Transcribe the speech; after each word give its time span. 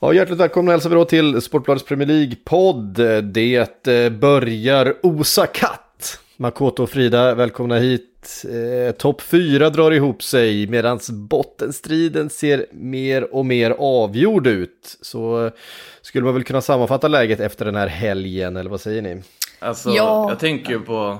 Ja, 0.00 0.12
hjärtligt 0.12 0.38
välkomna 0.38 0.70
hälsar 0.72 0.90
vi 0.90 0.94
då 0.96 1.04
till 1.04 1.42
Sportbladets 1.42 1.84
Premier 1.86 2.06
League-podd. 2.08 2.94
Det 3.32 3.86
eh, 3.88 4.10
börjar 4.10 4.94
osa 5.02 5.46
katt. 5.46 6.20
Makoto 6.36 6.82
och 6.82 6.90
Frida, 6.90 7.34
välkomna 7.34 7.76
hit. 7.78 8.44
Eh, 8.44 8.92
Topp 8.94 9.20
4 9.20 9.70
drar 9.70 9.90
ihop 9.90 10.22
sig 10.22 10.66
medan 10.66 10.98
bottenstriden 11.12 12.30
ser 12.30 12.66
mer 12.72 13.34
och 13.34 13.46
mer 13.46 13.70
avgjord 13.78 14.46
ut. 14.46 14.96
Så 15.00 15.46
eh, 15.46 15.52
skulle 16.02 16.24
man 16.24 16.34
väl 16.34 16.44
kunna 16.44 16.60
sammanfatta 16.60 17.08
läget 17.08 17.40
efter 17.40 17.64
den 17.64 17.76
här 17.76 17.86
helgen, 17.88 18.56
eller 18.56 18.70
vad 18.70 18.80
säger 18.80 19.02
ni? 19.02 19.22
Alltså, 19.58 19.90
Ja. 19.90 20.26
jag 20.28 20.38
tänker 20.38 20.70
ju 20.72 20.80
på 20.80 21.18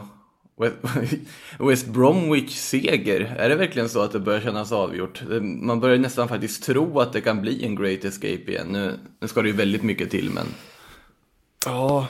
West- 1.58 1.86
Bromwich 1.92 2.56
seger. 2.56 3.34
Är 3.38 3.48
det 3.48 3.54
verkligen 3.54 3.88
så 3.88 4.02
att 4.02 4.12
det 4.12 4.18
börjar 4.20 4.40
kännas 4.40 4.72
avgjort? 4.72 5.22
Man 5.42 5.80
börjar 5.80 5.98
nästan 5.98 6.28
faktiskt 6.28 6.64
tro 6.64 7.00
att 7.00 7.12
det 7.12 7.20
kan 7.20 7.40
bli 7.40 7.64
en 7.64 7.76
Great 7.76 8.04
Escape 8.04 8.42
igen. 8.50 8.66
Nu, 8.70 8.92
nu 9.20 9.28
ska 9.28 9.42
det 9.42 9.48
ju 9.48 9.54
väldigt 9.54 9.82
mycket 9.82 10.10
till, 10.10 10.30
men 10.30 10.46
Ja, 11.64 12.08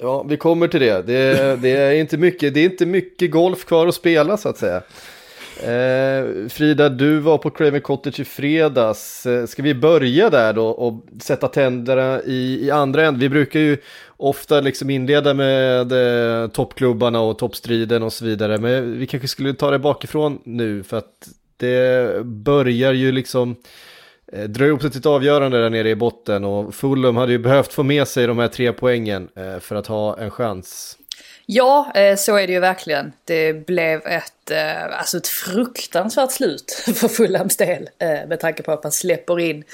ja 0.00 0.22
vi 0.22 0.36
kommer 0.36 0.68
till 0.68 0.80
det. 0.80 1.02
Det, 1.06 1.56
det, 1.56 1.70
är 1.70 1.92
inte 1.94 2.16
mycket, 2.16 2.54
det 2.54 2.60
är 2.60 2.64
inte 2.64 2.86
mycket 2.86 3.30
golf 3.30 3.64
kvar 3.64 3.86
att 3.86 3.94
spela 3.94 4.36
så 4.36 4.48
att 4.48 4.58
säga. 4.58 4.82
Eh, 5.62 6.48
Frida, 6.48 6.88
du 6.88 7.18
var 7.18 7.38
på 7.38 7.50
Craven 7.50 7.80
Cottage 7.80 8.20
i 8.20 8.24
fredags. 8.24 9.26
Eh, 9.26 9.46
ska 9.46 9.62
vi 9.62 9.74
börja 9.74 10.30
där 10.30 10.52
då 10.52 10.66
och 10.68 11.04
sätta 11.22 11.48
tänderna 11.48 12.22
i, 12.22 12.66
i 12.66 12.70
andra 12.70 13.06
änden? 13.06 13.20
Vi 13.20 13.28
brukar 13.28 13.60
ju 13.60 13.76
ofta 14.18 14.60
liksom 14.60 14.90
inleda 14.90 15.34
med 15.34 15.92
eh, 15.92 16.48
toppklubbarna 16.48 17.20
och 17.20 17.38
toppstriden 17.38 18.02
och 18.02 18.12
så 18.12 18.24
vidare. 18.24 18.58
Men 18.58 18.98
vi 18.98 19.06
kanske 19.06 19.28
skulle 19.28 19.54
ta 19.54 19.70
det 19.70 19.78
bakifrån 19.78 20.38
nu 20.44 20.82
för 20.82 20.96
att 20.96 21.28
det 21.56 22.24
börjar 22.24 22.92
ju 22.92 23.12
liksom 23.12 23.56
eh, 24.32 24.44
dra 24.44 24.66
ihop 24.66 24.80
sig 24.80 24.90
till 24.90 25.00
ett 25.00 25.06
avgörande 25.06 25.62
där 25.62 25.70
nere 25.70 25.90
i 25.90 25.96
botten 25.96 26.44
och 26.44 26.74
Fulham 26.74 27.16
hade 27.16 27.32
ju 27.32 27.38
behövt 27.38 27.72
få 27.72 27.82
med 27.82 28.08
sig 28.08 28.26
de 28.26 28.38
här 28.38 28.48
tre 28.48 28.72
poängen 28.72 29.28
eh, 29.36 29.58
för 29.58 29.76
att 29.76 29.86
ha 29.86 30.18
en 30.18 30.30
chans. 30.30 30.97
Ja, 31.50 31.92
eh, 31.94 32.16
så 32.16 32.36
är 32.36 32.46
det 32.46 32.52
ju 32.52 32.60
verkligen. 32.60 33.12
Det 33.24 33.66
blev 33.66 34.06
ett, 34.06 34.50
eh, 34.50 34.98
alltså 34.98 35.16
ett 35.16 35.28
fruktansvärt 35.28 36.32
slut 36.32 36.72
för 36.94 37.08
Fulhams 37.08 37.56
del. 37.56 37.88
Eh, 37.98 38.28
med 38.28 38.40
tanke 38.40 38.62
på 38.62 38.72
att 38.72 38.82
man 38.82 38.92
släpper 38.92 39.40
in 39.40 39.64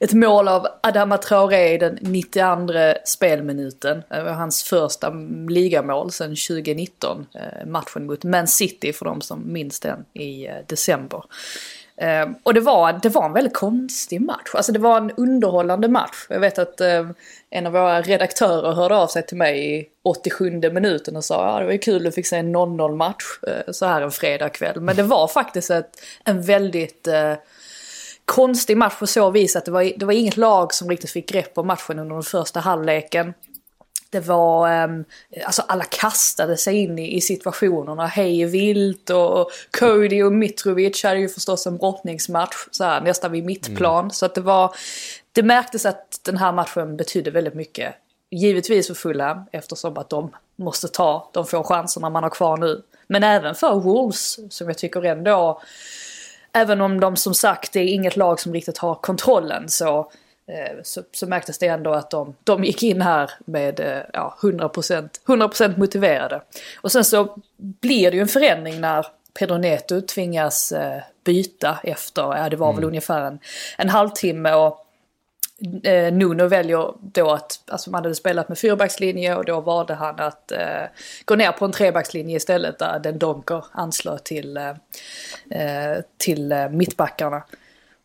ett 0.00 0.12
mål 0.12 0.48
av 0.48 0.66
Adama 0.82 1.18
Traoré 1.18 1.74
i 1.74 1.78
den 1.78 1.98
92 2.00 2.94
spelminuten. 3.04 4.02
Det 4.08 4.22
var 4.22 4.32
hans 4.32 4.62
första 4.62 5.10
ligamål 5.48 6.12
sedan 6.12 6.28
2019. 6.28 7.26
Matchen 7.66 8.06
mot 8.06 8.24
Man 8.24 8.48
City 8.48 8.92
för 8.92 9.04
de 9.04 9.20
som 9.20 9.52
minns 9.52 9.80
den 9.80 10.04
i 10.12 10.48
december. 10.66 11.24
Eh, 11.96 12.28
och 12.42 12.54
det 12.54 12.60
var, 12.60 12.92
det 13.02 13.08
var 13.08 13.24
en 13.24 13.32
väldigt 13.32 13.54
konstig 13.54 14.20
match. 14.20 14.54
Alltså 14.54 14.72
det 14.72 14.78
var 14.78 14.96
en 14.96 15.10
underhållande 15.10 15.88
match. 15.88 16.26
Jag 16.28 16.40
vet 16.40 16.58
att 16.58 16.80
eh, 16.80 17.08
en 17.50 17.66
av 17.66 17.72
våra 17.72 18.02
redaktörer 18.02 18.72
hörde 18.72 18.96
av 18.96 19.06
sig 19.06 19.26
till 19.26 19.36
mig 19.36 19.78
i 19.78 19.86
87 20.04 20.50
minuten 20.50 21.16
och 21.16 21.24
sa 21.24 21.52
ja 21.52 21.58
det 21.58 21.64
var 21.64 21.72
ju 21.72 21.78
kul 21.78 21.96
att 21.96 22.02
du 22.02 22.12
fick 22.12 22.26
se 22.26 22.36
en 22.36 22.56
0-0 22.56 22.96
match 22.96 23.24
eh, 23.46 23.72
så 23.72 23.86
här 23.86 24.02
en 24.02 24.10
fredagkväll. 24.10 24.80
Men 24.80 24.96
det 24.96 25.02
var 25.02 25.28
faktiskt 25.28 25.70
ett, 25.70 26.02
en 26.24 26.42
väldigt 26.42 27.06
eh, 27.06 27.34
konstig 28.24 28.76
match 28.76 28.98
på 28.98 29.06
så 29.06 29.30
vis 29.30 29.56
att 29.56 29.64
det 29.64 29.70
var, 29.70 29.92
det 29.96 30.04
var 30.04 30.12
inget 30.12 30.36
lag 30.36 30.74
som 30.74 30.90
riktigt 30.90 31.10
fick 31.10 31.28
grepp 31.28 31.58
om 31.58 31.66
matchen 31.66 31.98
under 31.98 32.14
den 32.14 32.22
första 32.22 32.60
halvleken. 32.60 33.34
Det 34.14 34.20
var, 34.20 34.68
ehm, 34.68 35.04
alltså 35.44 35.62
alla 35.68 35.84
kastade 35.84 36.56
sig 36.56 36.76
in 36.76 36.98
i, 36.98 37.16
i 37.16 37.20
situationerna 37.20 38.06
hej 38.06 38.44
vilt 38.44 39.10
och, 39.10 39.40
och 39.40 39.50
Cody 39.78 40.22
och 40.22 40.32
Mitrovic 40.32 41.04
hade 41.04 41.18
ju 41.18 41.28
förstås 41.28 41.66
en 41.66 41.76
brottningsmatch 41.76 42.56
så 42.70 42.84
här, 42.84 43.00
nästan 43.00 43.32
vid 43.32 43.44
mittplan. 43.44 44.10
Så 44.10 44.26
att 44.26 44.34
det 44.34 44.40
var, 44.40 44.74
det 45.32 45.42
märktes 45.42 45.86
att 45.86 46.20
den 46.22 46.36
här 46.36 46.52
matchen 46.52 46.96
betydde 46.96 47.30
väldigt 47.30 47.54
mycket. 47.54 47.94
Givetvis 48.30 48.86
för 48.86 48.94
Fulham 48.94 49.44
eftersom 49.52 49.98
att 49.98 50.10
de 50.10 50.30
måste 50.56 50.88
ta 50.88 51.30
de 51.32 51.46
få 51.46 51.62
chanserna 51.62 52.10
man 52.10 52.22
har 52.22 52.30
kvar 52.30 52.56
nu. 52.56 52.82
Men 53.06 53.22
även 53.22 53.54
för 53.54 53.74
Wolves 53.74 54.38
som 54.50 54.68
jag 54.68 54.78
tycker 54.78 55.04
ändå 55.04 55.60
även 56.52 56.80
om 56.80 57.00
de 57.00 57.16
som 57.16 57.34
sagt 57.34 57.72
det 57.72 57.80
är 57.80 57.88
inget 57.88 58.16
lag 58.16 58.40
som 58.40 58.52
riktigt 58.52 58.78
har 58.78 58.94
kontrollen 58.94 59.68
så, 59.68 60.10
så, 60.82 61.02
så 61.12 61.26
märktes 61.26 61.58
det 61.58 61.66
ändå 61.66 61.92
att 61.92 62.10
de, 62.10 62.34
de 62.44 62.64
gick 62.64 62.82
in 62.82 63.02
här 63.02 63.30
med 63.44 63.80
eh, 63.80 64.02
ja, 64.12 64.38
100%, 64.40 65.08
100% 65.26 65.78
motiverade. 65.78 66.42
Och 66.80 66.92
sen 66.92 67.04
så 67.04 67.36
blir 67.56 68.10
det 68.10 68.16
ju 68.16 68.20
en 68.20 68.28
förändring 68.28 68.80
när 68.80 69.06
Pedro 69.38 69.56
Neto 69.56 70.00
tvingas 70.00 70.72
eh, 70.72 71.02
byta 71.24 71.78
efter, 71.82 72.22
ja 72.22 72.48
det 72.48 72.56
var 72.56 72.72
väl 72.72 72.84
ungefär 72.84 73.22
en, 73.22 73.38
en 73.78 73.88
halvtimme 73.88 74.54
och 74.54 74.86
eh, 75.82 76.12
Nuno 76.12 76.46
väljer 76.46 76.94
då 77.00 77.30
att, 77.30 77.60
alltså 77.66 77.90
man 77.90 78.04
hade 78.04 78.14
spelat 78.14 78.48
med 78.48 78.58
fyrbackslinje 78.58 79.36
och 79.36 79.44
då 79.44 79.60
valde 79.60 79.94
han 79.94 80.20
att 80.20 80.52
eh, 80.52 80.84
gå 81.24 81.34
ner 81.34 81.52
på 81.52 81.64
en 81.64 81.72
trebackslinje 81.72 82.36
istället 82.36 82.78
där 82.78 82.98
den 82.98 83.18
Donker 83.18 83.64
anslöt 83.72 84.24
till, 84.24 84.56
eh, 84.56 84.68
eh, 85.60 85.98
till 86.16 86.52
eh, 86.52 86.68
mittbackarna. 86.68 87.42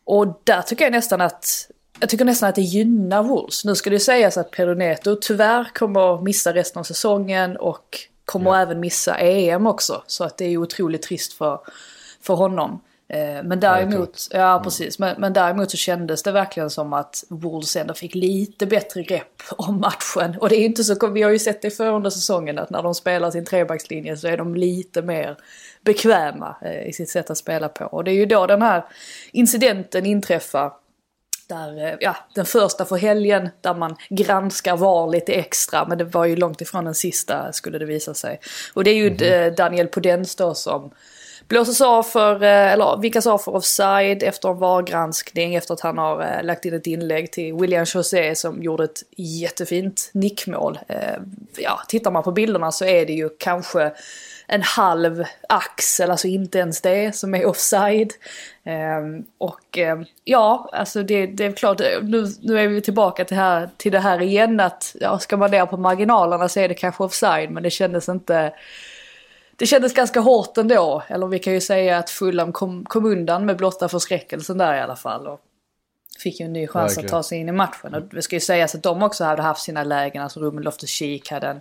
Och 0.04 0.40
där 0.44 0.62
tycker 0.62 0.84
jag 0.84 0.92
nästan 0.92 1.20
att 1.20 1.70
jag 2.00 2.08
tycker 2.08 2.24
nästan 2.24 2.48
att 2.48 2.54
det 2.54 2.62
gynnar 2.62 3.22
Wolves. 3.22 3.64
Nu 3.64 3.74
ska 3.74 3.90
det 3.90 4.00
sägas 4.00 4.36
att 4.36 4.50
Pedro 4.50 4.74
Neto 4.74 5.16
tyvärr 5.20 5.70
kommer 5.74 6.22
missa 6.22 6.54
resten 6.54 6.80
av 6.80 6.84
säsongen 6.84 7.56
och 7.56 7.98
kommer 8.24 8.56
även 8.62 8.80
missa 8.80 9.16
EM 9.18 9.66
också. 9.66 10.02
Så 10.06 10.24
att 10.24 10.38
det 10.38 10.44
är 10.44 10.56
otroligt 10.56 11.02
trist 11.02 11.32
för, 11.32 11.60
för 12.22 12.34
honom. 12.34 12.80
Eh, 13.08 13.42
Men 13.44 13.60
däremot, 13.60 14.28
ja 14.30 14.60
precis, 14.64 14.98
men, 14.98 15.20
men 15.20 15.32
däremot 15.32 15.70
så 15.70 15.76
kändes 15.76 16.22
det 16.22 16.32
verkligen 16.32 16.70
som 16.70 16.92
att 16.92 17.24
Wolves 17.28 17.76
ändå 17.76 17.94
fick 17.94 18.14
lite 18.14 18.66
bättre 18.66 19.02
grepp 19.02 19.42
om 19.56 19.80
matchen. 19.80 20.36
Och 20.40 20.48
det 20.48 20.56
är 20.56 20.64
inte 20.64 20.84
så, 20.84 21.08
vi 21.08 21.22
har 21.22 21.30
ju 21.30 21.38
sett 21.38 21.62
det 21.62 21.70
förra 21.70 21.96
under 21.96 22.10
säsongen 22.10 22.58
att 22.58 22.70
när 22.70 22.82
de 22.82 22.94
spelar 22.94 23.30
sin 23.30 23.44
trebackslinje 23.44 24.16
så 24.16 24.28
är 24.28 24.36
de 24.36 24.54
lite 24.54 25.02
mer 25.02 25.36
bekväma 25.84 26.56
eh, 26.62 26.88
i 26.88 26.92
sitt 26.92 27.10
sätt 27.10 27.30
att 27.30 27.38
spela 27.38 27.68
på. 27.68 27.84
Och 27.84 28.04
det 28.04 28.10
är 28.10 28.14
ju 28.14 28.26
då 28.26 28.46
den 28.46 28.62
här 28.62 28.84
incidenten 29.32 30.06
inträffar 30.06 30.72
där, 31.50 31.86
eh, 31.86 31.94
ja, 32.00 32.16
den 32.34 32.46
första 32.46 32.84
för 32.84 32.96
helgen 32.96 33.48
där 33.60 33.74
man 33.74 33.96
granskar 34.08 34.76
VAR 34.76 35.10
lite 35.10 35.32
extra. 35.32 35.86
Men 35.88 35.98
det 35.98 36.04
var 36.04 36.24
ju 36.24 36.36
långt 36.36 36.60
ifrån 36.60 36.84
den 36.84 36.94
sista 36.94 37.52
skulle 37.52 37.78
det 37.78 37.84
visa 37.84 38.14
sig. 38.14 38.40
Och 38.74 38.84
det 38.84 38.90
är 38.90 38.94
ju 38.94 39.26
eh, 39.26 39.52
Daniel 39.52 39.88
Podens 39.88 40.36
då 40.36 40.54
som 40.54 40.90
blåses 41.48 41.80
av 41.80 42.02
för, 42.02 42.42
eh, 42.42 42.72
eller 42.72 43.00
vinkas 43.00 43.26
av 43.26 43.38
för 43.38 43.54
offside 43.54 44.22
efter 44.22 44.48
en 44.48 44.58
VAR-granskning 44.58 45.54
efter 45.54 45.74
att 45.74 45.80
han 45.80 45.98
har 45.98 46.42
lagt 46.42 46.64
in 46.64 46.74
ett 46.74 46.86
inlägg 46.86 47.32
till 47.32 47.54
William 47.54 47.86
José 47.94 48.34
som 48.34 48.62
gjorde 48.62 48.84
ett 48.84 49.02
jättefint 49.16 50.10
nickmål. 50.12 50.78
Ja, 51.56 51.80
tittar 51.88 52.10
man 52.10 52.22
på 52.22 52.32
bilderna 52.32 52.72
så 52.72 52.84
är 52.84 53.06
det 53.06 53.12
ju 53.12 53.28
kanske 53.38 53.92
en 54.52 54.62
halv 54.62 55.24
axel, 55.48 56.10
alltså 56.10 56.28
inte 56.28 56.58
ens 56.58 56.80
det, 56.80 57.16
som 57.16 57.34
är 57.34 57.46
offside. 57.46 58.12
Ehm, 58.64 59.24
och 59.38 59.78
ehm, 59.78 60.04
ja, 60.24 60.70
alltså 60.72 61.02
det, 61.02 61.26
det 61.26 61.44
är 61.44 61.52
klart, 61.52 61.80
nu, 62.02 62.26
nu 62.42 62.58
är 62.58 62.68
vi 62.68 62.80
tillbaka 62.80 63.24
till, 63.24 63.36
här, 63.36 63.70
till 63.76 63.92
det 63.92 63.98
här 63.98 64.22
igen 64.22 64.60
att 64.60 64.96
ja, 65.00 65.18
ska 65.18 65.36
man 65.36 65.50
ner 65.50 65.66
på 65.66 65.76
marginalerna 65.76 66.48
så 66.48 66.60
är 66.60 66.68
det 66.68 66.74
kanske 66.74 67.04
offside, 67.04 67.50
men 67.50 67.62
det 67.62 67.70
kändes 67.70 68.08
inte 68.08 68.52
det 69.56 69.66
kändes 69.66 69.94
ganska 69.94 70.20
hårt 70.20 70.58
ändå. 70.58 71.02
Eller 71.08 71.26
vi 71.26 71.38
kan 71.38 71.52
ju 71.52 71.60
säga 71.60 71.98
att 71.98 72.10
Fulham 72.10 72.52
kom, 72.52 72.84
kom 72.84 73.04
undan 73.04 73.46
med 73.46 73.56
blotta 73.56 73.88
förskräckelsen 73.88 74.58
där 74.58 74.74
i 74.74 74.80
alla 74.80 74.96
fall. 74.96 75.26
Och 75.26 75.40
fick 76.18 76.40
ju 76.40 76.46
en 76.46 76.52
ny 76.52 76.66
chans 76.66 76.90
Verkligen. 76.92 77.06
att 77.06 77.10
ta 77.10 77.22
sig 77.22 77.38
in 77.38 77.48
i 77.48 77.52
matchen. 77.52 77.94
Och 77.94 78.02
det 78.02 78.22
ska 78.22 78.36
ju 78.36 78.40
sägas 78.40 78.74
att 78.74 78.82
de 78.82 79.02
också 79.02 79.24
hade 79.24 79.42
haft 79.42 79.62
sina 79.62 79.84
lägen. 79.84 80.22
Alltså 80.22 80.40
Ruben 80.40 80.64
Loftus-Cheek 80.64 81.30
hade 81.30 81.46
en, 81.46 81.60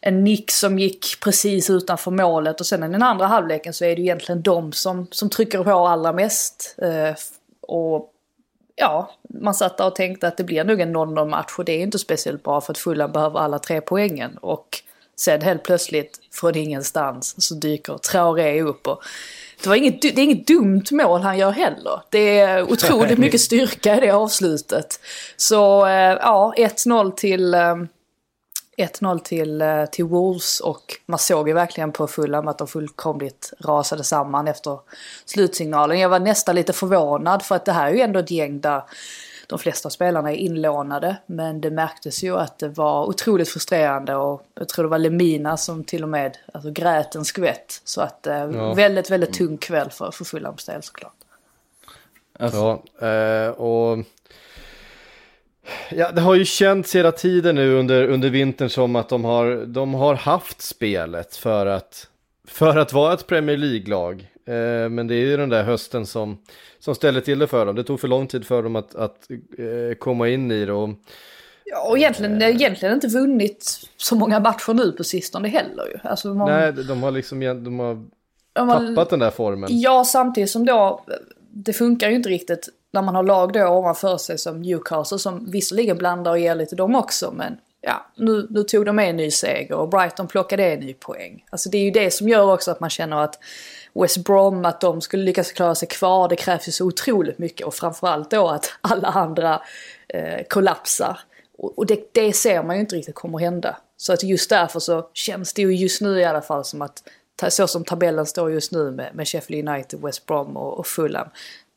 en 0.00 0.24
nick 0.24 0.50
som 0.50 0.78
gick 0.78 1.20
precis 1.20 1.70
utanför 1.70 2.10
målet. 2.10 2.60
Och 2.60 2.66
sen 2.66 2.84
i 2.84 2.88
den 2.88 3.02
andra 3.02 3.26
halvleken 3.26 3.74
så 3.74 3.84
är 3.84 3.96
det 3.96 4.02
egentligen 4.02 4.42
de 4.42 4.72
som, 4.72 5.06
som 5.10 5.30
trycker 5.30 5.64
på 5.64 5.70
allra 5.70 6.12
mest. 6.12 6.76
Eh, 6.82 7.14
och 7.60 8.12
ja, 8.76 9.14
man 9.40 9.54
satt 9.54 9.78
där 9.78 9.86
och 9.86 9.94
tänkte 9.94 10.28
att 10.28 10.36
det 10.36 10.44
blir 10.44 10.64
nog 10.64 10.80
en 10.80 10.96
0-0 10.96 11.28
match 11.28 11.54
och 11.58 11.64
det 11.64 11.72
är 11.72 11.82
inte 11.82 11.98
speciellt 11.98 12.42
bra 12.42 12.60
för 12.60 12.72
att 12.72 12.78
Fulham 12.78 13.12
behöver 13.12 13.40
alla 13.40 13.58
tre 13.58 13.80
poängen. 13.80 14.36
Och 14.36 14.82
Sen 15.20 15.42
helt 15.42 15.62
plötsligt 15.62 16.20
från 16.32 16.56
ingenstans 16.56 17.34
så 17.38 17.54
dyker 17.54 17.98
Traoré 17.98 18.62
upp 18.62 18.86
och 18.86 19.02
det, 19.62 19.68
var 19.68 19.76
inget, 19.76 20.02
det 20.02 20.08
är 20.08 20.18
inget 20.18 20.46
dumt 20.46 20.84
mål 20.90 21.20
han 21.20 21.38
gör 21.38 21.50
heller. 21.50 22.00
Det 22.10 22.38
är 22.38 22.62
otroligt 22.72 23.18
mycket 23.24 23.40
styrka 23.40 23.96
i 23.96 24.00
det 24.00 24.10
avslutet. 24.10 25.00
Så 25.36 25.86
eh, 25.86 25.92
ja, 26.20 26.54
1-0 26.56 27.12
till, 27.12 27.54
eh, 27.54 27.76
1-0 28.80 29.18
till, 29.18 29.60
eh, 29.62 29.84
till 29.84 30.04
Wolves 30.04 30.60
och 30.60 30.82
man 31.06 31.18
såg 31.18 31.48
ju 31.48 31.54
verkligen 31.54 31.92
på 31.92 32.06
Fulham 32.06 32.48
att 32.48 32.58
de 32.58 32.66
fullkomligt 32.66 33.52
rasade 33.58 34.04
samman 34.04 34.48
efter 34.48 34.78
slutsignalen. 35.24 35.98
Jag 35.98 36.08
var 36.08 36.20
nästan 36.20 36.54
lite 36.54 36.72
förvånad 36.72 37.42
för 37.42 37.54
att 37.56 37.64
det 37.64 37.72
här 37.72 37.86
är 37.90 37.94
ju 37.94 38.00
ändå 38.00 38.18
ett 38.20 38.30
gäng 38.30 38.60
där 38.60 38.82
de 39.46 39.58
flesta 39.58 39.90
spelarna 39.90 40.32
är 40.32 40.36
inlånade. 40.36 41.16
Men 41.26 41.60
det 41.60 41.70
märktes 41.70 42.22
ju 42.22 42.36
att 42.36 42.58
det 42.58 42.68
var 42.68 43.04
otroligt 43.06 43.48
frustrerande 43.48 44.14
och 44.16 44.42
jag 44.54 44.68
tror 44.68 44.82
det 44.84 44.88
var 44.88 44.98
Lemina 44.98 45.56
som 45.56 45.84
till 45.84 46.02
och 46.02 46.08
med 46.08 46.36
alltså, 46.54 46.70
grät 46.70 47.14
en 47.14 47.24
skvätt. 47.24 47.80
Så 47.84 48.00
att 48.00 48.26
eh, 48.26 48.36
Ja. 48.36 48.74
väldigt, 48.74 49.10
väldigt 49.10 49.32
tung 49.32 49.56
kväll 49.58 49.90
för, 49.90 50.10
för 50.10 50.24
Fulhams 50.24 50.64
del 50.66 50.82
såklart. 50.82 51.12
Alltså, 52.38 52.82
Ja, 53.00 53.06
eh, 53.06 53.48
och 53.50 53.98
ja, 55.90 56.10
det 56.12 56.20
har 56.20 56.34
ju 56.34 56.44
känts 56.44 56.96
hela 56.96 57.12
tiden 57.12 57.54
nu 57.54 57.74
under, 57.74 58.08
under 58.08 58.30
vintern 58.30 58.68
som 58.68 58.96
att 58.96 59.08
de 59.08 59.24
har, 59.24 59.66
de 59.66 59.94
har 59.94 60.14
haft 60.14 60.60
spelet 60.60 61.36
för 61.36 61.66
att, 61.66 62.08
för 62.48 62.76
att 62.78 62.92
vara 62.92 63.12
ett 63.14 63.26
Premier 63.26 63.56
League-lag. 63.56 64.30
Eh, 64.46 64.88
men 64.88 65.06
det 65.06 65.14
är 65.14 65.26
ju 65.26 65.36
den 65.36 65.48
där 65.48 65.62
hösten 65.62 66.06
som, 66.06 66.38
som 66.78 66.94
ställer 66.94 67.20
till 67.20 67.38
det 67.38 67.46
för 67.46 67.66
dem. 67.66 67.76
Det 67.76 67.84
tog 67.84 68.00
för 68.00 68.08
lång 68.08 68.26
tid 68.26 68.46
för 68.46 68.62
dem 68.62 68.76
att, 68.76 68.94
att 68.94 69.30
eh, 69.58 69.94
komma 69.98 70.28
in 70.28 70.50
i 70.50 70.64
det. 70.64 70.72
Och, 70.72 70.90
Ja, 71.64 71.88
och 71.88 71.98
egentligen, 71.98 72.42
egentligen 72.42 72.94
inte 72.94 73.08
vunnit 73.08 73.80
så 73.96 74.14
många 74.14 74.40
matcher 74.40 74.74
nu 74.74 74.92
på 74.92 75.04
sistone 75.04 75.48
heller 75.48 75.86
ju. 75.86 76.08
Alltså, 76.08 76.34
man, 76.34 76.50
nej, 76.50 76.72
de 76.72 77.02
har 77.02 77.10
liksom 77.10 77.40
de 77.40 77.78
har 77.78 77.90
om 78.60 78.66
man- 78.66 78.94
tappat 78.94 79.10
den 79.10 79.18
där 79.18 79.30
formen. 79.30 79.68
Ja, 79.72 80.04
samtidigt 80.04 80.50
som 80.50 80.66
då, 80.66 81.04
det 81.50 81.72
funkar 81.72 82.08
ju 82.08 82.16
inte 82.16 82.28
riktigt 82.28 82.68
när 82.92 83.02
man 83.02 83.14
har 83.14 83.22
lag 83.22 83.52
då 83.52 83.66
ovanför 83.68 84.16
sig 84.16 84.38
som 84.38 84.62
Newcastle 84.62 85.18
som 85.18 85.50
visserligen 85.50 85.98
blandar 85.98 86.30
och 86.30 86.38
ger 86.38 86.54
lite 86.54 86.76
dem 86.76 86.94
också 86.94 87.32
men 87.32 87.58
ja, 87.80 88.06
nu, 88.16 88.46
nu 88.50 88.62
tog 88.62 88.86
de 88.86 88.96
med 88.96 89.10
en 89.10 89.16
ny 89.16 89.30
seger 89.30 89.74
och 89.74 89.88
Brighton 89.88 90.28
plockade 90.28 90.64
en 90.64 90.80
ny 90.80 90.94
poäng. 90.94 91.44
Alltså 91.50 91.68
det 91.68 91.78
är 91.78 91.82
ju 91.82 91.90
det 91.90 92.10
som 92.10 92.28
gör 92.28 92.52
också 92.52 92.70
att 92.70 92.80
man 92.80 92.90
känner 92.90 93.16
att 93.16 93.38
West 93.94 94.24
Brom, 94.24 94.64
att 94.64 94.80
de 94.80 95.00
skulle 95.00 95.22
lyckas 95.22 95.52
klara 95.52 95.74
sig 95.74 95.88
kvar, 95.88 96.28
det 96.28 96.36
krävs 96.36 96.68
ju 96.68 96.72
så 96.72 96.86
otroligt 96.86 97.38
mycket 97.38 97.66
och 97.66 97.74
framförallt 97.74 98.30
då 98.30 98.48
att 98.48 98.72
alla 98.80 99.08
andra 99.08 99.62
eh, 100.08 100.44
kollapsar. 100.48 101.20
Och, 101.58 101.78
och 101.78 101.86
det, 101.86 102.14
det 102.14 102.32
ser 102.32 102.62
man 102.62 102.76
ju 102.76 102.80
inte 102.80 102.96
riktigt 102.96 103.14
kommer 103.14 103.38
hända. 103.38 103.76
Så 103.96 104.12
att 104.12 104.22
just 104.22 104.50
därför 104.50 104.80
så 104.80 105.08
känns 105.14 105.52
det 105.52 105.62
ju 105.62 105.74
just 105.74 106.00
nu 106.00 106.20
i 106.20 106.24
alla 106.24 106.42
fall 106.42 106.64
som 106.64 106.82
att 106.82 107.02
så 107.48 107.66
som 107.66 107.84
tabellen 107.84 108.26
står 108.26 108.50
just 108.50 108.72
nu 108.72 108.90
med, 108.90 109.14
med 109.14 109.28
Sheffield 109.28 109.68
United, 109.68 110.00
West 110.00 110.26
Brom 110.26 110.56
och, 110.56 110.78
och 110.78 110.86
Fulham. 110.86 111.28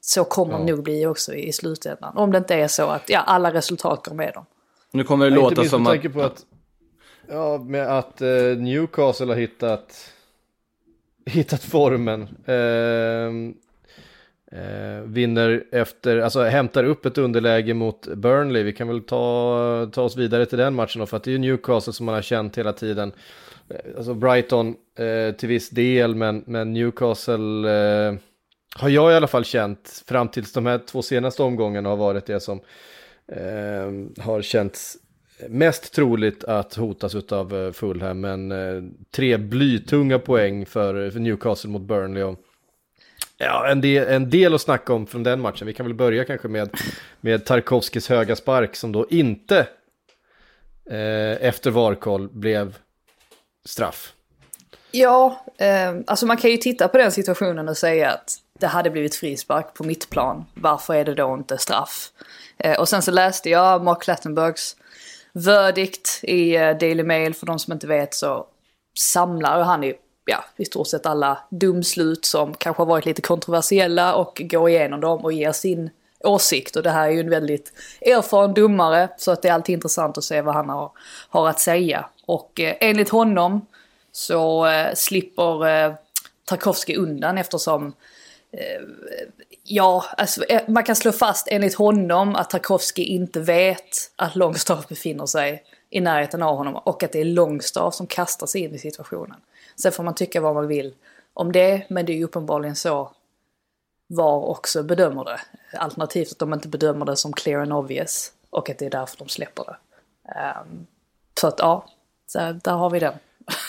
Så 0.05 0.23
kommer 0.23 0.57
det 0.59 0.65
nog 0.65 0.83
bli 0.83 1.05
också 1.05 1.33
i, 1.33 1.47
i 1.47 1.53
slutändan. 1.53 2.17
Om 2.17 2.31
det 2.31 2.37
inte 2.37 2.55
är 2.55 2.67
så 2.67 2.83
att 2.89 3.09
ja, 3.09 3.19
alla 3.19 3.53
resultat 3.53 4.05
går 4.05 4.15
med 4.15 4.33
dem. 4.33 4.45
nu 4.91 5.03
kommer 5.03 5.25
det 5.29 5.35
Ja, 5.35 5.35
inte 5.35 5.49
låta 5.49 5.61
minst 5.61 5.71
som 5.71 5.87
att... 5.87 6.13
på 6.13 6.21
att, 6.21 6.45
ja, 7.29 7.57
med 7.57 7.97
att 7.97 8.21
eh, 8.21 8.27
Newcastle 8.57 9.25
har 9.25 9.35
hittat, 9.35 10.11
hittat 11.25 11.63
formen. 11.63 12.27
Ehm, 12.45 13.53
eh, 14.51 15.01
vinner 15.05 15.63
efter, 15.71 16.17
alltså 16.17 16.43
hämtar 16.43 16.83
upp 16.83 17.05
ett 17.05 17.17
underläge 17.17 17.73
mot 17.73 18.07
Burnley. 18.07 18.63
Vi 18.63 18.73
kan 18.73 18.87
väl 18.87 19.01
ta, 19.01 19.89
ta 19.93 20.01
oss 20.01 20.17
vidare 20.17 20.45
till 20.45 20.57
den 20.57 20.75
matchen 20.75 20.99
då, 20.99 21.05
för 21.05 21.17
att 21.17 21.23
det 21.23 21.29
är 21.29 21.33
ju 21.33 21.37
Newcastle 21.37 21.93
som 21.93 22.05
man 22.05 22.15
har 22.15 22.21
känt 22.21 22.57
hela 22.57 22.73
tiden. 22.73 23.11
Eh, 23.69 23.75
Alltså 23.97 24.13
Brighton 24.13 24.75
eh, 24.97 25.35
till 25.35 25.49
viss 25.49 25.69
del, 25.69 26.15
men, 26.15 26.43
men 26.47 26.73
Newcastle 26.73 27.69
eh, 28.07 28.13
har 28.75 28.89
jag 28.89 29.11
i 29.11 29.15
alla 29.15 29.27
fall 29.27 29.45
känt 29.45 30.03
fram 30.07 30.27
tills 30.27 30.53
de 30.53 30.65
här 30.65 30.81
två 30.87 31.01
senaste 31.01 31.43
omgångarna 31.43 31.89
har 31.89 31.97
varit 31.97 32.25
det 32.25 32.39
som 32.39 32.61
eh, 33.27 34.23
har 34.23 34.41
känts 34.41 34.97
mest 35.49 35.93
troligt 35.93 36.43
att 36.43 36.73
hotas 36.73 37.15
av 37.15 37.55
eh, 37.55 37.71
Fulham, 37.71 38.21
men 38.21 38.51
eh, 38.51 38.83
tre 39.11 39.37
blytunga 39.37 40.19
poäng 40.19 40.65
för, 40.65 41.11
för 41.11 41.19
Newcastle 41.19 41.69
mot 41.69 41.81
Burnley. 41.81 42.23
Och, 42.23 42.39
ja, 43.37 43.67
en 43.67 43.81
del, 43.81 44.07
en 44.07 44.29
del 44.29 44.53
att 44.53 44.61
snacka 44.61 44.93
om 44.93 45.07
från 45.07 45.23
den 45.23 45.41
matchen. 45.41 45.67
Vi 45.67 45.73
kan 45.73 45.85
väl 45.85 45.95
börja 45.95 46.25
kanske 46.25 46.47
med, 46.47 46.77
med 47.21 47.45
Tarkovskis 47.45 48.09
höga 48.09 48.35
spark 48.35 48.75
som 48.75 48.91
då 48.91 49.07
inte 49.09 49.67
eh, 50.89 51.47
efter 51.47 51.71
varkoll 51.71 52.29
blev 52.29 52.77
straff. 53.65 54.13
Ja, 54.91 55.45
eh, 55.57 55.95
alltså 56.07 56.25
man 56.25 56.37
kan 56.37 56.51
ju 56.51 56.57
titta 56.57 56.87
på 56.87 56.97
den 56.97 57.11
situationen 57.11 57.69
och 57.69 57.77
säga 57.77 58.11
att 58.11 58.42
det 58.63 58.67
hade 58.67 58.89
blivit 58.89 59.15
frispark 59.15 59.73
på 59.73 59.83
mitt 59.83 60.09
plan. 60.09 60.45
Varför 60.53 60.93
är 60.93 61.05
det 61.05 61.13
då 61.13 61.33
inte 61.33 61.57
straff? 61.57 62.09
Eh, 62.57 62.79
och 62.79 62.89
sen 62.89 63.01
så 63.01 63.11
läste 63.11 63.49
jag 63.49 63.83
Mark 63.83 64.01
Clattenburgs 64.01 64.75
verdict 65.33 66.19
i 66.23 66.55
eh, 66.55 66.77
Daily 66.77 67.03
Mail. 67.03 67.33
För 67.33 67.45
de 67.45 67.59
som 67.59 67.73
inte 67.73 67.87
vet 67.87 68.13
så 68.13 68.47
samlar 68.97 69.63
han 69.63 69.83
i, 69.83 69.93
ja, 70.25 70.43
i 70.57 70.65
stort 70.65 70.87
sett 70.87 71.05
alla 71.05 71.37
domslut 71.49 72.25
som 72.25 72.53
kanske 72.53 72.81
har 72.81 72.87
varit 72.87 73.05
lite 73.05 73.21
kontroversiella 73.21 74.15
och 74.15 74.41
går 74.45 74.69
igenom 74.69 75.01
dem 75.01 75.25
och 75.25 75.33
ger 75.33 75.51
sin 75.51 75.89
åsikt. 76.19 76.75
Och 76.75 76.83
det 76.83 76.91
här 76.91 77.07
är 77.07 77.11
ju 77.11 77.19
en 77.19 77.29
väldigt 77.29 77.73
erfaren 78.01 78.53
domare 78.53 79.09
så 79.17 79.31
att 79.31 79.41
det 79.41 79.47
är 79.47 79.53
alltid 79.53 79.73
intressant 79.73 80.17
att 80.17 80.23
se 80.23 80.41
vad 80.41 80.55
han 80.55 80.69
har, 80.69 80.91
har 81.29 81.49
att 81.49 81.59
säga. 81.59 82.05
Och 82.25 82.59
eh, 82.59 82.75
enligt 82.79 83.09
honom 83.09 83.65
så 84.11 84.65
eh, 84.65 84.93
slipper 84.93 85.67
eh, 85.67 85.93
Tarkovsky 86.45 86.95
undan 86.95 87.37
eftersom 87.37 87.93
Ja, 89.63 90.05
alltså, 90.17 90.43
eh, 90.43 90.61
man 90.67 90.83
kan 90.83 90.95
slå 90.95 91.11
fast 91.11 91.47
enligt 91.51 91.75
honom 91.75 92.35
att 92.35 92.49
Tarkovsky 92.49 93.03
inte 93.03 93.39
vet 93.39 94.11
att 94.15 94.35
Longstaff 94.35 94.87
befinner 94.87 95.25
sig 95.25 95.63
i 95.89 96.01
närheten 96.01 96.43
av 96.43 96.57
honom 96.57 96.75
och 96.75 97.03
att 97.03 97.11
det 97.11 97.21
är 97.21 97.25
Longstaff 97.25 97.93
som 97.93 98.07
kastar 98.07 98.47
sig 98.47 98.61
in 98.61 98.75
i 98.75 98.79
situationen. 98.79 99.37
Sen 99.75 99.91
får 99.91 100.03
man 100.03 100.15
tycka 100.15 100.41
vad 100.41 100.55
man 100.55 100.67
vill 100.67 100.93
om 101.33 101.51
det, 101.51 101.85
men 101.89 102.05
det 102.05 102.13
är 102.13 102.15
ju 102.17 102.23
uppenbarligen 102.23 102.75
så 102.75 103.11
VAR 104.07 104.45
också 104.49 104.83
bedömer 104.83 105.23
det. 105.25 105.39
Alternativt 105.77 106.31
att 106.31 106.39
de 106.39 106.53
inte 106.53 106.67
bedömer 106.67 107.05
det 107.05 107.15
som 107.15 107.33
clear 107.33 107.59
and 107.61 107.73
obvious 107.73 108.31
och 108.49 108.69
att 108.69 108.77
det 108.77 108.85
är 108.85 108.89
därför 108.89 109.17
de 109.17 109.29
släpper 109.29 109.63
det. 109.63 109.75
Ehm, 110.39 110.87
så 111.39 111.47
att 111.47 111.59
ja, 111.59 111.85
så 112.27 112.39
där 112.63 112.71
har 112.71 112.89
vi 112.89 112.99
den. 112.99 113.13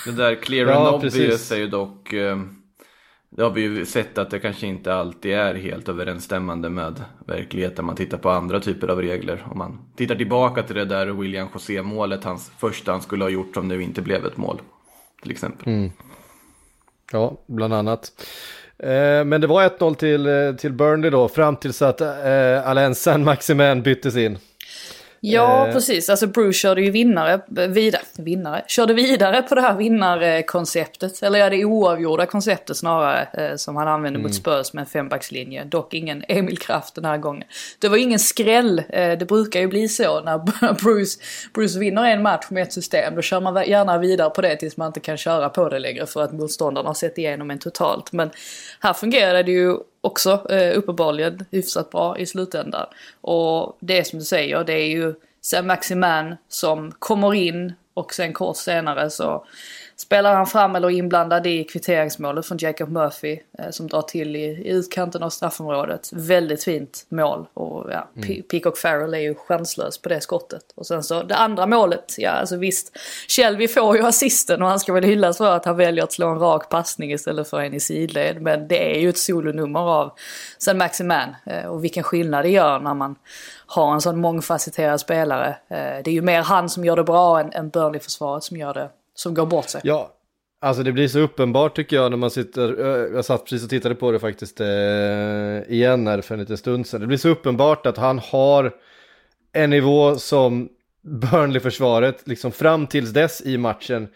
Det 0.06 0.12
där 0.12 0.34
clear 0.34 0.66
Ja, 0.66 0.86
and 0.86 0.94
obvious 0.94 1.14
precis. 1.14 1.52
är 1.52 1.56
ju 1.56 1.66
dock... 1.68 2.12
eh, 2.12 2.36
det 3.36 3.42
har 3.42 3.50
vi 3.50 3.60
ju 3.60 3.86
sett 3.86 4.18
att 4.18 4.30
det 4.30 4.38
kanske 4.38 4.66
inte 4.66 4.94
alltid 4.94 5.32
är 5.34 5.54
helt 5.54 5.88
överensstämmande 5.88 6.70
med 6.70 7.04
verkligheten. 7.26 7.84
Man 7.84 7.96
tittar 7.96 8.18
på 8.18 8.30
andra 8.30 8.60
typer 8.60 8.88
av 8.88 9.02
regler. 9.02 9.46
Om 9.50 9.58
man 9.58 9.78
tittar 9.96 10.14
tillbaka 10.14 10.62
till 10.62 10.76
det 10.76 10.84
där 10.84 11.06
William 11.06 11.48
José-målet, 11.54 12.24
hans 12.24 12.50
första 12.58 12.92
han 12.92 13.02
skulle 13.02 13.24
ha 13.24 13.28
gjort 13.28 13.54
som 13.54 13.68
nu 13.68 13.82
inte 13.82 14.02
blev 14.02 14.26
ett 14.26 14.36
mål. 14.36 14.60
Till 15.22 15.30
exempel. 15.30 15.68
Mm. 15.68 15.90
Ja, 17.12 17.36
bland 17.46 17.74
annat. 17.74 18.12
Eh, 18.78 19.24
men 19.24 19.40
det 19.40 19.46
var 19.46 19.62
1-0 19.62 19.94
till, 19.94 20.26
eh, 20.26 20.52
till 20.52 20.72
Burnley 20.72 21.10
då, 21.10 21.28
fram 21.28 21.56
tills 21.56 21.82
att 21.82 22.00
eh, 22.00 22.68
Alain 22.68 22.94
Saint-Maximin 22.94 23.82
byttes 23.82 24.16
in. 24.16 24.38
Ja, 25.26 25.66
Eh. 25.66 25.72
precis. 25.72 26.08
Alltså 26.08 26.26
Bruce 26.26 26.52
körde 26.58 26.82
ju 26.82 26.90
vinnare, 26.90 27.40
vidare, 27.68 28.02
vinnare, 28.18 28.62
körde 28.66 28.94
vidare 28.94 29.42
på 29.42 29.54
det 29.54 29.60
här 29.60 29.74
vinnarkonceptet. 29.74 31.22
Eller 31.22 31.38
ja, 31.38 31.50
det 31.50 31.64
oavgjorda 31.64 32.26
konceptet 32.26 32.76
snarare. 32.76 33.28
Eh, 33.32 33.56
som 33.56 33.76
han 33.76 33.88
använde 33.88 34.18
mot 34.18 34.34
Spurs 34.34 34.72
med 34.72 34.80
en 34.82 34.86
fembackslinje. 34.86 35.64
Dock 35.64 35.94
ingen 35.94 36.24
Emil 36.28 36.58
Kraft 36.58 36.94
den 36.94 37.04
här 37.04 37.18
gången. 37.18 37.44
Det 37.78 37.88
var 37.88 37.96
ingen 37.96 38.18
skräll. 38.18 38.82
Eh, 38.88 39.18
det 39.18 39.28
brukar 39.28 39.60
ju 39.60 39.66
bli 39.66 39.88
så 39.88 40.20
när 40.20 40.38
Bruce, 40.84 41.20
Bruce 41.54 41.78
vinner 41.78 42.04
en 42.04 42.22
match 42.22 42.46
med 42.50 42.62
ett 42.62 42.72
system. 42.72 43.14
Då 43.14 43.22
kör 43.22 43.40
man 43.40 43.68
gärna 43.68 43.98
vidare 43.98 44.30
på 44.30 44.40
det 44.42 44.56
tills 44.56 44.76
man 44.76 44.86
inte 44.86 45.00
kan 45.00 45.16
köra 45.16 45.48
på 45.48 45.68
det 45.68 45.78
längre 45.78 46.06
för 46.06 46.22
att 46.22 46.32
motståndarna 46.32 46.88
har 46.88 46.94
sett 46.94 47.18
igenom 47.18 47.50
en 47.50 47.58
totalt. 47.58 48.12
Men 48.12 48.30
här 48.80 48.92
fungerade 48.92 49.42
det 49.42 49.52
ju 49.52 49.76
också 50.04 50.46
eh, 50.50 50.78
uppenbarligen 50.78 51.44
hyfsat 51.50 51.90
bra 51.90 52.18
i 52.18 52.26
slutändan. 52.26 52.86
Och 53.20 53.76
det 53.80 53.98
är 53.98 54.04
som 54.04 54.18
du 54.18 54.24
säger, 54.24 54.64
det 54.64 54.72
är 54.72 54.86
ju 54.86 55.14
Sam 55.40 55.66
Maximan 55.66 56.36
som 56.48 56.92
kommer 56.98 57.34
in 57.34 57.72
och 57.94 58.14
sen 58.14 58.32
kort 58.32 58.56
senare 58.56 59.10
så 59.10 59.46
spelar 59.96 60.34
han 60.34 60.46
fram 60.46 60.76
eller 60.76 60.90
inblandad 60.90 61.46
i 61.46 61.64
kvitteringsmålet 61.64 62.46
från 62.46 62.58
Jacob 62.58 62.88
Murphy 62.88 63.38
eh, 63.58 63.70
som 63.70 63.86
drar 63.88 64.02
till 64.02 64.36
i, 64.36 64.44
i 64.44 64.68
utkanten 64.70 65.22
av 65.22 65.30
straffområdet. 65.30 66.10
Väldigt 66.12 66.64
fint 66.64 67.06
mål 67.08 67.46
och 67.54 67.92
ja, 67.92 68.08
Pe- 68.14 68.42
Peacock 68.42 68.78
Farrell 68.78 69.14
är 69.14 69.18
ju 69.18 69.34
chanslös 69.34 69.98
på 69.98 70.08
det 70.08 70.20
skottet. 70.20 70.62
Och 70.74 70.86
sen 70.86 71.02
så 71.02 71.22
det 71.22 71.36
andra 71.36 71.66
målet, 71.66 72.14
ja 72.18 72.30
alltså 72.30 72.56
visst, 72.56 72.92
Shelby 73.28 73.68
får 73.68 73.96
ju 73.96 74.06
assisten 74.06 74.62
och 74.62 74.68
han 74.68 74.80
ska 74.80 74.92
väl 74.92 75.04
hyllas 75.04 75.38
för 75.38 75.56
att 75.56 75.64
han 75.64 75.76
väljer 75.76 76.04
att 76.04 76.12
slå 76.12 76.28
en 76.28 76.38
rak 76.38 76.68
passning 76.68 77.12
istället 77.12 77.48
för 77.48 77.60
en 77.60 77.74
i 77.74 77.80
sidled. 77.80 78.42
Men 78.42 78.68
det 78.68 78.96
är 78.96 79.00
ju 79.00 79.08
ett 79.08 79.18
solonummer 79.18 79.80
av 79.80 80.12
San 80.58 80.78
Maximan 80.78 81.34
eh, 81.46 81.64
och 81.66 81.84
vilken 81.84 82.02
skillnad 82.02 82.44
det 82.44 82.50
gör 82.50 82.78
när 82.80 82.94
man 82.94 83.16
har 83.66 83.94
en 83.94 84.00
sån 84.00 84.20
mångfacetterad 84.20 85.00
spelare. 85.00 85.48
Eh, 85.48 85.76
Det 86.04 86.06
är 86.06 86.12
ju 86.14 86.22
mer 86.22 86.42
han 86.42 86.68
som 86.68 86.84
gör 86.84 86.96
det 86.96 87.04
bra 87.04 87.40
än, 87.40 87.52
än 87.52 87.68
Burnley-försvaret 87.68 88.44
som 88.44 88.56
gör 88.56 88.74
det 88.74 88.88
som 89.14 89.34
går 89.34 89.46
bort 89.46 89.68
sig. 89.68 89.80
Ja, 89.84 90.12
alltså 90.60 90.82
det 90.82 90.92
blir 90.92 91.08
så 91.08 91.18
uppenbart 91.18 91.76
tycker 91.76 91.96
jag 91.96 92.10
när 92.10 92.16
man 92.16 92.30
sitter, 92.30 92.80
eh, 92.80 93.14
jag 93.14 93.24
satt 93.24 93.44
precis 93.44 93.64
och 93.64 93.70
tittade 93.70 93.94
på 93.94 94.12
det 94.12 94.18
faktiskt 94.18 94.60
eh, 94.60 94.66
igen 95.68 96.06
här 96.06 96.20
för 96.20 96.34
en 96.34 96.40
liten 96.40 96.56
stund 96.56 96.86
sedan. 96.86 97.00
Det 97.00 97.06
blir 97.06 97.18
så 97.18 97.28
uppenbart 97.28 97.86
att 97.86 97.96
han 97.96 98.18
har 98.18 98.72
en 99.52 99.70
nivå 99.70 100.16
som 100.16 100.68
Burnley-försvaret, 101.02 102.28
liksom 102.28 102.52
fram 102.52 102.86
tills 102.86 103.10
dess 103.10 103.42
i 103.46 103.58
matchen, 103.58 104.08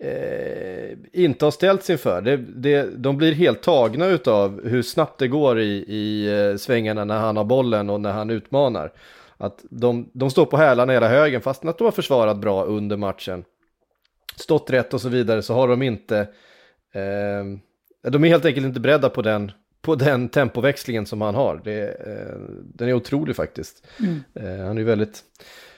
eh, 0.00 0.98
inte 1.12 1.44
har 1.44 1.50
ställts 1.50 1.90
inför. 1.90 2.22
Det, 2.22 2.36
det, 2.36 2.88
de 2.96 3.16
blir 3.16 3.32
helt 3.32 3.62
tagna 3.62 4.06
utav 4.06 4.68
hur 4.68 4.82
snabbt 4.82 5.18
det 5.18 5.28
går 5.28 5.60
i, 5.60 5.84
i 5.88 6.26
eh, 6.26 6.56
svängarna 6.56 7.04
när 7.04 7.18
han 7.18 7.36
har 7.36 7.44
bollen 7.44 7.90
och 7.90 8.00
när 8.00 8.12
han 8.12 8.30
utmanar. 8.30 8.92
Att 9.36 9.64
de, 9.70 10.10
de 10.12 10.30
står 10.30 10.46
på 10.46 10.56
hälarna 10.56 10.92
hela 10.92 11.08
högen 11.08 11.40
fastän 11.40 11.68
att 11.68 11.78
de 11.78 11.84
har 11.84 11.92
försvarat 11.92 12.36
bra 12.36 12.64
under 12.64 12.96
matchen. 12.96 13.44
Stått 14.36 14.70
rätt 14.70 14.94
och 14.94 15.00
så 15.00 15.08
vidare 15.08 15.42
så 15.42 15.54
har 15.54 15.68
de 15.68 15.82
inte, 15.82 16.18
eh, 16.92 18.10
de 18.10 18.24
är 18.24 18.28
helt 18.28 18.44
enkelt 18.44 18.66
inte 18.66 18.80
beredda 18.80 19.08
på 19.08 19.22
den, 19.22 19.52
på 19.82 19.94
den 19.94 20.28
tempoväxlingen 20.28 21.06
som 21.06 21.20
han 21.20 21.34
har. 21.34 21.60
Det, 21.64 21.88
eh, 21.88 22.36
den 22.74 22.88
är 22.88 22.92
otrolig 22.92 23.36
faktiskt. 23.36 23.86
Mm. 23.98 24.24
Eh, 24.34 24.66
han 24.66 24.78
är 24.78 24.82
väldigt, 24.82 25.18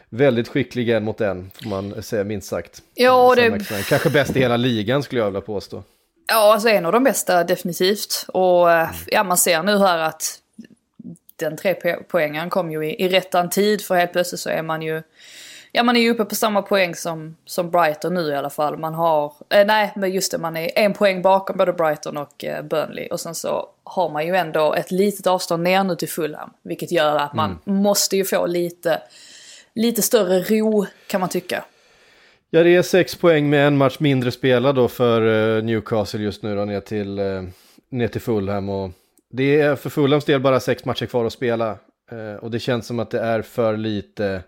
väldigt 0.08 0.48
skicklig 0.48 0.88
en 0.88 1.04
mot 1.04 1.20
en, 1.20 1.50
får 1.54 1.68
man 1.68 2.02
säga 2.02 2.24
minst 2.24 2.48
sagt. 2.48 2.82
Ja, 2.94 3.34
det. 3.34 3.84
Kanske 3.88 4.10
bäst 4.10 4.36
i 4.36 4.38
hela 4.38 4.56
ligan 4.56 5.02
skulle 5.02 5.20
jag 5.20 5.26
vilja 5.26 5.40
påstå. 5.40 5.82
Ja, 6.26 6.52
alltså 6.52 6.68
en 6.68 6.86
av 6.86 6.92
de 6.92 7.04
bästa 7.04 7.44
definitivt. 7.44 8.26
Och 8.28 8.72
eh, 8.72 8.88
ja, 9.06 9.24
man 9.24 9.36
ser 9.36 9.62
nu 9.62 9.78
här 9.78 9.98
att 9.98 10.40
den 11.36 11.56
tre 11.56 11.74
po- 11.74 12.04
poängen 12.08 12.50
kom 12.50 12.70
ju 12.70 12.86
i, 12.86 13.04
i 13.04 13.08
rättan 13.08 13.50
tid 13.50 13.82
för 13.82 13.94
helt 13.94 14.12
plötsligt 14.12 14.40
så 14.40 14.50
är 14.50 14.62
man 14.62 14.82
ju 14.82 15.02
Ja 15.76 15.82
man 15.82 15.96
är 15.96 16.00
ju 16.00 16.10
uppe 16.10 16.24
på 16.24 16.34
samma 16.34 16.62
poäng 16.62 16.94
som, 16.94 17.36
som 17.44 17.70
Brighton 17.70 18.14
nu 18.14 18.20
i 18.28 18.34
alla 18.34 18.50
fall. 18.50 18.78
Man 18.78 18.94
har, 18.94 19.32
eh, 19.50 19.66
nej 19.66 19.92
men 19.96 20.12
just 20.12 20.32
det 20.32 20.38
man 20.38 20.56
är 20.56 20.70
en 20.78 20.92
poäng 20.92 21.22
bakom 21.22 21.56
både 21.56 21.72
Brighton 21.72 22.16
och 22.16 22.44
eh, 22.44 22.64
Burnley. 22.64 23.08
Och 23.08 23.20
sen 23.20 23.34
så 23.34 23.68
har 23.84 24.10
man 24.10 24.26
ju 24.26 24.36
ändå 24.36 24.74
ett 24.74 24.90
litet 24.90 25.26
avstånd 25.26 25.62
ner 25.62 25.84
nu 25.84 25.96
till 25.96 26.08
Fulham. 26.08 26.50
Vilket 26.62 26.92
gör 26.92 27.16
att 27.16 27.34
man 27.34 27.58
måste 27.64 28.16
ju 28.16 28.24
få 28.24 28.46
lite, 28.46 29.02
lite 29.74 30.02
större 30.02 30.40
ro 30.40 30.86
kan 31.06 31.20
man 31.20 31.28
tycka. 31.28 31.64
Ja, 32.50 32.62
det 32.62 32.74
är 32.74 32.82
sex 32.82 33.16
poäng 33.16 33.50
med 33.50 33.66
en 33.66 33.76
match 33.76 33.96
mindre 33.98 34.30
spelad 34.30 34.74
då 34.74 34.88
för 34.88 35.56
eh, 35.56 35.64
Newcastle 35.64 36.20
just 36.20 36.42
nu 36.42 36.56
då 36.56 36.64
ner 36.64 36.80
till, 36.80 37.18
eh, 37.18 37.42
ner 37.90 38.08
till 38.08 38.20
Fulham. 38.20 38.68
Och 38.68 38.90
det 39.30 39.60
är 39.60 39.76
för 39.76 39.90
Fulhams 39.90 40.24
del 40.24 40.40
bara 40.40 40.60
sex 40.60 40.84
matcher 40.84 41.06
kvar 41.06 41.24
att 41.24 41.32
spela. 41.32 41.70
Eh, 42.10 42.34
och 42.42 42.50
det 42.50 42.58
känns 42.58 42.86
som 42.86 42.98
att 42.98 43.10
det 43.10 43.20
är 43.20 43.42
för 43.42 43.76
lite, 43.76 44.42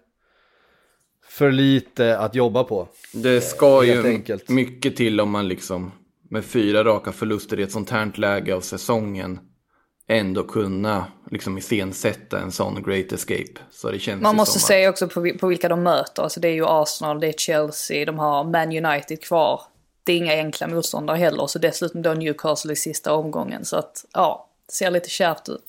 för 1.37 1.53
lite 1.53 2.19
att 2.19 2.35
jobba 2.35 2.65
på. 2.65 2.89
Det 3.13 3.41
ska 3.41 3.85
ju 3.85 4.07
enkelt. 4.07 4.49
mycket 4.49 4.97
till 4.97 5.21
om 5.21 5.31
man 5.31 5.49
liksom 5.49 5.93
med 6.31 6.45
fyra 6.45 6.85
raka 6.85 7.13
förluster 7.13 7.61
i 7.61 7.63
ett 7.63 7.73
sånt 7.73 7.91
här 7.91 8.13
läge 8.15 8.55
av 8.55 8.61
säsongen 8.61 9.39
ändå 10.09 10.43
kunna 10.43 11.07
liksom 11.31 11.59
iscensätta 11.59 12.39
en 12.39 12.53
sån 12.53 12.83
great 12.83 13.13
escape. 13.13 13.61
Så 13.71 13.91
det 13.91 13.99
känns 13.99 14.23
Man 14.23 14.37
måste 14.37 14.59
som 14.59 14.69
se 14.69 14.89
också 14.89 15.09
på, 15.09 15.33
på 15.41 15.47
vilka 15.47 15.69
de 15.69 15.83
möter. 15.83 16.23
Alltså 16.23 16.41
det 16.41 16.49
är 16.49 16.55
ju 16.55 16.67
Arsenal, 16.67 17.21
det 17.21 17.29
är 17.29 17.33
Chelsea, 17.33 18.05
de 18.05 18.19
har 18.19 18.45
Man 18.45 18.85
United 18.85 19.23
kvar. 19.23 19.61
Det 20.05 20.13
är 20.13 20.17
inga 20.17 20.33
enkla 20.33 20.69
motståndare 20.69 21.17
heller. 21.17 21.43
Och 21.43 21.51
så 21.51 21.59
dessutom 21.59 22.03
då 22.03 22.15
Newcastle 22.15 22.73
i 22.73 22.77
sista 22.77 23.13
omgången. 23.13 23.65
Så 23.65 23.77
att 23.77 24.05
ja, 24.13 24.49
det 24.67 24.73
ser 24.73 24.91
lite 24.91 25.11
kärvt 25.11 25.49
ut. 25.49 25.65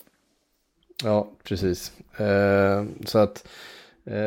Ja, 1.03 1.31
precis. 1.43 1.91
Eh, 2.17 2.83
så 3.05 3.19
att 3.19 3.45
eh, 3.45 3.49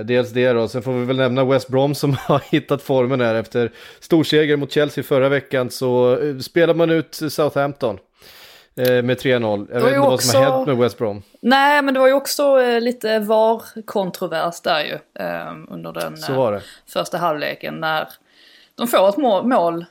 dels 0.05 0.31
det 0.31 0.53
då, 0.53 0.69
sen 0.69 0.83
får 0.83 0.93
vi 0.93 1.05
väl 1.05 1.17
nämna 1.17 1.45
West 1.45 1.69
Brom 1.69 1.95
som 1.95 2.15
har 2.27 2.43
hittat 2.51 2.83
formen 2.83 3.21
här 3.21 3.35
efter 3.35 3.73
storseger 4.01 4.57
mot 4.57 4.73
Chelsea 4.73 5.05
förra 5.05 5.29
veckan 5.29 5.71
så 5.71 6.19
eh, 6.19 6.39
spelar 6.39 6.75
man 6.75 6.91
ut 6.91 7.15
Southampton 7.15 7.99
eh, 8.77 9.03
med 9.03 9.19
3-0. 9.19 9.67
Jag 9.73 9.81
vet 9.81 9.89
inte 9.89 9.99
vad 9.99 10.23
som 10.23 10.43
har 10.43 10.53
hänt 10.53 10.67
med 10.67 10.77
West 10.77 10.99
Brom. 10.99 11.23
Nej, 11.41 11.83
men 11.83 11.95
det 11.95 12.01
var 12.01 12.07
ju 12.07 12.13
också 12.13 12.63
eh, 12.63 12.81
lite 12.81 13.19
VAR-kontrovers 13.19 14.61
där 14.61 14.85
ju. 14.85 14.99
Eh, 15.25 15.53
under 15.69 15.93
den 15.93 16.15
eh, 16.55 16.61
första 16.93 17.19
halvleken 17.19 17.81
när 17.81 18.09
de 18.75 18.87
får 18.87 19.09
ett 19.09 19.17
mål, 19.17 19.47
mål 19.47 19.85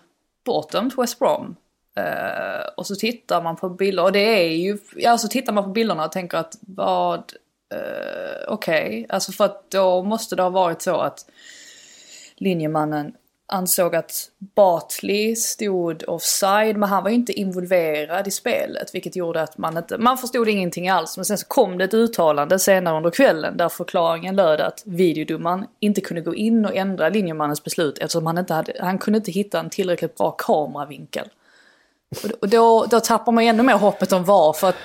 bortdömt 0.46 0.98
West 0.98 1.19
Brom. 1.19 1.55
Eh, 1.98 2.67
och 2.77 2.88
så 2.88 2.96
tittar 2.96 3.41
man 3.41 3.55
på 3.55 3.69
bilder 3.69 4.03
och 4.03 4.12
det 4.12 4.46
är 4.46 4.50
ju, 4.50 4.77
ja 4.96 5.17
så 5.17 5.27
tittar 5.27 5.53
man 5.53 5.63
på 5.63 5.69
bilderna 5.69 6.05
och 6.05 6.12
tänker 6.12 6.38
att 6.38 6.53
vad, 6.62 7.24
uh, 7.73 8.53
okej, 8.53 9.05
alltså 9.09 9.31
för 9.31 9.45
att 9.45 9.71
då 9.71 10.03
måste 10.03 10.35
det 10.35 10.41
ha 10.41 10.49
varit 10.49 10.81
så 10.81 10.95
att 10.95 11.25
linjemannen 12.35 13.13
ansåg 13.51 13.95
att 13.95 14.31
Bartley 14.55 15.35
stod 15.35 16.03
offside 16.07 16.77
men 16.77 16.89
han 16.89 17.03
var 17.03 17.09
ju 17.09 17.15
inte 17.15 17.33
involverad 17.33 18.27
i 18.27 18.31
spelet 18.31 18.95
vilket 18.95 19.15
gjorde 19.15 19.41
att 19.41 19.57
man 19.57 19.77
inte, 19.77 19.97
man 19.97 20.17
förstod 20.17 20.47
ingenting 20.47 20.89
alls 20.89 21.17
men 21.17 21.25
sen 21.25 21.38
så 21.38 21.45
kom 21.47 21.77
det 21.77 21.83
ett 21.83 21.93
uttalande 21.93 22.59
senare 22.59 22.97
under 22.97 23.11
kvällen 23.11 23.57
där 23.57 23.69
förklaringen 23.69 24.35
löd 24.35 24.61
att 24.61 24.83
videodomaren 24.85 25.65
inte 25.79 26.01
kunde 26.01 26.21
gå 26.21 26.35
in 26.35 26.65
och 26.65 26.75
ändra 26.75 27.09
linjemannens 27.09 27.63
beslut 27.63 27.97
eftersom 27.97 28.25
han 28.25 28.38
inte 28.38 28.53
hade, 28.53 28.73
han 28.79 28.97
kunde 28.97 29.17
inte 29.17 29.31
hitta 29.31 29.59
en 29.59 29.69
tillräckligt 29.69 30.17
bra 30.17 30.31
kameravinkel. 30.31 31.27
Och- 32.41 32.49
då, 32.49 32.85
då 32.91 32.99
tappar 32.99 33.31
man 33.31 33.43
ju 33.43 33.49
ännu 33.49 33.63
mer 33.63 33.73
hoppet 33.73 34.11
om 34.11 34.23
VAR 34.23 34.53
för 34.53 34.69
att... 34.69 34.75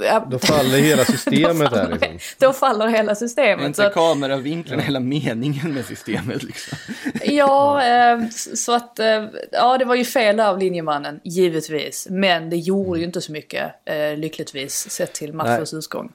ja, 0.00 0.26
Då 0.30 0.38
faller 0.38 0.78
hela 0.78 1.04
systemet 1.04 1.70
då 1.70 1.76
här 1.76 1.84
faller- 1.84 1.98
liksom. 2.12 2.36
Då 2.38 2.52
faller 2.52 2.86
hela 2.88 3.14
systemet. 3.14 3.66
Inte 3.66 3.86
att, 3.86 3.94
kameravinkeln 3.94 4.80
hela 4.80 5.00
meningen 5.00 5.74
med 5.74 5.84
systemet 5.84 6.42
liksom? 6.42 6.78
Ja, 7.24 7.84
eh, 7.86 8.18
så 8.54 8.74
att 8.74 8.98
eh, 8.98 9.24
ja, 9.52 9.78
det 9.78 9.84
var 9.84 9.94
ju 9.94 10.04
fel 10.04 10.40
av 10.40 10.58
linjemannen, 10.58 11.20
givetvis. 11.24 12.06
Men 12.10 12.50
det 12.50 12.56
gjorde 12.56 12.98
ju 12.98 13.04
inte 13.04 13.20
så 13.20 13.32
mycket, 13.32 13.70
eh, 13.84 14.16
lyckligtvis, 14.16 14.90
sett 14.90 15.12
till 15.12 15.32
matchens 15.32 15.74
utgång. 15.74 16.12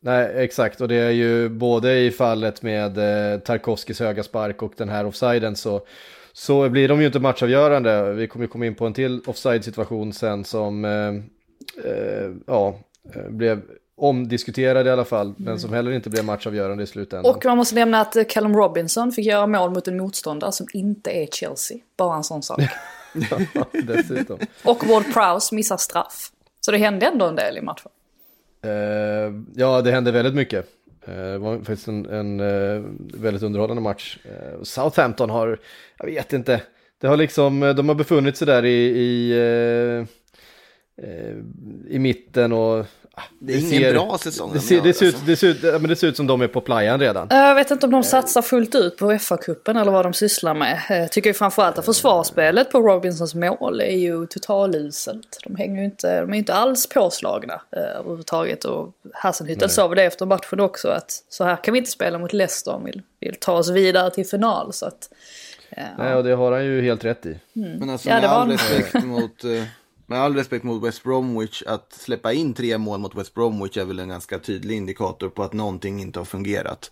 Nej, 0.00 0.32
exakt. 0.36 0.80
Och 0.80 0.88
det 0.88 0.94
är 0.96 1.10
ju 1.10 1.48
både 1.48 1.98
i 1.98 2.10
fallet 2.10 2.62
med 2.62 2.98
eh, 3.32 3.38
Tarkovskis 3.40 4.00
höga 4.00 4.22
spark 4.22 4.62
och 4.62 4.72
den 4.76 4.88
här 4.88 5.06
offsiden 5.06 5.56
så, 5.56 5.80
så 6.36 6.68
blir 6.68 6.88
de 6.88 7.00
ju 7.00 7.06
inte 7.06 7.20
matchavgörande. 7.20 8.12
Vi 8.12 8.28
kommer 8.28 8.44
ju 8.44 8.48
komma 8.48 8.66
in 8.66 8.74
på 8.74 8.86
en 8.86 8.92
till 8.92 9.20
offside-situation 9.26 10.12
sen 10.12 10.44
som 10.44 10.84
eh, 10.84 11.08
eh, 11.90 12.30
ja, 12.46 12.78
eh, 13.14 13.30
blev 13.30 13.62
omdiskuterad 13.96 14.86
i 14.86 14.90
alla 14.90 15.04
fall, 15.04 15.34
men 15.36 15.60
som 15.60 15.72
heller 15.72 15.92
inte 15.92 16.10
blev 16.10 16.24
matchavgörande 16.24 16.82
i 16.82 16.86
slutändan. 16.86 17.34
Och 17.34 17.44
man 17.44 17.56
måste 17.56 17.74
nämna 17.74 18.00
att 18.00 18.30
Callum 18.30 18.56
Robinson 18.56 19.12
fick 19.12 19.26
göra 19.26 19.46
mål 19.46 19.70
mot 19.70 19.88
en 19.88 19.96
motståndare 19.96 20.52
som 20.52 20.66
inte 20.72 21.10
är 21.10 21.26
Chelsea. 21.26 21.78
Bara 21.96 22.16
en 22.16 22.24
sån 22.24 22.42
sak. 22.42 22.60
Dessutom. 23.86 24.38
Och 24.64 24.86
Ward 24.86 25.12
Prowse 25.12 25.54
missar 25.54 25.76
straff. 25.76 26.30
Så 26.60 26.70
det 26.70 26.78
hände 26.78 27.06
ändå 27.06 27.26
en 27.26 27.36
del 27.36 27.58
i 27.58 27.60
matchen. 27.60 27.90
Eh, 28.62 28.70
ja, 29.54 29.80
det 29.82 29.90
hände 29.90 30.12
väldigt 30.12 30.34
mycket. 30.34 30.66
Det 31.06 31.38
var 31.38 31.56
faktiskt 31.56 31.88
en, 31.88 32.06
en 32.06 32.40
eh, 32.40 32.82
väldigt 33.14 33.42
underhållande 33.42 33.82
match. 33.82 34.18
Eh, 34.24 34.62
Southampton 34.62 35.30
har, 35.30 35.58
jag 35.98 36.06
vet 36.06 36.32
inte, 36.32 36.62
det 37.00 37.06
har 37.06 37.16
liksom, 37.16 37.60
de 37.60 37.88
har 37.88 37.94
befunnit 37.94 38.36
sig 38.36 38.46
där 38.46 38.64
i, 38.64 38.84
i, 38.84 40.06
i 41.88 41.98
mitten 41.98 42.52
och... 42.52 42.86
Det 43.38 43.52
är 43.54 43.74
ingen 43.76 43.92
bra 43.92 44.18
säsong 44.18 44.50
Det 44.52 44.58
de 44.58 44.60
ser, 44.64 44.80
det, 44.80 44.94
ser 44.94 45.06
ut, 45.06 45.14
alltså. 45.14 45.26
det, 45.26 45.36
ser 45.36 45.48
ut, 45.48 45.62
ja, 45.62 45.72
men 45.78 45.88
det 45.88 45.96
ser 45.96 46.06
ut 46.06 46.16
som 46.16 46.26
de 46.26 46.40
är 46.42 46.46
på 46.48 46.60
playan 46.60 47.00
redan. 47.00 47.28
Eh, 47.30 47.36
Jag 47.36 47.54
vet 47.54 47.70
inte 47.70 47.86
om 47.86 47.92
de 47.92 48.02
satsar 48.02 48.42
fullt 48.42 48.74
ut 48.74 48.96
på 48.96 49.12
FA-cupen 49.12 49.80
eller 49.80 49.92
vad 49.92 50.04
de 50.04 50.12
sysslar 50.12 50.54
med. 50.54 50.80
Eh, 50.90 50.98
Jag 50.98 51.12
tycker 51.12 51.30
ju 51.30 51.34
framförallt 51.34 51.78
att 51.78 51.84
försvarsspelet 51.84 52.70
på 52.70 52.80
Robinsons 52.80 53.34
mål 53.34 53.80
är 53.80 53.96
ju 53.96 54.26
totaluselt. 54.26 55.38
De 55.44 55.56
hänger 55.56 55.78
ju 55.78 55.84
inte, 55.84 56.20
de 56.20 56.30
är 56.30 56.34
ju 56.34 56.38
inte 56.38 56.54
alls 56.54 56.86
påslagna 56.86 57.60
eh, 57.76 57.82
överhuvudtaget. 57.98 58.64
Och 58.64 58.92
Hasselhüttel 59.24 59.68
sa 59.68 59.88
väl 59.88 59.96
det 59.96 60.04
efter 60.04 60.26
matchen 60.26 60.60
också 60.60 60.88
att 60.88 61.10
så 61.28 61.44
här 61.44 61.56
kan 61.56 61.72
vi 61.72 61.78
inte 61.78 61.90
spela 61.90 62.18
mot 62.18 62.32
Leicester 62.32 62.72
om 62.74 62.84
vi 62.84 63.02
vill 63.20 63.36
ta 63.40 63.52
oss 63.52 63.70
vidare 63.70 64.10
till 64.10 64.26
final. 64.26 64.72
Så 64.72 64.86
att, 64.86 65.08
eh, 65.70 65.84
Nej, 65.98 66.14
och 66.14 66.24
det 66.24 66.32
har 66.34 66.52
han 66.52 66.64
ju 66.64 66.82
helt 66.82 67.04
rätt 67.04 67.26
i. 67.26 67.38
Men 67.52 67.90
alltså 67.90 68.08
Ja, 68.08 68.14
det 68.14 68.20
med, 68.20 68.30
all 68.30 68.50
en- 68.50 68.56
respekt 68.56 69.04
mot, 69.04 69.44
eh, 69.44 69.62
med 70.06 70.20
all 70.20 70.36
respekt 70.36 70.64
mot 70.64 70.84
West 70.84 71.02
Bromwich, 71.02 71.62
att 71.66 71.92
släppa 71.92 72.32
in 72.32 72.54
tre 72.54 72.78
mål 72.78 73.00
mot 73.00 73.14
West 73.14 73.34
Bromwich 73.34 73.76
är 73.76 73.84
väl 73.84 73.98
en 73.98 74.08
ganska 74.08 74.38
tydlig 74.38 74.76
indikator 74.76 75.28
på 75.28 75.42
att 75.42 75.52
någonting 75.52 76.00
inte 76.00 76.20
har 76.20 76.24
fungerat. 76.24 76.90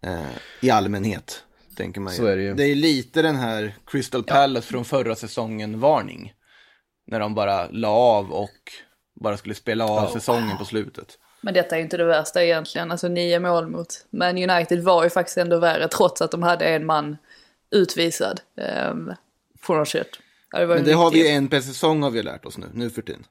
Eh, 0.00 0.20
I 0.60 0.70
allmänhet, 0.70 1.44
tänker 1.76 2.00
man 2.00 2.12
ju. 2.12 2.16
Så 2.16 2.26
är 2.26 2.36
det 2.36 2.42
ju. 2.42 2.54
Det 2.54 2.64
är 2.64 2.74
lite 2.74 3.22
den 3.22 3.36
här 3.36 3.74
Crystal 3.86 4.22
Palace 4.22 4.66
från 4.68 4.84
förra 4.84 5.14
säsongen 5.14 5.80
varning. 5.80 6.32
När 7.06 7.20
de 7.20 7.34
bara 7.34 7.68
la 7.70 7.88
av 7.88 8.32
och 8.32 8.72
bara 9.20 9.36
skulle 9.36 9.54
spela 9.54 9.84
av 9.84 10.06
säsongen 10.12 10.58
på 10.58 10.64
slutet. 10.64 11.18
Men 11.40 11.54
detta 11.54 11.74
är 11.74 11.78
ju 11.78 11.84
inte 11.84 11.96
det 11.96 12.04
värsta 12.04 12.44
egentligen. 12.44 12.90
Alltså 12.90 13.08
nio 13.08 13.40
mål 13.40 13.66
mot 13.66 14.06
Man 14.10 14.50
United 14.50 14.82
var 14.82 15.04
ju 15.04 15.10
faktiskt 15.10 15.38
ändå 15.38 15.58
värre 15.58 15.88
trots 15.88 16.22
att 16.22 16.30
de 16.30 16.42
hade 16.42 16.64
en 16.64 16.86
man 16.86 17.16
utvisad. 17.70 18.40
Um, 18.90 19.14
från 19.60 19.78
något 19.78 19.88
kött. 19.88 20.18
Det 20.52 20.66
Men 20.66 20.84
det 20.84 20.92
har 20.92 21.10
vi 21.10 21.18
ju 21.18 21.26
en 21.28 21.48
per 21.48 21.60
säsong 21.60 22.02
har 22.02 22.10
vi 22.10 22.22
lärt 22.22 22.44
oss 22.46 22.58
nu, 22.58 22.66
nu 22.74 22.90
för 22.90 23.02
tiden. 23.02 23.24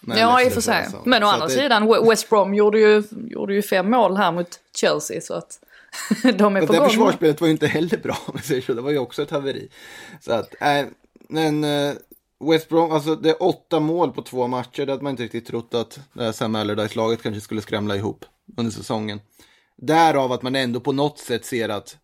Med 0.00 0.18
Ja, 0.18 0.42
i 0.42 0.48
och 0.48 0.52
för 0.52 0.60
sig. 0.60 0.86
Men 1.04 1.22
å 1.22 1.26
andra 1.26 1.46
det- 1.46 1.52
sidan, 1.52 1.88
We- 1.88 2.10
West 2.10 2.30
Brom 2.30 2.54
gjorde 2.54 2.78
ju, 2.80 3.02
gjorde 3.30 3.54
ju 3.54 3.62
fem 3.62 3.90
mål 3.90 4.16
här 4.16 4.32
mot 4.32 4.60
Chelsea. 4.76 5.20
Så 5.20 5.34
att 5.34 5.60
De 6.38 6.56
är 6.56 6.60
Och 6.62 6.66
på 6.66 6.72
det 6.72 6.78
gång. 6.78 6.88
försvarsspelet 6.88 7.40
var 7.40 7.48
ju 7.48 7.52
inte 7.52 7.66
heller 7.66 7.96
bra, 7.96 8.18
om 8.26 8.38
säger 8.38 8.62
så. 8.62 8.74
Det 8.74 8.82
var 8.82 8.90
ju 8.90 8.98
också 8.98 9.22
ett 9.22 9.30
haveri. 9.30 9.68
Så 10.20 10.32
att, 10.32 10.54
äh, 10.62 10.84
men 11.28 11.64
eh, 11.64 11.94
West 12.50 12.68
Brom, 12.68 12.92
alltså 12.92 13.16
det 13.16 13.30
är 13.30 13.42
åtta 13.42 13.80
mål 13.80 14.12
på 14.12 14.22
två 14.22 14.46
matcher. 14.46 14.86
Det 14.86 14.92
hade 14.92 15.02
man 15.04 15.10
inte 15.10 15.22
riktigt 15.22 15.46
trott 15.46 15.74
att 15.74 16.00
det 16.12 16.24
här 16.24 16.32
Sam 16.32 16.54
Allardyce-laget 16.54 17.22
kanske 17.22 17.40
skulle 17.40 17.60
skramla 17.60 17.96
ihop 17.96 18.24
under 18.56 18.72
säsongen. 18.72 19.20
Därav 19.76 20.32
att 20.32 20.42
man 20.42 20.56
ändå 20.56 20.80
på 20.80 20.92
något 20.92 21.18
sätt 21.18 21.44
ser 21.44 21.68
att 21.68 21.96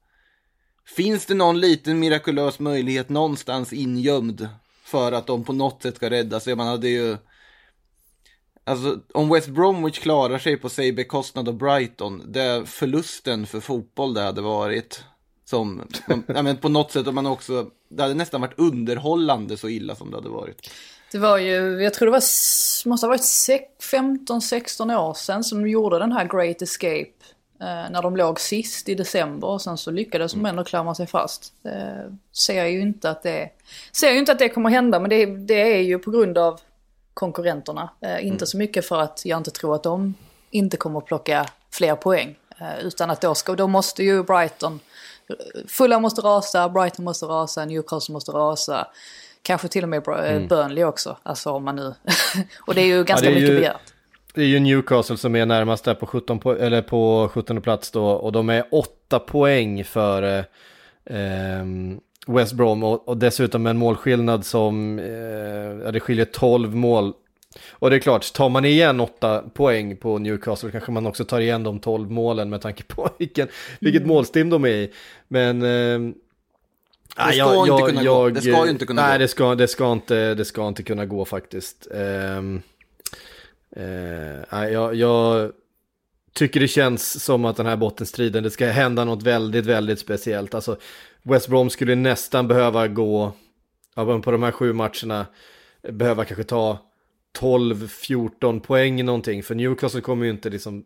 finns 0.87 1.27
det 1.27 1.35
någon 1.35 1.61
liten 1.61 1.99
mirakulös 1.99 2.59
möjlighet 2.59 3.09
någonstans 3.09 3.73
ingömd 3.73 4.49
för 4.85 5.13
att 5.13 5.27
de 5.27 5.45
på 5.45 5.53
något 5.53 5.83
sätt 5.83 5.97
ska 5.97 6.11
rädda 6.11 6.41
sig. 6.41 6.57
Man 6.57 6.67
hade 6.67 6.89
ju 6.89 7.17
Alltså 8.67 8.99
om 9.15 9.29
West 9.29 9.49
Bromwich 9.49 9.99
klarar 9.99 10.39
sig 10.39 10.57
på 10.57 10.69
säg 10.69 10.93
bekostnad 10.93 11.49
av 11.49 11.55
Brighton, 11.55 12.23
det 12.33 12.43
är 12.43 12.65
förlusten 12.65 13.47
för 13.47 13.61
fotboll 13.61 14.15
det 14.15 14.21
hade 14.21 14.41
varit. 14.41 15.05
Som, 15.45 15.89
ja, 16.27 16.43
men 16.43 16.57
på 16.57 16.69
något 16.69 16.93
sätt, 16.93 17.07
om 17.07 17.15
man 17.15 17.27
också, 17.27 17.71
det 17.89 18.03
hade 18.03 18.15
nästan 18.15 18.41
varit 18.41 18.59
underhållande 18.59 19.57
så 19.57 19.69
illa 19.69 19.97
som 19.97 20.11
det 20.11 20.17
hade 20.17 20.29
varit. 20.29 20.71
Det 21.13 21.19
var 21.19 21.39
ju, 21.39 21.83
jag 21.83 21.95
tror 21.95 22.07
det 22.07 22.13
var, 22.13 22.23
måste 22.89 23.07
ha 23.07 23.09
varit 23.09 23.25
sex- 23.25 23.93
15-16 23.93 24.99
år 24.99 25.15
sedan 25.15 25.45
som 25.45 25.63
de 25.63 25.71
gjorde 25.71 25.99
den 25.99 26.13
här 26.13 26.29
Great 26.29 26.63
Escape. 26.63 27.13
Eh, 27.61 27.91
när 27.91 28.03
de 28.03 28.17
låg 28.17 28.41
sist 28.41 28.89
i 28.89 28.95
december 28.95 29.49
och 29.49 29.63
sen 29.63 29.79
så 29.79 29.91
lyckades 29.91 30.33
de 30.33 30.47
ändå 30.47 30.65
klamra 30.65 30.95
sig 30.95 31.07
fast. 31.07 31.53
Eh, 31.65 32.13
ser 32.33 32.65
ju 32.65 32.81
inte 32.81 33.11
att 33.11 33.23
det, 33.23 33.51
ser 33.93 34.11
ju 34.11 34.19
inte 34.19 34.33
att 34.33 34.39
det 34.39 34.49
kommer 34.49 34.71
hända 34.71 35.01
men 35.01 35.11
det, 35.11 35.27
det 35.27 35.75
är 35.77 35.81
ju 35.83 35.99
på 35.99 36.11
grund 36.11 36.39
av 36.39 36.61
konkurrenterna. 37.15 37.89
Eh, 38.01 38.27
inte 38.27 38.47
så 38.47 38.57
mycket 38.57 38.87
för 38.89 39.01
att 39.01 39.23
jag 39.25 39.37
inte 39.41 39.51
tror 39.51 39.75
att 39.75 39.83
de 39.83 40.15
inte 40.51 40.77
kommer 40.77 40.99
att 40.99 41.07
plocka 41.07 41.47
fler 41.71 41.95
poäng. 41.97 42.37
Eh, 42.61 42.79
utan 42.87 43.11
att 43.11 43.21
då, 43.21 43.35
ska, 43.35 43.55
då 43.55 43.67
måste 43.67 44.03
ju 44.05 44.23
Brighton, 44.23 44.81
Fulham 45.69 46.03
måste 46.03 46.21
rasa, 46.21 46.69
Brighton 46.69 47.05
måste 47.05 47.27
rasa, 47.27 47.65
Newcastle 47.65 48.13
måste 48.13 48.31
rasa. 48.33 48.89
Kanske 49.43 49.69
till 49.69 49.83
och 49.83 49.89
med 49.89 50.03
Bra- 50.03 50.49
Burnley 50.49 50.85
också. 50.85 51.17
Alltså 51.23 51.51
om 51.51 51.65
man 51.65 51.77
nu... 51.77 51.95
och 52.67 52.75
det 52.75 52.81
är 52.81 52.87
ju 52.87 53.05
ganska 53.05 53.27
det 53.27 53.33
är 53.33 53.35
mycket 53.35 53.51
ju- 53.51 53.59
begärt. 53.59 53.94
Det 54.35 54.43
är 54.43 54.47
ju 54.47 54.61
Newcastle 54.61 55.17
som 55.17 55.37
är 55.37 55.47
närmast 55.47 55.85
där 55.85 55.95
på 55.95 56.07
17, 56.07 56.41
po- 56.41 56.59
eller 56.59 56.83
på 56.83 57.31
17 57.33 57.61
plats 57.61 57.91
då 57.91 58.07
och 58.07 58.33
de 58.33 58.51
är 58.51 58.65
8 58.71 59.19
poäng 59.19 59.85
före 59.85 60.45
ehm, 61.07 62.01
West 62.27 62.53
Brom 62.53 62.83
och, 62.85 63.09
och 63.09 63.17
dessutom 63.17 63.67
en 63.67 63.77
målskillnad 63.79 64.45
som, 64.47 64.99
eh, 64.99 65.85
ja 65.85 65.91
det 65.93 66.01
skiljer 66.01 66.25
12 66.25 66.75
mål. 66.75 67.13
Och 67.71 67.91
det 67.91 67.97
är 67.97 68.01
klart, 68.01 68.33
tar 68.33 68.49
man 68.49 68.65
igen 68.65 69.01
8 69.01 69.43
poäng 69.55 69.97
på 69.97 70.19
Newcastle 70.19 70.71
kanske 70.71 70.93
man 70.93 71.07
också 71.07 71.25
tar 71.25 71.41
igen 71.41 71.63
de 71.63 71.79
12 71.81 72.11
målen 72.11 72.51
med 72.51 72.61
tanke 72.61 72.83
på 72.85 73.11
vilken, 73.19 73.49
vilket 73.81 74.07
målstim 74.07 74.51
de 74.51 74.65
är 74.65 74.69
i. 74.69 74.91
Men... 75.29 75.63
ehm, 75.63 76.15
Det 77.17 77.25
nej, 77.25 77.33
ska 77.35 77.61
inte 77.67 77.93
kunna 77.93 78.05
gå. 78.05 78.29
Det 78.31 78.41
ska 78.41 78.65
ju 78.65 78.71
inte 78.71 78.87
kunna 78.87 79.03
nej, 79.03 79.13
gå. 79.13 79.19
Det 79.19 79.29
ska, 79.29 79.55
det, 79.55 79.69
ska 79.69 79.93
inte, 79.93 80.35
det 80.35 80.45
ska 80.45 80.69
inte 80.69 80.83
kunna 80.83 81.07
gå 81.07 81.25
faktiskt. 81.25 81.89
Ehm, 81.95 82.63
Eh, 83.77 84.73
jag, 84.73 84.95
jag 84.95 85.53
tycker 86.33 86.61
det 86.61 86.69
känns 86.69 87.25
som 87.25 87.45
att 87.45 87.57
den 87.57 87.67
här 87.67 87.77
bottenstriden, 87.77 88.43
det 88.43 88.51
ska 88.51 88.67
hända 88.67 89.05
något 89.05 89.23
väldigt, 89.23 89.67
väldigt 89.67 89.99
speciellt. 89.99 90.55
Alltså, 90.55 90.77
West 91.23 91.49
Brom 91.49 91.71
skulle 91.71 91.95
nästan 91.95 92.49
behöva 92.49 92.89
gå, 92.89 93.33
på 93.95 94.31
de 94.31 94.43
här 94.43 94.51
sju 94.51 94.73
matcherna, 94.73 95.27
behöva 95.83 96.25
kanske 96.25 96.45
ta 96.45 96.79
12-14 97.39 98.61
poäng 98.61 99.05
någonting. 99.05 99.43
För 99.43 99.55
Newcastle 99.55 100.01
kommer 100.01 100.25
ju 100.25 100.31
inte 100.31 100.51
liksom 100.51 100.85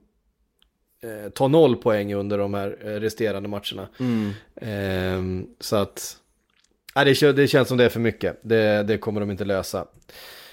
eh, 1.03 1.31
ta 1.31 1.49
noll 1.49 1.77
poäng 1.77 2.15
under 2.15 2.39
de 2.39 2.55
här 2.55 2.79
eh, 2.81 3.01
resterande 3.01 3.49
matcherna. 3.49 3.89
Ehm, 4.61 5.47
så 5.61 5.77
att, 5.77 6.17
nej, 6.95 7.05
det, 7.21 7.33
det 7.33 7.49
känns 7.49 7.69
som 7.69 7.77
det 7.77 7.85
är 7.85 7.89
för 7.89 8.01
mycket. 8.01 8.41
Det, 8.43 8.83
det 8.83 8.99
kommer 8.99 9.21
de 9.21 9.31
inte 9.31 9.45
lösa. 9.45 9.87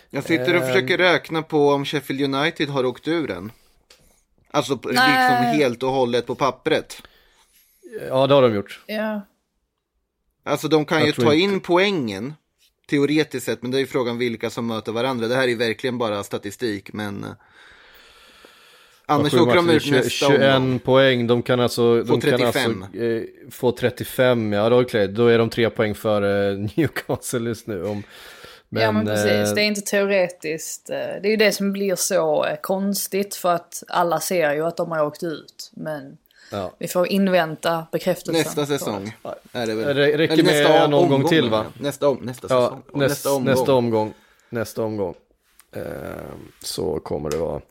Jag 0.09 0.24
sitter 0.24 0.55
och 0.55 0.62
Ehm. 0.62 0.67
försöker 0.67 0.97
räkna 0.97 1.41
på 1.41 1.69
om 1.69 1.85
Sheffield 1.85 2.35
United 2.35 2.69
har 2.69 2.85
åkt 2.85 3.07
ur 3.07 3.27
den. 3.27 3.51
Alltså 4.51 4.77
på- 4.77 4.89
liksom 4.89 5.05
Nej. 5.07 5.57
helt 5.57 5.83
och 5.83 5.89
hållet 5.91 6.25
på 6.27 6.35
pappret. 6.35 7.01
Ja, 8.09 8.27
det 8.27 8.33
har 8.33 8.41
de 8.41 8.55
gjort. 8.55 8.79
Ja. 8.85 9.21
Alltså 10.43 10.68
de 10.68 10.85
kan 10.85 10.98
Jag 10.98 11.07
ju 11.07 11.13
ta 11.13 11.22
inte- 11.22 11.35
in 11.37 11.59
poängen. 11.59 12.33
Teoretiskt 12.89 13.46
sett, 13.46 13.61
men 13.61 13.72
det 13.72 13.77
är 13.77 13.79
ju 13.79 13.87
frågan 13.87 14.18
vilka 14.18 14.50
som 14.50 14.68
möter 14.68 14.91
varandra. 14.91 15.27
Det 15.27 15.35
här 15.35 15.48
är 15.48 15.55
verkligen 15.55 15.98
bara 15.98 16.24
statistik, 16.24 16.94
men... 16.94 17.24
eh, 17.24 17.29
Annars 19.05 19.33
åker 19.33 19.55
de 19.55 19.70
ut 19.70 19.91
nästa 19.91 20.09
21 20.09 20.55
omgång. 20.57 20.79
poäng, 20.79 21.27
de 21.27 21.41
kan 21.41 21.59
alltså, 21.59 22.03
de 22.03 22.22
kan 22.22 22.31
35. 22.31 22.83
alltså 22.83 22.98
eh, 23.03 23.24
få 23.51 23.72
35, 23.72 24.53
ja 24.53 24.70
då, 24.70 24.75
är 24.75 24.79
det 24.79 24.85
okej. 24.85 25.07
då 25.07 25.27
är 25.27 25.37
de 25.37 25.50
tre 25.50 25.70
poäng 25.70 25.96
för 25.96 26.22
eh, 26.51 26.57
Newcastle 26.75 27.50
just 27.50 27.68
nu. 27.68 27.83
Om, 27.83 28.03
men, 28.69 28.83
ja 28.83 28.91
men 28.91 29.05
precis, 29.05 29.31
eh, 29.49 29.53
det 29.55 29.61
är 29.61 29.65
inte 29.65 29.81
teoretiskt. 29.81 30.89
eh, 30.89 30.95
Det 30.97 31.27
är 31.27 31.29
ju 31.29 31.35
det 31.37 31.51
som 31.51 31.71
blir 31.73 31.95
så 31.95 32.45
eh, 32.45 32.55
konstigt 32.61 33.35
för 33.35 33.51
att 33.53 33.83
alla 33.87 34.19
ser 34.19 34.53
ju 34.53 34.65
att 34.65 34.77
de 34.77 34.91
har 34.91 35.05
åkt 35.05 35.23
ut. 35.23 35.71
Men 35.73 36.17
ja. 36.51 36.71
vi 36.77 36.87
får 36.87 37.07
invänta 37.07 37.85
bekräftelsen. 37.91 38.33
Nästa 38.33 38.65
säsong 38.65 39.15
är 39.51 39.67
det 39.67 39.75
väl. 39.75 39.95
Det 39.95 40.17
räcker 40.17 40.35
med 40.35 40.45
nästa 40.45 40.77
en 40.77 40.93
omgång 40.93 41.13
omgång, 41.13 41.29
till, 41.29 41.49
va? 41.49 41.65
Nästa, 41.79 42.09
om, 42.09 42.17
nästa 42.17 42.47
Ja, 42.49 42.61
säsong. 42.65 42.83
Och 42.91 42.99
näst, 42.99 43.09
nästa 43.09 43.31
omgång. 43.33 43.53
nästa 43.53 43.73
omgång. 43.73 44.13
Nästa 44.49 44.83
omgång. 44.83 45.13
Eh, 45.75 45.81
så 46.63 46.99
kommer 46.99 47.29
det 47.29 47.37
vara 47.37 47.61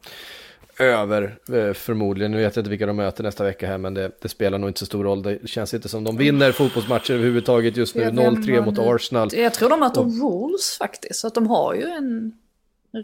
över 0.78 1.38
eh, 1.52 1.72
förmodligen. 1.72 2.30
Nu 2.30 2.36
vet 2.36 2.56
jag 2.56 2.60
inte 2.62 2.70
vilka 2.70 2.86
de 2.86 2.96
möter 2.96 3.22
nästa 3.24 3.44
vecka 3.44 3.66
här 3.66 3.78
men 3.78 3.94
det, 3.94 4.10
det 4.22 4.28
spelar 4.28 4.58
nog 4.58 4.70
inte 4.70 4.80
så 4.80 4.86
stor 4.86 5.04
roll. 5.04 5.22
Det 5.22 5.48
känns 5.48 5.74
inte 5.74 5.88
som 5.88 6.04
de 6.04 6.16
vinner 6.16 6.52
fotbollsmatcher 6.52 7.14
överhuvudtaget 7.14 7.76
just 7.76 7.94
nu. 7.94 8.02
Ja, 8.02 8.10
vem 8.10 8.18
0-3 8.34 8.58
var 8.58 8.66
mot? 8.66 8.78
Arsenal. 8.78 9.28
Jag 9.32 9.54
tror 9.54 9.68
de 9.70 9.80
möter 9.80 10.02
Wolves 10.02 10.78
faktiskt. 10.78 11.20
Så 11.20 11.26
att 11.26 11.34
de 11.34 11.46
har 11.46 11.74
ju 11.74 11.82
en 11.82 12.32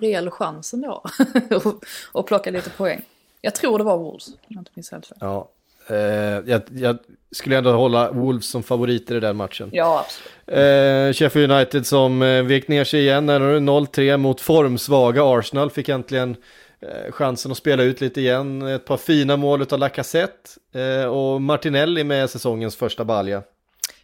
rejäl 0.01 0.31
chans 0.31 0.75
ändå. 0.75 1.03
att- 1.51 1.67
att 2.15 2.27
plocka 2.27 2.51
lite 2.51 2.71
poäng. 2.71 3.03
Jag 3.41 3.55
tror 3.55 3.79
det 3.79 3.85
var 3.85 3.99
Wolves. 3.99 4.29
Om 4.29 4.35
jag 4.49 4.61
inte 4.61 4.71
minns 4.75 4.91
helt 4.91 5.07
fel. 5.07 5.19
Ja, 5.21 5.49
eh, 5.89 5.97
jag, 5.97 6.63
jag 6.73 6.99
skulle 7.33 7.59
ändå 7.59 7.73
hålla 7.73 8.11
Wolves 8.13 8.47
som 8.51 8.63
favoriter 8.63 9.15
i 9.17 9.21
den 9.21 9.37
matchen. 9.37 9.69
Ja, 9.73 10.05
absolut. 10.07 10.59
Eh, 10.59 11.13
Sheffield 11.13 11.53
United 11.53 11.87
som 11.87 12.23
eh, 12.23 12.43
vek 12.43 12.69
ner 12.69 12.85
sig 12.85 13.01
igen, 13.01 13.27
när 13.27 13.41
0-3 13.41 14.17
mot 14.17 14.41
formsvaga 14.41 15.25
Arsenal, 15.25 15.71
fick 15.71 15.89
äntligen 15.89 16.37
chansen 17.11 17.51
att 17.53 17.59
spela 17.59 17.83
ut 17.83 18.01
lite 18.01 18.21
igen. 18.21 18.62
Ett 18.62 18.85
par 18.85 18.97
fina 18.97 19.37
mål 19.37 19.66
av 19.71 19.79
Lacazette 19.79 20.51
eh, 20.75 21.05
och 21.05 21.43
Martinelli 21.43 22.05
med 22.05 22.31
säsongens 22.31 22.77
första 22.77 23.05
balja. 23.05 23.43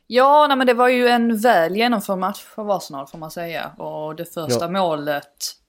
Ja, 0.08 0.46
nej, 0.46 0.56
men 0.56 0.66
det 0.66 0.74
var 0.74 0.88
ju 0.88 1.08
en 1.08 1.38
väl 1.38 1.76
genomförd 1.76 2.18
match 2.18 2.42
för 2.54 2.76
Arsenal 2.76 3.06
får 3.06 3.18
man 3.18 3.30
säga. 3.30 3.70
Och 3.78 4.14
det 4.16 4.24
första 4.24 4.64
Ja. 4.64 4.68
målet, 4.68 5.26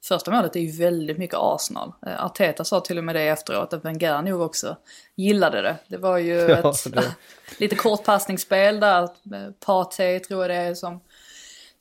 första 0.08 0.32
målet 0.32 0.56
är 0.56 0.60
ju 0.60 0.72
väldigt 0.84 1.18
mycket 1.18 1.36
Arsenal. 1.40 1.92
Eh, 2.08 2.26
Arteta 2.26 2.64
sa 2.64 2.80
till 2.80 2.98
och 2.98 3.04
med 3.04 3.16
det 3.16 3.22
efteråt, 3.22 3.74
att 3.74 3.86
Wenger 3.86 4.22
nog 4.22 4.42
också 4.42 4.76
gillade 5.16 5.62
det. 5.62 5.76
Det 5.88 5.98
var 5.98 6.18
ju 6.18 6.34
Ja, 6.50 6.70
ett 6.70 6.94
det- 6.94 7.16
lite 7.60 7.76
kort 7.76 8.04
passningsspel 8.06 8.80
där, 8.80 9.04
eh, 9.04 9.10
Partey 9.66 10.20
tror 10.20 10.42
jag 10.42 10.50
det 10.50 10.56
är 10.56 10.74
som 10.76 11.00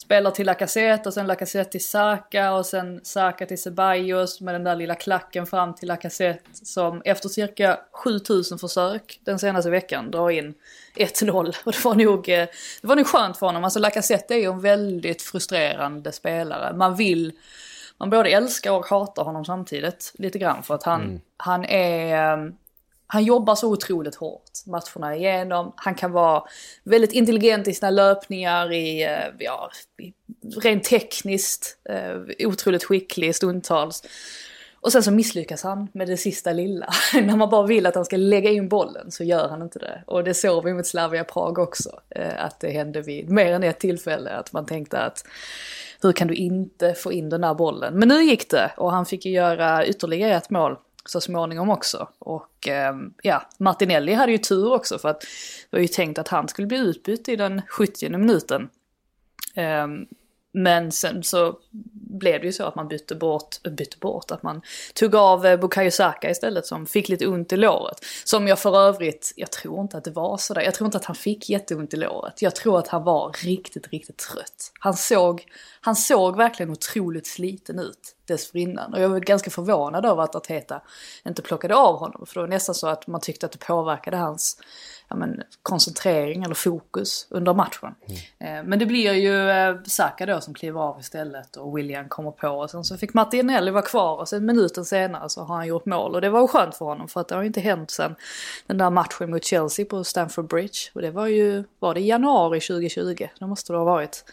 spelar 0.06 0.30
till 0.30 0.46
Lacazette 0.46 1.08
och 1.08 1.14
sen 1.14 1.26
Lacazette 1.26 1.70
till 1.70 1.84
Saka 1.84 2.52
och 2.52 2.66
sen 2.66 3.00
Saka 3.02 3.46
till 3.46 3.62
Ceballos 3.62 4.40
med 4.40 4.54
den 4.54 4.64
där 4.64 4.76
lilla 4.76 4.94
klacken 4.94 5.46
fram 5.46 5.74
till 5.74 5.88
Lacazette 5.88 6.42
som 6.52 7.02
efter 7.04 7.28
cirka 7.28 7.80
7000 7.92 8.58
försök 8.58 9.20
den 9.24 9.38
senaste 9.38 9.70
veckan 9.70 10.10
drar 10.10 10.30
in 10.30 10.54
1-0. 10.96 11.54
Och 11.64 11.72
det 11.72 11.84
var 11.84 11.94
nog, 11.94 12.28
eh, 12.28 12.46
det 12.80 12.88
var 12.88 12.96
nog 12.96 13.06
skönt 13.06 13.36
för 13.36 13.46
honom. 13.46 13.64
Alltså 13.64 13.78
Lacazette 13.78 14.34
är 14.34 14.38
ju 14.38 14.44
en 14.44 14.60
väldigt 14.60 15.22
frustrerande 15.22 16.12
spelare. 16.12 16.76
Man 16.76 16.96
vill, 16.96 17.32
man 17.98 18.10
både 18.10 18.30
älskar 18.30 18.72
och 18.72 18.86
hatar 18.86 19.24
honom 19.24 19.44
samtidigt 19.44 20.12
lite 20.18 20.38
grann 20.38 20.62
för 20.62 20.74
att 20.74 20.82
han, 20.82 21.20
han 21.36 21.64
är 21.64 22.32
eh, 22.32 22.50
han 23.06 23.24
jobbar 23.24 23.54
så 23.54 23.72
otroligt 23.72 24.14
hårt 24.14 24.50
matcherna 24.66 25.16
igenom. 25.16 25.72
Han 25.76 25.94
kan 25.94 26.12
vara 26.12 26.42
väldigt 26.84 27.12
intelligent 27.12 27.68
i 27.68 27.74
sina 27.74 27.90
löpningar, 27.90 28.72
i, 28.72 29.02
eh, 29.02 29.34
ja, 29.38 29.70
rent 30.62 30.84
tekniskt, 30.84 31.78
eh, 31.88 32.46
otroligt 32.46 32.84
skicklig 32.84 33.34
stundtals. 33.34 34.02
Och 34.80 34.92
sen 34.92 35.02
så 35.02 35.10
misslyckas 35.10 35.62
han 35.62 35.88
med 35.92 36.08
det 36.08 36.16
sista 36.16 36.52
lilla. 36.52 36.88
När 37.14 37.36
man 37.36 37.50
bara 37.50 37.66
vill 37.66 37.86
att 37.86 37.94
han 37.94 38.04
ska 38.04 38.16
lägga 38.16 38.50
in 38.50 38.68
bollen 38.68 39.10
så 39.10 39.24
gör 39.24 39.48
han 39.48 39.62
inte 39.62 39.78
det. 39.78 40.02
Och 40.06 40.24
det 40.24 40.34
såg 40.34 40.64
vi 40.64 40.74
mot 40.74 40.86
Slavia 40.86 41.24
Prag 41.24 41.58
också. 41.58 42.00
Eh, 42.10 42.44
att 42.44 42.60
det 42.60 42.70
hände 42.70 43.02
vid 43.02 43.30
mer 43.30 43.52
än 43.52 43.62
ett 43.62 43.80
tillfälle. 43.80 44.30
Att 44.30 44.52
man 44.52 44.66
tänkte 44.66 44.98
att 44.98 45.24
hur 46.02 46.12
kan 46.12 46.28
du 46.28 46.34
inte 46.34 46.94
få 46.94 47.12
in 47.12 47.28
den 47.28 47.40
där 47.40 47.54
bollen? 47.54 47.98
Men 47.98 48.08
nu 48.08 48.22
gick 48.22 48.50
det 48.50 48.72
och 48.76 48.92
han 48.92 49.06
fick 49.06 49.26
ju 49.26 49.32
göra 49.32 49.86
ytterligare 49.86 50.34
ett 50.34 50.50
mål 50.50 50.76
så 51.08 51.20
småningom 51.20 51.70
också. 51.70 52.08
Och 52.18 52.68
ehm, 52.68 53.14
ja, 53.22 53.48
Martinelli 53.58 54.12
hade 54.12 54.32
ju 54.32 54.38
tur 54.38 54.72
också 54.72 54.98
för 54.98 55.08
att 55.08 55.20
det 55.20 55.76
var 55.76 55.80
ju 55.80 55.88
tänkt 55.88 56.18
att 56.18 56.28
han 56.28 56.48
skulle 56.48 56.66
bli 56.66 56.78
utbytt 56.78 57.28
i 57.28 57.36
den 57.36 57.62
70 57.68 58.08
minuten. 58.18 58.68
Ehm, 59.54 60.06
men 60.56 60.92
sen 60.92 61.22
så 61.22 61.58
blev 61.92 62.40
det 62.40 62.46
ju 62.46 62.52
så 62.52 62.64
att 62.64 62.74
man 62.74 62.88
bytte 62.88 63.14
bort, 63.14 63.62
bytte 63.62 63.98
bort, 63.98 64.30
att 64.30 64.42
man 64.42 64.62
tog 64.94 65.14
av 65.14 65.46
eh, 65.46 65.60
Bukayo 65.60 65.90
Saka 65.90 66.30
istället 66.30 66.66
som 66.66 66.86
fick 66.86 67.08
lite 67.08 67.26
ont 67.26 67.52
i 67.52 67.56
låret. 67.56 67.98
Som 68.24 68.48
jag 68.48 68.58
för 68.58 68.78
övrigt, 68.78 69.32
jag 69.36 69.52
tror 69.52 69.80
inte 69.80 69.96
att 69.96 70.04
det 70.04 70.10
var 70.10 70.36
sådär, 70.36 70.62
jag 70.62 70.74
tror 70.74 70.86
inte 70.86 70.98
att 70.98 71.04
han 71.04 71.16
fick 71.16 71.50
jätteont 71.50 71.94
i 71.94 71.96
låret. 71.96 72.42
Jag 72.42 72.54
tror 72.54 72.78
att 72.78 72.88
han 72.88 73.04
var 73.04 73.36
riktigt, 73.44 73.88
riktigt 73.88 74.16
trött. 74.16 74.72
Han 74.80 74.94
såg, 74.94 75.44
han 75.80 75.96
såg 75.96 76.36
verkligen 76.36 76.70
otroligt 76.70 77.26
sliten 77.26 77.78
ut 77.78 78.16
dessförinnan. 78.26 78.94
Och 78.94 79.00
jag 79.00 79.08
var 79.08 79.20
ganska 79.20 79.50
förvånad 79.50 80.06
över 80.06 80.22
att 80.22 80.34
Arteta 80.34 80.80
inte 81.26 81.42
plockade 81.42 81.74
av 81.74 81.98
honom. 81.98 82.26
För 82.26 82.34
det 82.34 82.40
var 82.40 82.48
nästan 82.48 82.74
så 82.74 82.88
att 82.88 83.06
man 83.06 83.20
tyckte 83.20 83.46
att 83.46 83.52
det 83.52 83.58
påverkade 83.58 84.16
hans 84.16 84.58
ja, 85.08 85.16
men, 85.16 85.42
koncentrering 85.62 86.42
eller 86.42 86.54
fokus 86.54 87.26
under 87.30 87.54
matchen. 87.54 87.94
Mm. 88.06 88.58
Eh, 88.58 88.68
men 88.68 88.78
det 88.78 88.86
blir 88.86 89.12
ju 89.12 89.50
eh, 89.50 89.76
Saka 89.84 90.26
då 90.26 90.40
som 90.40 90.54
kliver 90.54 90.80
av 90.80 91.00
istället 91.00 91.56
och 91.56 91.78
William 91.78 92.08
kommer 92.08 92.30
på. 92.30 92.48
Och 92.48 92.70
sen 92.70 92.84
så 92.84 92.96
fick 92.96 93.14
Martinelli 93.14 93.70
vara 93.70 93.82
kvar 93.82 94.16
och 94.16 94.28
sen 94.28 94.46
minuten 94.46 94.84
senare 94.84 95.28
så 95.28 95.42
har 95.42 95.56
han 95.56 95.66
gjort 95.66 95.86
mål. 95.86 96.14
Och 96.14 96.20
det 96.20 96.30
var 96.30 96.40
ju 96.40 96.48
skönt 96.48 96.74
för 96.74 96.84
honom 96.84 97.08
för 97.08 97.20
att 97.20 97.28
det 97.28 97.34
har 97.34 97.42
ju 97.42 97.46
inte 97.46 97.60
hänt 97.60 97.90
sen 97.90 98.14
den 98.66 98.78
där 98.78 98.90
matchen 98.90 99.30
mot 99.30 99.44
Chelsea 99.44 99.86
på 99.86 100.04
Stamford 100.04 100.48
Bridge. 100.48 100.78
Och 100.94 101.02
det 101.02 101.10
var 101.10 101.26
ju, 101.26 101.64
var 101.78 101.94
det 101.94 102.00
januari 102.00 102.60
2020? 102.60 103.28
Det 103.38 103.46
måste 103.46 103.72
det 103.72 103.78
ha 103.78 103.84
varit. 103.84 104.24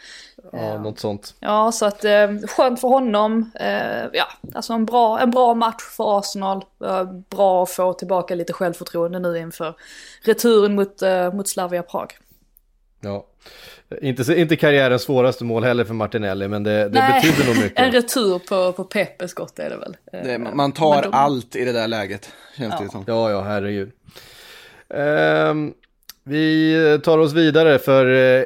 Ja, 0.51 0.58
eh, 0.58 0.82
något 0.82 0.99
sånt. 0.99 1.36
Ja, 1.39 1.71
så 1.71 1.86
att 1.86 2.06
eh, 2.06 2.27
skönt 2.47 2.82
för 2.82 2.88
honom. 2.88 3.51
Eh, 3.56 4.06
ja, 4.13 4.27
alltså 4.53 4.73
en 4.73 4.86
bra, 4.86 5.19
en 5.19 5.32
bra 5.32 5.53
match 5.53 5.84
för 5.97 6.19
Arsenal. 6.19 6.63
Eh, 6.86 7.03
bra 7.29 7.63
att 7.63 7.69
få 7.69 7.93
tillbaka 7.93 8.36
lite 8.36 8.53
självförtroende 8.53 9.19
nu 9.19 9.38
inför 9.38 9.75
returen 10.21 10.75
mot, 10.75 11.01
eh, 11.01 11.34
mot 11.34 11.47
Slavia 11.47 11.84
Prag. 11.84 12.17
Ja, 13.01 13.25
inte, 14.01 14.39
inte 14.39 14.56
karriärens 14.56 15.01
svåraste 15.01 15.43
mål 15.43 15.63
heller 15.63 15.84
för 15.84 15.93
Martinelli, 15.93 16.47
men 16.47 16.63
det, 16.63 16.71
det 16.71 16.89
Nej, 16.89 17.21
betyder 17.21 17.53
nog 17.53 17.63
mycket. 17.63 17.79
en 17.86 17.91
retur 17.91 18.39
på, 18.39 18.73
på 18.73 18.84
Pepe 18.84 19.27
skott 19.27 19.60
är 19.60 19.69
det 19.69 19.77
väl. 19.77 19.97
Det, 20.12 20.38
man 20.38 20.71
tar 20.71 21.01
de... 21.01 21.13
allt 21.13 21.56
i 21.56 21.65
det 21.65 21.71
där 21.71 21.88
läget, 21.88 22.29
känns 22.58 22.73
ja. 22.79 22.86
det 22.86 22.91
som. 22.91 23.03
Ja, 23.08 23.32
ja, 23.32 23.41
herregud. 23.41 23.91
Um, 24.88 25.73
vi 26.23 26.99
tar 27.03 27.17
oss 27.17 27.34
vidare 27.34 27.79
för 27.79 28.06
uh, 28.06 28.43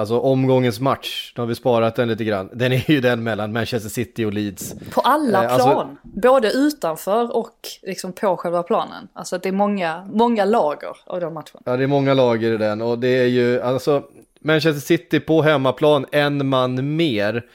Alltså 0.00 0.18
omgångens 0.18 0.80
match, 0.80 1.32
nu 1.36 1.40
har 1.40 1.46
vi 1.46 1.54
sparat 1.54 1.96
den 1.96 2.08
lite 2.08 2.24
grann. 2.24 2.50
Den 2.52 2.72
är 2.72 2.90
ju 2.90 3.00
den 3.00 3.22
mellan 3.22 3.52
Manchester 3.52 3.90
City 3.90 4.24
och 4.24 4.32
Leeds. 4.32 4.74
På 4.90 5.00
alla 5.00 5.44
eh, 5.44 5.52
alltså- 5.52 5.68
plan, 5.68 5.78
alltså, 5.78 6.20
både 6.20 6.50
utanför 6.50 7.36
och 7.36 7.58
liksom 7.82 8.12
på 8.12 8.36
själva 8.36 8.62
planen. 8.62 9.08
Alltså 9.12 9.38
det 9.38 9.48
är 9.48 9.52
många, 9.52 10.08
många 10.12 10.44
lager 10.44 10.96
av 11.06 11.20
den 11.20 11.32
matchen. 11.32 11.60
Ja, 11.64 11.76
det 11.76 11.82
är 11.82 11.86
många 11.86 12.14
lager 12.14 12.52
i 12.52 12.56
den 12.56 12.82
och 12.82 12.98
det 12.98 13.08
är 13.08 13.26
ju, 13.26 13.62
alltså 13.62 14.02
Manchester 14.40 14.80
City 14.80 15.20
på 15.20 15.42
hemmaplan, 15.42 16.06
en 16.12 16.48
man 16.48 16.96
mer. 16.96 17.46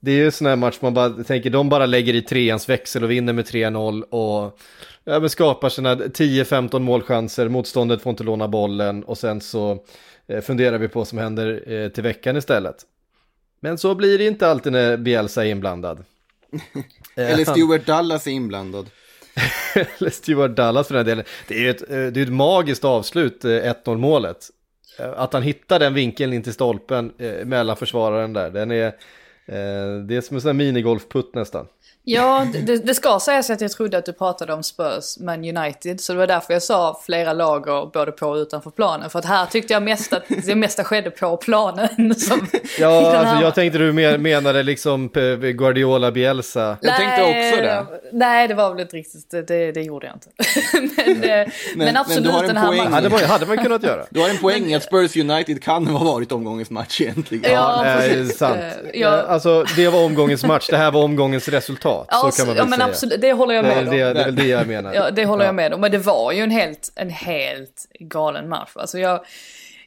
Det 0.00 0.10
är 0.10 0.14
ju 0.14 0.24
en 0.24 0.32
sån 0.32 0.46
här 0.46 0.56
match 0.56 0.78
man 0.80 0.94
bara 0.94 1.10
tänker, 1.10 1.50
de 1.50 1.68
bara 1.68 1.86
lägger 1.86 2.14
i 2.14 2.22
treans 2.22 2.68
växel 2.68 3.04
och 3.04 3.10
vinner 3.10 3.32
med 3.32 3.44
3-0 3.44 4.02
och 4.02 4.58
ja, 5.04 5.28
skapar 5.28 5.68
sina 5.68 5.94
10-15 5.94 6.78
målchanser, 6.78 7.48
motståndet 7.48 8.02
får 8.02 8.10
inte 8.10 8.24
låna 8.24 8.48
bollen 8.48 9.04
och 9.04 9.18
sen 9.18 9.40
så 9.40 9.84
Eh, 10.26 10.40
funderar 10.40 10.78
vi 10.78 10.88
på 10.88 10.98
vad 10.98 11.08
som 11.08 11.18
händer 11.18 11.72
eh, 11.72 11.88
till 11.88 12.02
veckan 12.02 12.36
istället. 12.36 12.76
Men 13.60 13.78
så 13.78 13.94
blir 13.94 14.18
det 14.18 14.24
inte 14.26 14.48
alltid 14.48 14.72
när 14.72 14.96
Bielsa 14.96 15.46
är 15.46 15.50
inblandad. 15.50 16.04
Eller 17.14 17.44
Stuart 17.44 17.86
Dallas 17.86 18.26
är 18.26 18.30
inblandad. 18.30 18.90
Eller 19.74 20.10
Stuart 20.10 20.56
Dallas 20.56 20.88
för 20.88 20.94
den 20.94 21.06
delen. 21.06 21.24
Det 21.48 21.54
är 21.54 21.60
ju 21.60 21.70
ett, 21.70 21.88
det 21.88 22.20
är 22.20 22.22
ett 22.22 22.32
magiskt 22.32 22.84
avslut, 22.84 23.44
1-0 23.44 23.96
målet. 23.96 24.50
Att 24.98 25.32
han 25.32 25.42
hittar 25.42 25.78
den 25.78 25.94
vinkeln 25.94 26.32
in 26.32 26.42
till 26.42 26.52
stolpen 26.52 27.12
mellan 27.44 27.76
försvararen 27.76 28.32
där, 28.32 28.50
den 28.50 28.70
är, 28.70 28.92
det 30.06 30.16
är 30.16 30.20
som 30.20 30.36
en 30.36 30.40
sån 30.40 30.48
här 30.48 30.52
minigolfputt 30.52 31.34
nästan. 31.34 31.66
Ja, 32.04 32.46
det, 32.52 32.86
det, 32.86 32.94
ska 32.94 33.20
sägas 33.20 33.50
att 33.50 33.60
jag 33.60 33.70
trodde 33.70 33.98
att 33.98 34.06
du 34.06 34.12
pratade 34.12 34.52
om 34.52 34.62
Spurs, 34.62 35.18
men 35.18 35.56
United. 35.56 36.00
Så 36.00 36.12
det 36.12 36.18
var 36.18 36.26
därför 36.26 36.52
jag 36.52 36.62
sa 36.62 37.00
flera 37.06 37.32
lager 37.32 37.90
både 37.92 38.12
på 38.12 38.26
och 38.26 38.36
utanför 38.36 38.70
planen. 38.70 39.10
För 39.10 39.18
att 39.18 39.24
här 39.24 39.46
tyckte 39.46 39.72
jag 39.72 39.82
mest 39.82 40.12
att 40.12 40.22
det 40.46 40.54
mesta 40.54 40.84
skedde 40.84 41.10
på 41.10 41.36
planen. 41.36 42.14
Som 42.16 42.46
ja, 42.78 43.16
alltså 43.16 43.44
jag 43.44 43.54
tänkte 43.54 43.78
du 43.78 43.92
menade 44.18 44.62
liksom 44.62 45.08
Guardiola 45.54 46.12
Bielsa. 46.12 46.76
Jag 46.80 46.96
tänkte 46.96 47.22
också 47.22 47.62
det. 47.62 47.86
Nej, 48.12 48.48
det 48.48 48.54
var 48.54 48.70
väl 48.70 48.80
inte 48.80 48.96
riktigt, 48.96 49.30
det, 49.30 49.72
det, 49.72 49.82
gjorde 49.82 50.06
jag 50.06 50.16
inte. 50.16 50.28
men, 51.02 51.18
men, 51.18 51.50
men, 51.74 51.96
absolut 51.96 52.32
men 52.32 52.46
den 52.46 52.56
här 52.56 52.66
matchen. 52.66 52.92
Hade 52.92 53.08
man, 53.08 53.20
hade 53.20 53.46
man 53.46 53.58
kunnat 53.58 53.82
göra. 53.82 54.04
Du 54.10 54.20
har 54.20 54.28
en 54.28 54.38
poäng 54.38 54.74
att 54.74 54.82
Spurs 54.82 55.16
United 55.16 55.62
kan 55.62 55.86
ha 55.86 56.04
varit 56.04 56.32
omgångens 56.32 56.70
match 56.70 57.00
egentligen. 57.00 57.52
Ja, 57.52 57.86
ja 57.86 58.00
precis. 58.00 58.38
sant. 58.38 58.60
Ja. 58.94 59.08
Alltså 59.08 59.64
det 59.76 59.88
var 59.88 60.04
omgångens 60.04 60.44
match, 60.44 60.68
det 60.70 60.76
här 60.76 60.90
var 60.90 61.02
omgångens 61.02 61.48
resultat 61.48 61.91
resultat. 62.00 62.22
Ja, 62.24 62.30
så 62.30 62.36
kan 62.36 62.46
man 62.46 62.56
väl 62.56 62.62
ja, 62.62 62.68
men 62.68 62.78
säga. 62.78 62.88
absolut, 62.88 63.20
det 63.20 63.32
håller 63.32 63.54
jag 63.54 63.64
med 63.64 63.78
om. 63.78 63.84
Det, 63.84 63.90
det, 63.90 64.12
det 64.12 64.20
är 64.20 64.24
väl 64.24 64.36
det 64.36 64.46
jag 64.46 64.66
menar. 64.66 64.94
Ja, 64.94 65.10
det 65.10 65.24
håller 65.24 65.44
ja. 65.44 65.48
jag 65.48 65.54
med 65.54 65.74
om. 65.74 65.80
Men 65.80 65.90
det 65.90 65.98
var 65.98 66.32
ju 66.32 66.42
en 66.42 66.50
helt, 66.50 66.92
en 66.94 67.10
helt 67.10 67.86
galen 68.00 68.48
match. 68.48 68.70
Alltså 68.74 68.98
jag, 68.98 69.24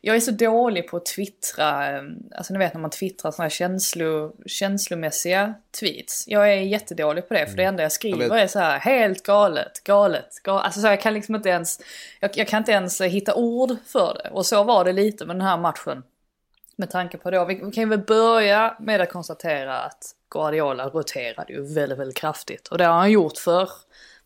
jag 0.05 0.15
är 0.15 0.19
så 0.19 0.31
dålig 0.31 0.87
på 0.87 0.97
att 0.97 1.05
twittra, 1.05 1.99
alltså 2.35 2.53
ni 2.53 2.59
vet 2.59 2.73
när 2.73 2.81
man 2.81 2.89
twittrar 2.89 3.31
sådana 3.31 3.43
här 3.43 3.49
känslo, 3.49 4.35
känslomässiga 4.45 5.53
tweets. 5.79 6.23
Jag 6.27 6.53
är 6.53 6.57
jättedålig 6.57 7.27
på 7.27 7.33
det, 7.33 7.45
för 7.45 7.55
det 7.55 7.63
mm. 7.63 7.73
enda 7.73 7.83
jag 7.83 7.91
skriver 7.91 8.27
jag 8.27 8.41
är 8.41 8.47
så 8.47 8.59
här 8.59 8.79
helt 8.79 9.23
galet, 9.23 9.83
galet, 9.83 10.39
galet. 10.43 10.65
Alltså 10.65 10.81
så 10.81 10.87
jag 10.87 11.01
kan 11.01 11.13
liksom 11.13 11.35
inte 11.35 11.49
ens, 11.49 11.79
jag, 12.19 12.31
jag, 12.33 12.47
kan 12.47 12.57
inte 12.57 12.71
ens 12.71 13.01
hitta 13.01 13.35
ord 13.35 13.75
för 13.85 14.21
det. 14.23 14.29
Och 14.29 14.45
så 14.45 14.63
var 14.63 14.85
det 14.85 14.93
lite 14.93 15.25
med 15.25 15.35
den 15.35 15.47
här 15.47 15.57
matchen. 15.57 16.03
Med 16.75 16.89
tanke 16.89 17.17
på 17.17 17.31
då, 17.31 17.45
vi, 17.45 17.61
vi 17.63 17.71
kan 17.71 17.89
väl 17.89 17.99
börja 17.99 18.75
med 18.79 19.01
att 19.01 19.09
konstatera 19.09 19.79
att 19.79 20.15
Guardiola 20.29 20.89
roterade 20.89 21.53
ju 21.53 21.73
väldigt, 21.73 21.99
väldigt 21.99 22.17
kraftigt. 22.17 22.67
Och 22.67 22.77
det 22.77 22.85
har 22.85 22.93
han 22.93 23.11
gjort 23.11 23.37
för 23.37 23.69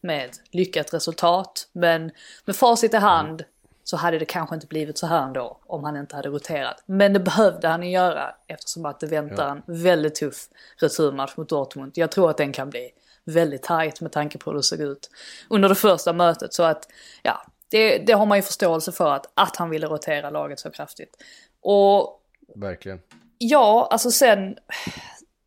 med 0.02 0.30
lyckat 0.52 0.94
resultat. 0.94 1.68
Men 1.72 2.12
med 2.46 2.56
facit 2.56 2.94
i 2.94 2.98
hand 2.98 3.44
så 3.84 3.98
hade 3.98 4.20
det 4.20 4.26
kanske 4.26 4.56
inte 4.56 4.68
blivit 4.68 4.98
så 4.98 5.08
här 5.08 5.24
ändå 5.28 5.60
om 5.66 5.84
han 5.84 5.98
inte 5.98 6.16
hade 6.16 6.30
roterat. 6.30 6.84
Men 6.86 7.14
det 7.14 7.20
behövde 7.20 7.68
han 7.68 7.84
ju 7.84 7.90
göra 7.90 8.36
eftersom 8.48 8.86
att 8.86 9.00
det 9.00 9.08
väntar 9.08 9.50
en 9.50 9.64
väldigt 9.68 10.16
tuff 10.16 10.48
returmatch 10.82 11.38
mot 11.38 11.50
Dortmund. 11.50 11.92
Jag 11.96 12.12
tror 12.12 12.30
att 12.30 12.38
den 12.38 12.52
kan 12.52 12.70
bli 12.70 12.92
väldigt 13.24 13.64
tight 13.64 14.02
med 14.02 14.12
tanke 14.12 14.38
på 14.38 14.50
hur 14.50 14.58
det 14.58 14.64
såg 14.64 14.80
ut 14.80 15.10
under 15.50 15.70
det 15.70 15.76
första 15.76 16.14
mötet. 16.14 16.54
Så 16.54 16.64
att, 16.64 16.88
ja, 17.24 17.42
det, 17.70 17.98
det 17.98 18.14
har 18.14 18.26
man 18.26 18.38
ju 18.38 18.42
förståelse 18.42 18.92
för 18.92 19.12
att, 19.12 19.32
att 19.34 19.56
han 19.56 19.70
ville 19.70 19.88
rotera 19.88 20.30
laget 20.30 20.60
så 20.60 20.72
kraftigt. 20.72 21.24
Och... 21.62 22.22
Verkligen. 22.56 23.00
Ja, 23.38 23.88
alltså 23.92 24.12
sen 24.12 24.56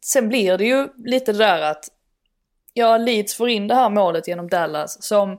sen 0.05 0.29
blir 0.29 0.59
det 0.59 0.65
ju 0.65 0.89
lite 0.97 1.33
det 1.33 1.39
där 1.39 1.63
att 1.63 1.89
ja, 2.73 2.97
Leeds 2.97 3.35
får 3.35 3.49
in 3.49 3.69
det 3.69 3.75
här 3.75 3.91
målet 3.91 4.29
genom 4.29 4.49
Dallas 4.49 5.03
som 5.03 5.39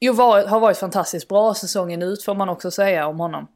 ju 0.00 0.12
var, 0.12 0.44
har 0.44 0.60
varit 0.60 0.78
fantastiskt 0.78 1.28
bra 1.28 1.54
säsongen 1.54 2.02
ut 2.02 2.22
får 2.22 2.34
man 2.34 2.48
också 2.48 2.70
säga 2.70 3.06
om 3.06 3.20
honom. 3.20 3.48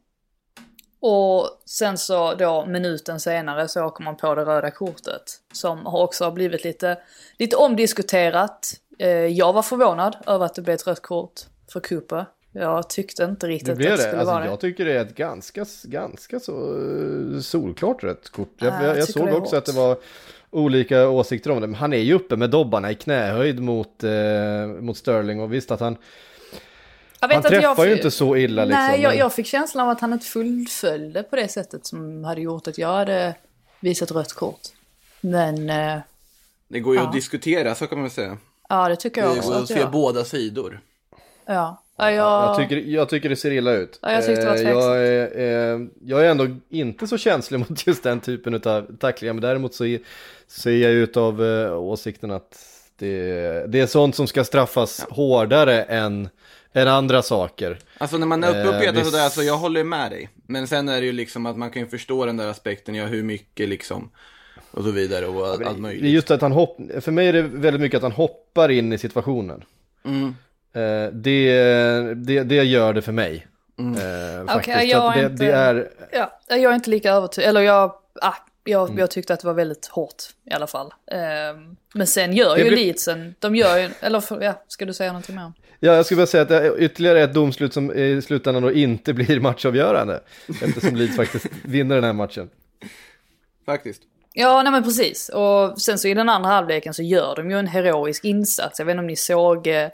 Och 1.01 1.49
sen 1.67 1.99
så 1.99 2.35
då 2.35 2.67
minuten 2.67 3.21
senare 3.21 3.69
så 3.69 3.85
åker 3.85 4.05
man 4.05 4.17
på 4.17 4.35
det 4.35 4.45
röda 4.45 4.71
kortet 4.71 5.23
som 5.53 5.87
också 5.87 6.25
har 6.25 6.33
blivit 6.33 6.65
lite, 6.65 6.99
lite 7.39 7.57
omdiskuterat. 7.57 8.75
Eh, 8.99 9.09
jag 9.09 9.53
var 9.53 9.63
förvånad 9.63 10.17
över 10.27 10.47
att 10.47 10.55
det 10.55 10.63
blev 10.63 10.75
ett 10.75 10.87
rött 10.87 11.03
kort 11.03 11.41
för 11.73 11.81
Cooper. 11.81 12.27
Jag 12.53 12.91
tyckte 12.91 13.25
inte 13.25 13.47
riktigt 13.47 13.69
det 13.69 13.75
blev 13.75 13.93
att 13.93 13.99
det 13.99 14.03
skulle 14.03 14.21
alltså, 14.21 14.33
vara 14.33 14.45
det. 14.45 14.51
Jag 14.51 14.61
tycker 14.61 14.85
det 14.85 14.93
är 14.93 15.01
ett 15.01 15.15
ganska, 15.15 15.67
ganska 15.85 16.41
så 16.41 16.53
eh, 17.35 17.41
solklart 17.41 18.05
rött 18.05 18.31
kort. 18.31 18.55
Jag, 18.59 18.85
jag, 18.85 18.99
jag 18.99 19.09
såg 19.09 19.29
också 19.29 19.57
att 19.57 19.65
det 19.65 19.73
var 19.73 19.97
olika 20.51 21.09
åsikter 21.09 21.51
om 21.51 21.61
det. 21.61 21.67
Men 21.67 21.75
han 21.75 21.93
är 21.93 21.99
ju 21.99 22.15
uppe 22.15 22.37
med 22.37 22.51
dobbarna 22.51 22.91
i 22.91 22.95
knähöjd 22.95 23.61
mot, 23.61 24.05
eh, 24.05 24.67
mot 24.81 24.97
Sterling 24.97 25.41
och 25.41 25.53
visst 25.53 25.71
att 25.71 25.81
han 25.81 25.97
han 27.21 27.43
träffar 27.43 27.63
jag, 27.63 27.87
ju 27.87 27.93
inte 27.93 28.11
så 28.11 28.37
illa 28.37 28.65
liksom. 28.65 28.83
Nej, 28.83 29.01
jag, 29.01 29.17
jag 29.17 29.35
fick 29.35 29.47
känslan 29.47 29.85
av 29.85 29.91
att 29.91 30.01
han 30.01 30.13
inte 30.13 30.27
fullföljde 30.27 31.23
på 31.23 31.37
det 31.37 31.49
sättet 31.49 31.87
som 31.87 32.25
hade 32.25 32.41
gjort 32.41 32.69
att 32.69 32.79
jag 32.79 32.89
hade 32.89 33.35
visat 33.81 34.11
rött 34.11 34.33
kort. 34.33 34.61
Men... 35.21 35.71
Eh, 35.71 35.99
det 36.69 36.81
går 36.81 36.95
ju 36.95 37.01
ja. 37.01 37.07
att 37.07 37.13
diskutera, 37.13 37.75
så 37.75 37.87
kan 37.87 37.99
man 37.99 38.03
väl 38.03 38.11
säga. 38.11 38.39
Ja, 38.69 38.89
det 38.89 38.97
tycker 38.97 39.21
jag 39.21 39.31
också. 39.31 39.49
Det 39.49 39.55
går 39.55 39.63
att 39.63 39.69
se 39.69 39.87
båda 39.87 40.25
sidor. 40.25 40.81
Ja. 41.47 41.83
Ja, 42.01 42.11
jag... 42.11 42.45
Jag, 42.45 42.57
tycker, 42.57 42.77
jag 42.77 43.09
tycker 43.09 43.29
det 43.29 43.37
ser 43.37 43.51
illa 43.51 43.73
ut. 43.73 43.99
Ja, 44.03 44.13
jag, 44.13 44.27
tyckte 44.27 44.55
det 44.55 44.75
var 44.75 44.97
eh, 44.97 45.03
jag, 45.03 45.07
är, 45.07 45.75
eh, 45.75 45.81
jag 46.05 46.27
är 46.27 46.31
ändå 46.31 46.49
inte 46.69 47.07
så 47.07 47.19
känslig 47.19 47.59
mot 47.71 47.87
just 47.87 48.03
den 48.03 48.21
typen 48.21 48.55
av 48.55 48.97
tacklingar. 48.97 49.35
Men 49.35 49.43
däremot 49.43 49.75
så 49.75 49.99
ser 50.47 50.71
jag 50.71 50.93
ut 50.93 51.17
av 51.17 51.45
eh, 51.45 51.79
åsikten 51.79 52.31
att 52.31 52.59
det, 52.97 53.67
det 53.69 53.81
är 53.81 53.87
sånt 53.87 54.17
som 54.17 54.27
ska 54.27 54.45
straffas 54.45 55.07
ja. 55.09 55.15
hårdare 55.15 55.83
än, 55.83 56.29
än 56.73 56.89
andra 56.89 57.23
saker. 57.23 57.79
Alltså 57.99 58.19
när 58.19 58.27
man 58.27 58.45
är 58.45 58.51
uppe 58.51 58.69
och 58.69 58.83
petar 58.83 59.05
sådär, 59.05 59.29
så 59.29 59.43
jag 59.43 59.57
håller 59.57 59.85
med 59.85 60.11
dig. 60.11 60.29
Men 60.47 60.69
sen 60.69 60.89
är 60.89 61.01
det 61.01 61.07
ju 61.07 61.13
liksom 61.13 61.47
att 61.47 61.57
man 61.57 61.71
kan 61.71 61.83
ju 61.83 61.89
förstå 61.89 62.27
den 62.27 62.37
där 62.37 62.47
aspekten, 62.47 62.95
ja 62.95 63.07
hur 63.07 63.23
mycket 63.23 63.69
liksom. 63.69 64.11
Och 64.71 64.85
så 64.85 64.91
vidare 64.91 65.27
och 65.27 65.67
allt, 65.67 65.79
möjligt. 65.79 66.03
Det 66.03 66.09
är 66.09 66.13
just 66.13 66.31
att 66.31 66.41
han 66.41 66.53
hoppar, 66.53 67.01
för 67.01 67.13
mig 67.13 67.29
är 67.29 67.33
det 67.33 67.43
väldigt 67.43 67.81
mycket 67.81 67.97
att 67.97 68.03
han 68.03 68.13
hoppar 68.13 68.69
in 68.69 68.93
i 68.93 68.99
situationen. 68.99 69.65
Mm. 70.05 70.35
Eh, 70.73 71.13
det, 71.13 71.63
det, 72.15 72.43
det 72.43 72.65
gör 72.65 72.93
det 72.93 73.03
för 73.03 73.13
mig. 73.13 73.47
Mm. 73.79 73.95
Eh, 74.49 74.57
okay, 74.57 74.85
jag 74.87 75.17
är, 75.19 75.23
inte, 75.31 75.45
det, 75.45 75.53
är... 75.53 75.89
Ja, 76.13 76.39
jag 76.49 76.63
är 76.63 76.75
inte 76.75 76.91
lika 76.91 77.13
övertygad, 77.13 77.49
eller 77.49 77.61
jag, 77.61 77.93
ah, 78.21 78.35
jag, 78.65 78.89
Mm. 78.89 78.99
jag 78.99 79.11
tyckte 79.11 79.35
att 79.35 79.41
det 79.41 79.47
var 79.47 79.55
väldigt 79.55 79.87
hårt 79.87 80.23
i 80.51 80.53
alla 80.55 80.67
fall. 80.67 80.93
Ehm, 81.13 81.77
men 81.95 82.07
sen 82.07 82.33
gör 82.33 82.55
Det 82.57 82.63
ju 82.63 82.69
blir- 82.71 82.77
Leedsen, 82.85 83.35
de 83.39 83.57
gör 83.57 83.79
ju, 83.79 83.89
eller 84.01 84.21
för, 84.21 84.41
ja, 84.43 84.63
ska 84.69 84.85
du 84.85 84.93
säga 84.93 85.13
någonting 85.13 85.37
mer? 85.37 85.45
om? 85.45 85.53
Ja, 85.81 85.93
jag 85.95 86.05
skulle 86.07 86.19
bara 86.19 86.27
säga 86.27 86.43
att 86.43 86.49
det 86.49 86.57
är 86.67 86.81
ytterligare 86.81 87.23
ett 87.23 87.35
domslut 87.35 87.75
som 87.75 87.93
i 87.93 88.23
slutändan 88.23 88.63
då 88.63 88.73
inte 88.73 89.13
blir 89.15 89.41
matchavgörande. 89.41 90.21
Eftersom 90.63 90.97
Leeds 90.97 91.17
faktiskt 91.17 91.47
vinner 91.65 91.95
den 91.95 92.05
här 92.05 92.13
matchen. 92.13 92.49
Faktiskt. 93.67 94.03
Ja, 94.33 94.63
nej 94.63 94.73
men 94.73 94.83
precis. 94.85 95.29
Och 95.29 95.81
sen 95.83 95.99
så 95.99 96.09
i 96.09 96.15
den 96.15 96.29
andra 96.29 96.51
halvleken 96.51 96.95
så 96.95 97.03
gör 97.03 97.37
de 97.37 97.51
ju 97.51 97.59
en 97.59 97.67
heroisk 97.67 98.25
insats. 98.25 98.79
Jag 98.79 98.87
vet 98.87 98.93
inte 98.93 99.01
om 99.01 99.07
ni 99.07 99.17
såg, 99.17 99.67
eh, 99.67 99.89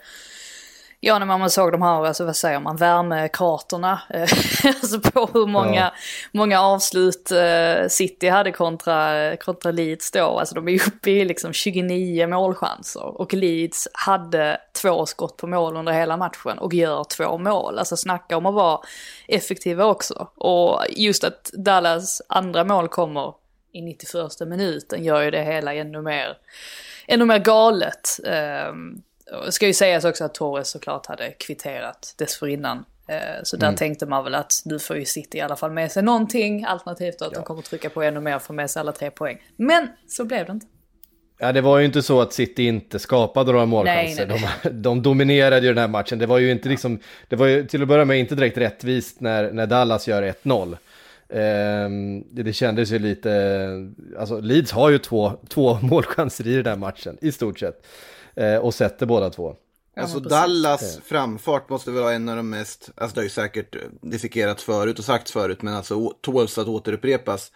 ja 1.00 1.18
när 1.18 1.26
man 1.26 1.50
såg 1.50 1.72
de 1.72 1.82
här, 1.82 2.04
alltså 2.06 2.24
vad 2.24 2.36
säger 2.36 2.60
man, 2.60 2.76
värmekraterna. 2.76 4.00
eh, 4.10 4.20
alltså 4.64 5.00
på 5.00 5.28
hur 5.34 5.46
många, 5.46 5.74
Ja. 5.80 5.92
många 6.32 6.60
avslut 6.60 7.30
eh, 7.30 7.88
City 7.88 8.28
hade 8.28 8.52
kontra, 8.52 9.36
kontra 9.36 9.70
Leeds 9.72 10.10
då. 10.10 10.38
Alltså 10.38 10.54
de 10.54 10.68
är 10.68 10.88
uppe 10.88 11.10
i 11.10 11.24
liksom 11.24 11.52
29 11.52 12.26
målchanser. 12.26 13.20
Och 13.20 13.34
Leeds 13.34 13.88
hade 13.92 14.60
två 14.82 15.06
skott 15.06 15.36
på 15.36 15.46
mål 15.46 15.76
under 15.76 15.92
hela 15.92 16.16
matchen 16.16 16.58
och 16.58 16.74
gör 16.74 17.04
två 17.04 17.38
mål. 17.38 17.78
Alltså 17.78 17.96
snacka 17.96 18.36
om 18.36 18.46
att 18.46 18.54
vara 18.54 18.80
effektiva 19.28 19.84
också. 19.84 20.28
Och 20.36 20.82
just 20.90 21.24
att 21.24 21.50
Dallas 21.52 22.22
andra 22.28 22.64
mål 22.64 22.88
kommer 22.88 23.34
i 23.72 23.82
91 23.82 24.48
minuten 24.48 25.04
gör 25.04 25.22
ju 25.22 25.30
det 25.30 25.42
hela 25.42 25.74
ännu 25.74 26.02
mer, 26.02 26.36
ännu 27.08 27.24
mer 27.24 27.38
galet. 27.38 28.18
Um, 28.70 29.02
ska 29.50 29.66
ju 29.66 29.74
sägas 29.74 30.04
också 30.04 30.24
att 30.24 30.34
Torres 30.34 30.68
såklart 30.68 31.06
hade 31.06 31.30
kvitterat 31.30 32.14
dessförinnan. 32.18 32.84
Eh, 33.08 33.42
så 33.42 33.56
där 33.56 33.72
tänkte 33.72 34.06
man 34.06 34.24
väl 34.24 34.34
att 34.34 34.62
nu 34.64 34.78
får 34.78 34.96
ju 34.96 35.04
City 35.04 35.38
i 35.38 35.40
alla 35.40 35.56
fall 35.56 35.70
med 35.70 35.92
sig 35.92 36.02
någonting, 36.02 36.64
alternativt 36.64 37.22
att 37.22 37.34
de 37.34 37.42
kommer 37.42 37.62
trycka 37.62 37.90
på 37.90 38.02
ännu 38.02 38.20
mer 38.20 38.36
och 38.36 38.42
få 38.42 38.52
med 38.52 38.70
sig 38.70 38.80
alla 38.80 38.92
tre 38.92 39.10
poäng. 39.10 39.42
Men 39.56 39.88
så 40.08 40.24
blev 40.24 40.46
det 40.46 40.52
inte. 40.52 40.66
Ja, 41.38 41.52
det 41.52 41.60
var 41.60 41.78
ju 41.78 41.84
inte 41.84 42.02
så 42.02 42.20
att 42.20 42.32
City 42.32 42.66
inte 42.66 42.98
skapade 42.98 43.52
några 43.52 43.66
målchanser. 43.66 44.26
Nej, 44.26 44.40
nej, 44.40 44.58
De, 44.62 44.82
de 44.82 45.02
dominerade 45.02 45.66
ju 45.66 45.68
den 45.68 45.78
här 45.78 45.88
matchen. 45.88 46.18
Det 46.18 46.26
var 46.26 46.38
ju 46.38 46.50
inte 46.50 46.68
liksom, 46.68 46.98
det 47.28 47.36
var 47.36 47.46
ju 47.46 47.66
till 47.66 47.82
att 47.82 47.88
börja 47.88 48.04
med 48.04 48.18
inte 48.18 48.34
direkt 48.34 48.58
rättvist 48.58 49.20
när, 49.20 49.52
när 49.52 49.66
Dallas 49.66 50.08
gör 50.08 50.22
1-0. 50.22 50.76
Ehm, 51.28 52.24
det, 52.30 52.42
det 52.42 52.52
kändes 52.52 52.90
ju 52.90 52.98
lite, 52.98 53.68
alltså 54.18 54.40
Leeds 54.40 54.72
har 54.72 54.90
ju 54.90 54.98
två, 54.98 55.32
två 55.48 55.78
målchanser 55.82 56.46
i 56.46 56.56
den 56.56 56.66
här 56.66 56.76
matchen, 56.76 57.18
i 57.20 57.32
stort 57.32 57.58
sett. 57.58 57.86
Eh, 58.36 58.56
och 58.56 58.74
sätter 58.74 59.06
båda 59.06 59.30
två. 59.30 59.56
Alltså. 59.96 60.20
Dallas 60.20 60.98
framfart 61.04 61.68
måste 61.68 61.90
väl 61.90 62.02
vara 62.02 62.12
en 62.12 62.28
av 62.28 62.36
de 62.36 62.50
mest, 62.50 62.90
alltså 62.96 63.14
det 63.14 63.20
har 63.20 63.24
ju 63.24 63.30
säkert 63.30 63.74
eh, 63.74 63.80
dissekerats 64.02 64.64
förut 64.64 64.98
och 64.98 65.04
sagts 65.04 65.32
förut, 65.32 65.62
men 65.62 65.74
alltså 65.74 66.12
tåls 66.20 66.58
att 66.58 66.68
återupprepas. 66.68 67.52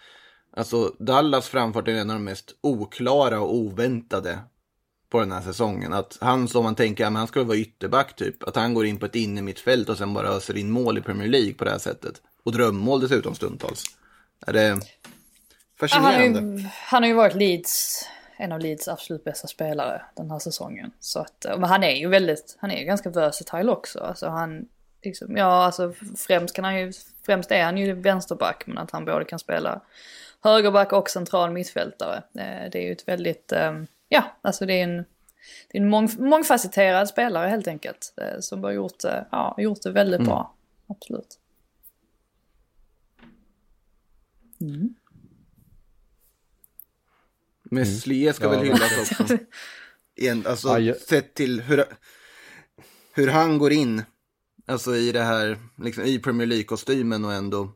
Alltså 0.57 0.95
Dallas 0.99 1.49
framfart 1.49 1.88
är 1.88 1.93
en 1.93 2.11
av 2.11 2.16
de 2.16 2.25
mest 2.25 2.55
oklara 2.61 3.40
och 3.40 3.55
oväntade 3.55 4.38
på 5.11 5.21
den 5.21 5.33
här 5.33 5.40
säsongen. 5.43 5.93
Att 5.93 6.19
han 6.21 6.49
som 6.49 6.64
man 6.64 6.75
tänker, 6.75 7.05
ja, 7.05 7.11
men 7.11 7.16
han 7.16 7.29
skulle 7.29 7.45
vara 7.45 7.59
ytterback 7.59 8.16
typ, 8.16 8.43
att 8.43 8.57
han 8.57 8.75
går 8.75 8.87
in 8.87 8.99
på 8.99 9.07
ett 9.07 9.16
innermittfält 9.16 9.88
och 9.88 9.99
sen 9.99 10.14
bara 10.14 10.29
öser 10.29 10.57
in 10.57 10.71
mål 10.71 10.99
i 10.99 11.01
Premier 11.01 11.29
League 11.29 11.55
på 11.55 11.64
det 11.64 11.71
här 11.71 11.79
sättet. 11.79 12.14
Och 12.45 12.53
drömmål 12.53 13.01
dessutom 13.01 13.35
stundtals. 13.35 13.85
Är 14.47 14.53
det 14.53 14.61
Ja, 14.62 15.88
han, 15.90 16.05
har 16.05 16.12
fascinerande? 16.12 16.62
ju, 16.62 16.69
han 16.73 17.03
har 17.03 17.09
ju 17.09 17.14
varit 17.14 17.35
Leeds, 17.35 18.05
en 18.40 18.53
av 18.53 18.61
Leeds 18.61 18.88
absolut 18.88 19.24
bästa 19.24 19.48
spelare 19.48 20.03
den 20.14 20.31
här 20.31 20.38
säsongen. 20.38 20.90
Så 21.00 21.18
att, 21.20 21.46
men 21.48 21.64
han 21.64 21.83
är 21.85 21.94
ju 21.94 22.09
väldigt, 22.09 22.57
han 22.61 22.70
är 22.70 22.79
ju 22.79 22.85
ganska 22.85 23.11
versatile 23.11 23.72
också. 23.72 23.98
Alltså 24.00 24.29
han, 24.29 24.68
liksom, 25.03 25.37
ja 25.37 25.64
alltså 25.64 25.92
främst 26.16 26.55
kan 26.55 26.64
han 26.64 26.79
ju, 26.79 26.92
främst 27.26 27.50
är 27.53 27.64
han 27.64 27.79
ju 27.79 27.92
vänsterback 27.92 28.66
men 28.66 28.79
att 28.79 28.90
han 28.90 29.05
både 29.05 29.24
kan 29.24 29.38
spela 29.38 29.81
högerback 30.42 30.92
och 30.92 31.11
central 31.11 31.50
mittfältare. 31.50 32.16
Eh, 32.16 32.70
Det 32.70 32.79
är 32.79 32.83
ju 32.83 32.92
ett 32.92 33.09
väldigt, 33.09 33.53
eh, 33.53 33.83
ja 34.09 34.24
alltså 34.42 34.66
det 34.66 34.74
är 34.74 34.85
en, 34.85 34.96
det 35.68 35.79
är 35.79 35.83
en 35.83 35.88
mång, 35.88 36.09
mångfacetterad 36.18 37.09
spelare 37.09 37.48
helt 37.48 37.68
enkelt. 37.68 38.14
eh, 38.16 38.40
Som 38.40 38.64
har 38.64 38.70
gjort, 38.70 39.05
eh, 39.05 39.22
ja, 39.31 39.55
gjort 39.59 39.83
det 39.83 39.90
väldigt 39.90 40.20
bra. 40.26 40.55
Absolut. 40.87 41.38
Meslier 47.70 48.33
ska 48.33 48.44
Ja, 48.44 48.50
väl 48.50 48.64
hyllas 48.64 49.11
också. 49.20 49.38
En, 50.20 50.46
alltså, 50.46 50.68
Ja, 50.68 50.78
ju- 50.78 50.94
sett 50.94 51.35
till 51.35 51.61
hur, 51.61 51.85
hur 53.14 53.28
han 53.28 53.59
går 53.59 53.72
in 53.72 54.02
alltså, 54.66 54.96
i 54.96 55.12
det 55.12 55.22
här, 55.22 55.59
liksom, 55.83 56.04
i 56.04 56.18
Premier 56.18 56.46
League-kostymen 56.46 57.24
och 57.24 57.33
ändå 57.33 57.72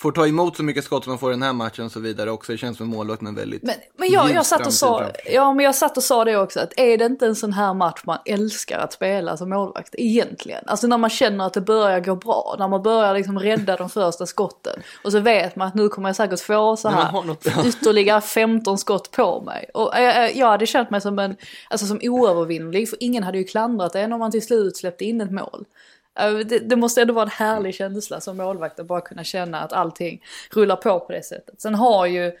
får 0.00 0.12
ta 0.12 0.26
emot 0.26 0.56
så 0.56 0.62
mycket 0.62 0.84
skott 0.84 1.04
som 1.04 1.10
man 1.10 1.18
får 1.18 1.30
i 1.30 1.34
den 1.34 1.42
här 1.42 1.52
matchen 1.52 1.84
och 1.84 1.92
så 1.92 2.00
vidare 2.00 2.30
också. 2.30 2.52
Det 2.52 2.58
känns 2.58 2.78
som 2.78 2.88
målvakt 2.88 3.22
men 3.22 3.34
väldigt 3.34 3.62
Men, 3.62 3.74
men 3.96 4.10
jag, 4.10 4.30
jag, 4.30 4.46
satt 4.46 4.66
och 4.66 4.72
sa, 4.72 5.10
ja, 5.32 5.52
men 5.52 5.64
jag 5.64 5.74
satt 5.74 5.96
och 5.96 6.02
sa 6.02 6.24
det 6.24 6.36
också, 6.36 6.60
att 6.60 6.72
är 6.76 6.98
det 6.98 7.06
inte 7.06 7.26
en 7.26 7.36
sån 7.36 7.52
här 7.52 7.74
match 7.74 8.00
man 8.04 8.18
älskar 8.24 8.78
att 8.78 8.92
spela 8.92 9.36
som 9.36 9.50
målvakt 9.50 9.94
egentligen? 9.98 10.64
Alltså 10.66 10.86
när 10.86 10.98
man 10.98 11.10
känner 11.10 11.46
att 11.46 11.54
det 11.54 11.60
börjar 11.60 12.00
gå 12.00 12.16
bra, 12.16 12.56
när 12.58 12.68
man 12.68 12.82
börjar 12.82 13.14
liksom 13.14 13.38
rädda 13.38 13.76
de 13.76 13.90
första 13.90 14.26
skotten. 14.26 14.82
Och 15.04 15.12
så 15.12 15.20
vet 15.20 15.56
man 15.56 15.68
att 15.68 15.74
nu 15.74 15.88
kommer 15.88 16.08
jag 16.08 16.16
säkert 16.16 16.40
få 16.40 16.76
så 16.76 16.88
här 16.88 17.12
något- 17.12 17.46
ytterligare 17.66 18.20
15 18.20 18.78
skott 18.78 19.10
på 19.10 19.40
mig. 19.40 19.70
Och 19.74 19.96
äh, 19.96 20.24
äh, 20.24 20.38
jag 20.38 20.46
hade 20.46 20.66
känt 20.66 20.90
mig 20.90 21.00
som 21.00 21.18
en, 21.18 21.36
alltså 21.70 21.86
som 21.86 22.00
oövervinnlig, 22.02 22.88
för 22.88 22.98
ingen 23.00 23.22
hade 23.22 23.38
ju 23.38 23.44
klandrat 23.44 23.94
en 23.94 24.12
om 24.12 24.18
man 24.18 24.30
till 24.30 24.46
slut 24.46 24.76
släppte 24.76 25.04
in 25.04 25.20
ett 25.20 25.32
mål. 25.32 25.64
Det, 26.44 26.58
det 26.58 26.76
måste 26.76 27.02
ändå 27.02 27.14
vara 27.14 27.24
en 27.24 27.30
härlig 27.30 27.74
känsla 27.74 28.20
som 28.20 28.36
målvakt 28.36 28.80
att 28.80 28.86
bara 28.86 29.00
kunna 29.00 29.24
känna 29.24 29.60
att 29.60 29.72
allting 29.72 30.22
rullar 30.50 30.76
på 30.76 31.00
på 31.00 31.12
det 31.12 31.22
sättet. 31.22 31.60
Sen 31.60 31.74
har 31.74 32.06
ju 32.06 32.32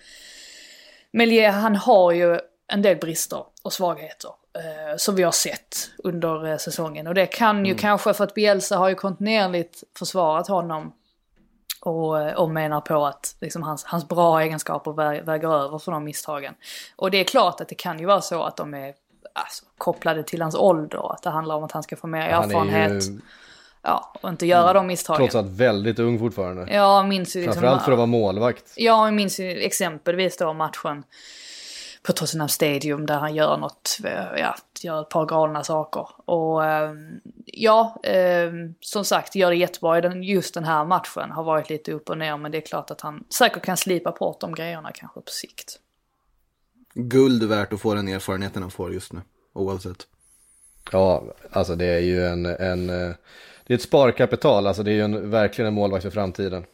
Melier, 1.12 1.50
han 1.50 1.76
har 1.76 2.12
ju 2.12 2.38
en 2.66 2.82
del 2.82 2.96
brister 2.96 3.44
och 3.62 3.72
svagheter. 3.72 4.30
Eh, 4.54 4.96
som 4.96 5.14
vi 5.14 5.22
har 5.22 5.32
sett 5.32 5.90
under 5.98 6.46
eh, 6.46 6.56
säsongen. 6.56 7.06
Och 7.06 7.14
det 7.14 7.26
kan 7.26 7.66
ju 7.66 7.74
kanske 7.74 8.14
för 8.14 8.24
att 8.24 8.34
Bielsa 8.34 8.76
har 8.76 8.88
ju 8.88 8.94
kontinuerligt 8.94 9.82
försvarat 9.98 10.48
honom. 10.48 10.92
Och, 11.80 12.20
eh, 12.20 12.34
och 12.34 12.50
menar 12.50 12.80
på 12.80 13.06
att 13.06 13.36
liksom, 13.40 13.62
hans, 13.62 13.84
hans 13.84 14.08
bra 14.08 14.40
egenskaper 14.40 14.92
vä 14.92 15.22
väger 15.22 15.48
över 15.48 15.78
för 15.78 15.92
de 15.92 16.04
misstagen. 16.04 16.54
Och 16.96 17.10
det 17.10 17.18
är 17.18 17.24
klart 17.24 17.60
att 17.60 17.68
det 17.68 17.74
kan 17.74 17.98
ju 17.98 18.06
vara 18.06 18.20
så 18.20 18.42
att 18.42 18.56
de 18.56 18.74
är 18.74 18.94
alltså, 19.32 19.64
kopplade 19.78 20.22
till 20.22 20.42
hans 20.42 20.54
ålder. 20.54 21.12
Att 21.12 21.22
det 21.22 21.30
handlar 21.30 21.54
om 21.54 21.64
att 21.64 21.72
han 21.72 21.82
ska 21.82 21.96
få 21.96 22.06
mer 22.06 22.20
Han 22.20 22.28
är 22.28 22.46
erfarenhet. 22.46 23.04
ju 23.04 23.20
Ja, 23.82 24.12
och 24.20 24.28
inte 24.28 24.46
göra 24.46 24.72
de 24.72 24.86
misstagen. 24.86 25.18
trots 25.18 25.34
allt 25.34 25.50
väldigt 25.50 25.98
ung 25.98 26.18
fortfarande. 26.18 26.74
Jag 26.74 27.08
minns 27.08 27.36
ju 27.36 27.40
liksom... 27.40 27.54
Framförallt 27.54 27.82
för 27.82 27.92
att 27.92 27.98
vara 27.98 28.06
målvakt. 28.06 28.72
Ja, 28.76 29.06
jag 29.06 29.14
minns 29.14 29.40
ju 29.40 29.60
exempelvis 29.60 30.36
då 30.36 30.52
matchen 30.52 31.04
på 32.02 32.12
Tottenham 32.12 32.48
Stadium 32.48 33.06
där 33.06 33.18
han 33.18 33.34
gör 33.34 33.56
något, 33.56 33.98
eh, 34.04 34.40
ja, 34.40 34.56
gör 34.80 35.00
ett 35.02 35.08
par 35.08 35.26
galna 35.26 35.64
saker. 35.64 36.08
Och 36.24 36.64
eh, 36.64 36.92
ja, 37.44 38.00
eh, 38.02 38.52
som 38.80 39.04
sagt, 39.04 39.34
gör 39.34 39.50
det 39.50 39.56
jättebra 39.56 39.98
i 39.98 40.00
den, 40.00 40.22
just 40.22 40.54
den 40.54 40.64
här 40.64 40.84
matchen. 40.84 41.30
Har 41.30 41.44
varit 41.44 41.70
lite 41.70 41.92
upp 41.92 42.10
och 42.10 42.18
ner, 42.18 42.36
men 42.36 42.52
det 42.52 42.58
är 42.58 42.62
klart 42.62 42.90
att 42.90 43.00
han 43.00 43.24
säkert 43.38 43.62
kan 43.62 43.76
slipa 43.76 44.12
bort 44.12 44.40
de 44.40 44.54
grejerna 44.54 44.90
kanske 44.94 45.20
på 45.20 45.30
sikt. 45.30 45.78
guld 46.94 47.42
värt 47.42 47.72
att 47.72 47.80
få 47.80 47.94
den 47.94 48.08
erfarenheten 48.08 48.62
han 48.62 48.70
får 48.70 48.92
just 48.94 49.12
nu. 49.12 49.20
Oavsett. 49.52 50.06
Ja, 50.92 51.24
alltså 51.52 51.76
det 51.76 51.86
är 51.86 52.00
ju 52.00 52.26
en, 52.26 52.46
en 52.46 52.90
eh, 52.90 53.14
det 53.70 53.74
är 53.74 53.76
ett 53.76 53.82
sparkapital, 53.82 54.66
alltså 54.66 54.82
det 54.82 54.90
är 54.90 54.94
ju 54.94 55.00
en, 55.00 55.30
verkligen 55.30 55.66
en 55.66 55.74
målvakt 55.74 56.02
för 56.02 56.10
framtiden. 56.10 56.64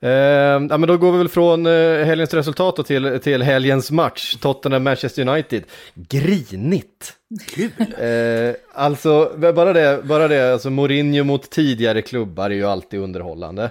Eh, 0.00 0.10
ja, 0.10 0.58
men 0.58 0.80
då 0.80 0.96
går 0.96 1.12
vi 1.12 1.18
väl 1.18 1.28
från 1.28 1.66
eh, 1.66 2.04
helgens 2.04 2.34
resultat 2.34 2.86
till, 2.86 3.20
till 3.22 3.42
helgens 3.42 3.90
match, 3.90 4.36
Tottenham-Manchester 4.40 5.28
United. 5.28 5.62
Grinigt! 5.94 7.12
Kul! 7.46 7.70
Eh, 7.78 8.54
alltså, 8.72 9.32
bara 9.54 9.72
det, 9.72 10.00
bara 10.04 10.28
det, 10.28 10.52
alltså 10.52 10.70
Mourinho 10.70 11.24
mot 11.24 11.50
tidigare 11.50 12.02
klubbar 12.02 12.50
är 12.50 12.54
ju 12.54 12.64
alltid 12.64 13.00
underhållande. 13.00 13.70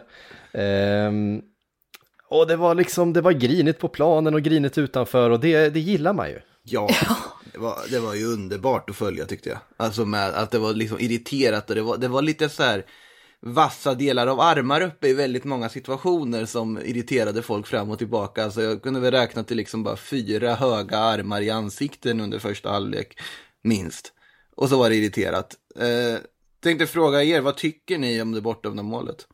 Ehm, 0.53 1.41
och 2.27 2.47
det 2.47 2.55
var 2.55 2.75
liksom, 2.75 3.13
det 3.13 3.21
var 3.21 3.31
grinigt 3.31 3.79
på 3.79 3.87
planen 3.87 4.33
och 4.33 4.41
grinigt 4.41 4.77
utanför 4.77 5.29
och 5.29 5.39
det, 5.39 5.69
det 5.69 5.79
gillar 5.79 6.13
man 6.13 6.29
ju. 6.29 6.39
Ja, 6.63 6.89
det 7.53 7.59
var, 7.59 7.79
det 7.89 7.99
var 7.99 8.13
ju 8.13 8.25
underbart 8.25 8.89
att 8.89 8.95
följa 8.95 9.25
tyckte 9.25 9.49
jag. 9.49 9.59
Alltså 9.77 10.05
med 10.05 10.29
att 10.29 10.51
det 10.51 10.59
var 10.59 10.73
liksom 10.73 10.99
irriterat 10.99 11.69
och 11.69 11.75
det 11.75 11.81
var, 11.81 11.97
det 11.97 12.07
var 12.07 12.21
lite 12.21 12.49
så 12.49 12.63
här 12.63 12.85
vassa 13.39 13.93
delar 13.93 14.27
av 14.27 14.39
armar 14.39 14.81
uppe 14.81 15.07
i 15.07 15.13
väldigt 15.13 15.43
många 15.43 15.69
situationer 15.69 16.45
som 16.45 16.77
irriterade 16.77 17.41
folk 17.41 17.67
fram 17.67 17.89
och 17.89 17.97
tillbaka. 17.97 18.43
Alltså 18.43 18.61
jag 18.61 18.81
kunde 18.81 18.99
väl 18.99 19.11
räkna 19.11 19.43
till 19.43 19.57
liksom 19.57 19.83
bara 19.83 19.95
fyra 19.95 20.55
höga 20.55 20.97
armar 20.97 21.41
i 21.41 21.49
ansikten 21.49 22.19
under 22.19 22.39
första 22.39 22.69
halvlek, 22.69 23.19
minst. 23.61 24.13
Och 24.55 24.69
så 24.69 24.77
var 24.77 24.89
det 24.89 24.95
irriterat. 24.95 25.55
Eh, 25.79 26.19
tänkte 26.59 26.87
fråga 26.87 27.23
er, 27.23 27.41
vad 27.41 27.57
tycker 27.57 27.97
ni 27.97 28.21
om 28.21 28.31
det 28.31 28.41
bortdömda 28.41 28.83
målet? 28.83 29.27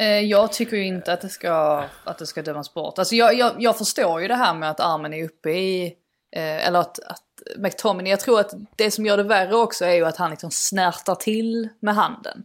Eh, 0.00 0.20
jag 0.20 0.52
tycker 0.52 0.76
ju 0.76 0.86
inte 0.86 1.12
att 1.12 1.20
det 1.20 1.28
ska, 1.28 1.84
att 2.04 2.18
det 2.18 2.26
ska 2.26 2.42
dömas 2.42 2.74
bort. 2.74 2.98
Alltså 2.98 3.14
jag, 3.14 3.34
jag, 3.34 3.52
jag 3.58 3.78
förstår 3.78 4.20
ju 4.22 4.28
det 4.28 4.34
här 4.34 4.54
med 4.54 4.70
att 4.70 4.80
armen 4.80 5.14
är 5.14 5.24
uppe 5.24 5.50
i, 5.50 5.94
eh, 6.36 6.66
eller 6.66 6.78
att, 6.78 6.98
att 6.98 7.22
McTominay, 7.56 8.10
jag 8.10 8.20
tror 8.20 8.40
att 8.40 8.54
det 8.76 8.90
som 8.90 9.06
gör 9.06 9.16
det 9.16 9.22
värre 9.22 9.56
också 9.56 9.84
är 9.84 9.94
ju 9.94 10.04
att 10.04 10.16
han 10.16 10.30
liksom 10.30 10.50
snärtar 10.50 11.14
till 11.14 11.68
med 11.80 11.94
handen. 11.94 12.44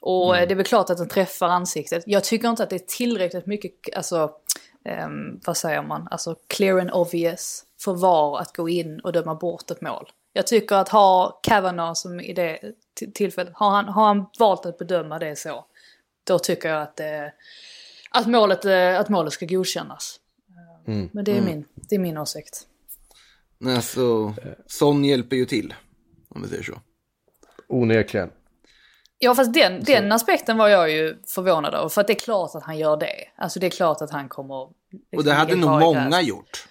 Och 0.00 0.34
det 0.34 0.50
är 0.50 0.54
väl 0.54 0.64
klart 0.64 0.90
att 0.90 0.98
den 0.98 1.08
träffar 1.08 1.48
ansiktet. 1.48 2.02
Jag 2.06 2.24
tycker 2.24 2.48
inte 2.48 2.62
att 2.62 2.70
det 2.70 2.76
är 2.76 2.86
tillräckligt 2.96 3.46
mycket, 3.46 3.96
alltså, 3.96 4.30
ehm, 4.84 5.40
vad 5.46 5.56
säger 5.56 5.82
man, 5.82 6.08
alltså 6.10 6.36
clear 6.46 6.78
and 6.78 6.90
obvious 6.90 7.64
för 7.80 7.94
VAR 7.94 8.38
att 8.40 8.56
gå 8.56 8.68
in 8.68 9.00
och 9.00 9.12
döma 9.12 9.34
bort 9.34 9.70
ett 9.70 9.80
mål. 9.80 10.10
Jag 10.32 10.46
tycker 10.46 10.76
att 10.76 10.88
ha 10.88 11.40
Kavanaugh 11.42 11.94
som 11.94 12.20
i 12.20 12.32
det 12.32 12.58
tillfället, 13.14 13.52
har 13.54 13.70
han, 13.70 13.84
har 13.84 14.06
han 14.06 14.26
valt 14.38 14.66
att 14.66 14.78
bedöma 14.78 15.18
det 15.18 15.36
så, 15.36 15.64
då 16.24 16.38
tycker 16.38 16.68
jag 16.68 16.82
att, 16.82 17.00
eh, 17.00 17.26
att, 18.10 18.26
målet, 18.26 18.64
eh, 18.64 19.00
att 19.00 19.08
målet 19.08 19.32
ska 19.32 19.46
godkännas. 19.46 20.20
Men 21.12 21.24
det 21.24 21.36
är, 21.36 21.42
min, 21.42 21.64
det 21.74 21.94
är 21.94 21.98
min 21.98 22.18
åsikt. 22.18 22.66
Alltså, 23.66 24.34
sån 24.66 25.04
hjälper 25.04 25.36
ju 25.36 25.44
till. 25.46 25.74
Om 26.28 26.42
vi 26.42 26.48
säger 26.48 26.62
så. 26.62 26.80
Onekligen. 27.68 28.30
Ja 29.18 29.34
fast 29.34 29.54
den, 29.54 29.84
den 29.84 30.12
aspekten 30.12 30.56
var 30.56 30.68
jag 30.68 30.90
ju 30.90 31.16
förvånad 31.26 31.74
över. 31.74 31.88
För 31.88 32.00
att 32.00 32.06
det 32.06 32.12
är 32.12 32.18
klart 32.18 32.54
att 32.54 32.62
han 32.62 32.78
gör 32.78 32.96
det. 32.96 33.28
Alltså 33.36 33.60
det 33.60 33.66
är 33.66 33.70
klart 33.70 34.02
att 34.02 34.10
han 34.10 34.28
kommer... 34.28 34.68
liksom 34.90 35.18
Och 35.18 35.24
det 35.24 35.32
hade 35.32 35.54
ligga 35.54 35.66
nog 35.70 35.80
många 35.80 36.22
gjort. 36.22 36.68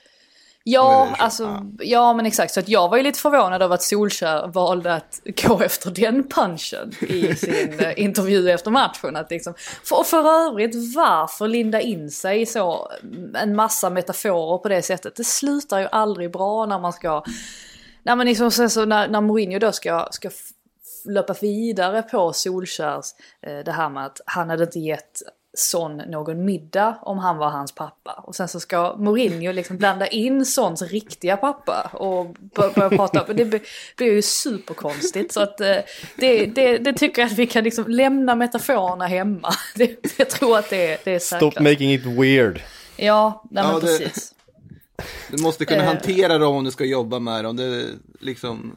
Ja, 0.66 1.16
alltså, 1.18 1.66
ja 1.80 2.14
men 2.14 2.26
exakt. 2.26 2.54
Så 2.54 2.60
att 2.60 2.70
jag 2.70 2.90
var 2.90 2.98
ju 2.98 3.04
lite 3.04 3.20
förvånad 3.20 3.62
över 3.62 3.76
att 3.76 3.82
Solskär 3.82 4.48
valde 4.48 4.94
att 4.94 5.22
gå 5.48 5.62
efter 5.62 5.92
den 5.92 6.28
punchen 6.28 6.92
i 7.02 7.36
sin 7.36 7.80
eh, 7.80 8.00
intervju 8.00 8.50
efter 8.50 8.72
matchen. 8.72 9.16
Att 9.16 9.32
liksom, 9.32 9.54
för, 9.84 10.00
och 10.00 10.08
för 10.08 10.48
övrigt, 10.48 10.96
varför 10.96 11.48
linda 11.48 11.82
in 11.82 12.12
sig 12.12 12.42
i 12.42 12.46
så 12.46 12.92
en 13.36 13.56
massa 13.56 13.90
metaforer 13.90 14.58
på 14.58 14.70
det 14.70 14.82
sättet? 14.82 15.16
Det 15.16 15.24
slutar 15.24 15.80
ju 15.80 15.88
aldrig 15.92 16.32
bra 16.32 16.66
när 16.66 16.80
man 16.80 16.94
ska... 16.94 17.24
När, 18.04 18.16
man 18.16 18.26
liksom, 18.26 18.52
sen 18.52 18.70
så 18.70 18.86
när, 18.86 19.08
när 19.08 19.22
Mourinho 19.22 19.60
då 19.60 19.72
ska, 19.72 20.08
ska 20.12 20.30
löpa 21.06 21.36
vidare 21.42 22.02
på 22.02 22.34
Solskärs, 22.34 23.06
eh, 23.42 23.60
det 23.66 23.72
här 23.72 23.90
med 23.90 24.06
att 24.06 24.22
han 24.26 24.50
hade 24.50 24.64
inte 24.64 24.80
gett 24.80 25.22
Son 25.58 25.98
någon 25.98 26.46
middag 26.46 26.98
om 27.02 27.18
han 27.18 27.38
var 27.38 27.50
hans 27.50 27.72
pappa. 27.72 28.24
Och 28.24 28.36
sen 28.36 28.48
så 28.48 28.60
ska 28.60 28.96
Mourinho 28.98 29.52
liksom 29.52 29.78
blanda 29.78 30.08
in 30.08 30.46
Sons 30.46 30.82
riktiga 30.82 31.38
pappa 31.38 31.90
och 31.94 32.26
bör- 32.56 32.74
börja 32.76 32.90
prata 32.90 33.22
om 33.24 33.36
det. 33.36 33.46
blir- 33.46 33.62
ju 34.00 34.22
superkonstigt. 34.22 35.32
Så 35.34 35.42
att 35.42 35.62
eh, 35.62 35.76
det, 36.18 36.46
det, 36.46 36.78
det 36.78 36.94
tycker 36.94 37.22
jag 37.22 37.32
att 37.32 37.38
vi 37.38 37.48
kan 37.48 37.64
liksom 37.64 37.86
lämna 37.88 38.36
metaforerna 38.36 39.08
hemma. 39.08 39.54
Det, 39.76 40.18
jag 40.18 40.30
tror 40.30 40.58
att 40.58 40.70
det, 40.70 41.06
det 41.06 41.12
är 41.16 41.20
Stop 41.20 41.40
säkrast. 41.40 41.60
making 41.60 41.94
it 41.94 42.06
weird. 42.06 42.62
Ja, 42.98 43.44
nej, 43.52 43.64
men 43.64 43.74
Ja, 43.74 43.80
precis. 43.80 44.34
Du 45.32 45.44
måste 45.44 45.66
kunna 45.66 45.82
Eh. 45.82 45.88
hantera 45.88 46.38
dem 46.38 46.56
om 46.56 46.64
du 46.64 46.72
ska 46.72 46.86
jobba 46.86 47.20
med 47.20 47.44
dem. 47.44 47.56
Det, 47.56 47.86
liksom, 48.20 48.76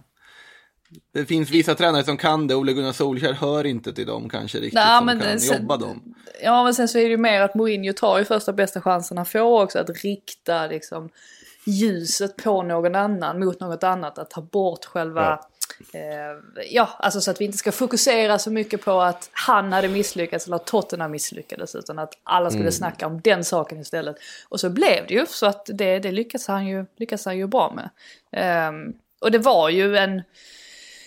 det 1.13 1.27
finns 1.27 1.51
vissa 1.51 1.75
tränare 1.75 2.05
som 2.05 2.17
kan 2.17 2.47
det. 2.47 2.55
Ole 2.55 2.73
Gunnar 2.73 2.93
Solskjaer 2.93 3.33
hör 3.33 3.67
inte 3.67 3.93
till 3.93 4.07
dem 4.07 4.29
kanske 4.29 4.59
riktigt. 4.59 4.75
Nej, 4.75 4.99
som 4.99 5.07
men 5.07 5.21
kan 5.21 5.41
sen- 5.41 5.63
jobba 5.63 5.77
dem. 5.77 6.15
Ja 6.43 6.65
men 6.65 6.75
sen 6.75 6.89
så 6.89 6.99
är 6.99 7.03
det 7.03 7.09
ju 7.09 7.17
mer 7.17 7.41
att 7.41 7.55
Mourinho 7.55 7.93
tar 7.93 8.19
ju 8.19 8.25
första 8.25 8.53
bästa 8.53 8.81
chansen 8.81 9.17
han 9.17 9.27
får 9.27 9.63
också 9.63 9.79
att 9.79 10.03
rikta 10.05 10.67
liksom 10.67 11.09
ljuset 11.67 12.37
på 12.37 12.63
någon 12.63 12.95
annan 12.95 13.41
mot 13.41 13.61
något 13.61 13.85
annat. 13.85 14.19
Att 14.19 14.31
ta 14.31 14.41
bort 14.41 14.85
själva... 14.85 15.23
Ja. 15.23 15.49
Eh, 15.93 16.65
ja, 16.71 16.89
alltså 16.99 17.21
så 17.21 17.31
att 17.31 17.41
vi 17.41 17.45
inte 17.45 17.59
ska 17.59 17.73
fokusera 17.73 18.39
så 18.39 18.51
mycket 18.51 18.85
på 18.85 19.01
att 19.01 19.31
han 19.33 19.73
hade 19.73 19.89
misslyckats 19.89 20.47
eller 20.47 20.57
att 20.57 20.67
Tottenham 20.67 21.11
misslyckades. 21.11 21.75
Utan 21.75 21.99
att 21.99 22.19
alla 22.23 22.51
skulle 22.51 22.73
snacka 22.73 23.07
om 23.07 23.21
den 23.21 23.45
saken 23.45 23.81
istället. 23.81 24.17
Och 24.49 24.61
så 24.61 24.71
blev 24.71 25.07
det 25.09 25.15
ju 25.15 25.27
så 25.27 25.47
att 25.47 25.71
det, 25.75 25.99
det 25.99 26.13
lyckas, 26.13 26.47
han 26.47 26.67
ju, 26.67 26.87
lyckas 26.97 27.25
han 27.25 27.39
ju 27.39 27.47
bra 27.47 27.73
med. 27.77 27.91
Ehm, 28.33 28.93
och 29.21 29.31
det 29.31 29.39
var 29.39 29.69
ju 29.69 29.97
en... 29.97 30.23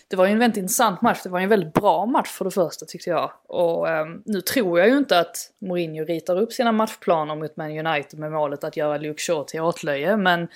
Det 0.10 0.15
var 0.15 0.26
ju 0.26 0.32
en 0.32 0.39
väldigt 0.39 0.58
intressant 0.58 1.02
match. 1.02 1.19
Det 1.24 1.30
var 1.30 1.39
ju 1.39 1.43
en 1.43 1.50
väldigt 1.50 1.74
bra 1.74 2.06
match 2.06 2.30
för 2.30 2.45
det 2.45 2.52
första 2.52 2.86
tyckte 2.86 3.10
jag. 3.10 3.32
Och 3.48 3.89
ehm, 3.89 4.22
nu 4.26 4.41
tror 4.41 4.80
jag 4.80 4.89
ju 4.89 4.98
inte 4.98 5.19
att 5.19 5.52
Mourinho 5.62 6.06
ritar 6.06 6.41
upp 6.41 6.54
sina 6.54 6.72
matchplaner 6.72 7.36
mot 7.36 7.58
Man 7.58 7.88
United 7.88 8.19
med 8.19 8.32
målet 8.32 8.63
att 8.63 8.78
göra 8.78 8.98
Luke 8.98 9.22
Shaw 9.22 9.43
till 9.43 9.62
åtlöje. 9.62 10.17
Men 10.17 10.48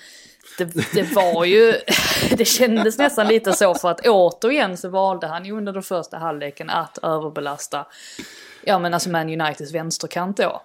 det, 0.58 0.92
det 0.94 1.14
var 1.14 1.44
ju, 1.44 1.74
det 2.36 2.44
kändes 2.44 2.98
nästan 2.98 3.26
lite 3.26 3.52
så 3.52 3.74
för 3.74 3.90
att 3.90 4.06
återigen 4.06 4.76
så 4.76 4.88
valde 4.88 5.26
han 5.26 5.44
ju 5.44 5.52
under 5.52 5.72
den 5.72 5.82
första 5.82 6.18
halvleken 6.18 6.70
att 6.70 6.98
överbelasta, 7.02 7.86
ja 8.64 8.78
men 8.78 8.94
alltså 8.94 9.10
Man 9.10 9.40
Uniteds 9.40 9.74
vänsterkant 9.74 10.36
då. 10.36 10.62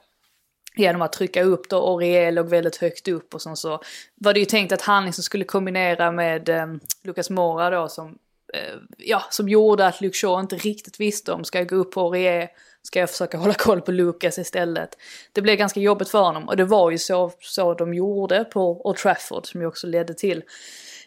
Genom 0.75 1.01
att 1.01 1.13
trycka 1.13 1.43
upp 1.43 1.69
då 1.69 1.77
och 1.79 1.99
Riel 1.99 2.35
låg 2.35 2.49
väldigt 2.49 2.77
högt 2.77 3.07
upp 3.07 3.33
och 3.33 3.41
sen 3.41 3.55
så 3.55 3.81
var 4.15 4.33
det 4.33 4.39
ju 4.39 4.45
tänkt 4.45 4.71
att 4.71 4.81
han 4.81 5.05
liksom 5.05 5.23
skulle 5.23 5.43
kombinera 5.43 6.11
med 6.11 6.49
eh, 6.49 6.67
Lucas 7.03 7.29
Mora 7.29 7.69
då 7.69 7.87
som, 7.87 8.17
Eh, 8.53 8.75
ja, 8.97 9.23
som 9.29 9.49
gjorde 9.49 9.87
att 9.87 10.01
Luke 10.01 10.17
Shaw 10.17 10.39
inte 10.39 10.55
riktigt 10.55 10.99
visste 10.99 11.31
om 11.31 11.43
ska 11.43 11.57
jag 11.57 11.69
gå 11.69 11.75
upp 11.75 11.91
på 11.91 12.09
Riel, 12.09 12.47
ska 12.81 12.99
jag 12.99 13.09
försöka 13.09 13.37
hålla 13.43 13.53
koll 13.53 13.81
på 13.81 13.91
Lucas 13.91 14.37
istället. 14.37 14.97
Det 15.33 15.41
blev 15.41 15.55
ganska 15.55 15.79
jobbigt 15.79 16.09
för 16.09 16.21
honom 16.21 16.47
och 16.47 16.57
det 16.57 16.65
var 16.65 16.91
ju 16.91 16.97
så, 16.97 17.31
så 17.39 17.73
de 17.73 17.93
gjorde 17.93 18.43
på 18.43 18.87
Old 18.87 18.97
Trafford 18.97 19.45
som 19.45 19.61
ju 19.61 19.67
också 19.67 19.87
ledde 19.87 20.13
till, 20.13 20.43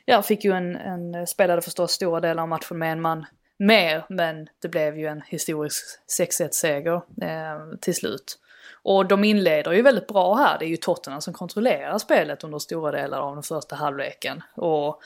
ja 0.04 0.22
fick 0.22 0.44
ju 0.44 0.52
en, 0.52 0.76
en 0.76 1.26
spelade 1.26 1.62
förstås 1.62 1.92
stora 1.92 2.20
delar 2.20 2.42
av 2.42 2.48
matchen 2.48 2.78
med 2.78 2.92
en 2.92 3.00
man 3.00 3.26
mer 3.58 4.04
men 4.08 4.48
det 4.62 4.68
blev 4.68 4.98
ju 4.98 5.06
en 5.06 5.22
historisk 5.26 5.84
6-1 6.20 6.48
seger 6.52 6.94
eh, 7.22 7.78
till 7.80 7.94
slut. 7.94 8.38
Och 8.84 9.06
de 9.06 9.24
inleder 9.24 9.72
ju 9.72 9.82
väldigt 9.82 10.06
bra 10.06 10.34
här. 10.34 10.58
Det 10.58 10.64
är 10.64 10.68
ju 10.68 10.76
Tottenham 10.76 11.20
som 11.20 11.34
kontrollerar 11.34 11.98
spelet 11.98 12.44
under 12.44 12.58
stora 12.58 12.90
delar 12.90 13.18
av 13.18 13.34
den 13.34 13.42
första 13.42 13.76
halvleken. 13.76 14.42
Och 14.54 15.02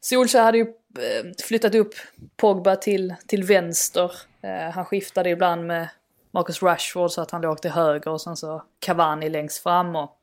Solskjaer 0.00 0.44
hade 0.44 0.58
ju 0.58 0.66
Eh, 0.98 1.44
flyttat 1.44 1.74
upp 1.74 1.94
Pogba 2.36 2.76
till, 2.76 3.14
till 3.26 3.44
vänster. 3.44 4.12
Eh, 4.42 4.70
han 4.74 4.84
skiftade 4.84 5.30
ibland 5.30 5.66
med 5.66 5.88
Marcus 6.30 6.62
Rashford 6.62 7.10
så 7.10 7.20
att 7.20 7.30
han 7.30 7.42
låg 7.42 7.62
till 7.62 7.70
höger 7.70 8.10
och 8.10 8.20
sen 8.20 8.36
så 8.36 8.62
Cavani 8.78 9.28
längst 9.28 9.62
fram. 9.62 9.96
Och 9.96 10.18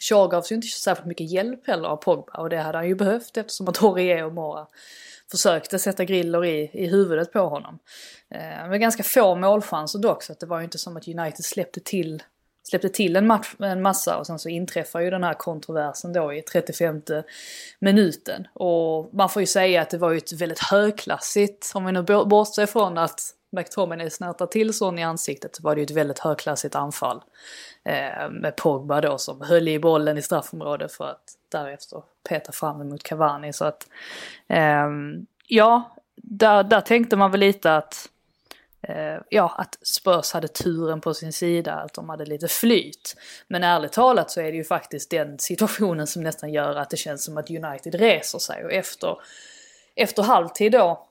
Shaw 0.00 0.28
gavs 0.28 0.52
ju 0.52 0.56
inte 0.56 0.68
särskilt 0.68 1.06
mycket 1.06 1.30
hjälp 1.30 1.66
heller 1.66 1.88
av 1.88 1.96
Pogba 1.96 2.32
och 2.32 2.50
det 2.50 2.56
hade 2.56 2.78
han 2.78 2.88
ju 2.88 2.94
behövt 2.94 3.36
eftersom 3.36 3.68
att 3.68 3.82
Aurier 3.82 4.24
och 4.24 4.32
Mora 4.32 4.66
försökte 5.30 5.78
sätta 5.78 6.04
griller 6.04 6.44
i, 6.44 6.70
i 6.72 6.86
huvudet 6.86 7.32
på 7.32 7.40
honom. 7.40 7.78
Eh, 8.30 8.68
med 8.68 8.80
ganska 8.80 9.02
få 9.02 9.34
målchanser 9.34 9.98
dock 9.98 10.22
så 10.22 10.32
att 10.32 10.40
det 10.40 10.46
var 10.46 10.58
ju 10.58 10.64
inte 10.64 10.78
som 10.78 10.96
att 10.96 11.08
United 11.08 11.44
släppte 11.44 11.80
till, 11.80 12.22
släppte 12.70 12.88
till 12.88 13.16
en, 13.16 13.26
match, 13.26 13.54
en 13.58 13.82
massa 13.82 14.18
och 14.18 14.26
sen 14.26 14.38
så 14.38 14.48
inträffar 14.48 15.00
ju 15.00 15.10
den 15.10 15.24
här 15.24 15.34
kontroversen 15.34 16.12
då 16.12 16.32
i 16.32 16.42
35 16.42 17.02
minuten. 17.78 18.46
Och 18.54 19.14
man 19.14 19.28
får 19.28 19.42
ju 19.42 19.46
säga 19.46 19.82
att 19.82 19.90
det 19.90 19.98
var 19.98 20.10
ju 20.10 20.18
ett 20.18 20.32
väldigt 20.32 20.58
högklassigt, 20.58 21.72
om 21.74 21.84
vi 21.84 21.92
nu 21.92 22.02
bortser 22.02 22.66
från 22.66 22.98
att 22.98 23.20
McTominay 23.52 24.10
snärtar 24.10 24.46
till 24.46 24.74
sån 24.74 24.98
i 24.98 25.02
ansiktet 25.02 25.56
så 25.56 25.62
var 25.62 25.74
det 25.74 25.80
ju 25.80 25.84
ett 25.84 25.90
väldigt 25.90 26.18
högklassigt 26.18 26.74
anfall. 26.74 27.22
Eh, 27.84 28.30
med 28.30 28.56
Pogba 28.56 29.00
då 29.00 29.18
som 29.18 29.40
höll 29.40 29.68
i 29.68 29.78
bollen 29.78 30.18
i 30.18 30.22
straffområdet 30.22 30.92
för 30.92 31.10
att 31.10 31.24
därefter 31.48 32.02
peta 32.28 32.52
fram 32.52 32.80
emot 32.80 33.02
Cavani. 33.02 33.52
Så 33.52 33.64
att 33.64 33.88
eh, 34.48 34.88
ja, 35.46 35.96
där, 36.16 36.62
där 36.62 36.80
tänkte 36.80 37.16
man 37.16 37.30
väl 37.30 37.40
lite 37.40 37.76
att 37.76 38.08
Eh, 38.82 39.22
ja, 39.28 39.54
att 39.58 39.78
Spurs 39.82 40.32
hade 40.32 40.48
turen 40.48 41.00
på 41.00 41.14
sin 41.14 41.32
sida, 41.32 41.74
att 41.74 41.94
de 41.94 42.08
hade 42.08 42.24
lite 42.24 42.48
flyt. 42.48 43.16
Men 43.48 43.64
ärligt 43.64 43.92
talat 43.92 44.30
så 44.30 44.40
är 44.40 44.44
det 44.44 44.56
ju 44.56 44.64
faktiskt 44.64 45.10
den 45.10 45.38
situationen 45.38 46.06
som 46.06 46.22
nästan 46.22 46.52
gör 46.52 46.76
att 46.76 46.90
det 46.90 46.96
känns 46.96 47.24
som 47.24 47.38
att 47.38 47.50
United 47.50 47.94
reser 47.94 48.38
sig. 48.38 48.64
Och 48.64 48.72
efter, 48.72 49.16
efter 49.94 50.22
halvtid 50.22 50.72
då, 50.72 51.06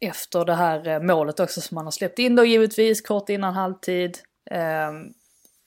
efter 0.00 0.44
det 0.44 0.54
här 0.54 0.88
eh, 0.88 1.00
målet 1.00 1.40
också 1.40 1.60
som 1.60 1.74
man 1.74 1.84
har 1.84 1.92
släppt 1.92 2.18
in 2.18 2.36
då 2.36 2.44
givetvis 2.44 3.00
kort 3.00 3.28
innan 3.28 3.54
halvtid, 3.54 4.18
eh, 4.50 4.92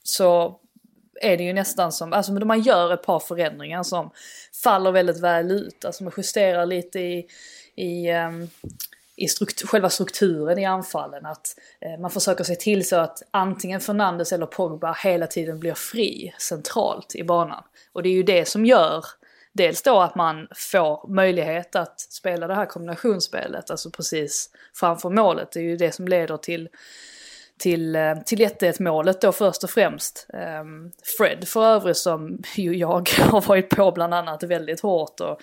så 0.04 0.60
är 1.22 1.38
det 1.38 1.44
ju 1.44 1.54
nästan 1.54 1.92
som, 1.92 2.14
alltså 2.14 2.32
man 2.34 2.62
gör 2.62 2.94
ett 2.94 3.04
par 3.04 3.20
förändringar 3.20 3.84
som 3.84 4.12
faller 4.64 4.92
väldigt 4.92 5.20
väl 5.20 5.52
ut. 5.52 5.86
Alltså 5.86 6.04
man 6.04 6.14
justerar 6.18 6.66
lite 6.66 7.00
i, 7.00 7.28
i, 7.76 8.12
um, 8.12 8.50
i 9.16 9.28
struktur, 9.28 9.68
själva 9.68 9.90
strukturen 9.90 10.60
i 10.60 10.66
anfallen. 10.66 11.26
Att 11.26 11.56
eh, 11.82 12.02
man 12.02 12.12
försöker 12.12 12.44
se 12.44 12.56
till 12.56 12.88
så 12.88 12.96
att 12.96 13.24
antingen 13.32 13.82
Fernandes 13.82 14.32
eller 14.32 14.46
Pogba 14.46 14.94
hela 15.04 15.28
tiden 15.28 15.60
blir 15.60 15.74
fri 15.74 16.34
centralt 16.40 17.16
i 17.16 17.24
banan. 17.24 17.64
Och 17.94 18.04
det 18.04 18.10
är 18.10 18.14
ju 18.14 18.24
det 18.24 18.46
som 18.46 18.66
gör 18.66 19.06
Dels 19.56 19.82
då 19.82 20.00
att 20.00 20.16
man 20.16 20.48
får 20.56 21.08
möjlighet 21.08 21.76
att 21.76 22.00
spela 22.00 22.48
det 22.48 22.56
här 22.56 22.66
kombinationsspelet, 22.66 23.72
alltså 23.72 23.92
precis 23.92 24.50
framför 24.76 25.10
målet. 25.10 25.52
Det 25.52 25.60
är 25.60 25.64
ju 25.64 25.78
det 25.78 25.92
som 25.92 26.08
leder 26.08 26.38
till 26.38 26.70
till, 27.58 27.96
eh, 27.96 28.16
till 28.26 28.42
1 28.42 28.80
målet 28.80 29.22
då 29.22 29.32
först 29.32 29.64
och 29.64 29.70
främst. 29.70 30.28
Ehm, 30.34 30.92
Fred 31.18 31.48
för 31.48 31.66
övrigt 31.66 31.98
som 31.98 32.44
ju 32.56 32.78
jag 32.78 33.10
har 33.20 33.42
varit 33.42 33.70
på 33.70 33.92
bland 33.92 34.14
annat 34.14 34.44
väldigt 34.44 34.82
hårt 34.82 35.20
och 35.20 35.42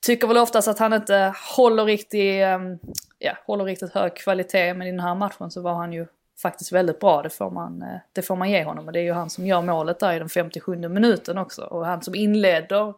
tycker 0.00 0.26
väl 0.26 0.36
oftast 0.38 0.68
att 0.68 0.78
han 0.78 0.92
inte 0.92 1.34
håller 1.56 1.84
riktigt, 1.84 2.42
ehm, 2.42 2.78
ja, 3.24 3.36
håller 3.46 3.64
riktigt 3.64 3.94
hög 3.94 4.16
kvalitet 4.16 4.74
men 4.74 4.86
i 4.86 4.90
den 4.90 5.00
här 5.00 5.14
matchen 5.14 5.50
så 5.50 5.60
var 5.60 5.74
han 5.74 5.92
ju 5.92 6.06
faktiskt 6.42 6.72
väldigt 6.72 7.00
bra, 7.00 7.22
det 7.22 7.30
får 7.30 7.50
man, 7.50 7.82
eh, 7.82 7.98
det 8.12 8.22
får 8.22 8.36
man 8.36 8.50
ge 8.50 8.64
honom 8.64 8.86
och 8.86 8.92
det 8.92 8.98
är 9.00 9.04
ju 9.04 9.12
han 9.12 9.30
som 9.30 9.46
gör 9.46 9.62
målet 9.62 10.00
där 10.00 10.12
i 10.12 10.18
den 10.18 10.28
57 10.28 10.76
minuten 10.88 11.38
också 11.38 11.62
och 11.62 11.86
han 11.86 12.02
som 12.02 12.14
inleder, 12.14 12.94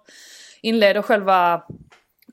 inleder 0.60 1.02
själva 1.02 1.62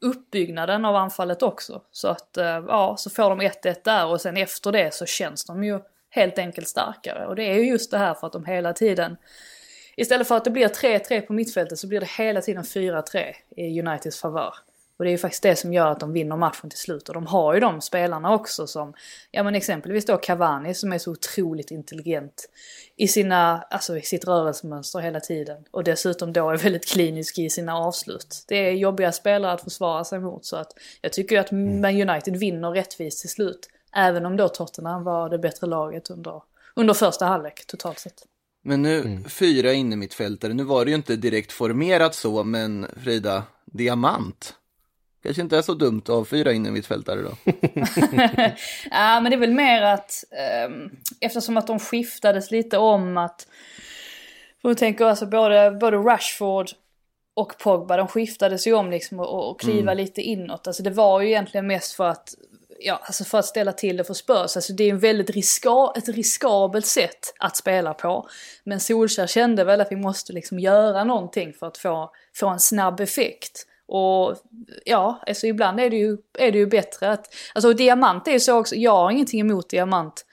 uppbyggnaden 0.01 0.85
av 0.85 0.95
anfallet 0.95 1.41
också. 1.41 1.81
Så 1.91 2.07
att, 2.07 2.37
eh, 2.37 2.45
ja, 2.45 2.95
så 2.97 3.09
får 3.09 3.29
de 3.29 3.41
1-1 3.41 3.83
där 3.83 4.05
och 4.05 4.21
sen 4.21 4.37
efter 4.37 4.71
det 4.71 4.93
så 4.93 5.05
känns 5.05 5.45
de 5.45 5.63
ju 5.63 5.79
helt 6.09 6.37
enkelt 6.37 6.67
starkare. 6.67 7.25
Och 7.27 7.35
det 7.35 7.43
är 7.43 7.53
ju 7.53 7.67
just 7.67 7.91
det 7.91 7.97
här 7.97 8.13
för 8.13 8.27
att 8.27 8.33
de 8.33 8.45
hela 8.45 8.73
tiden, 8.73 9.17
istället 9.95 10.27
för 10.27 10.37
att 10.37 10.43
det 10.43 10.51
blir 10.51 10.67
3-3 10.67 11.21
på 11.21 11.33
mittfältet 11.33 11.79
så 11.79 11.87
blir 11.87 11.99
det 11.99 12.09
hela 12.09 12.41
tiden 12.41 12.63
4-3 12.63 13.35
i 13.49 13.81
Uniteds 13.81 14.19
favör. 14.19 14.53
Och 14.97 15.03
det 15.03 15.09
är 15.09 15.11
ju 15.11 15.17
faktiskt 15.17 15.43
det 15.43 15.55
som 15.55 15.73
gör 15.73 15.87
att 15.87 15.99
de 15.99 16.13
vinner 16.13 16.37
matchen 16.37 16.69
till 16.69 16.79
slut. 16.79 17.07
Och 17.07 17.13
de 17.13 17.27
har 17.27 17.53
ju 17.53 17.59
de 17.59 17.81
spelarna 17.81 18.33
också 18.33 18.67
som, 18.67 18.93
ja 19.31 19.43
men 19.43 19.55
exempelvis 19.55 20.05
då 20.05 20.17
Cavani 20.17 20.73
som 20.73 20.93
är 20.93 20.97
så 20.97 21.11
otroligt 21.11 21.71
intelligent 21.71 22.49
i, 22.95 23.07
sina, 23.07 23.61
alltså 23.61 23.97
i 23.97 24.01
sitt 24.01 24.27
rörelsemönster 24.27 24.99
hela 24.99 25.19
tiden. 25.19 25.63
Och 25.71 25.83
dessutom 25.83 26.33
då 26.33 26.49
är 26.49 26.57
väldigt 26.57 26.87
klinisk 26.87 27.39
i 27.39 27.49
sina 27.49 27.77
avslut. 27.77 28.43
Det 28.47 28.55
är 28.55 28.71
jobbiga 28.71 29.11
spelare 29.11 29.51
att 29.51 29.63
försvara 29.63 30.03
sig 30.03 30.19
mot 30.19 30.45
så 30.45 30.55
att 30.55 30.71
jag 31.01 31.13
tycker 31.13 31.35
ju 31.35 31.41
att 31.41 31.51
Man 31.51 32.09
United 32.09 32.37
vinner 32.37 32.71
rättvist 32.71 33.21
till 33.21 33.29
slut. 33.29 33.69
Även 33.95 34.25
om 34.25 34.37
då 34.37 34.49
Tottenham 34.49 35.03
var 35.03 35.29
det 35.29 35.37
bättre 35.37 35.67
laget 35.67 36.09
under, 36.09 36.41
under 36.75 36.93
första 36.93 37.25
halvlek 37.25 37.65
totalt 37.67 37.99
sett. 37.99 38.23
Men 38.65 38.81
nu, 38.81 39.23
fyra 39.29 39.73
innermittfältare, 39.73 40.53
nu 40.53 40.63
var 40.63 40.85
det 40.85 40.91
ju 40.91 40.95
inte 40.95 41.15
direkt 41.15 41.51
formerat 41.51 42.15
så, 42.15 42.43
men 42.43 42.87
Frida, 43.03 43.43
diamant. 43.65 44.55
Kanske 45.23 45.41
inte 45.41 45.57
är 45.57 45.61
så 45.61 45.73
dumt 45.73 46.03
av 46.09 46.25
fyra 46.25 46.51
innermittfältare 46.51 47.21
då. 47.21 47.31
ja 48.91 49.19
men 49.19 49.23
det 49.23 49.35
är 49.35 49.37
väl 49.37 49.53
mer 49.53 49.81
att 49.81 50.23
um, 50.67 50.91
eftersom 51.19 51.57
att 51.57 51.67
de 51.67 51.79
skiftades 51.79 52.51
lite 52.51 52.77
om 52.77 53.17
att... 53.17 53.47
För 54.61 54.69
jag 54.69 54.77
tänker 54.77 55.05
alltså 55.05 55.25
både, 55.25 55.71
både 55.71 55.97
Rashford 55.97 56.69
och 57.33 57.57
Pogba, 57.57 57.97
de 57.97 58.07
skiftades 58.07 58.67
ju 58.67 58.73
om 58.73 58.91
liksom 58.91 59.19
och, 59.19 59.49
och 59.49 59.59
kliva 59.59 59.91
mm. 59.91 59.97
lite 59.97 60.21
inåt. 60.21 60.67
Alltså 60.67 60.83
det 60.83 60.89
var 60.89 61.21
ju 61.21 61.27
egentligen 61.27 61.67
mest 61.67 61.93
för 61.93 62.09
att 62.09 62.35
ja, 62.79 62.99
alltså 63.03 63.23
för 63.23 63.39
att 63.39 63.45
ställa 63.45 63.73
till 63.73 63.97
det 63.97 64.03
för 64.03 64.13
Spurs. 64.13 64.55
Alltså 64.55 64.73
det 64.73 64.83
är 64.83 64.89
en 64.89 64.99
väldigt 64.99 65.29
riska, 65.29 65.93
ett 65.95 66.09
riskabelt 66.09 66.85
sätt 66.85 67.33
att 67.39 67.57
spela 67.57 67.93
på. 67.93 68.27
Men 68.63 68.79
Solskjaer 68.79 69.27
kände 69.27 69.63
väl 69.63 69.81
att 69.81 69.91
vi 69.91 69.95
måste 69.95 70.33
liksom 70.33 70.59
göra 70.59 71.03
någonting 71.03 71.53
för 71.53 71.67
att 71.67 71.77
få, 71.77 72.11
få 72.35 72.47
en 72.47 72.59
snabb 72.59 72.99
effekt. 72.99 73.67
Och 73.87 74.37
ja, 74.85 75.23
alltså 75.27 75.47
ibland 75.47 75.79
är 75.79 75.89
det 75.89 75.97
ju, 75.97 76.17
är 76.39 76.51
det 76.51 76.57
ju 76.57 76.67
bättre 76.67 77.11
att... 77.11 77.35
Alltså 77.55 77.73
diamant 77.73 78.27
är 78.27 78.31
ju 78.31 78.39
så 78.39 78.57
också, 78.59 78.75
jag 78.75 78.91
har 78.91 79.11
ingenting 79.11 79.39
emot 79.39 79.69
diamant 79.69 80.25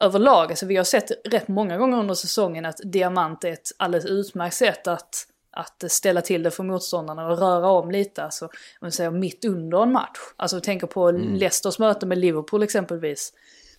överlag. 0.00 0.50
Alltså 0.50 0.66
vi 0.66 0.76
har 0.76 0.84
sett 0.84 1.10
rätt 1.24 1.48
många 1.48 1.78
gånger 1.78 1.98
under 1.98 2.14
säsongen 2.14 2.66
att 2.66 2.80
diamant 2.84 3.44
är 3.44 3.52
ett 3.52 3.68
alldeles 3.76 4.06
utmärkt 4.06 4.56
sätt 4.56 4.86
att, 4.86 5.26
att 5.50 5.84
ställa 5.88 6.20
till 6.20 6.42
det 6.42 6.50
för 6.50 6.64
motståndarna 6.64 7.26
och 7.26 7.38
röra 7.38 7.70
om 7.70 7.90
lite. 7.90 8.22
Alltså, 8.22 8.44
om 8.44 8.50
man 8.80 8.92
säger 8.92 9.10
mitt 9.10 9.44
under 9.44 9.82
en 9.82 9.92
match. 9.92 10.18
Alltså 10.36 10.56
vi 10.56 10.62
tänker 10.62 10.86
på 10.86 11.08
mm. 11.08 11.34
Leicesters 11.34 11.78
möte 11.78 12.06
med 12.06 12.18
Liverpool 12.18 12.62
exempelvis 12.62 13.32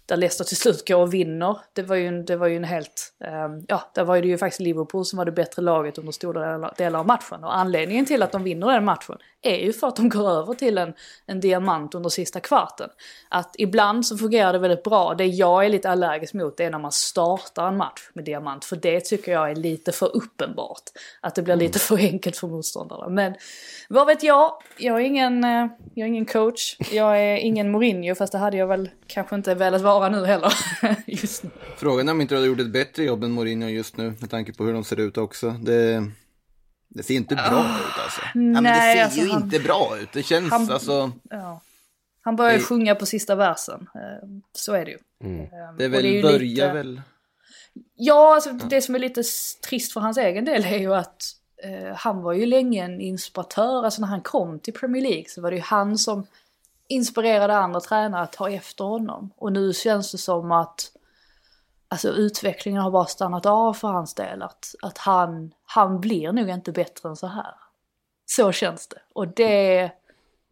där 0.10 0.18
Leicester 0.18 0.44
till 0.44 0.58
slut 0.58 0.88
går 0.88 0.98
och 0.98 1.14
vinner. 1.14 1.58
Det 1.74 1.82
var 1.82 1.96
ju 1.96 2.08
en, 2.08 2.26
det 2.26 2.36
var 2.36 2.48
ju 2.48 2.56
en 2.56 2.64
helt, 2.64 3.14
um, 3.46 3.66
ja, 3.68 3.92
där 3.96 4.04
var 4.04 4.22
det 4.22 4.28
ju 4.28 4.38
faktiskt 4.38 4.60
Liverpool 4.60 5.06
som 5.06 5.18
var 5.18 5.26
det 5.26 5.32
bättre 5.32 5.62
laget 5.62 5.98
under 5.98 6.12
stora 6.12 6.72
delar 6.78 7.00
av 7.00 7.08
matchen. 7.08 7.44
Och 7.44 7.58
anledningen 7.58 8.06
till 8.06 8.24
att 8.24 8.32
de 8.32 8.44
vinner 8.44 8.68
den 8.68 8.86
matchen 8.86 9.18
är 9.42 9.58
ju 9.58 9.74
för 9.74 9.88
att 9.88 9.96
de 9.96 10.10
går 10.10 10.30
över 10.30 10.54
till 10.54 10.78
en, 10.78 10.94
en 11.26 11.40
diamant 11.40 11.96
under 11.96 12.10
sista 12.10 12.40
kvarten. 12.40 12.90
Att 13.30 13.56
ibland 13.58 14.06
så 14.06 14.18
fungerar 14.18 14.54
det 14.54 14.60
väldigt 14.60 14.84
bra. 14.84 15.14
Det 15.14 15.26
jag 15.26 15.66
är 15.66 15.70
lite 15.70 15.90
allergisk 15.90 16.34
mot 16.34 16.58
det 16.58 16.64
är 16.64 16.70
när 16.70 16.80
man 16.80 16.92
startar 16.92 17.68
en 17.68 17.78
match 17.78 18.10
med 18.14 18.26
diamant. 18.26 18.66
För 18.66 18.76
det 18.76 19.00
tycker 19.00 19.32
jag 19.32 19.52
är 19.52 19.56
lite 19.56 19.92
för 19.92 20.16
uppenbart. 20.16 20.84
Att 21.22 21.36
det 21.36 21.42
blir 21.42 21.54
mm. 21.54 21.66
lite 21.66 21.80
för 21.80 21.98
enkelt 21.98 22.38
för 22.38 22.48
motståndarna. 22.48 23.10
Men 23.10 23.36
vad 23.90 24.08
vet 24.08 24.24
jag? 24.24 24.52
Jag 24.78 24.96
är 24.96 25.06
ingen, 25.06 25.44
eh, 25.44 25.68
jag 25.94 26.06
är 26.06 26.08
ingen 26.08 26.26
coach. 26.26 26.76
Jag 26.92 27.20
är 27.20 27.36
ingen 27.38 27.72
Mourinho 27.72 28.16
fast 28.16 28.32
det 28.32 28.38
hade 28.38 28.58
jag 28.58 28.68
väl 28.68 28.90
kanske 29.08 29.36
inte 29.36 29.56
velat 29.56 29.82
vara 29.82 29.99
nu 30.10 30.26
heller. 30.26 30.54
just 31.08 31.44
nu. 31.44 31.50
Frågan 31.78 32.08
är 32.08 32.12
om 32.12 32.22
inte 32.22 32.36
du 32.36 32.38
hade 32.38 32.48
gjort 32.48 32.60
ett 32.60 32.72
bättre 32.72 33.04
jobb 33.04 33.24
än 33.24 33.32
Mourinho 33.32 33.68
just 33.68 33.98
nu 33.98 34.14
med 34.20 34.30
tanke 34.30 34.54
på 34.54 34.64
hur 34.64 34.74
de 34.74 34.84
ser 34.84 35.00
ut 35.00 35.18
också. 35.18 35.50
Det... 35.50 36.12
Det 36.92 37.04
ser 37.04 37.14
inte 37.14 37.36
bra 37.36 37.60
oh, 37.60 37.80
ut 37.80 38.04
alltså. 38.04 38.22
Nej, 38.36 38.54
ja, 38.54 38.62
men 38.62 38.64
det 38.64 38.94
ser 38.94 39.04
alltså, 39.04 39.20
ju 39.20 39.30
han, 39.30 39.44
inte 39.44 39.60
bra 39.60 39.98
ut. 40.02 40.12
Det 40.14 40.24
känns 40.24 40.52
han, 40.52 40.72
alltså... 40.72 41.12
Ja. 41.30 41.62
Han 42.22 42.36
börjar 42.36 42.54
det... 42.54 42.60
sjunga 42.60 42.96
på 42.96 43.06
sista 43.06 43.36
versen. 43.36 43.88
Eh, 43.96 44.30
så 44.54 44.74
är 44.74 44.86
det 44.86 44.92
ju. 44.92 44.98
Mm. 45.24 45.40
Ehm, 45.40 45.78
det 45.78 45.86
är 45.86 45.90
väl, 45.90 46.04
det 46.04 46.20
är 46.20 46.24
börjar 46.24 46.40
lite... 46.40 46.74
väl... 46.74 47.02
Ja, 47.96 48.34
alltså 48.36 48.50
ja. 48.50 48.66
det 48.70 48.82
som 48.82 48.96
är 48.96 49.00
lite 49.00 49.24
trist 49.68 49.94
för 49.94 50.00
hans 50.00 50.18
egen 50.18 50.46
del 50.46 50.66
är 50.66 50.78
ju 50.78 50.94
att 50.94 51.24
eh, 51.64 51.96
han 51.96 52.22
var 52.22 52.34
ju 52.34 52.46
länge 52.46 52.84
en 52.84 53.02
inspiratör. 53.02 53.86
Alltså 53.86 54.02
när 54.02 54.08
han 54.08 54.22
kom 54.22 54.60
till 54.60 54.74
Premier 54.74 55.04
League 55.04 55.26
så 55.28 55.42
var 55.42 55.52
det 55.52 55.58
ju 55.58 55.64
han 55.64 55.98
som 55.98 56.28
inspirerade 56.90 57.58
andra 57.58 57.80
tränare 57.80 58.22
att 58.22 58.32
ta 58.32 58.50
efter 58.50 58.84
honom. 58.84 59.34
Och 59.38 59.52
nu 59.52 59.74
känns 59.74 60.12
det 60.12 60.18
som 60.18 60.52
att 60.52 60.92
alltså 61.88 62.10
utvecklingen 62.10 62.82
har 62.82 62.92
bara 62.92 63.06
stannat 63.06 63.46
av 63.46 63.74
för 63.74 63.88
hans 63.88 64.14
del. 64.14 64.42
Att, 64.42 64.76
att 64.82 64.98
han, 64.98 65.54
han 65.64 66.02
blir 66.02 66.32
nog 66.32 66.50
inte 66.50 66.72
bättre 66.72 67.10
än 67.10 67.16
så 67.16 67.28
här. 67.28 67.54
Så 68.26 68.52
känns 68.52 68.88
det. 68.88 69.02
Och 69.14 69.28
det, 69.28 69.92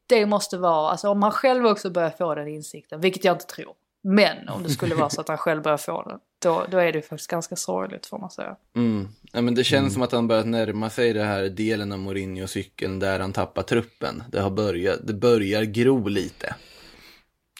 det 0.07 0.25
måste 0.25 0.57
vara, 0.57 0.89
alltså 0.89 1.09
om 1.09 1.23
han 1.23 1.31
själv 1.31 1.65
också 1.65 1.89
börjar 1.89 2.09
få 2.09 2.35
den 2.35 2.47
insikten, 2.47 3.01
vilket 3.01 3.23
jag 3.23 3.35
inte 3.35 3.45
tror. 3.45 3.73
Men 4.01 4.49
om 4.49 4.63
det 4.63 4.69
skulle 4.69 4.95
vara 4.95 5.09
så 5.09 5.21
att 5.21 5.27
han 5.27 5.37
själv 5.37 5.61
börjar 5.61 5.77
få 5.77 6.03
den, 6.03 6.19
då, 6.39 6.65
då 6.71 6.77
är 6.77 6.91
det 6.91 7.01
faktiskt 7.01 7.29
ganska 7.29 7.55
sorgligt 7.55 8.05
får 8.05 8.19
man 8.19 8.29
säga. 8.29 8.55
Mm. 8.75 9.07
Ja, 9.31 9.41
men 9.41 9.55
det 9.55 9.63
känns 9.63 9.81
mm. 9.81 9.91
som 9.93 10.01
att 10.01 10.11
han 10.11 10.27
börjat 10.27 10.47
närma 10.47 10.89
sig 10.89 11.13
det 11.13 11.23
här 11.23 11.43
delen 11.43 11.91
av 11.91 11.99
Mourinho-cykeln 11.99 12.99
där 12.99 13.19
han 13.19 13.33
tappar 13.33 13.63
truppen. 13.63 14.23
Det, 14.31 14.39
har 14.39 14.49
börjat, 14.49 14.99
det 15.03 15.13
börjar 15.13 15.63
gro 15.63 16.07
lite. 16.07 16.55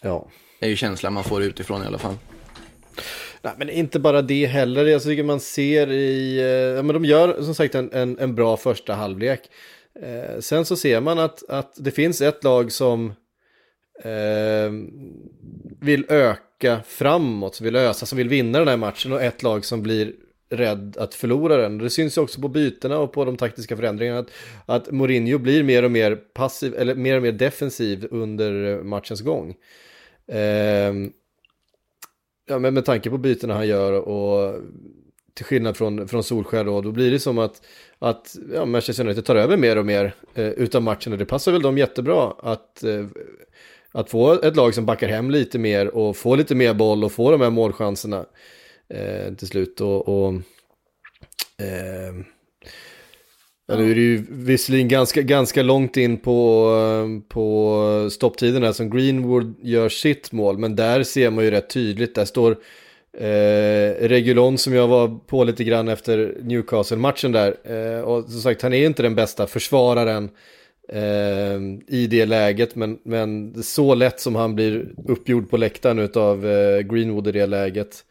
Ja. 0.02 0.28
Det 0.60 0.66
är 0.66 0.70
ju 0.70 0.76
känslan 0.76 1.12
man 1.12 1.24
får 1.24 1.42
utifrån 1.42 1.82
i 1.82 1.86
alla 1.86 1.98
fall. 1.98 2.14
Nej, 3.42 3.52
men 3.56 3.70
inte 3.70 4.00
bara 4.00 4.22
det 4.22 4.46
heller. 4.46 4.84
Jag 4.86 5.02
tycker 5.02 5.22
man 5.22 5.40
ser 5.40 5.92
i... 5.92 6.38
Eh, 6.38 6.46
ja, 6.46 6.82
men 6.82 6.94
de 6.94 7.04
gör 7.04 7.42
som 7.42 7.54
sagt 7.54 7.74
en, 7.74 7.92
en, 7.92 8.18
en 8.18 8.34
bra 8.34 8.56
första 8.56 8.94
halvlek. 8.94 9.40
Eh, 10.02 10.40
sen 10.40 10.64
så 10.64 10.76
ser 10.76 11.00
man 11.00 11.18
att, 11.18 11.48
att 11.48 11.72
det 11.76 11.90
finns 11.90 12.20
ett 12.20 12.44
lag 12.44 12.72
som 12.72 13.12
eh, 14.04 14.72
vill 15.80 16.06
öka 16.08 16.80
framåt, 16.86 17.54
som 17.54 17.64
vill 17.64 17.76
ösa, 17.76 18.06
som 18.06 18.18
vill 18.18 18.28
vinna 18.28 18.58
den 18.58 18.68
här 18.68 18.76
matchen 18.76 19.12
och 19.12 19.22
ett 19.22 19.42
lag 19.42 19.64
som 19.64 19.82
blir 19.82 20.12
rädd 20.50 20.96
att 20.98 21.14
förlora 21.14 21.56
den. 21.56 21.78
Det 21.78 21.90
syns 21.90 22.18
ju 22.18 22.22
också 22.22 22.40
på 22.40 22.48
bytena 22.48 22.98
och 22.98 23.12
på 23.12 23.24
de 23.24 23.36
taktiska 23.36 23.76
förändringarna 23.76 24.18
att, 24.18 24.30
att 24.66 24.90
Mourinho 24.90 25.38
blir 25.38 25.62
mer 25.62 25.82
och 25.82 25.90
mer 25.90 26.16
passiv, 26.16 26.74
eller 26.74 26.94
mer 26.94 27.16
och 27.16 27.22
mer 27.22 27.32
defensiv 27.32 28.08
under 28.10 28.64
eh, 28.64 28.82
matchens 28.82 29.20
gång. 29.20 29.54
Eh, 30.26 30.94
ja, 32.46 32.58
men 32.58 32.74
med 32.74 32.84
tanke 32.84 33.10
på 33.10 33.18
bytena 33.18 33.54
han 33.54 33.68
gör 33.68 33.92
och 33.92 34.60
till 35.38 35.44
skillnad 35.44 35.76
från, 35.76 36.08
från 36.08 36.24
Solskär 36.24 36.64
då, 36.64 36.80
då 36.80 36.92
blir 36.92 37.10
det 37.10 37.18
som 37.18 37.38
att, 37.38 37.62
att 37.98 38.36
ja, 38.54 38.64
Manchester 38.64 39.04
United 39.04 39.24
tar 39.24 39.36
över 39.36 39.56
mer 39.56 39.78
och 39.78 39.86
mer 39.86 40.14
eh, 40.34 40.48
utav 40.48 40.82
matchen 40.82 41.12
och 41.12 41.18
det 41.18 41.24
passar 41.24 41.52
väl 41.52 41.62
dem 41.62 41.78
jättebra 41.78 42.34
att, 42.38 42.84
eh, 42.84 43.06
att 43.92 44.10
få 44.10 44.32
ett 44.32 44.56
lag 44.56 44.74
som 44.74 44.86
backar 44.86 45.08
hem 45.08 45.30
lite 45.30 45.58
mer 45.58 45.86
och 45.86 46.16
få 46.16 46.36
lite 46.36 46.54
mer 46.54 46.74
boll 46.74 47.04
och 47.04 47.12
få 47.12 47.30
de 47.30 47.40
här 47.40 47.50
målchanserna 47.50 48.26
eh, 48.88 49.34
till 49.34 49.48
slut. 49.48 49.80
Och, 49.80 50.08
och 50.08 50.34
eh, 51.62 52.24
Ja, 53.70 53.76
nu 53.76 53.90
är 53.90 53.94
det 53.94 54.00
ju 54.00 54.24
visserligen 54.28 54.88
ganska, 54.88 55.22
ganska 55.22 55.62
långt 55.62 55.96
in 55.96 56.16
på, 56.16 56.70
på 57.28 58.08
stopptiderna 58.12 58.72
som 58.72 58.90
Greenwood 58.90 59.54
gör 59.62 59.88
sitt 59.88 60.32
mål, 60.32 60.58
men 60.58 60.76
där 60.76 61.02
ser 61.02 61.30
man 61.30 61.44
ju 61.44 61.50
rätt 61.50 61.70
tydligt, 61.70 62.14
där 62.14 62.24
står 62.24 62.50
eh, 63.18 64.08
Regulon 64.08 64.58
som 64.58 64.74
jag 64.74 64.88
var 64.88 65.18
på 65.26 65.44
lite 65.44 65.64
grann 65.64 65.88
efter 65.88 66.36
Newcastle-matchen 66.42 67.32
där, 67.32 67.56
eh, 67.64 68.00
och 68.00 68.30
som 68.30 68.40
sagt 68.40 68.62
han 68.62 68.72
är 68.72 68.78
ju 68.78 68.86
inte 68.86 69.02
den 69.02 69.14
bästa 69.14 69.46
försvararen 69.46 70.30
eh, 70.88 71.60
i 71.86 72.06
det 72.10 72.26
läget, 72.26 72.74
men, 72.74 72.98
men 73.02 73.62
så 73.62 73.94
lätt 73.94 74.20
som 74.20 74.34
han 74.34 74.54
blir 74.54 74.88
uppgjord 75.08 75.50
på 75.50 75.56
läktaren 75.56 76.10
av 76.14 76.46
eh, 76.46 76.80
Greenwood 76.80 77.28
i 77.28 77.32
det 77.32 77.46
läget, 77.46 78.04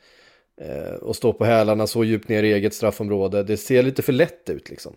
eh, 0.62 0.94
och 0.94 1.16
står 1.16 1.34
på 1.34 1.46
hälarna 1.46 1.88
så 1.88 2.04
djupt 2.04 2.30
ner 2.30 2.44
i 2.44 2.54
eget 2.54 2.74
straffområde, 2.74 3.44
det 3.44 3.58
ser 3.58 3.84
lite 3.84 4.02
för 4.02 4.14
lätt 4.14 4.50
ut 4.50 4.70
liksom. 4.70 4.96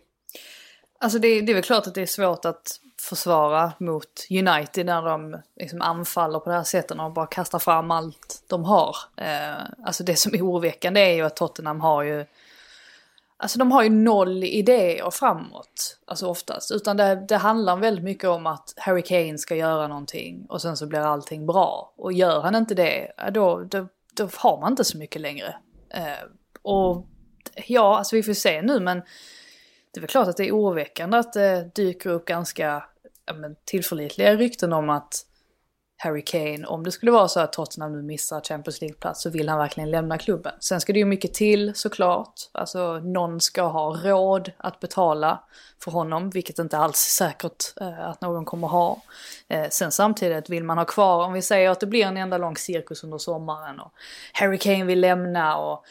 Alltså 1.02 1.18
det, 1.18 1.40
det 1.40 1.52
är 1.52 1.54
väl 1.54 1.62
klart 1.62 1.86
att 1.86 1.94
det 1.94 2.02
är 2.02 2.06
svårt 2.06 2.44
att 2.44 2.80
försvara 3.00 3.72
mot 3.78 4.26
United 4.30 4.86
när 4.86 5.02
de 5.02 5.36
liksom 5.60 5.80
anfaller 5.80 6.38
på 6.38 6.50
det 6.50 6.56
här 6.56 6.64
sättet 6.64 6.98
och 7.00 7.12
bara 7.12 7.26
kastar 7.26 7.58
fram 7.58 7.90
allt 7.90 8.44
de 8.46 8.64
har. 8.64 8.96
Eh, 9.16 9.62
alltså 9.84 10.04
det 10.04 10.16
som 10.16 10.34
är 10.34 10.42
oroväckande 10.42 11.00
är 11.00 11.14
ju 11.14 11.22
att 11.22 11.36
Tottenham 11.36 11.80
har 11.80 12.02
ju 12.02 12.24
Alltså 13.43 13.59
de 13.59 13.72
har 13.72 13.82
ju 13.82 13.91
noll 13.91 14.45
idéer 14.45 15.11
framåt, 15.11 15.99
alltså 16.07 16.26
oftast. 16.26 16.70
Utan 16.70 16.97
det, 16.97 17.24
det 17.28 17.36
handlar 17.36 17.76
väldigt 17.76 18.05
mycket 18.05 18.28
om 18.28 18.47
att 18.47 18.74
Harry 18.76 19.03
Kane 19.03 19.38
ska 19.38 19.57
göra 19.57 19.88
någonting 19.88 20.47
och 20.49 20.62
sen 20.62 20.76
så 20.76 20.86
blir 20.86 21.01
allting 21.01 21.47
bra. 21.47 21.95
Och 21.97 22.12
gör 22.12 22.41
han 22.41 22.55
inte 22.55 22.74
det, 22.74 23.12
då, 23.32 23.62
då, 23.62 23.88
då 24.14 24.28
har 24.36 24.61
man 24.61 24.72
inte 24.72 24.84
så 24.84 24.99
mycket 24.99 25.20
längre. 25.20 25.55
Eh, 25.91 26.26
och 26.62 27.07
ja, 27.66 27.99
alltså 27.99 28.16
vi 28.16 28.22
får 28.22 28.32
se 28.32 28.62
nu 28.62 28.80
men 28.80 28.99
det 29.93 29.99
är 29.99 30.01
väl 30.01 30.11
klart 30.11 30.28
att 30.28 30.36
det 30.36 30.49
är 30.49 30.53
oroväckande 30.53 31.18
att 31.18 31.32
det 31.32 31.74
dyker 31.74 32.11
upp 32.11 32.24
ganska 32.24 32.84
ja, 33.26 33.34
men, 33.34 33.57
tillförlitliga 33.64 34.36
rykten 34.36 34.72
om 34.72 34.91
att 34.91 35.26
Harry 36.03 36.22
Kane, 36.24 36.66
om 36.66 36.84
det 36.84 36.92
skulle 36.92 37.12
vara 37.12 37.28
så 37.28 37.40
att 37.40 37.53
Tottenham 37.53 37.92
nu 37.92 38.03
missar 38.03 38.40
Champions 38.40 38.80
League-plats 38.80 39.22
så 39.22 39.30
vill 39.30 39.48
han 39.48 39.59
verkligen 39.59 39.90
lämna 39.90 40.18
klubben. 40.18 40.53
Sen 40.61 40.80
ska 40.80 40.92
det 40.92 40.98
ju 40.98 41.05
mycket 41.05 41.34
till 41.34 41.72
såklart. 41.74 42.34
Alltså 42.53 42.98
någon 42.98 43.40
ska 43.40 43.62
ha 43.62 43.96
råd 43.96 44.53
att 44.57 44.80
betala 44.80 45.40
för 45.84 45.90
honom, 45.90 46.30
vilket 46.30 46.59
inte 46.59 46.78
alls 46.78 47.07
är 47.07 47.26
säkert 47.26 47.64
eh, 47.80 48.09
att 48.09 48.20
någon 48.20 48.44
kommer 48.44 48.68
ha. 48.68 49.03
Eh, 49.48 49.68
sen 49.70 49.92
samtidigt 49.92 50.51
vill 50.51 50.64
man 50.64 50.78
ha 50.78 50.84
kvar, 50.84 51.24
om 51.24 51.32
vi 51.32 51.42
säger 51.42 51.70
att 51.70 51.80
det 51.80 51.86
blir 51.86 52.07
en 52.07 52.16
enda 52.16 52.38
lång 52.38 52.57
cirkus 52.57 53.05
under 53.05 53.18
sommaren 53.18 53.80
och 53.80 53.92
Harry 54.32 54.59
Kane 54.59 54.84
vill 54.84 55.01
lämna 55.01 55.57
och 55.57 55.84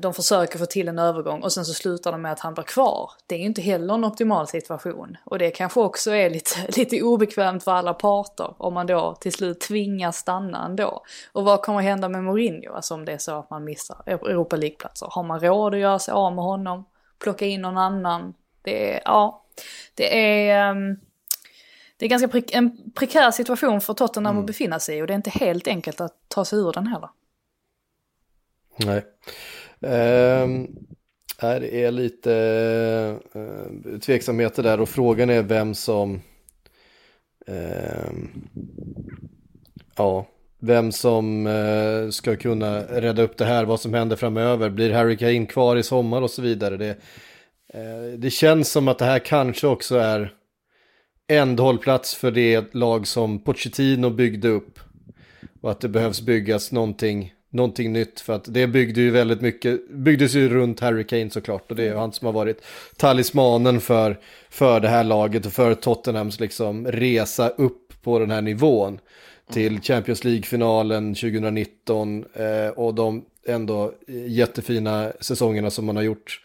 de 0.00 0.14
försöker 0.14 0.58
få 0.58 0.66
till 0.66 0.88
en 0.88 0.98
övergång 0.98 1.42
och 1.42 1.52
sen 1.52 1.64
så 1.64 1.74
slutar 1.74 2.12
de 2.12 2.22
med 2.22 2.32
att 2.32 2.40
han 2.40 2.54
blir 2.54 2.64
kvar. 2.64 3.10
Det 3.26 3.34
är 3.34 3.38
ju 3.38 3.44
inte 3.44 3.62
heller 3.62 3.94
en 3.94 4.04
optimal 4.04 4.46
situation. 4.46 5.16
Och 5.24 5.38
det 5.38 5.50
kanske 5.50 5.80
också 5.80 6.10
är 6.10 6.30
lite, 6.30 6.66
lite 6.76 7.02
obekvämt 7.02 7.64
för 7.64 7.72
alla 7.72 7.94
parter 7.94 8.54
om 8.58 8.74
man 8.74 8.86
då 8.86 9.14
till 9.20 9.32
slut 9.32 9.60
tvingas 9.60 10.16
stanna 10.16 10.64
ändå. 10.64 11.02
Och 11.32 11.44
vad 11.44 11.62
kommer 11.62 11.80
hända 11.80 12.08
med 12.08 12.24
Mourinho, 12.24 12.72
alltså 12.72 12.94
om 12.94 13.04
det 13.04 13.12
är 13.12 13.18
så 13.18 13.38
att 13.38 13.50
man 13.50 13.64
missar 13.64 14.02
Europa 14.06 14.56
League-platser? 14.56 15.08
Har 15.10 15.22
man 15.22 15.40
råd 15.40 15.74
att 15.74 15.80
göra 15.80 15.98
sig 15.98 16.12
av 16.12 16.34
med 16.34 16.44
honom? 16.44 16.84
Plocka 17.18 17.46
in 17.46 17.62
någon 17.62 17.78
annan? 17.78 18.34
Det 18.62 18.94
är, 18.94 19.02
ja, 19.04 19.44
det 19.94 20.38
är... 20.48 20.70
Um, 20.70 21.00
det 21.96 22.06
är 22.06 22.10
ganska 22.10 22.28
pre 22.28 22.42
en 22.52 22.92
prekär 22.94 23.30
situation 23.30 23.80
för 23.80 23.94
Tottenham 23.94 24.30
mm. 24.30 24.40
att 24.40 24.46
befinna 24.46 24.80
sig 24.80 24.98
i 24.98 25.02
och 25.02 25.06
det 25.06 25.12
är 25.12 25.16
inte 25.16 25.30
helt 25.30 25.68
enkelt 25.68 26.00
att 26.00 26.12
ta 26.28 26.44
sig 26.44 26.58
ur 26.58 26.72
den 26.72 26.86
heller. 26.86 27.08
Nej. 28.76 29.04
Ehm, 29.86 30.66
det 31.40 31.84
är 31.84 31.90
lite 31.90 32.34
eh, 33.34 33.98
tveksamheter 33.98 34.62
där 34.62 34.80
och 34.80 34.88
frågan 34.88 35.30
är 35.30 35.42
vem 35.42 35.74
som 35.74 36.20
ehm, 37.46 38.48
ja, 39.96 40.26
vem 40.60 40.92
som 40.92 41.46
eh, 41.46 42.10
ska 42.10 42.36
kunna 42.36 42.80
rädda 42.80 43.22
upp 43.22 43.36
det 43.36 43.44
här, 43.44 43.64
vad 43.64 43.80
som 43.80 43.94
händer 43.94 44.16
framöver, 44.16 44.70
blir 44.70 44.92
Harry 44.92 45.16
Kane 45.16 45.46
kvar 45.46 45.76
i 45.76 45.82
sommar 45.82 46.22
och 46.22 46.30
så 46.30 46.42
vidare. 46.42 46.76
Det, 46.76 46.96
eh, 47.74 48.18
det 48.18 48.30
känns 48.30 48.72
som 48.72 48.88
att 48.88 48.98
det 48.98 49.04
här 49.04 49.18
kanske 49.18 49.66
också 49.66 49.96
är 49.96 50.32
ändhållplats 51.28 52.14
för 52.14 52.30
det 52.30 52.74
lag 52.74 53.06
som 53.06 53.44
Pochettino 53.44 54.10
byggde 54.10 54.48
upp 54.48 54.78
och 55.60 55.70
att 55.70 55.80
det 55.80 55.88
behövs 55.88 56.20
byggas 56.20 56.72
någonting 56.72 57.32
någonting 57.50 57.92
nytt 57.92 58.20
för 58.20 58.32
att 58.32 58.44
det 58.54 58.66
byggde 58.66 59.00
ju 59.00 59.10
väldigt 59.10 59.40
mycket, 59.40 59.90
byggdes 59.90 60.34
ju 60.34 60.48
runt 60.48 60.80
Harry 60.80 61.04
Kane 61.04 61.30
såklart 61.30 61.70
och 61.70 61.76
det 61.76 61.82
är 61.82 61.86
ju 61.86 61.96
han 61.96 62.12
som 62.12 62.26
har 62.26 62.32
varit 62.32 62.62
talismanen 62.96 63.80
för, 63.80 64.18
för 64.50 64.80
det 64.80 64.88
här 64.88 65.04
laget 65.04 65.46
och 65.46 65.52
för 65.52 65.74
Tottenhams 65.74 66.40
liksom 66.40 66.86
resa 66.86 67.48
upp 67.48 68.02
på 68.02 68.18
den 68.18 68.30
här 68.30 68.42
nivån 68.42 68.98
till 69.52 69.80
Champions 69.80 70.24
League-finalen 70.24 71.14
2019 71.14 72.24
eh, 72.34 72.68
och 72.68 72.94
de 72.94 73.24
ändå 73.46 73.92
jättefina 74.26 75.12
säsongerna 75.20 75.70
som 75.70 75.86
man 75.86 75.96
har 75.96 76.02
gjort 76.02 76.40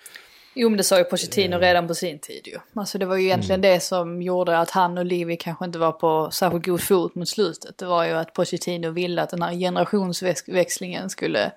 Jo 0.58 0.70
men 0.70 0.78
det 0.78 0.84
sa 0.84 0.97
ju 0.97 1.03
Pochettino 1.03 1.58
redan 1.58 1.88
på 1.88 1.95
sin 1.95 2.20
tid 2.20 2.47
ju. 2.47 2.60
Alltså 2.74 2.97
det 2.97 3.06
var 3.06 3.16
ju 3.16 3.24
egentligen 3.24 3.60
mm. 3.60 3.74
det 3.74 3.80
som 3.80 4.22
gjorde 4.22 4.60
att 4.60 4.70
han 4.70 4.97
och 4.97 5.06
Livi 5.06 5.38
kanske 5.38 5.66
inte 5.66 5.80
var 5.80 5.91
på 5.91 6.32
särskilt 6.32 6.66
god 6.66 6.82
fot 6.82 7.16
mot 7.16 7.30
slutet. 7.30 7.78
Det 7.78 7.86
var 7.86 8.06
ju 8.06 8.12
att 8.12 8.34
Pochettino 8.34 8.89
ville 8.89 9.22
att 9.22 9.30
den 9.30 9.41
här 9.41 9.53
generationsväxlingen 9.53 11.10
skulle, 11.10 11.51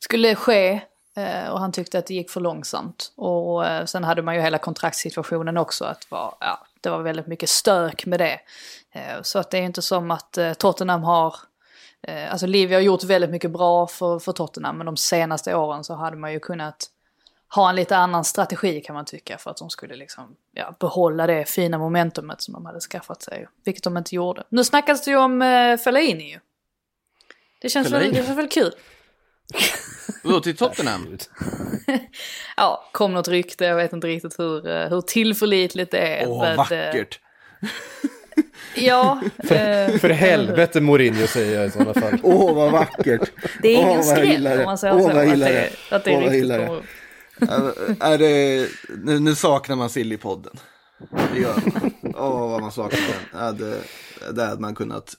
skulle 0.00 0.34
ske. 0.34 0.80
Eh, 1.16 1.48
och 1.48 1.60
han 1.60 1.72
tyckte 1.72 1.98
att 1.98 2.06
det 2.06 2.14
gick 2.14 2.30
för 2.30 2.40
långsamt. 2.40 3.12
Och 3.16 3.66
eh, 3.66 3.84
sen 3.84 4.04
hade 4.04 4.22
man 4.22 4.34
ju 4.34 4.40
hela 4.40 4.58
kontraktssituationen 4.58 5.56
också. 5.56 5.84
Att 5.84 6.10
var, 6.10 6.34
ja, 6.40 6.66
det 6.80 6.90
var 6.90 7.02
väldigt 7.02 7.26
mycket 7.26 7.48
stök 7.48 8.06
med 8.06 8.20
det. 8.20 8.40
Eh, 8.92 9.22
så 9.22 9.38
att 9.38 9.50
det 9.50 9.58
är 9.58 9.62
inte 9.62 9.82
som 9.82 10.10
att 10.10 10.38
Tottenham 10.58 11.02
har 11.02 11.36
Alltså 12.30 12.46
Livi 12.46 12.74
har 12.74 12.80
gjort 12.80 13.04
väldigt 13.04 13.30
mycket 13.30 13.50
bra 13.50 13.86
för, 13.86 14.18
för 14.18 14.32
Tottenham 14.32 14.76
men 14.76 14.86
de 14.86 14.96
senaste 14.96 15.54
åren 15.54 15.84
så 15.84 15.94
hade 15.94 16.16
man 16.16 16.32
ju 16.32 16.40
kunnat 16.40 16.90
ha 17.54 17.70
en 17.70 17.76
lite 17.76 17.96
annan 17.96 18.24
strategi 18.24 18.80
kan 18.80 18.94
man 18.94 19.04
tycka 19.04 19.38
för 19.38 19.50
att 19.50 19.56
de 19.56 19.70
skulle 19.70 19.96
liksom, 19.96 20.36
ja, 20.52 20.74
behålla 20.80 21.26
det 21.26 21.44
fina 21.44 21.78
momentumet 21.78 22.42
som 22.42 22.54
de 22.54 22.66
hade 22.66 22.80
skaffat 22.80 23.22
sig. 23.22 23.48
Vilket 23.64 23.84
de 23.84 23.96
inte 23.96 24.14
gjorde. 24.14 24.44
Nu 24.48 24.64
snackas 24.64 25.04
det 25.04 25.10
ju 25.10 25.16
om 25.16 25.42
uh, 25.42 25.76
Fellaini 25.76 26.32
ju. 26.32 26.38
Det 27.60 27.68
känns, 27.68 27.90
väl, 27.90 28.12
det 28.12 28.24
känns 28.24 28.38
väl 28.38 28.48
kul. 28.48 28.72
Vadå, 30.24 30.40
till 30.40 30.56
Tottenham? 30.56 31.18
ja, 32.56 32.88
kom 32.92 33.14
något 33.14 33.28
rykte, 33.28 33.64
jag 33.64 33.76
vet 33.76 33.92
inte 33.92 34.06
riktigt 34.06 34.38
hur, 34.38 34.68
uh, 34.68 34.88
hur 34.88 35.00
tillförlitligt 35.00 35.90
det 35.90 35.98
är. 35.98 36.28
Åh, 36.28 36.48
but, 36.48 36.56
vackert. 36.56 37.20
Ja. 38.78 39.20
för, 39.38 39.98
för 39.98 40.08
helvete 40.08 40.80
Mourinho 40.80 41.26
säger 41.26 41.58
jag 41.58 41.66
i 41.66 41.70
sådana 41.70 41.94
fall. 41.94 42.18
Åh, 42.22 42.54
vad 42.54 42.72
vackert. 42.72 43.30
Det 43.62 43.68
är 43.68 43.80
ingen 43.80 44.04
skräll 44.04 44.46
om 44.46 44.64
man 44.64 44.78
säger 44.78 44.94
Åh, 44.94 45.00
så. 45.00 45.06
Vad 45.06 45.32
att 45.32 45.38
det, 45.38 45.70
att 45.90 46.04
det 46.04 46.10
är 46.10 46.16
Åh, 46.16 46.30
riktigt 46.30 46.84
är 48.00 48.18
det, 48.18 48.68
nu, 49.04 49.18
nu 49.18 49.34
saknar 49.34 49.76
man 49.76 49.90
Sillypodden. 49.90 50.52
Det 51.32 51.40
gör 51.40 51.54
man. 51.54 52.14
Åh, 52.14 52.50
vad 52.50 52.60
man 52.60 52.72
saknar 52.72 53.00
den. 53.32 53.56
Det, 53.56 53.80
det 54.32 54.44
hade 54.44 54.60
man 54.60 54.74
kunnat 54.74 55.14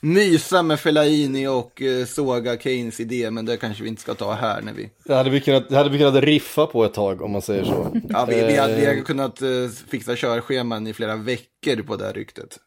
mysa 0.00 0.62
med 0.62 0.80
Fellaini 0.80 1.46
och 1.46 1.82
eh, 1.82 2.06
såga 2.06 2.58
Keynes 2.58 3.00
idé, 3.00 3.30
men 3.30 3.46
det 3.46 3.56
kanske 3.56 3.82
vi 3.82 3.88
inte 3.88 4.02
ska 4.02 4.14
ta 4.14 4.32
här 4.32 4.62
när 4.62 4.72
vi... 4.72 4.90
Det 5.04 5.14
hade 5.14 5.30
vi 5.30 5.40
kunnat, 5.40 5.72
hade 5.72 5.90
vi 5.90 5.98
kunnat 5.98 6.24
riffa 6.24 6.66
på 6.66 6.84
ett 6.84 6.94
tag 6.94 7.22
om 7.22 7.30
man 7.30 7.42
säger 7.42 7.64
så. 7.64 8.00
Ja, 8.08 8.24
vi, 8.24 8.34
vi, 8.34 8.56
hade, 8.56 8.76
vi 8.76 8.86
hade 8.86 9.00
kunnat 9.00 9.42
uh, 9.42 9.68
fixa 9.88 10.16
körscheman 10.16 10.86
i 10.86 10.92
flera 10.92 11.16
veckor 11.16 11.82
på 11.82 11.96
det 11.96 12.04
här 12.04 12.12
ryktet. 12.12 12.58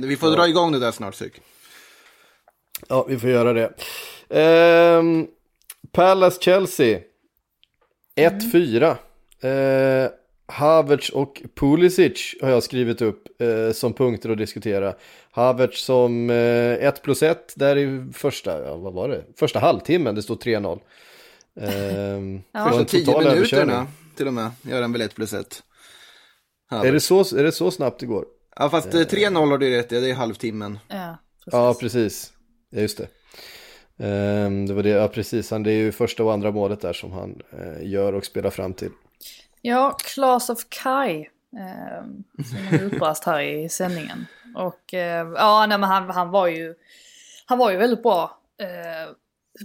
Vi 0.00 0.16
får 0.16 0.28
ja. 0.28 0.36
dra 0.36 0.48
igång 0.48 0.72
det 0.72 0.78
där 0.78 0.92
snart, 0.92 1.14
Syk. 1.14 1.40
Ja, 2.88 3.06
vi 3.08 3.18
får 3.18 3.30
göra 3.30 3.52
det. 3.52 3.66
Uh, 4.30 5.24
Palace-Chelsea. 5.92 7.00
1-4. 8.28 8.96
Eh, 9.40 10.10
Havertz 10.46 11.08
och 11.08 11.42
Pulisic 11.54 12.36
har 12.42 12.50
jag 12.50 12.62
skrivit 12.62 13.02
upp 13.02 13.40
eh, 13.40 13.72
som 13.72 13.92
punkter 13.92 14.30
att 14.30 14.38
diskutera. 14.38 14.94
Havertz 15.30 15.84
som 15.84 16.30
1 16.30 16.82
eh, 16.82 17.02
plus 17.02 17.22
1 17.22 17.54
där 17.56 17.76
i 17.76 18.12
första, 18.12 18.64
ja, 18.64 18.76
vad 18.76 18.92
var 18.92 19.08
det? 19.08 19.24
Första 19.36 19.58
halvtimmen, 19.58 20.14
det 20.14 20.22
står 20.22 20.36
3-0. 20.36 20.80
Eh, 21.60 21.70
ja. 22.52 22.68
Första 22.68 22.84
10 22.84 23.18
minuterna 23.18 23.86
till 24.16 24.26
och 24.26 24.34
med 24.34 24.50
gör 24.62 24.82
han 24.82 24.92
väl 24.92 25.00
1 25.00 25.14
plus 25.14 25.32
1. 25.32 25.62
Är 26.70 26.92
det, 26.92 27.00
så, 27.00 27.20
är 27.20 27.42
det 27.42 27.52
så 27.52 27.70
snabbt 27.70 28.00
det 28.00 28.06
går? 28.06 28.24
Ja, 28.56 28.70
fast 28.70 28.88
3-0 28.88 29.36
eh. 29.36 29.48
har 29.48 29.58
du 29.58 29.76
rätt 29.76 29.88
det 29.88 30.10
är 30.10 30.14
halvtimmen. 30.14 30.78
Ja, 30.88 31.18
precis. 31.44 31.52
Ja, 31.52 31.74
precis. 31.80 32.32
Ja, 32.70 32.80
just 32.80 32.98
det. 32.98 33.06
Um, 34.02 34.66
det 34.66 34.74
var 34.74 34.82
det, 34.82 34.88
ja 34.88 35.08
precis, 35.08 35.50
han, 35.50 35.62
det 35.62 35.70
är 35.72 35.76
ju 35.76 35.92
första 35.92 36.24
och 36.24 36.32
andra 36.32 36.50
målet 36.50 36.80
där 36.80 36.92
som 36.92 37.12
han 37.12 37.42
uh, 37.58 37.86
gör 37.90 38.12
och 38.12 38.24
spelar 38.24 38.50
fram 38.50 38.74
till. 38.74 38.90
Ja, 39.62 39.96
Claes 40.04 40.50
of 40.50 40.58
Kai, 40.68 41.18
uh, 41.18 42.04
som 42.44 42.80
utbrast 42.80 43.24
här 43.24 43.40
i 43.40 43.68
sändningen. 43.68 44.26
Och 44.56 44.92
uh, 44.92 45.00
ja, 45.36 45.66
nej, 45.68 45.78
men 45.78 45.88
han, 45.88 46.10
han 46.10 46.30
var 46.30 46.46
ju, 46.46 46.74
han 47.46 47.58
var 47.58 47.70
ju 47.70 47.76
väldigt 47.76 48.02
bra. 48.02 48.38
Uh, 48.62 49.14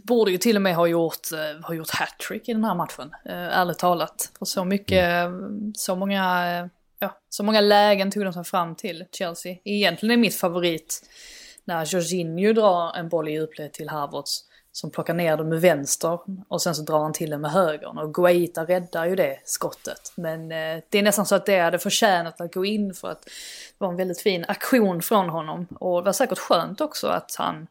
borde 0.03 0.31
ju 0.31 0.37
till 0.37 0.55
och 0.55 0.61
med 0.61 0.75
ha 0.75 0.87
gjort, 0.87 1.31
uh, 1.33 1.65
ha 1.65 1.73
gjort 1.73 1.89
hattrick 1.89 2.49
i 2.49 2.53
den 2.53 2.63
här 2.63 2.75
matchen, 2.75 3.11
uh, 3.29 3.59
ärligt 3.59 3.79
talat. 3.79 4.31
För 4.39 4.45
så 4.45 4.65
mycket, 4.65 5.03
mm. 5.03 5.73
så 5.75 5.95
många, 5.95 6.69
ja, 6.99 7.19
så 7.29 7.43
många 7.43 7.61
lägen 7.61 8.11
tog 8.11 8.23
de 8.23 8.33
sig 8.33 8.43
fram 8.43 8.75
till 8.75 9.05
Chelsea. 9.11 9.57
Egentligen 9.63 10.13
är 10.13 10.21
mitt 10.21 10.35
favorit 10.35 11.09
när 11.65 11.75
alltså, 11.75 11.97
Jorginho 11.97 12.53
drar 12.53 12.95
en 12.95 13.09
boll 13.09 13.27
i 13.27 13.31
djupled 13.31 13.73
till 13.73 13.89
Havertz 13.89 14.43
som 14.71 14.91
plockar 14.91 15.13
ner 15.13 15.37
den 15.37 15.49
med 15.49 15.61
vänster 15.61 16.19
och 16.47 16.61
sen 16.61 16.75
så 16.75 16.81
drar 16.81 16.99
han 16.99 17.13
till 17.13 17.29
den 17.29 17.41
med 17.41 17.51
högern 17.51 17.97
och 17.97 18.13
Guaita 18.13 18.65
räddar 18.65 19.05
ju 19.05 19.15
det 19.15 19.39
skottet. 19.45 20.13
Men 20.15 20.51
eh, 20.51 20.83
det 20.89 20.97
är 20.97 21.03
nästan 21.03 21.25
så 21.25 21.35
att 21.35 21.45
det 21.45 21.59
hade 21.59 21.79
förtjänat 21.79 22.41
att 22.41 22.53
gå 22.53 22.65
in 22.65 22.93
för 22.93 23.11
att 23.11 23.21
det 23.23 23.31
var 23.77 23.89
en 23.89 23.95
väldigt 23.95 24.21
fin 24.21 24.45
aktion 24.47 25.01
från 25.01 25.29
honom 25.29 25.67
och 25.79 26.01
det 26.01 26.05
var 26.05 26.13
säkert 26.13 26.37
skönt 26.37 26.81
också 26.81 27.07
att 27.07 27.35
han 27.37 27.67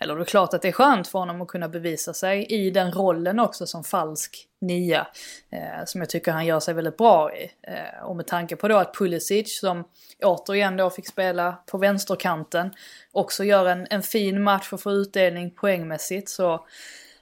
eller 0.00 0.16
det 0.16 0.22
är 0.22 0.24
klart 0.24 0.54
att 0.54 0.62
det 0.62 0.68
är 0.68 0.72
skönt 0.72 1.08
för 1.08 1.18
honom 1.18 1.42
att 1.42 1.48
kunna 1.48 1.68
bevisa 1.68 2.14
sig 2.14 2.46
i 2.46 2.70
den 2.70 2.92
rollen 2.92 3.40
också 3.40 3.66
som 3.66 3.84
falsk 3.84 4.48
nia. 4.60 5.06
Eh, 5.50 5.84
som 5.86 6.00
jag 6.00 6.10
tycker 6.10 6.32
han 6.32 6.46
gör 6.46 6.60
sig 6.60 6.74
väldigt 6.74 6.96
bra 6.96 7.36
i. 7.36 7.50
Eh, 7.62 8.04
och 8.04 8.16
med 8.16 8.26
tanke 8.26 8.56
på 8.56 8.68
då 8.68 8.76
att 8.76 8.94
Pulisic 8.94 9.60
som 9.60 9.84
återigen 10.22 10.76
då 10.76 10.90
fick 10.90 11.08
spela 11.08 11.52
på 11.66 11.78
vänsterkanten 11.78 12.70
också 13.12 13.44
gör 13.44 13.66
en, 13.66 13.86
en 13.90 14.02
fin 14.02 14.42
match 14.42 14.72
och 14.72 14.80
får 14.80 14.92
utdelning 14.92 15.50
poängmässigt 15.50 16.28
så 16.28 16.66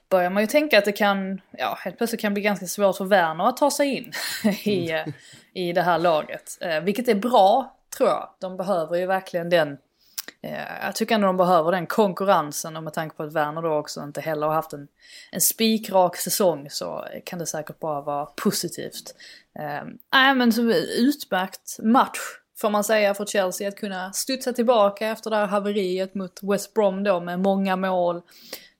börjar 0.09 0.29
man 0.29 0.43
ju 0.43 0.47
tänka 0.47 0.77
att 0.77 0.85
det 0.85 0.91
kan, 0.91 1.41
ja 1.51 1.77
helt 1.83 1.97
plötsligt 1.97 2.21
kan 2.21 2.33
bli 2.33 2.43
ganska 2.43 2.67
svårt 2.67 2.97
för 2.97 3.05
Werner 3.05 3.47
att 3.47 3.57
ta 3.57 3.71
sig 3.71 3.95
in 3.95 4.11
i, 4.63 4.91
eh, 4.91 5.07
i 5.53 5.73
det 5.73 5.81
här 5.81 5.99
laget. 5.99 6.57
Eh, 6.61 6.79
vilket 6.79 7.07
är 7.07 7.15
bra 7.15 7.77
tror 7.97 8.09
jag. 8.09 8.29
De 8.39 8.57
behöver 8.57 8.97
ju 8.97 9.05
verkligen 9.05 9.49
den 9.49 9.77
Eh, 10.41 10.85
jag 10.85 10.95
tycker 10.95 11.15
ändå 11.15 11.27
de 11.27 11.37
behöver 11.37 11.71
den 11.71 11.87
konkurrensen 11.87 12.77
och 12.77 12.83
med 12.83 12.93
tanke 12.93 13.15
på 13.15 13.23
att 13.23 13.33
Werner 13.33 13.61
då 13.61 13.73
också 13.73 14.03
inte 14.03 14.21
heller 14.21 14.47
har 14.47 14.53
haft 14.53 14.73
en, 14.73 14.87
en 15.31 15.41
spikrak 15.41 16.15
säsong 16.15 16.69
så 16.69 17.05
kan 17.25 17.39
det 17.39 17.45
säkert 17.45 17.79
bara 17.79 18.01
vara 18.01 18.25
positivt. 18.25 19.15
Ehm, 19.59 19.87
nej 20.13 20.29
äh, 20.29 20.35
men 20.35 20.53
så 20.53 20.61
utmärkt 20.97 21.79
match 21.83 22.19
får 22.61 22.69
man 22.69 22.83
säga, 22.83 23.13
för 23.13 23.25
Chelsea 23.25 23.67
att 23.67 23.75
kunna 23.75 24.13
studsa 24.13 24.53
tillbaka 24.53 25.07
efter 25.07 25.29
det 25.29 25.35
här 25.35 25.47
haveriet 25.47 26.15
mot 26.15 26.39
West 26.43 26.73
Brom 26.73 27.03
då 27.03 27.19
med 27.19 27.39
många 27.39 27.75
mål. 27.75 28.21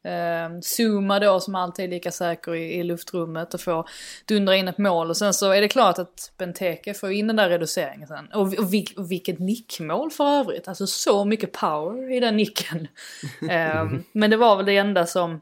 Eh, 0.07 0.59
Zuma 0.61 1.19
då 1.19 1.39
som 1.39 1.55
alltid 1.55 1.85
är 1.85 1.89
lika 1.89 2.11
säker 2.11 2.55
i, 2.55 2.73
i 2.73 2.83
luftrummet 2.83 3.53
och 3.53 3.61
får 3.61 3.89
dundra 4.25 4.55
in 4.55 4.67
ett 4.67 4.77
mål. 4.77 5.09
Och 5.09 5.17
sen 5.17 5.33
så 5.33 5.51
är 5.51 5.61
det 5.61 5.67
klart 5.67 5.99
att 5.99 6.31
Benteke 6.37 6.93
får 6.93 7.11
in 7.11 7.27
den 7.27 7.35
där 7.35 7.49
reduceringen 7.49 8.07
sen. 8.07 8.27
Och, 8.33 8.41
och, 8.41 8.73
och 8.97 9.11
vilket 9.11 9.39
nickmål 9.39 10.11
för 10.11 10.23
övrigt. 10.23 10.67
Alltså 10.67 10.87
så 10.87 11.25
mycket 11.25 11.51
power 11.51 12.11
i 12.11 12.19
den 12.19 12.37
nicken. 12.37 12.87
eh, 13.49 13.85
men 14.11 14.29
det 14.29 14.37
var 14.37 14.55
väl 14.55 14.65
det 14.65 14.77
enda 14.77 15.05
som, 15.05 15.41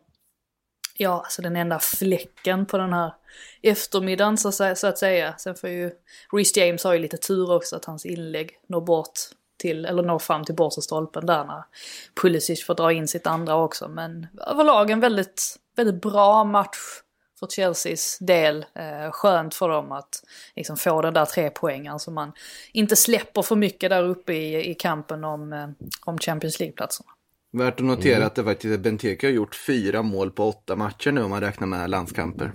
ja 0.97 1.19
alltså 1.23 1.41
den 1.41 1.55
enda 1.55 1.79
fläcken 1.79 2.65
på 2.65 2.77
den 2.77 2.93
här 2.93 3.13
eftermiddagen 3.61 4.37
så, 4.37 4.51
så 4.51 4.87
att 4.87 4.97
säga. 4.97 5.33
Sen 5.37 5.55
får 5.55 5.69
ju, 5.69 5.91
Reece 6.31 6.57
James 6.57 6.83
har 6.83 6.93
ju 6.93 6.99
lite 6.99 7.17
tur 7.17 7.51
också 7.51 7.75
att 7.75 7.85
hans 7.85 8.05
inlägg 8.05 8.51
når 8.67 8.81
bort 8.81 9.19
till, 9.57 9.85
eller 9.85 10.03
når 10.03 10.19
fram 10.19 10.43
till 10.43 10.55
bortre 10.55 10.81
stolpen 10.81 11.25
där 11.25 11.45
när 11.45 11.63
Pulisic 12.21 12.65
får 12.65 12.75
dra 12.75 12.93
in 12.93 13.07
sitt 13.07 13.27
andra 13.27 13.55
också. 13.55 13.87
Men 13.87 14.27
överlag 14.47 14.89
en 14.89 14.99
väldigt, 14.99 15.55
väldigt 15.75 16.01
bra 16.01 16.43
match 16.43 16.77
för 17.39 17.47
Chelseas 17.47 18.17
del. 18.19 18.65
Eh, 18.75 19.11
skönt 19.11 19.55
för 19.55 19.69
dem 19.69 19.91
att 19.91 20.23
liksom 20.55 20.77
få 20.77 21.01
den 21.01 21.13
där 21.13 21.25
tre 21.25 21.49
poängen 21.49 21.99
så 21.99 22.11
man 22.11 22.31
inte 22.73 22.95
släpper 22.95 23.41
för 23.41 23.55
mycket 23.55 23.89
där 23.89 24.03
uppe 24.03 24.33
i, 24.33 24.69
i 24.69 24.73
kampen 24.73 25.23
om, 25.23 25.53
eh, 25.53 25.69
om 26.05 26.17
Champions 26.17 26.59
League-platserna. 26.59 27.09
Värt 27.51 27.79
att 27.79 27.85
notera 27.85 28.15
mm. 28.15 28.27
att 28.27 28.35
det 28.35 28.43
faktiskt 28.43 28.79
Benteke 28.79 29.27
har 29.27 29.31
gjort 29.31 29.55
fyra 29.55 30.01
mål 30.01 30.31
på 30.31 30.49
åtta 30.49 30.75
matcher 30.75 31.11
nu 31.11 31.23
om 31.23 31.29
man 31.29 31.41
räknar 31.41 31.67
med 31.67 31.89
landskamper. 31.89 32.53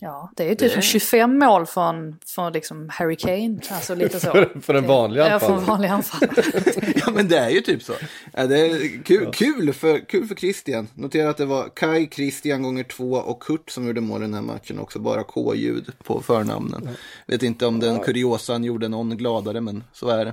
Ja, 0.00 0.30
det 0.36 0.44
är 0.44 0.48
ju 0.48 0.54
typ 0.54 0.74
det... 0.74 0.82
25 0.82 1.38
mål 1.38 1.66
från, 1.66 2.18
från 2.26 2.52
liksom 2.52 2.88
Harry 2.88 3.16
Kane. 3.16 3.60
Alltså 3.70 3.94
lite 3.94 4.20
så. 4.20 4.30
för, 4.32 4.60
för 4.60 4.74
en 4.74 4.86
vanlig 4.86 5.20
anfallare. 5.20 5.42
Ja, 5.42 5.48
för 5.48 5.54
en 5.54 5.64
vanlig 5.64 5.88
anfallare. 5.88 6.92
ja, 7.06 7.10
men 7.10 7.28
det 7.28 7.38
är 7.38 7.50
ju 7.50 7.60
typ 7.60 7.82
så. 7.82 7.92
Ja, 8.32 8.46
det 8.46 8.60
är 8.60 9.04
kul, 9.04 9.22
ja. 9.24 9.30
kul, 9.32 9.72
för, 9.72 9.98
kul 10.08 10.26
för 10.26 10.34
Christian. 10.34 10.88
Notera 10.94 11.30
att 11.30 11.36
det 11.36 11.44
var 11.44 11.68
Kai, 11.74 12.08
Christian 12.10 12.62
gånger 12.62 12.84
två 12.84 13.12
och 13.12 13.42
Kurt 13.42 13.70
som 13.70 13.86
gjorde 13.86 14.00
mål 14.00 14.22
i 14.22 14.24
den 14.24 14.34
här 14.34 14.42
matchen 14.42 14.78
också. 14.78 14.98
Bara 14.98 15.24
K-ljud 15.24 15.92
på 16.04 16.22
förnamnen. 16.22 16.82
Ja. 16.84 16.90
Vet 17.26 17.42
inte 17.42 17.66
om 17.66 17.80
den 17.80 17.98
kuriosan 17.98 18.64
gjorde 18.64 18.88
någon 18.88 19.16
gladare, 19.16 19.60
men 19.60 19.84
så 19.92 20.08
är 20.08 20.24
det. 20.24 20.32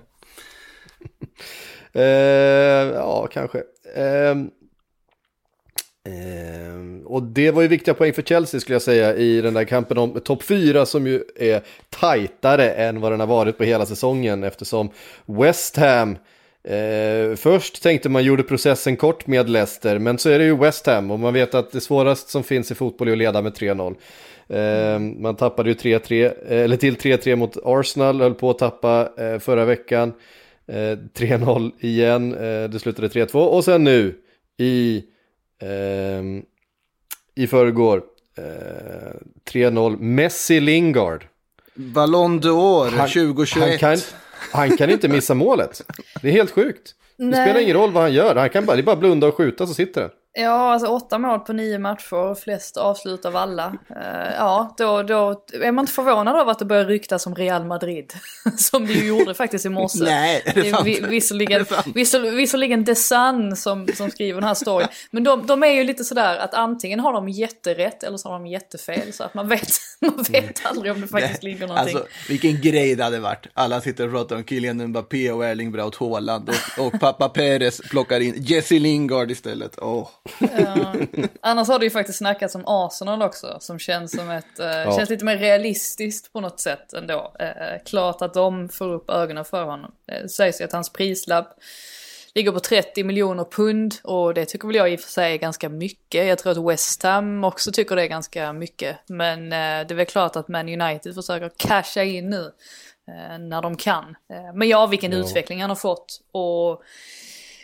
uh, 1.95 2.93
ja, 2.95 3.27
kanske. 3.31 3.57
Uh, 3.57 4.47
Ehm, 6.05 7.01
och 7.05 7.23
det 7.23 7.51
var 7.51 7.61
ju 7.61 7.67
viktiga 7.67 7.93
poäng 7.93 8.13
för 8.13 8.21
Chelsea 8.21 8.59
skulle 8.59 8.75
jag 8.75 8.81
säga 8.81 9.15
i 9.15 9.41
den 9.41 9.53
där 9.53 9.63
kampen 9.63 9.97
om 9.97 10.19
topp 10.19 10.43
4 10.43 10.85
som 10.85 11.07
ju 11.07 11.23
är 11.35 11.61
tajtare 11.89 12.71
än 12.71 13.01
vad 13.01 13.11
den 13.11 13.19
har 13.19 13.27
varit 13.27 13.57
på 13.57 13.63
hela 13.63 13.85
säsongen 13.85 14.43
eftersom 14.43 14.89
West 15.25 15.77
Ham 15.77 16.17
eh, 16.63 17.35
först 17.35 17.83
tänkte 17.83 18.09
man 18.09 18.23
gjorde 18.23 18.43
processen 18.43 18.97
kort 18.97 19.27
med 19.27 19.49
Leicester 19.49 19.99
men 19.99 20.17
så 20.17 20.29
är 20.29 20.39
det 20.39 20.45
ju 20.45 20.57
West 20.57 20.85
Ham 20.85 21.11
och 21.11 21.19
man 21.19 21.33
vet 21.33 21.55
att 21.55 21.71
det 21.71 21.81
svåraste 21.81 22.31
som 22.31 22.43
finns 22.43 22.71
i 22.71 22.75
fotboll 22.75 23.07
är 23.07 23.11
att 23.11 23.17
leda 23.17 23.41
med 23.41 23.53
3-0. 23.53 23.95
Eh, 24.47 24.99
man 24.99 25.35
tappade 25.35 25.69
ju 25.69 25.75
3-3, 25.75 26.33
eller 26.47 26.77
till 26.77 26.95
3-3 26.95 27.35
mot 27.35 27.57
Arsenal, 27.63 28.21
höll 28.21 28.33
på 28.33 28.49
att 28.49 28.59
tappa 28.59 29.09
eh, 29.17 29.39
förra 29.39 29.65
veckan. 29.65 30.13
Eh, 30.67 30.97
3-0 31.17 31.71
igen, 31.79 32.33
eh, 32.33 32.69
det 32.69 32.79
slutade 32.79 33.07
3-2 33.07 33.35
och 33.35 33.63
sen 33.63 33.83
nu 33.83 34.15
i 34.57 35.03
eh, 35.65 36.43
i 37.35 37.47
förrgår. 37.47 38.03
Eh, 38.37 38.43
3-0, 39.51 39.97
Messi 39.99 40.59
Lingard. 40.59 41.25
Ballon 41.75 42.39
d'Or 42.41 42.89
2021. 42.89 43.69
Han 43.69 43.77
kan, 43.77 43.97
han 44.51 44.77
kan 44.77 44.89
inte 44.89 45.07
missa 45.07 45.33
målet. 45.33 45.81
Det 46.21 46.27
är 46.27 46.31
helt 46.31 46.51
sjukt. 46.51 46.95
Det 47.17 47.23
Nej. 47.23 47.45
spelar 47.45 47.59
ingen 47.61 47.75
roll 47.75 47.91
vad 47.91 48.03
han 48.03 48.13
gör. 48.13 48.35
Han 48.35 48.49
kan 48.49 48.65
bara, 48.65 48.75
det 48.75 48.81
är 48.81 48.83
bara 48.83 48.95
blunda 48.95 49.27
och 49.27 49.35
skjuta 49.35 49.67
så 49.67 49.73
sitter 49.73 50.01
den. 50.01 50.09
Ja, 50.37 50.73
alltså 50.73 50.87
åtta 50.87 51.17
mål 51.17 51.39
på 51.39 51.53
nio 51.53 51.79
matcher, 51.79 52.35
flest 52.35 52.77
avslut 52.77 53.25
av 53.25 53.35
alla. 53.35 53.67
Uh, 53.67 54.33
ja, 54.37 54.75
då, 54.77 55.03
då 55.03 55.43
är 55.53 55.71
man 55.71 55.83
inte 55.83 55.93
förvånad 55.93 56.35
över 56.35 56.51
att 56.51 56.59
det 56.59 56.65
börjar 56.65 56.85
ryktas 56.85 57.27
om 57.27 57.35
Real 57.35 57.65
Madrid. 57.65 58.13
som 58.57 58.85
det 58.87 58.93
ju 58.93 59.07
gjorde 59.07 59.33
faktiskt 59.33 59.65
i 59.65 59.69
morse. 59.69 59.99
Nej, 60.03 60.41
är 60.45 60.53
det 60.53 60.71
sant? 60.71 60.87
Visserligen, 60.87 61.61
är 61.61 61.83
det 61.85 61.91
Vissel, 61.95 62.35
visserligen 62.35 62.85
The 62.85 62.95
Sun 62.95 63.55
som, 63.55 63.87
som 63.87 64.11
skriver 64.11 64.41
den 64.41 64.47
här 64.47 64.53
storyn. 64.53 64.87
Men 65.11 65.23
de, 65.23 65.47
de 65.47 65.63
är 65.63 65.71
ju 65.71 65.83
lite 65.83 66.03
sådär 66.03 66.37
att 66.37 66.53
antingen 66.53 66.99
har 66.99 67.13
de 67.13 67.29
jätterätt 67.29 68.03
eller 68.03 68.17
så 68.17 68.29
har 68.29 68.39
de 68.39 68.47
jättefel. 68.47 69.13
Så 69.13 69.23
att 69.23 69.33
man 69.33 69.47
vet, 69.47 69.69
man 70.01 70.25
vet 70.29 70.65
aldrig 70.65 70.91
om 70.91 71.01
det 71.01 71.07
faktiskt 71.07 71.41
det, 71.41 71.47
ligger 71.47 71.67
någonting. 71.67 71.95
Alltså, 71.95 72.11
vilken 72.29 72.61
grej 72.61 72.95
det 72.95 73.03
hade 73.03 73.19
varit. 73.19 73.47
Alla 73.53 73.81
sitter 73.81 74.05
och 74.05 74.11
pratar 74.11 74.35
om 74.35 74.43
Kylian 74.43 74.87
Mbappé 74.87 75.31
och 75.31 75.45
Erling 75.45 75.71
Braut 75.71 75.95
Haaland. 75.95 76.49
Och, 76.49 76.85
och 76.85 76.99
pappa 76.99 77.29
Perez 77.29 77.81
plockar 77.89 78.19
in 78.19 78.33
Jesse 78.37 78.79
Lingard 78.79 79.31
istället. 79.31 79.79
Oh. 79.79 80.07
Ja. 80.39 80.95
Annars 81.41 81.67
har 81.67 81.79
det 81.79 81.85
ju 81.85 81.91
faktiskt 81.91 82.17
snackats 82.17 82.55
om 82.55 82.63
Arsenal 82.65 83.21
också, 83.21 83.57
som 83.59 83.79
känns 83.79 84.11
som 84.11 84.29
ett, 84.29 84.59
eh, 84.59 84.67
ja. 84.67 84.95
känns 84.97 85.09
lite 85.09 85.25
mer 85.25 85.37
realistiskt 85.37 86.33
på 86.33 86.41
något 86.41 86.59
sätt 86.59 86.93
ändå. 86.93 87.33
Eh, 87.39 87.83
klart 87.85 88.21
att 88.21 88.33
de 88.33 88.69
får 88.69 88.93
upp 88.93 89.09
ögonen 89.09 89.45
för 89.45 89.63
honom. 89.63 89.91
Det 90.05 90.13
eh, 90.13 90.25
sägs 90.25 90.61
ju 90.61 90.65
att 90.65 90.71
hans 90.71 90.89
prislapp 90.89 91.59
ligger 92.35 92.51
på 92.51 92.59
30 92.59 93.03
miljoner 93.03 93.43
pund 93.43 93.95
och 94.03 94.33
det 94.33 94.45
tycker 94.45 94.67
väl 94.67 94.75
jag 94.75 94.93
i 94.93 94.95
och 94.95 94.99
för 94.99 95.09
sig 95.09 95.33
är 95.33 95.37
ganska 95.37 95.69
mycket. 95.69 96.27
Jag 96.27 96.39
tror 96.39 96.51
att 96.51 96.71
West 96.73 97.03
Ham 97.03 97.43
också 97.43 97.71
tycker 97.71 97.95
det 97.95 98.03
är 98.03 98.07
ganska 98.07 98.53
mycket. 98.53 98.97
Men 99.07 99.43
eh, 99.43 99.87
det 99.87 99.91
är 99.91 99.95
väl 99.95 100.05
klart 100.05 100.35
att 100.35 100.47
Man 100.47 100.81
United 100.81 101.15
försöker 101.15 101.51
casha 101.57 102.03
in 102.03 102.29
nu 102.29 102.51
eh, 103.07 103.37
när 103.39 103.61
de 103.61 103.77
kan. 103.77 104.15
Eh, 104.33 104.53
men 104.53 104.67
ja, 104.67 104.85
vilken 104.85 105.11
ja. 105.11 105.17
utveckling 105.17 105.61
han 105.61 105.69
har 105.69 105.75
fått. 105.75 106.21
Och 106.31 106.83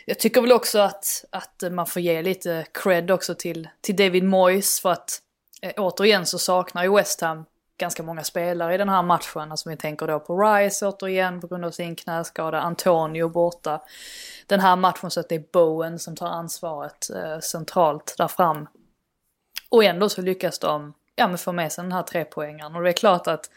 jag 0.06 0.18
tycker 0.18 0.40
väl 0.40 0.52
också 0.52 0.78
att, 0.78 1.24
att 1.30 1.62
man 1.70 1.86
får 1.86 2.02
ge 2.02 2.22
lite 2.22 2.66
cred 2.72 3.10
också 3.10 3.34
till, 3.34 3.68
till 3.80 3.96
David 3.96 4.24
Moyes 4.24 4.80
för 4.80 4.92
att 4.92 5.18
eh, 5.62 5.72
återigen 5.76 6.26
så 6.26 6.38
saknar 6.38 6.82
ju 6.82 6.94
West 6.94 7.20
Ham 7.20 7.44
ganska 7.78 8.02
många 8.02 8.24
spelare 8.24 8.74
i 8.74 8.78
den 8.78 8.88
här 8.88 9.02
matchen. 9.02 9.50
Alltså 9.50 9.70
vi 9.70 9.76
tänker 9.76 10.06
då 10.06 10.20
på 10.20 10.42
Rice 10.42 10.86
återigen 10.86 11.40
på 11.40 11.46
grund 11.46 11.64
av 11.64 11.70
sin 11.70 11.96
knäskada, 11.96 12.60
Antonio 12.60 13.28
borta. 13.28 13.80
Den 14.46 14.60
här 14.60 14.76
matchen 14.76 15.10
så 15.10 15.20
att 15.20 15.28
det 15.28 15.34
är 15.34 15.44
Bowen 15.52 15.98
som 15.98 16.16
tar 16.16 16.26
ansvaret 16.26 17.10
eh, 17.10 17.38
centralt 17.38 18.14
där 18.18 18.28
fram. 18.28 18.66
Och 19.70 19.84
ändå 19.84 20.08
så 20.08 20.22
lyckas 20.22 20.58
de 20.58 20.94
ja, 21.16 21.28
men 21.28 21.38
få 21.38 21.52
med 21.52 21.72
sig 21.72 21.84
den 21.84 21.92
här 21.92 22.02
trepoängaren. 22.02 22.76
Och 22.76 22.82
det 22.82 22.90
är 22.90 22.92
klart 22.92 23.26
att 23.26 23.50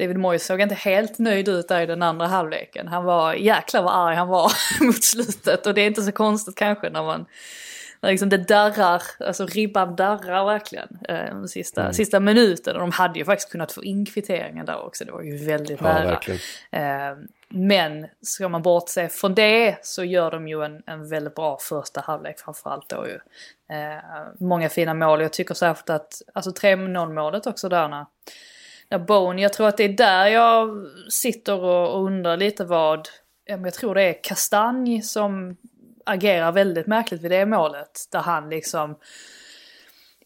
David 0.00 0.18
Moyes 0.18 0.46
såg 0.46 0.60
inte 0.60 0.74
helt 0.74 1.18
nöjd 1.18 1.48
ut 1.48 1.68
där 1.68 1.80
i 1.80 1.86
den 1.86 2.02
andra 2.02 2.26
halvleken. 2.26 2.88
Han 2.88 3.04
var, 3.04 3.34
jäklar 3.34 3.82
vad 3.82 3.94
arg 3.94 4.16
han 4.16 4.28
var 4.28 4.52
mot 4.84 5.04
slutet. 5.04 5.66
Och 5.66 5.74
det 5.74 5.80
är 5.80 5.86
inte 5.86 6.02
så 6.02 6.12
konstigt 6.12 6.54
kanske 6.54 6.90
när 6.90 7.02
man, 7.02 7.26
när 8.00 8.10
liksom 8.10 8.28
det 8.28 8.36
darrar, 8.36 9.02
alltså 9.18 9.46
ribban 9.46 9.96
darrar 9.96 10.44
verkligen. 10.44 10.98
Eh, 11.08 11.44
sista, 11.44 11.80
mm. 11.80 11.92
sista 11.92 12.20
minuten. 12.20 12.74
Och 12.74 12.80
de 12.80 12.90
hade 12.90 13.18
ju 13.18 13.24
faktiskt 13.24 13.52
kunnat 13.52 13.72
få 13.72 13.84
in 13.84 14.06
kvitteringen 14.06 14.66
där 14.66 14.84
också. 14.84 15.04
Det 15.04 15.12
var 15.12 15.22
ju 15.22 15.36
väldigt 15.36 15.80
ja, 15.80 15.92
nära. 15.92 16.20
Eh, 16.70 17.16
men 17.48 18.06
ska 18.22 18.48
man 18.48 18.62
bortse 18.62 19.08
från 19.08 19.34
det 19.34 19.78
så 19.82 20.04
gör 20.04 20.30
de 20.30 20.48
ju 20.48 20.64
en, 20.64 20.82
en 20.86 21.08
väldigt 21.08 21.34
bra 21.34 21.58
första 21.60 22.00
halvlek 22.00 22.38
framförallt 22.38 22.88
då 22.88 23.06
ju. 23.06 23.14
Eh, 23.76 24.02
många 24.40 24.68
fina 24.68 24.94
mål. 24.94 25.22
Jag 25.22 25.32
tycker 25.32 25.54
särskilt 25.54 25.90
att, 25.90 26.22
alltså 26.34 26.50
3-0 26.50 27.12
målet 27.12 27.46
också 27.46 27.68
där 27.68 27.88
när 27.88 28.06
Ja, 28.92 28.98
Bone, 28.98 29.42
jag 29.42 29.52
tror 29.52 29.68
att 29.68 29.76
det 29.76 29.84
är 29.84 29.88
där 29.88 30.26
jag 30.26 30.86
sitter 31.10 31.64
och 31.64 32.04
undrar 32.04 32.36
lite 32.36 32.64
vad, 32.64 33.08
jag 33.44 33.74
tror 33.74 33.94
det 33.94 34.02
är 34.02 34.22
Kastanj 34.22 35.02
som 35.02 35.56
agerar 36.06 36.52
väldigt 36.52 36.86
märkligt 36.86 37.22
vid 37.22 37.30
det 37.30 37.46
målet. 37.46 38.06
Där 38.10 38.18
han 38.18 38.50
liksom, 38.50 38.96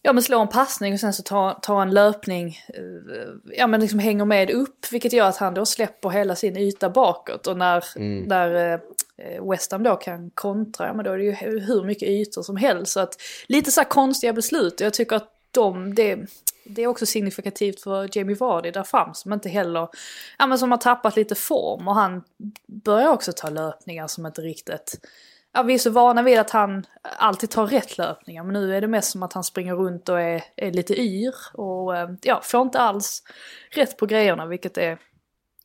ja 0.01 0.13
men 0.13 0.23
slår 0.23 0.41
en 0.41 0.47
passning 0.47 0.93
och 0.93 0.99
sen 0.99 1.13
så 1.13 1.23
tar, 1.23 1.53
tar 1.53 1.81
en 1.81 1.93
löpning, 1.93 2.59
eh, 2.67 3.53
ja 3.57 3.67
men 3.67 3.81
liksom 3.81 3.99
hänger 3.99 4.25
med 4.25 4.49
upp. 4.49 4.91
Vilket 4.91 5.13
gör 5.13 5.27
att 5.27 5.37
han 5.37 5.53
då 5.53 5.65
släpper 5.65 6.09
hela 6.09 6.35
sin 6.35 6.57
yta 6.57 6.89
bakåt. 6.89 7.47
Och 7.47 7.57
när, 7.57 7.85
mm. 7.95 8.23
när 8.23 8.73
eh, 9.17 9.49
West 9.49 9.71
Ham 9.71 9.83
då 9.83 9.95
kan 9.95 10.29
kontra, 10.29 10.87
ja 10.87 10.93
men 10.93 11.05
då 11.05 11.11
är 11.11 11.17
det 11.17 11.23
ju 11.23 11.59
hur 11.59 11.83
mycket 11.83 12.09
ytor 12.09 12.43
som 12.43 12.57
helst. 12.57 12.91
Så 12.91 12.99
att 12.99 13.21
lite 13.47 13.71
så 13.71 13.81
här 13.81 13.89
konstiga 13.89 14.33
beslut. 14.33 14.79
Jag 14.79 14.93
tycker 14.93 15.15
att 15.15 15.31
de, 15.51 15.95
det, 15.95 16.19
det 16.65 16.83
är 16.83 16.87
också 16.87 17.05
signifikativt 17.05 17.81
för 17.81 18.17
Jamie 18.17 18.35
Vardy 18.35 18.71
där 18.71 18.83
fram 18.83 19.13
som 19.13 19.33
inte 19.33 19.49
heller, 19.49 19.87
ja 20.37 20.47
men 20.47 20.59
som 20.59 20.71
har 20.71 20.77
tappat 20.77 21.15
lite 21.15 21.35
form. 21.35 21.87
Och 21.87 21.95
han 21.95 22.23
börjar 22.67 23.07
också 23.07 23.31
ta 23.35 23.49
löpningar 23.49 24.07
som 24.07 24.25
inte 24.25 24.41
riktigt, 24.41 24.99
ja 25.53 25.63
vi 25.63 25.73
är 25.73 25.77
så 25.77 25.89
vana 25.89 26.21
vid 26.21 26.39
att 26.39 26.49
han 26.49 26.85
alltid 27.01 27.49
tar 27.49 27.67
rätt 27.67 27.97
löpningar. 27.97 28.43
Men 28.43 28.53
nu 28.53 28.75
är 28.75 28.81
det 28.81 28.87
mest 28.87 29.11
som 29.11 29.23
att 29.23 29.33
han 29.33 29.43
springer 29.43 29.75
runt 29.75 30.09
och 30.09 30.21
är, 30.21 30.43
är 30.55 30.71
lite 30.71 31.01
yr 31.01 31.35
och 31.53 31.97
eh, 31.97 32.09
ja, 32.21 32.41
får 32.43 32.61
inte 32.61 32.79
alls 32.79 33.23
rätt 33.71 33.97
på 33.97 34.05
grejerna 34.05 34.45
vilket 34.45 34.77
är 34.77 34.97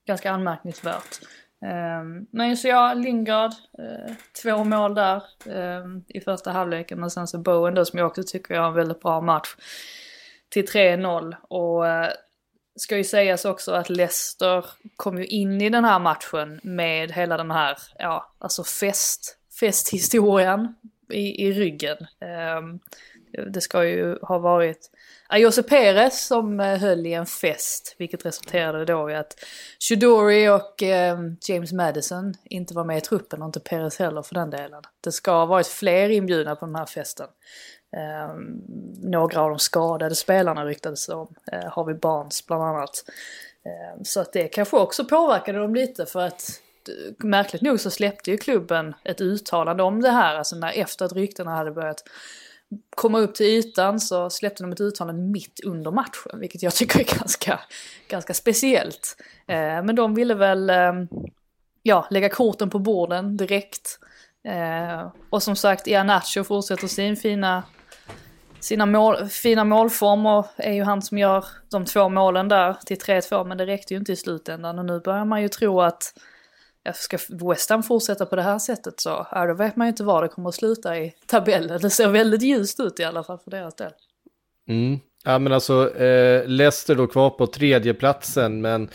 ganska 0.07 0.31
anmärkningsvärt. 0.31 1.21
Ehm, 1.65 2.01
um, 2.01 2.27
men 2.31 2.57
så 2.57 2.69
jag, 2.69 2.99
Lingard, 2.99 3.51
uh, 3.79 4.15
två 4.43 4.65
mål 4.65 4.95
där 4.95 5.23
um, 5.47 6.05
i 6.09 6.21
första 6.21 6.53
halvleken. 6.53 7.05
Och 7.05 7.13
sen 7.13 7.27
så 7.27 7.39
Bowen 7.39 7.75
då 7.75 7.85
som 7.85 7.99
jag 7.99 8.07
också 8.07 8.23
tycker 8.27 8.55
gör 8.55 8.69
en 8.69 8.75
väldigt 8.75 9.01
bra 9.01 9.21
match 9.21 9.49
till 10.51 10.67
3-0 10.67 11.37
och 11.43 11.89
eh, 11.89 12.13
ska 12.77 12.97
ju 12.97 13.05
sägas 13.05 13.45
också 13.45 13.73
att 13.73 13.91
Leicester 13.91 14.65
kom 14.97 15.19
ju 15.19 15.27
in 15.27 15.61
i 15.61 15.71
den 15.71 15.85
här 15.85 15.99
matchen 15.99 16.61
med 16.63 17.13
hela 17.13 17.37
den 17.37 17.51
här, 17.51 17.79
ja, 17.99 18.35
alltså 18.39 18.65
fest, 18.65 19.39
festhistorien 19.61 20.75
i, 21.13 21.47
i 21.47 21.53
ryggen. 21.53 21.97
Um, 22.59 22.81
det 23.53 23.61
ska 23.61 23.85
ju 23.85 24.19
ha 24.23 24.39
varit 24.39 24.91
Jose 25.39 25.63
Perez 25.63 26.27
som 26.27 26.61
eh, 26.61 26.79
höll 26.79 27.07
i 27.07 27.13
en 27.13 27.27
fest, 27.27 27.95
vilket 27.99 28.27
resulterade 28.27 28.85
då 28.85 29.11
i 29.11 29.15
att 29.15 29.45
Chidori 29.79 30.49
och 30.49 30.83
eh, 30.83 31.19
James 31.49 31.73
Madison 31.73 32.35
inte 32.45 32.75
var 32.75 32.85
med 32.85 32.99
i 32.99 33.01
truppen 33.01 33.43
och 33.43 33.47
inte 33.49 33.61
Perez 33.61 33.99
heller 33.99 34.23
för 34.23 34.35
den 34.35 34.51
delen. 34.51 34.83
Det 35.01 35.13
ska 35.13 35.33
ha 35.33 35.47
varit 35.47 35.67
fler 35.67 36.09
inbjudna 36.09 36.57
på 36.57 36.67
den 36.67 36.75
här 36.75 36.87
festen. 36.87 37.27
Eh, 37.97 38.35
några 39.03 39.41
av 39.41 39.51
de 39.51 39.59
skadade 39.59 40.15
spelarna 40.15 40.65
ryktades 40.65 41.09
om. 41.09 41.35
Eh, 41.53 41.73
Harvey 41.73 41.95
Barnes 41.95 42.47
bland 42.47 42.63
annat. 42.63 43.05
Eh, 43.65 44.03
så 44.03 44.21
att 44.21 44.33
det 44.33 44.49
kanske 44.49 44.77
också 44.77 45.05
påverkade 45.05 45.59
dem 45.59 45.75
lite 45.75 46.07
för 46.07 46.21
att 46.21 46.61
eh, 46.89 47.27
märkligt 47.27 47.63
nog 47.63 47.81
så 47.81 47.91
släppte 47.91 48.31
ju 48.31 48.37
klubben 48.37 48.95
ett 49.05 49.21
uttalande 49.21 49.83
om 49.83 50.03
det 50.03 50.11
här, 50.11 50.37
alltså 50.37 50.57
när 50.57 50.73
efter 50.73 51.05
att 51.05 51.13
ryktena 51.13 51.51
hade 51.51 51.71
börjat 51.71 52.05
komma 52.97 53.19
upp 53.19 53.35
till 53.35 53.47
ytan 53.47 54.01
så 54.01 54.31
släppte 54.31 54.63
de 54.63 54.73
ett 54.73 54.81
uttalande 54.81 55.23
mitt 55.23 55.61
under 55.65 55.91
matchen, 55.91 56.41
vilket 56.41 56.63
jag 56.63 56.75
tycker 56.75 57.01
är 57.01 57.19
ganska, 57.19 57.61
ganska 58.09 58.35
speciellt. 58.35 59.17
Eh, 59.47 59.83
men 59.83 59.95
de 59.95 60.15
ville 60.15 60.35
väl 60.35 60.71
eh, 60.71 60.93
ja, 61.83 62.07
lägga 62.11 62.29
korten 62.29 62.71
på 62.71 62.79
borden 62.79 63.37
direkt. 63.37 63.99
Eh, 64.45 65.13
och 65.31 65.43
som 65.43 65.57
sagt, 65.57 65.87
Ianacho 65.87 66.45
fortsätter 66.45 66.87
sin 66.87 67.17
fina, 67.17 67.63
sina 68.61 68.87
mål, 68.87 69.29
fina 69.29 69.65
målformer 69.65 70.47
är 70.57 70.73
ju 70.73 70.83
han 70.83 71.03
som 71.03 71.19
gör 71.19 71.45
de 71.71 71.85
två 71.85 72.09
målen 72.09 72.49
där 72.49 72.77
till 72.87 72.99
3-2, 72.99 73.45
men 73.45 73.59
det 73.59 73.67
räckte 73.67 73.95
ju 73.95 74.01
inte 74.01 74.13
i 74.13 74.17
slutändan 74.17 74.79
och 74.79 74.85
nu 74.85 75.01
börjar 75.01 75.25
man 75.25 75.43
ju 75.43 75.49
tro 75.49 75.81
att 75.81 76.15
ska 76.95 77.19
West 77.29 77.71
Ham 77.71 77.83
fortsätta 77.83 78.27
på 78.27 78.37
det 78.37 78.43
här 78.43 78.59
sättet 78.59 79.01
så 79.01 79.27
ja, 79.31 79.47
då 79.47 79.55
vet 79.55 79.77
man 79.77 79.87
ju 79.87 79.89
inte 79.89 80.05
var 80.05 80.23
det 80.23 80.29
kommer 80.29 80.49
att 80.49 80.55
sluta 80.55 80.99
i 80.99 81.15
tabellen. 81.27 81.81
Det 81.81 81.91
ser 81.91 82.09
väldigt 82.09 82.43
ljust 82.43 82.81
ut 82.81 83.01
i 83.01 83.05
alla 83.05 83.25
fall 83.25 83.39
för 83.39 83.51
deras 83.51 83.75
del. 83.75 83.93
Mm. 84.69 85.01
Ja 85.25 85.39
men 85.39 85.53
alltså 85.53 85.97
eh, 85.97 86.47
Leicester 86.47 86.95
då 86.95 87.07
kvar 87.07 87.31
på 87.31 87.47
tredjeplatsen 87.47 88.61
men 88.61 88.89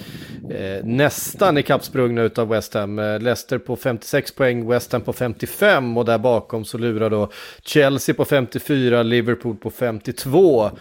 eh, 0.49 0.85
nästan 0.85 1.57
ikappsprungna 1.57 2.21
utav 2.21 2.47
West 2.47 2.73
Ham. 2.73 2.99
Eh, 2.99 3.19
Leicester 3.19 3.57
på 3.57 3.75
56 3.75 4.35
poäng, 4.35 4.67
West 4.67 4.91
Ham 4.91 5.01
på 5.01 5.13
55 5.13 5.97
och 5.97 6.05
där 6.05 6.17
bakom 6.17 6.65
så 6.65 6.77
lurar 6.77 7.09
då 7.09 7.29
Chelsea 7.61 8.15
på 8.15 8.25
54, 8.25 9.03
Liverpool 9.03 9.55
på 9.55 9.71
52. 9.71 10.65
Eh, 10.65 10.71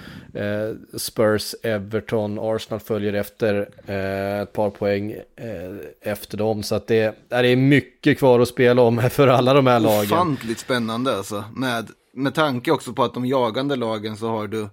Spurs, 0.96 1.54
Everton, 1.62 2.38
Arsenal 2.40 2.80
följer 2.80 3.12
efter 3.12 3.68
eh, 3.86 4.40
ett 4.40 4.52
par 4.52 4.70
poäng 4.70 5.12
eh, 5.12 6.12
efter 6.12 6.38
dem. 6.38 6.62
Så 6.62 6.74
att 6.74 6.86
det, 6.86 7.28
det 7.28 7.36
är 7.36 7.56
mycket 7.56 8.18
kvar 8.18 8.40
att 8.40 8.48
spela 8.48 8.82
om 8.82 9.10
för 9.10 9.28
alla 9.28 9.54
de 9.54 9.66
här 9.66 9.80
lagen. 9.80 10.12
Ofantligt 10.12 10.58
spännande 10.58 11.16
alltså. 11.16 11.44
Med, 11.56 11.88
med 12.14 12.34
tanke 12.34 12.70
också 12.70 12.92
på 12.92 13.04
att 13.04 13.14
de 13.14 13.26
jagande 13.26 13.76
lagen 13.76 14.16
så 14.16 14.28
har 14.28 14.46
du 14.46 14.68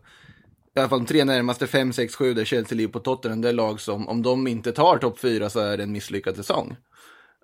i 0.75 0.79
alla 0.79 0.89
fall 0.89 0.99
de 0.99 1.05
tre 1.05 1.23
närmaste, 1.23 1.67
5, 1.67 1.93
6, 1.93 2.15
7, 2.15 2.33
där 2.33 2.45
Chelsea, 2.45 2.75
Liverpool, 2.75 3.03
Tottenham, 3.03 3.41
det 3.41 3.49
är 3.49 3.53
lag 3.53 3.81
som, 3.81 4.07
om 4.07 4.21
de 4.21 4.47
inte 4.47 4.71
tar 4.71 4.97
topp 4.97 5.19
4 5.19 5.49
så 5.49 5.59
är 5.59 5.77
det 5.77 5.83
en 5.83 5.91
misslyckad 5.91 6.35
säsong. 6.35 6.75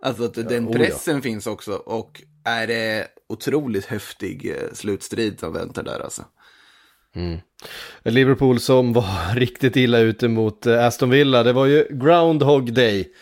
Alltså 0.01 0.23
att 0.23 0.33
den 0.33 0.71
pressen 0.71 1.13
oh 1.13 1.17
ja. 1.17 1.21
finns 1.21 1.47
också 1.47 1.73
och 1.73 2.21
är 2.45 2.67
det 2.67 3.07
otroligt 3.29 3.85
häftig 3.85 4.49
eh, 4.49 4.73
slutstrid 4.73 5.39
som 5.39 5.53
väntar 5.53 5.83
där 5.83 5.99
alltså. 5.99 6.25
Mm. 7.15 7.37
Liverpool 8.03 8.59
som 8.59 8.93
var 8.93 9.35
riktigt 9.35 9.75
illa 9.75 9.99
ute 9.99 10.27
mot 10.27 10.65
eh, 10.65 10.85
Aston 10.85 11.09
Villa, 11.09 11.43
det 11.43 11.53
var 11.53 11.65
ju 11.65 11.87
Groundhog 11.89 12.73
Day 12.73 13.13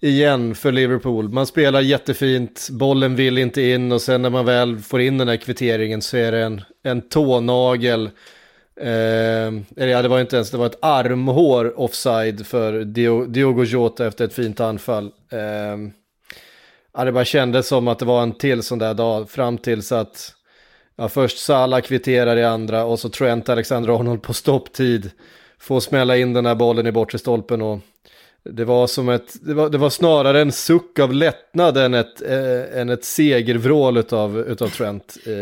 igen 0.00 0.54
för 0.54 0.72
Liverpool. 0.72 1.28
Man 1.28 1.46
spelar 1.46 1.80
jättefint, 1.80 2.68
bollen 2.70 3.16
vill 3.16 3.38
inte 3.38 3.62
in 3.62 3.92
och 3.92 4.02
sen 4.02 4.22
när 4.22 4.30
man 4.30 4.44
väl 4.44 4.78
får 4.78 5.00
in 5.00 5.18
den 5.18 5.28
här 5.28 5.36
kvitteringen 5.36 6.02
så 6.02 6.16
är 6.16 6.32
det 6.32 6.42
en, 6.42 6.62
en 6.82 7.08
tånagel 7.08 8.10
Ehm, 8.80 9.64
eller 9.76 9.92
ja, 9.92 10.02
det 10.02 10.08
var 10.08 10.20
inte 10.20 10.36
ens, 10.36 10.50
det 10.50 10.58
var 10.58 10.66
ett 10.66 10.78
armhår 10.82 11.80
offside 11.80 12.46
för 12.46 12.84
Diogo 13.26 13.64
Jota 13.64 14.06
efter 14.06 14.24
ett 14.24 14.34
fint 14.34 14.60
anfall. 14.60 15.12
Eh, 15.30 15.76
ja, 16.94 17.04
det 17.04 17.12
bara 17.12 17.24
kändes 17.24 17.68
som 17.68 17.88
att 17.88 17.98
det 17.98 18.04
var 18.04 18.22
en 18.22 18.32
till 18.32 18.62
sån 18.62 18.78
där 18.78 18.94
dag 18.94 19.30
fram 19.30 19.58
tills 19.58 19.92
att 19.92 20.34
ja, 20.96 21.08
först 21.08 21.38
Salah 21.38 21.80
kvitterar 21.80 22.36
i 22.36 22.44
andra 22.44 22.84
och 22.84 22.98
så 22.98 23.08
Trent 23.08 23.48
Alexander-Arnold 23.48 24.22
på 24.22 24.34
stopptid 24.34 25.10
får 25.58 25.80
smälla 25.80 26.16
in 26.16 26.32
den 26.32 26.46
här 26.46 26.54
bollen 26.54 26.86
i 26.86 26.92
bortre 26.92 27.18
stolpen 27.18 27.62
och 27.62 27.78
det 28.52 28.64
var 28.64 28.86
som 28.86 29.08
ett, 29.08 29.36
det 29.40 29.54
var, 29.54 29.68
det 29.68 29.78
var 29.78 29.90
snarare 29.90 30.40
en 30.40 30.52
suck 30.52 30.98
av 30.98 31.12
lättnad 31.12 31.76
än 31.76 31.94
ett, 31.94 32.22
eh, 32.22 32.80
än 32.80 32.90
ett 32.90 33.04
segervrål 33.04 33.96
utav, 33.96 34.38
utav 34.38 34.68
Trent 34.68 35.16
eh, 35.26 35.32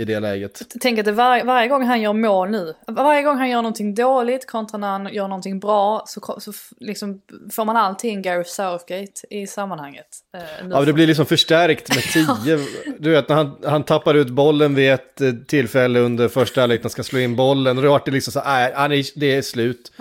i 0.00 0.04
det 0.06 0.20
läget. 0.20 0.62
Tänk 0.80 0.98
att 0.98 1.04
det 1.04 1.12
var, 1.12 1.44
varje 1.44 1.68
gång 1.68 1.84
han 1.84 2.00
gör 2.00 2.12
mål 2.12 2.50
nu, 2.50 2.74
varje 2.86 3.22
gång 3.22 3.36
han 3.36 3.50
gör 3.50 3.62
någonting 3.62 3.94
dåligt 3.94 4.46
kontra 4.46 4.78
när 4.78 4.88
han 4.88 5.14
gör 5.14 5.28
någonting 5.28 5.60
bra 5.60 6.04
så, 6.06 6.40
så 6.40 6.52
liksom 6.80 7.20
får 7.52 7.64
man 7.64 7.76
alltid 7.76 8.10
in 8.10 8.22
Gareth 8.22 8.50
Southgate 8.50 9.12
i 9.30 9.46
sammanhanget. 9.46 10.06
Eh, 10.36 10.68
ja, 10.70 10.80
det 10.80 10.92
blir 10.92 11.06
liksom 11.06 11.26
förstärkt 11.26 11.94
med 11.94 12.02
tio. 12.02 12.60
du 12.98 13.10
vet, 13.10 13.28
när 13.28 13.36
han, 13.36 13.56
han 13.64 13.82
tappar 13.82 14.14
ut 14.14 14.28
bollen 14.28 14.74
vid 14.74 14.92
ett 14.92 15.20
eh, 15.20 15.32
tillfälle 15.32 16.00
under 16.00 16.28
första 16.28 16.60
halvlek, 16.60 16.80
när 16.80 16.84
han 16.84 16.90
ska 16.90 17.02
slå 17.02 17.18
in 17.18 17.36
bollen, 17.36 17.76
och 17.76 17.84
då 17.84 17.90
vart 17.90 18.04
det 18.04 18.10
liksom 18.10 18.32
så 18.32 18.40
här, 18.40 18.92
äh, 18.92 19.04
det 19.14 19.34
är 19.34 19.42
slut. 19.42 19.92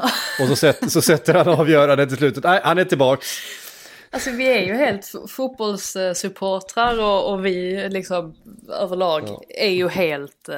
Och 0.42 0.48
så, 0.48 0.56
sätter, 0.56 0.90
så 0.90 1.02
sätter 1.02 1.34
han 1.34 1.48
avgörandet 1.48 2.12
i 2.12 2.16
slutet 2.16 2.46
nej, 2.54 2.62
han 2.64 2.78
är 2.78 2.86
tillbaks. 2.86 3.40
Alltså 4.10 4.32
vi 4.32 4.58
är 4.58 4.62
ju 4.62 4.74
helt 4.74 5.12
fotbollssupportrar 5.30 7.00
och, 7.02 7.34
och 7.34 7.46
vi 7.46 7.90
liksom 7.90 8.36
överlag 8.70 9.24
ja. 9.28 9.42
är 9.50 9.70
ju 9.70 9.90
helt... 9.90 10.50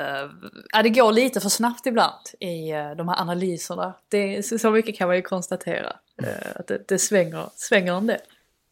Ja, 0.71 0.83
det 0.83 0.89
går 0.89 1.11
lite 1.11 1.41
för 1.41 1.49
snabbt 1.49 1.85
ibland 1.85 2.25
i 2.39 2.73
uh, 2.73 2.95
de 2.97 3.07
här 3.07 3.21
analyserna. 3.21 3.93
Det, 4.09 4.43
så 4.43 4.71
mycket 4.71 4.97
kan 4.97 5.07
man 5.07 5.15
ju 5.15 5.21
konstatera. 5.21 5.95
Uh, 6.23 6.29
att 6.55 6.67
det, 6.67 6.87
det 6.87 6.99
svänger, 6.99 7.49
svänger 7.55 7.93
en 7.93 8.07
del. 8.07 8.19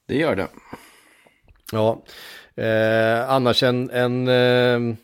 Det 0.07 0.15
gör 0.17 0.35
det. 0.35 0.47
Ja, 1.71 2.03
eh, 2.55 3.29
annars 3.29 3.63
en... 3.63 3.89
en 3.89 4.27
eh, 4.27 4.95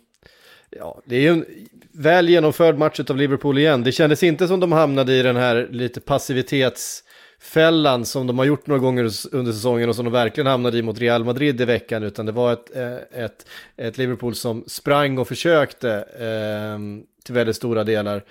ja, 0.70 1.02
det 1.06 1.16
är 1.16 1.22
ju 1.22 1.30
en 1.30 1.46
väl 1.92 2.30
genomförd 2.30 2.78
match 2.78 3.00
av 3.10 3.18
Liverpool 3.18 3.58
igen. 3.58 3.84
Det 3.84 3.92
kändes 3.92 4.24
inte 4.24 4.48
som 4.48 4.60
de 4.60 4.72
hamnade 4.72 5.14
i 5.14 5.22
den 5.22 5.36
här 5.36 5.68
lite 5.72 6.02
passivitets 6.02 7.04
fällan 7.40 8.06
som 8.06 8.28
de 8.28 8.38
har 8.38 8.46
gjort 8.46 8.68
några 8.68 8.80
gånger 8.80 9.12
under 9.32 9.52
säsongen 9.52 9.90
och 9.90 9.96
som 9.96 10.06
de 10.06 10.12
verkligen 10.12 10.48
hamnade 10.48 10.78
i 10.78 10.82
mot 10.82 11.00
Real 11.00 11.24
Madrid 11.24 11.62
i 11.62 11.66
veckan, 11.66 12.04
utan 12.04 12.26
det 12.26 12.32
var 12.32 12.54
ett, 12.54 12.76
eh, 12.76 13.24
ett, 13.24 13.46
ett 13.78 13.98
Liverpool 13.98 14.36
som 14.36 14.64
sprang 14.68 15.18
och 15.18 15.28
försökte 15.28 15.92
eh, 16.20 16.80
till 17.24 17.34
väldigt 17.34 17.56
stora 17.56 17.84
delar. 17.84 18.24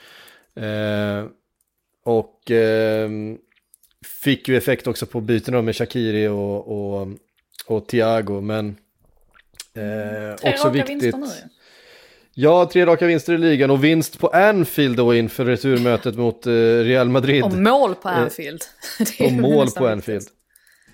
Eh, 0.54 1.24
och 2.04 2.50
eh, 2.50 3.10
fick 4.22 4.48
ju 4.48 4.56
effekt 4.56 4.86
också 4.86 5.06
på 5.06 5.20
bytena 5.20 5.62
med 5.62 5.76
Shakiri 5.76 6.28
och, 6.28 6.68
och, 6.68 7.08
och 7.66 7.88
Thiago, 7.88 8.40
men 8.40 8.76
eh, 9.74 10.52
också 10.52 10.70
viktigt. 10.70 11.16
Nu. 11.16 11.26
Ja, 11.26 11.48
tre 12.72 12.86
raka 12.86 13.06
vinster 13.06 13.32
i 13.32 13.38
ligan 13.38 13.70
och 13.70 13.84
vinst 13.84 14.18
på 14.18 14.28
Anfield 14.28 14.96
då 14.96 15.14
inför 15.14 15.44
returmötet 15.44 16.16
mot 16.16 16.46
eh, 16.46 16.52
Real 16.52 17.08
Madrid. 17.08 17.44
Och 17.44 17.52
mål 17.52 17.94
på 17.94 18.08
eh, 18.08 18.18
Anfield. 18.18 18.62
och 19.20 19.32
mål 19.32 19.70
på 19.70 19.88
Anfield. 19.88 20.26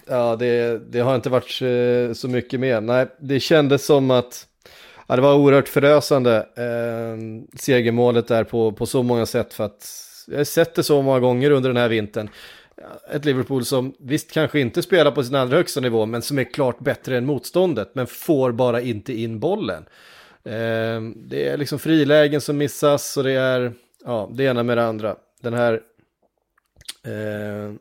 Ja, 0.07 0.37
det, 0.37 0.79
det, 0.93 1.01
har 1.01 1.15
inte 1.15 1.31
varit 1.31 1.63
eh, 1.63 2.15
så 2.15 2.29
mycket 2.29 2.61
mer. 2.61 2.81
Nej, 2.81 3.07
det 3.21 3.41
kändes 3.41 3.87
som 3.87 4.11
att 4.11 4.47
ja, 5.07 5.17
det 5.17 5.23
var 5.23 5.35
oerhört 5.35 5.69
förösande 5.69 6.37
eh, 6.37 7.59
segermålet 7.59 8.29
där 8.29 8.45
på, 8.45 8.73
på 8.73 8.87
så 8.87 9.03
många 9.03 9.27
sätt 9.27 9.55
för 9.55 9.65
att 9.65 9.87
jag 10.27 10.37
har 10.37 10.45
sett 10.45 10.75
det 10.75 10.83
så 10.83 11.03
många 11.03 11.21
gånger 11.21 11.51
under 11.51 11.71
den 11.71 11.77
här 11.77 11.89
vintern. 11.89 12.29
Ett 13.13 13.25
Liverpool 13.25 13.65
som 13.65 13.95
visst 13.99 14.33
kanske 14.33 14.61
inte 14.61 14.83
spelar 14.83 15.11
på 15.11 15.25
sin 15.25 15.35
allra 15.35 15.57
högsta 15.57 15.81
nivå 15.81 16.07
men 16.07 16.23
som 16.23 16.39
är 16.39 16.45
klart 16.45 16.79
bättre 16.79 17.19
än 17.19 17.27
motståndet 17.27 17.91
men 17.95 18.07
får 18.07 18.53
bara 18.53 18.81
inte 18.81 19.13
in 19.13 19.41
bollen. 19.41 19.85
Eh, 20.45 21.01
det 21.17 21.49
är 21.49 21.57
liksom 21.57 21.79
frilägen 21.79 22.41
som 22.41 22.57
missas 22.57 23.17
och 23.17 23.25
det 23.25 23.33
är 23.33 23.73
ja, 24.05 24.31
det 24.33 24.45
ena 24.45 24.63
med 24.63 24.79
det 24.79 24.85
andra. 24.87 25.17
Den 25.43 25.55
här... 25.55 25.81
Eh, 27.05 27.75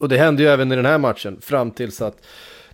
och 0.00 0.08
det 0.08 0.18
hände 0.18 0.42
ju 0.42 0.48
även 0.48 0.72
i 0.72 0.76
den 0.76 0.86
här 0.86 0.98
matchen 0.98 1.40
fram 1.40 1.70
tills 1.70 2.02
att 2.02 2.26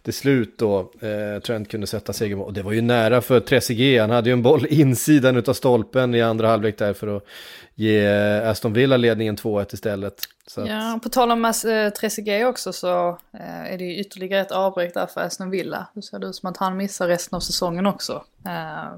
till 0.04 0.14
slut 0.14 0.58
då 0.58 0.92
eh, 1.00 1.40
Trent 1.42 1.68
kunde 1.68 1.86
sätta 1.86 2.12
segermål. 2.12 2.46
Och 2.46 2.52
det 2.52 2.62
var 2.62 2.72
ju 2.72 2.80
nära 2.80 3.20
för 3.20 3.40
Trezeguet, 3.40 4.00
han 4.00 4.10
hade 4.10 4.28
ju 4.28 4.32
en 4.32 4.42
boll 4.42 4.66
insidan 4.66 5.36
av 5.46 5.52
stolpen 5.52 6.14
i 6.14 6.22
andra 6.22 6.48
halvlek 6.48 6.78
där 6.78 6.92
för 6.92 7.16
att 7.16 7.24
ge 7.74 8.06
Aston 8.38 8.72
Villa 8.72 8.96
ledningen 8.96 9.36
2-1 9.36 9.74
istället. 9.74 10.14
Så 10.46 10.66
ja, 10.68 11.00
på 11.02 11.08
tal 11.08 11.30
om 11.30 11.44
äh, 11.44 11.90
Trezeguet 11.90 12.46
också 12.46 12.72
så 12.72 13.08
äh, 13.32 13.72
är 13.72 13.78
det 13.78 13.84
ju 13.84 13.96
ytterligare 14.00 14.42
ett 14.42 14.52
avbräck 14.52 14.94
där 14.94 15.06
för 15.06 15.20
Aston 15.20 15.50
Villa. 15.50 15.86
Det 15.94 16.02
ser 16.02 16.28
ut 16.28 16.36
som 16.36 16.50
att 16.50 16.56
han 16.56 16.76
missar 16.76 17.08
resten 17.08 17.36
av 17.36 17.40
säsongen 17.40 17.86
också. 17.86 18.24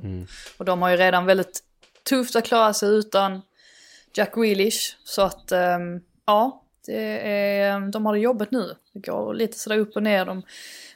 Mm. 0.02 0.26
Och 0.58 0.64
de 0.64 0.82
har 0.82 0.90
ju 0.90 0.96
redan 0.96 1.26
väldigt 1.26 1.60
tufft 2.08 2.36
att 2.36 2.44
klara 2.44 2.72
sig 2.72 2.88
utan 2.88 3.42
Jack 4.14 4.34
Grealish. 4.34 4.96
Så 5.04 5.22
att, 5.22 5.52
ähm, 5.52 6.00
ja, 6.26 6.62
Det 6.86 7.28
är, 7.28 7.90
de 7.90 8.06
har 8.06 8.12
det 8.12 8.20
jobbet 8.20 8.50
nu. 8.50 8.74
Det 8.92 8.98
går 8.98 9.34
lite 9.34 9.58
sådär 9.58 9.78
upp 9.78 9.96
och 9.96 10.02
ner. 10.02 10.24
De 10.24 10.42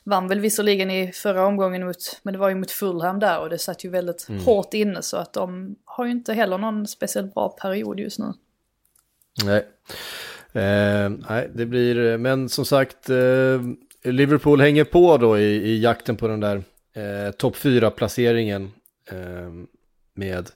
vann 0.05 0.29
väl 0.29 0.41
visserligen 0.41 0.91
i 0.91 1.13
förra 1.13 1.47
omgången 1.47 1.87
mot, 1.87 2.21
men 2.23 2.33
det 2.33 2.39
var 2.39 2.49
ju 2.49 2.55
mot 2.55 2.71
Fulham 2.71 3.19
där 3.19 3.41
och 3.41 3.51
det 3.51 3.59
satt 3.59 3.85
ju 3.85 3.91
väldigt 3.91 4.29
hårt 4.45 4.75
inne 4.75 5.03
så 5.03 5.17
att 5.17 5.33
de 5.33 5.77
har 5.85 6.05
ju 6.05 6.11
inte 6.11 6.33
heller 6.33 6.59
någon 6.59 6.87
speciellt 6.87 7.35
bra 7.35 7.49
period 7.49 8.01
just 8.01 8.19
nu. 8.19 8.33
Nej. 9.45 9.67
Eh, 10.53 11.11
nej, 11.29 11.51
det 11.55 11.67
blir, 11.67 12.19
men 12.19 12.49
som 12.49 12.65
sagt, 12.65 13.11
eh, 13.11 13.61
Liverpool 14.03 14.61
hänger 14.61 14.85
på 14.85 15.17
då 15.17 15.39
i, 15.39 15.43
i 15.43 15.81
jakten 15.81 16.17
på 16.17 16.29
den 16.29 16.41
där 16.41 16.63
eh, 16.93 17.31
topp 17.31 17.57
4-placeringen 17.57 18.71
eh, 19.11 19.51
med, 20.15 20.51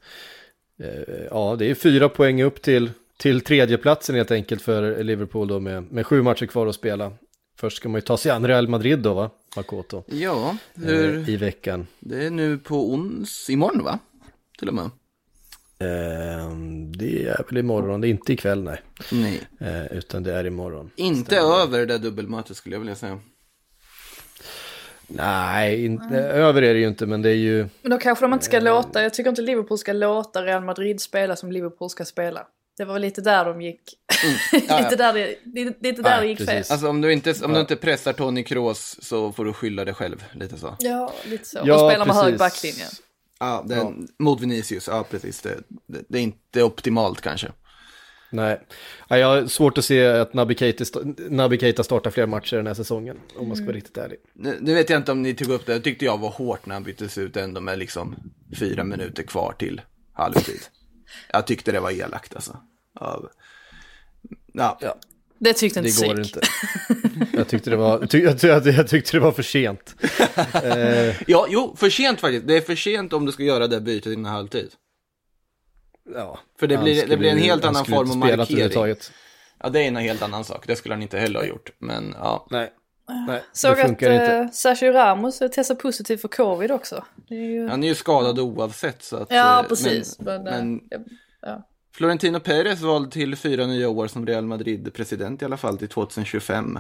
eh, 0.80 1.24
ja 1.30 1.56
det 1.58 1.70
är 1.70 1.74
fyra 1.74 2.08
poäng 2.08 2.42
upp 2.42 2.62
till, 2.62 2.90
till 3.16 3.40
tredjeplatsen 3.40 4.16
helt 4.16 4.30
enkelt 4.30 4.62
för 4.62 5.04
Liverpool 5.04 5.48
då 5.48 5.60
med, 5.60 5.92
med 5.92 6.06
sju 6.06 6.22
matcher 6.22 6.46
kvar 6.46 6.66
att 6.66 6.74
spela. 6.74 7.12
Först 7.56 7.76
ska 7.76 7.88
man 7.88 7.96
ju 7.96 8.00
ta 8.02 8.16
sig 8.16 8.30
an 8.32 8.46
Real 8.46 8.68
Madrid 8.68 8.98
då 8.98 9.14
va, 9.14 9.30
Makoto, 9.56 10.04
Ja, 10.06 10.56
eh, 10.74 10.82
hur, 10.82 11.28
i 11.30 11.36
veckan. 11.36 11.86
det 12.00 12.26
är 12.26 12.30
nu 12.30 12.58
på 12.58 12.92
ons, 12.92 13.50
imorgon 13.50 13.84
va? 13.84 13.98
Till 14.58 14.68
och 14.68 14.74
med. 14.74 14.84
Eh, 15.78 16.50
det 16.98 17.26
är 17.26 17.44
väl 17.48 17.58
imorgon, 17.58 18.00
det 18.00 18.08
är 18.08 18.10
inte 18.10 18.32
ikväll 18.32 18.62
nej, 18.62 18.80
Nej. 19.12 19.40
eh, 19.60 19.92
utan 19.92 20.22
det 20.22 20.32
är 20.34 20.46
imorgon. 20.46 20.90
Inte 20.96 21.36
över 21.36 21.86
det 21.86 21.98
dubbelmötet 21.98 22.56
skulle 22.56 22.74
jag 22.74 22.80
vilja 22.80 22.94
säga. 22.94 23.18
Nej, 25.06 25.84
inte, 25.84 26.18
över 26.18 26.62
är 26.62 26.74
det 26.74 26.80
ju 26.80 26.88
inte, 26.88 27.06
men 27.06 27.22
det 27.22 27.28
är 27.30 27.34
ju... 27.34 27.68
Men 27.82 27.90
då 27.90 27.98
kanske 27.98 28.24
de 28.24 28.32
inte 28.32 28.44
ska 28.44 28.60
låta, 28.60 29.02
jag 29.02 29.14
tycker 29.14 29.30
inte 29.30 29.42
Liverpool 29.42 29.78
ska 29.78 29.92
låta 29.92 30.42
Real 30.42 30.64
Madrid 30.64 31.00
spela 31.00 31.36
som 31.36 31.52
Liverpool 31.52 31.90
ska 31.90 32.04
spela. 32.04 32.46
Det 32.76 32.84
var 32.84 32.98
lite 32.98 33.20
där 33.20 33.44
de 33.44 33.62
gick, 33.62 33.80
Ja, 34.52 34.60
ja. 34.68 34.78
lite 34.80 34.96
där 34.96 35.12
det, 35.12 35.36
det, 35.44 35.64
lite 35.64 36.02
där 36.02 36.10
Nej, 36.10 36.20
det 36.20 36.26
gick 36.26 36.38
fel. 36.38 36.46
precis. 36.46 36.70
Alltså 36.70 36.88
om 36.88 37.00
du 37.00 37.12
inte, 37.12 37.34
om 37.44 37.52
du 37.52 37.60
inte 37.60 37.76
pressar 37.76 38.12
Tony 38.12 38.42
Kroos 38.42 38.96
så 39.02 39.32
får 39.32 39.44
du 39.44 39.52
skylla 39.52 39.84
dig 39.84 39.94
själv, 39.94 40.24
lite 40.34 40.58
så. 40.58 40.76
Ja, 40.80 41.12
lite 41.24 41.48
så. 41.48 41.58
Ja, 41.64 41.84
och 41.84 41.90
spela 41.90 42.04
med 42.04 42.14
hög 42.16 42.38
backlinje. 42.38 42.84
Ja, 43.40 43.64
det, 43.68 43.92
mot 44.18 44.40
Vinicius, 44.40 44.88
ja 44.88 45.04
precis. 45.10 45.40
Det, 45.40 45.58
det, 45.86 46.04
det 46.08 46.18
är 46.18 46.22
inte 46.22 46.62
optimalt 46.62 47.20
kanske. 47.20 47.48
Nej, 48.30 48.60
ja, 49.08 49.18
jag 49.18 49.26
har 49.26 49.46
svårt 49.46 49.78
att 49.78 49.84
se 49.84 50.06
att 50.06 50.34
Naby 50.34 50.54
Keita, 50.54 50.84
sta- 50.84 51.30
Naby 51.30 51.58
Keita 51.58 51.84
startar 51.84 52.10
fler 52.10 52.26
matcher 52.26 52.56
den 52.56 52.66
här 52.66 52.74
säsongen, 52.74 53.16
om 53.36 53.48
man 53.48 53.56
ska 53.56 53.66
vara 53.66 53.76
riktigt 53.76 53.96
ärlig. 53.96 54.18
Nu, 54.34 54.58
nu 54.60 54.74
vet 54.74 54.90
jag 54.90 54.96
inte 55.00 55.12
om 55.12 55.22
ni 55.22 55.34
tog 55.34 55.48
upp 55.50 55.66
det, 55.66 55.72
jag 55.72 55.84
tyckte 55.84 56.04
jag 56.04 56.18
var 56.20 56.30
hårt 56.30 56.66
när 56.66 56.74
han 56.74 56.82
byttes 56.82 57.18
ut 57.18 57.36
ändå 57.36 57.60
med 57.60 57.78
liksom 57.78 58.16
fyra 58.58 58.84
minuter 58.84 59.22
kvar 59.22 59.54
till 59.58 59.80
halvtid. 60.12 60.60
Jag 61.32 61.46
tyckte 61.46 61.72
det 61.72 61.80
var 61.80 61.90
elakt 61.90 62.34
alltså. 62.34 62.56
Av, 63.00 63.28
ja, 64.52 64.78
Ja. 64.80 64.96
Det 65.38 65.52
tyckte 65.52 65.78
inte 65.80 66.00
Det 66.00 66.06
går 66.06 66.20
inte. 66.20 66.40
Jag 67.36 67.48
tyckte 67.48 67.70
det 67.70 67.76
var, 67.76 68.06
ty, 68.06 68.18
jag, 68.18 68.40
ty- 68.40 68.48
jag 68.48 68.88
tyckte 68.88 69.16
det 69.16 69.20
var 69.20 69.32
för 69.32 69.42
sent. 69.42 69.94
Eh, 70.64 71.14
ja, 71.26 71.46
jo, 71.48 71.76
för 71.78 71.90
sent 71.90 72.20
faktiskt. 72.20 72.46
Det 72.46 72.56
är 72.56 72.60
för 72.60 72.76
sent 72.76 73.12
om 73.12 73.26
du 73.26 73.32
ska 73.32 73.42
göra 73.42 73.66
det 73.66 73.80
bytet 73.80 74.12
innan 74.12 74.32
halvtid. 74.32 74.70
ja, 76.14 76.38
För 76.60 76.66
det 76.66 76.78
blir- 76.78 77.06
det 77.06 77.16
blir 77.16 77.30
en 77.30 77.38
helt 77.38 77.64
annan 77.64 77.84
form 77.84 78.10
av 78.10 78.16
markering. 78.16 78.96
Ja, 79.58 79.68
det 79.68 79.80
är 79.80 79.88
en 79.88 79.96
helt 79.96 80.22
annan 80.22 80.44
sak. 80.44 80.66
Det 80.66 80.76
skulle 80.76 80.94
han 80.94 81.02
inte 81.02 81.18
heller 81.18 81.40
ha 81.40 81.46
gjort. 81.46 81.70
Men 81.78 82.14
ja, 82.18 82.46
Nej, 82.50 82.72
nej 83.26 83.42
Såg 83.52 83.76
det 83.76 83.80
att 83.82 83.86
funkar 83.86 84.10
inte. 84.12 84.38
uh, 84.40 84.50
Sergio 84.50 84.92
Ramos 84.92 85.42
testar 85.52 85.74
positivt 85.74 86.20
för 86.20 86.28
covid 86.28 86.70
också. 86.70 87.04
Det 87.28 87.34
är 87.34 87.38
ju... 87.50 87.68
han 87.68 87.84
är 87.84 87.88
ju 87.88 87.94
skadad 87.94 88.38
oavsett. 88.38 89.02
Så 89.02 89.16
att, 89.16 89.30
Ja, 89.30 89.60
eh, 89.62 89.68
precis. 89.68 90.18
Men, 90.18 90.42
Men, 90.42 90.54
eh, 90.54 90.60
men 90.60 90.80
ja. 91.42 91.68
Florentino 91.94 92.40
Perez 92.40 92.80
vald 92.80 93.10
till 93.12 93.36
fyra 93.36 93.66
nya 93.66 93.88
år 93.88 94.06
som 94.06 94.26
Real 94.26 94.44
Madrid-president 94.46 95.42
i 95.42 95.44
alla 95.44 95.56
fall 95.56 95.78
till 95.78 95.88
2025. 95.88 96.78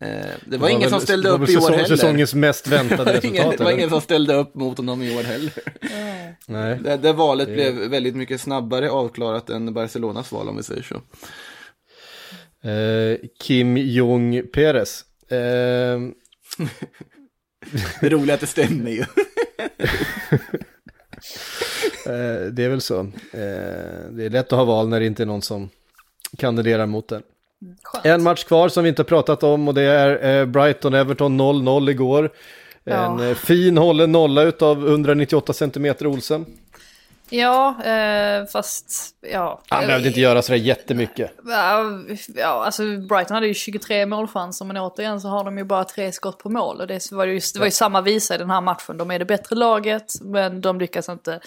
Eh, 0.00 0.08
det 0.46 0.56
var, 0.56 0.68
ingen 0.68 0.80
väl- 0.80 0.90
som 0.90 1.00
ställde 1.00 1.28
det 1.28 1.34
upp 1.34 1.48
i 1.48 1.56
år 1.56 1.70
heller. 1.70 1.84
Säsongens 1.84 2.34
mest 2.34 2.66
väntade 2.66 2.96
det, 3.04 3.04
var 3.04 3.12
resultat. 3.12 3.24
ingen, 3.44 3.50
det 3.56 3.64
var 3.64 3.70
ingen 3.70 3.90
som 3.90 4.00
ställde 4.00 4.34
upp 4.34 4.54
mot 4.54 4.76
honom 4.76 5.02
i 5.02 5.16
år 5.18 5.22
heller. 5.22 5.52
Nej. 6.46 6.78
Det, 6.84 6.96
det 6.96 7.12
valet 7.12 7.48
blev 7.48 7.74
väldigt 7.74 8.16
mycket 8.16 8.40
snabbare 8.40 8.90
avklarat 8.90 9.50
än 9.50 9.74
Barcelonas 9.74 10.32
val 10.32 10.48
om 10.48 10.56
vi 10.56 10.62
säger 10.62 10.82
så. 10.82 10.94
Eh, 12.68 13.18
Kim 13.40 13.76
Jong 13.76 14.42
Perez. 14.52 15.04
Eh, 15.30 16.00
Det 18.00 18.08
roliga 18.08 18.32
är 18.32 18.34
att 18.34 18.40
det 18.40 18.46
stämmer 18.46 18.90
ju. 18.90 19.04
Eh, 22.06 22.46
det 22.52 22.64
är 22.64 22.68
väl 22.68 22.80
så. 22.80 23.00
Eh, 23.00 24.10
det 24.10 24.24
är 24.24 24.30
lätt 24.30 24.52
att 24.52 24.58
ha 24.58 24.64
val 24.64 24.88
när 24.88 25.00
det 25.00 25.06
inte 25.06 25.22
är 25.22 25.26
någon 25.26 25.42
som 25.42 25.68
kandiderar 26.38 26.86
mot 26.86 27.08
den. 27.08 27.22
Skönt. 27.82 28.06
En 28.06 28.22
match 28.22 28.44
kvar 28.44 28.68
som 28.68 28.82
vi 28.82 28.88
inte 28.88 29.02
har 29.02 29.04
pratat 29.06 29.42
om 29.42 29.68
och 29.68 29.74
det 29.74 29.82
är 29.82 30.40
eh, 30.40 30.46
Brighton-Everton 30.46 31.40
0-0 31.40 31.90
igår. 31.90 32.30
En 32.84 33.18
Ja. 33.18 33.34
fin 33.34 33.78
hållen 33.78 34.12
nolla 34.12 34.42
utav 34.42 34.88
198 34.88 35.52
cm 35.52 35.94
Olsen. 36.00 36.46
Ja, 37.30 37.84
eh, 37.84 38.46
fast 38.46 39.14
ja. 39.32 39.60
Han 39.68 39.86
behövde 39.86 40.08
inte 40.08 40.20
göra 40.20 40.42
sådär 40.42 40.58
jättemycket. 40.58 41.30
Ja, 42.36 42.64
alltså 42.64 42.82
Brighton 42.82 43.34
hade 43.34 43.46
ju 43.46 43.54
23 43.54 44.06
målchanser 44.06 44.64
men 44.64 44.76
återigen 44.76 45.20
så 45.20 45.28
har 45.28 45.44
de 45.44 45.58
ju 45.58 45.64
bara 45.64 45.84
tre 45.84 46.12
skott 46.12 46.38
på 46.38 46.50
mål. 46.50 46.80
Och 46.80 46.86
det 46.86 47.12
var 47.12 47.24
ju, 47.24 47.40
det 47.54 47.58
var 47.58 47.66
ju 47.66 47.70
samma 47.70 48.00
visa 48.00 48.34
i 48.34 48.38
den 48.38 48.50
här 48.50 48.60
matchen. 48.60 48.96
De 48.96 49.10
är 49.10 49.18
det 49.18 49.24
bättre 49.24 49.56
laget 49.56 50.12
men 50.20 50.60
de 50.60 50.78
lyckas 50.78 51.08
inte 51.08 51.40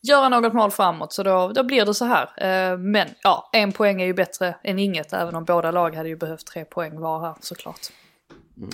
göra 0.00 0.28
något 0.28 0.52
mål 0.52 0.70
framåt. 0.70 1.12
Så 1.12 1.22
då, 1.22 1.48
då 1.48 1.62
blir 1.62 1.84
det 1.84 1.94
så 1.94 2.04
här. 2.04 2.28
Eh, 2.36 2.78
Men 2.78 3.08
ja, 3.22 3.50
en 3.52 3.72
poäng 3.72 4.02
är 4.02 4.06
ju 4.06 4.14
bättre 4.14 4.54
än 4.64 4.78
inget. 4.78 5.12
Även 5.12 5.34
om 5.36 5.44
båda 5.44 5.70
lag 5.70 5.96
hade 5.96 6.08
ju 6.08 6.16
behövt 6.16 6.46
tre 6.46 6.64
poäng 6.64 7.00
var 7.00 7.20
här 7.20 7.34
såklart. 7.40 7.80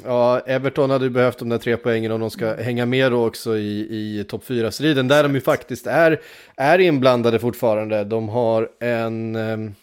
Ja, 0.04 0.40
Everton 0.40 0.90
hade 0.90 1.04
ju 1.04 1.10
behövt 1.10 1.38
de 1.38 1.48
där 1.48 1.58
tre 1.58 1.76
poängen 1.76 2.12
om 2.12 2.20
de 2.20 2.30
ska 2.30 2.54
hänga 2.54 2.86
med 2.86 3.12
då 3.12 3.26
också 3.26 3.56
i, 3.56 4.20
i 4.20 4.24
topp 4.28 4.44
4-striden. 4.46 5.08
Där 5.08 5.22
de 5.22 5.34
ju 5.34 5.40
faktiskt 5.40 5.86
är, 5.86 6.20
är 6.56 6.78
inblandade 6.78 7.38
fortfarande. 7.38 8.04
De 8.04 8.28
har 8.28 8.68
en... 8.80 9.36
ehm, 9.36 9.74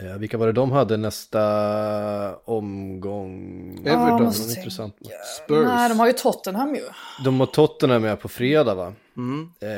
Eh, 0.00 0.18
vilka 0.18 0.38
var 0.38 0.46
det 0.46 0.52
de 0.52 0.70
hade 0.70 0.96
nästa 0.96 2.36
omgång? 2.36 3.72
Everton. 3.84 4.26
En 4.26 4.32
se. 4.32 4.58
intressant. 4.58 4.96
Spurs. 5.44 5.66
Nej, 5.66 5.88
de 5.88 5.98
har 6.00 6.06
ju 6.06 6.12
Tottenham 6.12 6.74
ju. 6.74 6.82
De 7.24 7.40
har 7.40 7.46
Tottenham 7.46 8.02
med 8.02 8.20
på 8.20 8.28
fredag 8.28 8.74
va? 8.74 8.92
Mm. 9.16 9.42
Eh, 9.60 9.68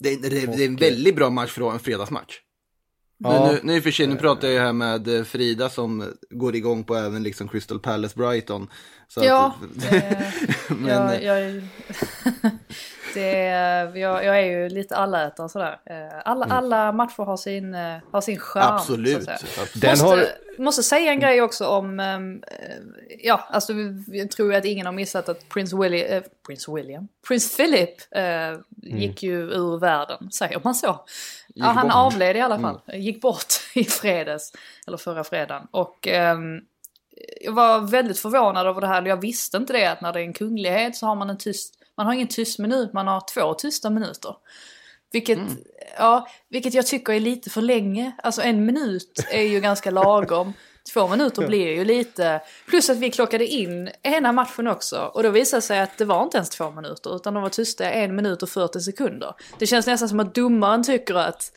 Det, 0.00 0.16
det, 0.22 0.28
det 0.28 0.64
är 0.64 0.66
en 0.66 0.76
väldigt 0.76 1.16
bra 1.16 1.30
match 1.30 1.50
för 1.50 1.60
att 1.60 1.64
vara 1.64 1.74
en 1.74 1.80
fredagsmatch. 1.80 2.34
Ja. 3.22 3.52
Nu, 3.52 3.60
nu, 3.62 3.76
i 3.76 3.78
och 3.78 3.82
för 3.82 3.90
sig, 3.90 4.06
nu 4.06 4.16
pratar 4.16 4.48
jag 4.48 4.62
här 4.62 4.72
med 4.72 5.08
eh, 5.18 5.24
Frida 5.24 5.68
som 5.68 6.12
går 6.30 6.56
igång 6.56 6.84
på 6.84 6.94
även 6.96 7.22
liksom 7.22 7.48
Crystal 7.48 7.78
Palace 7.80 8.14
Brighton. 8.16 8.68
Så 9.08 9.24
Ja, 9.24 9.56
att, 9.62 9.90
det, 9.90 10.32
men, 10.68 10.88
jag, 10.88 11.22
jag, 11.22 11.52
det, 13.14 13.30
jag, 13.98 14.24
jag 14.24 14.38
är 14.38 14.44
ju 14.44 14.68
lite 14.68 14.96
allätare 14.96 15.48
sådär. 15.48 15.78
Eh, 15.86 16.20
Alla, 16.24 16.46
alla 16.46 16.92
matcher 16.92 17.22
har 17.22 17.36
sin, 17.36 17.74
eh, 17.74 17.96
har 18.12 18.20
sin 18.20 18.38
charm. 18.38 18.62
så 18.62 18.68
att 18.68 18.80
absolut. 18.80 19.24
säga. 19.24 19.34
absolut. 19.36 19.72
Den 19.82 19.90
måste, 19.90 20.06
har- 20.06 20.62
måste 20.62 20.82
säga 20.82 21.12
en 21.12 21.20
grej 21.20 21.42
också 21.42 21.66
om, 21.66 22.00
ehm, 22.00 22.42
eh, 22.46 22.76
ja, 23.22 23.46
alltså 23.50 23.72
jag 24.06 24.30
tror 24.30 24.54
att 24.54 24.64
ingen 24.64 24.86
har 24.86 24.92
missat 24.92 25.28
att 25.28 25.48
Prince 25.48 25.76
William, 25.76 26.12
eh, 26.12 26.22
Prince 26.46 26.72
William, 26.72 27.08
Prince 27.28 27.56
Philip 27.56 27.94
eh, 28.10 28.58
gick 28.82 29.22
ju 29.22 29.40
ur 29.42 29.78
världen, 29.78 30.30
säger 30.30 30.60
man 30.64 30.74
så? 30.74 31.04
Ja, 31.54 31.66
han 31.66 31.86
bort. 31.86 31.94
avled 31.96 32.36
i 32.36 32.40
alla 32.40 32.58
fall, 32.60 32.80
gick 32.92 33.20
bort 33.20 33.46
i 33.74 33.84
fredags, 33.84 34.52
eller 34.86 34.96
förra 34.96 35.24
fredagen. 35.24 35.66
Och 35.70 36.08
ehm, 36.08 36.60
jag 37.40 37.52
var 37.52 37.80
väldigt 37.80 38.18
förvånad 38.18 38.66
över 38.66 38.80
det 38.80 38.86
här, 38.86 39.02
jag 39.06 39.20
visste 39.20 39.56
inte 39.56 39.72
det 39.72 39.86
att 39.86 40.00
när 40.00 40.12
det 40.12 40.20
är 40.20 40.24
en 40.24 40.32
kunglighet 40.32 40.96
så 40.96 41.06
har 41.06 41.14
man 41.14 41.30
en 41.30 41.38
tyst, 41.38 41.74
man 42.02 42.06
har 42.06 42.14
ingen 42.14 42.28
tyst 42.28 42.58
minut, 42.58 42.92
man 42.92 43.08
har 43.08 43.22
två 43.34 43.54
tysta 43.54 43.90
minuter. 43.90 44.36
Vilket, 45.12 45.38
ja, 45.98 46.26
vilket 46.48 46.74
jag 46.74 46.86
tycker 46.86 47.12
är 47.12 47.20
lite 47.20 47.50
för 47.50 47.62
länge. 47.62 48.12
Alltså 48.22 48.42
en 48.42 48.66
minut 48.66 49.26
är 49.30 49.42
ju 49.42 49.60
ganska 49.60 49.90
lagom. 49.90 50.52
Två 50.92 51.08
minuter 51.08 51.46
blir 51.46 51.68
ju 51.68 51.84
lite... 51.84 52.40
Plus 52.68 52.90
att 52.90 52.96
vi 52.96 53.10
klockade 53.10 53.46
in 53.46 53.90
ena 54.02 54.32
matchen 54.32 54.66
också. 54.68 55.10
Och 55.14 55.22
då 55.22 55.30
visade 55.30 55.58
det 55.58 55.62
sig 55.62 55.80
att 55.80 55.98
det 55.98 56.04
var 56.04 56.22
inte 56.22 56.36
ens 56.36 56.50
två 56.50 56.70
minuter. 56.70 57.16
Utan 57.16 57.34
de 57.34 57.42
var 57.42 57.50
tysta 57.50 57.90
en 57.90 58.16
minut 58.16 58.42
och 58.42 58.48
40 58.48 58.80
sekunder. 58.80 59.34
Det 59.58 59.66
känns 59.66 59.86
nästan 59.86 60.08
som 60.08 60.20
att 60.20 60.34
domaren 60.34 60.82
tycker 60.82 61.14
att 61.14 61.52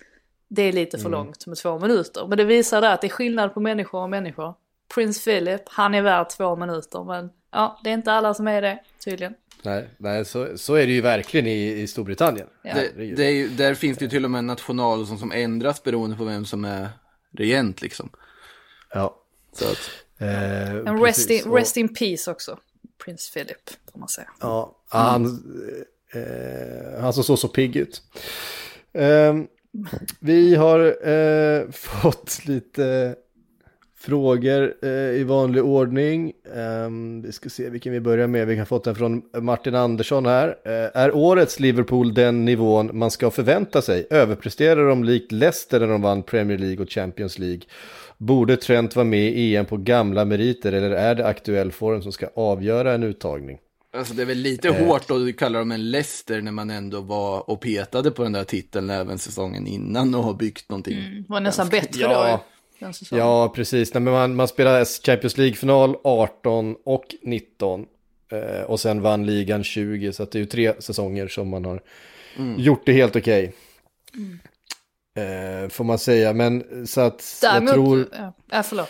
det 0.47 0.61
är 0.61 0.73
lite 0.73 0.97
för 0.97 1.09
långt 1.09 1.47
med 1.47 1.57
två 1.57 1.79
minuter. 1.79 2.27
Men 2.27 2.37
det 2.37 2.43
visar 2.43 2.81
det 2.81 2.91
att 2.91 3.01
det 3.01 3.07
är 3.07 3.09
skillnad 3.09 3.53
på 3.53 3.59
människor 3.59 4.01
och 4.01 4.09
människor. 4.09 4.53
Prins 4.95 5.23
Philip, 5.23 5.61
han 5.65 5.93
är 5.93 6.01
värd 6.01 6.29
två 6.29 6.55
minuter. 6.55 7.03
Men 7.03 7.29
ja, 7.51 7.79
det 7.83 7.89
är 7.89 7.93
inte 7.93 8.11
alla 8.11 8.33
som 8.33 8.47
är 8.47 8.61
det 8.61 8.79
tydligen. 9.05 9.35
Nej, 9.65 9.89
nej 9.97 10.25
så, 10.25 10.57
så 10.57 10.73
är 10.73 10.87
det 10.87 10.93
ju 10.93 11.01
verkligen 11.01 11.47
i, 11.47 11.81
i 11.81 11.87
Storbritannien. 11.87 12.47
Ja. 12.61 12.73
Det, 12.75 13.15
det 13.15 13.25
är 13.25 13.31
ju, 13.31 13.47
där 13.47 13.73
finns 13.73 13.97
det 13.97 14.05
ju 14.05 14.09
till 14.09 14.25
och 14.25 14.31
med 14.31 14.39
en 14.39 14.47
national 14.47 15.07
som, 15.07 15.17
som 15.17 15.31
ändras 15.31 15.83
beroende 15.83 16.15
på 16.15 16.23
vem 16.23 16.45
som 16.45 16.65
är 16.65 16.89
regent 17.37 17.81
liksom. 17.81 18.09
Ja. 18.93 19.21
Så 19.53 19.65
att, 19.65 19.89
Eh, 20.17 20.75
En 20.75 21.03
rest 21.03 21.29
in, 21.29 21.51
rest 21.53 21.77
in 21.77 21.93
peace 21.93 22.31
också. 22.31 22.59
Prins 23.05 23.31
Philip, 23.33 23.69
får 23.91 23.99
man 23.99 24.09
säga. 24.09 24.27
Ja, 24.39 24.75
han, 24.87 25.25
eh, 26.13 27.01
han 27.01 27.13
såg 27.13 27.25
så, 27.25 27.37
så 27.37 27.47
pigg 27.47 27.75
ut. 27.75 28.01
Eh, 28.93 29.35
vi 30.19 30.55
har 30.55 31.09
eh, 31.09 31.69
fått 31.71 32.45
lite 32.45 33.15
frågor 34.05 34.73
eh, 34.81 34.89
i 34.89 35.23
vanlig 35.23 35.63
ordning. 35.63 36.33
Um, 36.85 37.21
vi 37.21 37.31
ska 37.31 37.49
se 37.49 37.69
vilken 37.69 37.93
vi 37.93 37.99
börjar 37.99 38.27
med. 38.27 38.47
Vi 38.47 38.55
har 38.55 38.65
fått 38.65 38.83
den 38.83 38.95
från 38.95 39.21
Martin 39.41 39.75
Andersson 39.75 40.25
här. 40.25 40.47
Uh, 40.47 40.71
är 40.93 41.15
årets 41.15 41.59
Liverpool 41.59 42.13
den 42.13 42.45
nivån 42.45 42.89
man 42.93 43.11
ska 43.11 43.31
förvänta 43.31 43.81
sig? 43.81 44.07
Överpresterar 44.09 44.89
de 44.89 45.03
likt 45.03 45.31
Leicester 45.31 45.79
när 45.79 45.87
de 45.87 46.01
vann 46.01 46.23
Premier 46.23 46.57
League 46.57 46.83
och 46.83 46.91
Champions 46.91 47.39
League? 47.39 47.61
Borde 48.17 48.57
Trent 48.57 48.95
vara 48.95 49.05
med 49.05 49.31
i 49.31 49.55
EM 49.55 49.65
på 49.65 49.77
gamla 49.77 50.25
meriter 50.25 50.73
eller 50.73 50.91
är 50.91 51.15
det 51.15 51.27
aktuell 51.27 51.71
form 51.71 52.01
som 52.01 52.11
ska 52.11 52.27
avgöra 52.35 52.93
en 52.93 53.03
uttagning? 53.03 53.57
Alltså 53.97 54.13
det 54.13 54.21
är 54.21 54.25
väl 54.25 54.37
lite 54.37 54.67
eh. 54.67 54.85
hårt 54.85 55.11
att 55.11 55.37
kalla 55.37 55.59
dem 55.59 55.71
en 55.71 55.91
Leicester 55.91 56.41
när 56.41 56.51
man 56.51 56.69
ändå 56.69 57.01
var 57.01 57.49
och 57.49 57.61
petade 57.61 58.11
på 58.11 58.23
den 58.23 58.31
där 58.31 58.43
titeln 58.43 58.89
även 58.89 59.17
säsongen 59.17 59.67
innan 59.67 60.15
och 60.15 60.23
har 60.23 60.33
byggt 60.33 60.69
någonting. 60.69 60.99
Mm, 60.99 61.25
var 61.27 61.39
nästan 61.39 61.69
bättre 61.69 62.01
ja. 62.01 62.31
då. 62.31 62.43
Ja, 63.11 63.49
precis. 63.55 63.93
Nej, 63.93 64.01
men 64.01 64.13
man, 64.13 64.35
man 64.35 64.47
spelade 64.47 64.85
Champions 64.85 65.37
League-final 65.37 65.95
18 66.03 66.75
och 66.85 67.15
19. 67.23 67.85
Eh, 68.31 68.61
och 68.61 68.79
sen 68.79 69.01
vann 69.01 69.25
ligan 69.25 69.63
20, 69.63 70.13
så 70.13 70.25
det 70.25 70.35
är 70.35 70.39
ju 70.39 70.45
tre 70.45 70.73
säsonger 70.79 71.27
som 71.27 71.49
man 71.49 71.65
har 71.65 71.81
mm. 72.37 72.59
gjort 72.59 72.85
det 72.85 72.93
helt 72.93 73.15
okej. 73.15 73.53
Okay. 74.13 74.21
Mm. 74.23 74.39
Eh, 75.63 75.69
får 75.69 75.83
man 75.83 75.99
säga, 75.99 76.33
men 76.33 76.87
så 76.87 77.01
att 77.01 77.39
Däremot, 77.41 77.67
jag 77.67 77.75
tror... 77.75 78.07
Ja, 78.51 78.63
förlåt. 78.63 78.89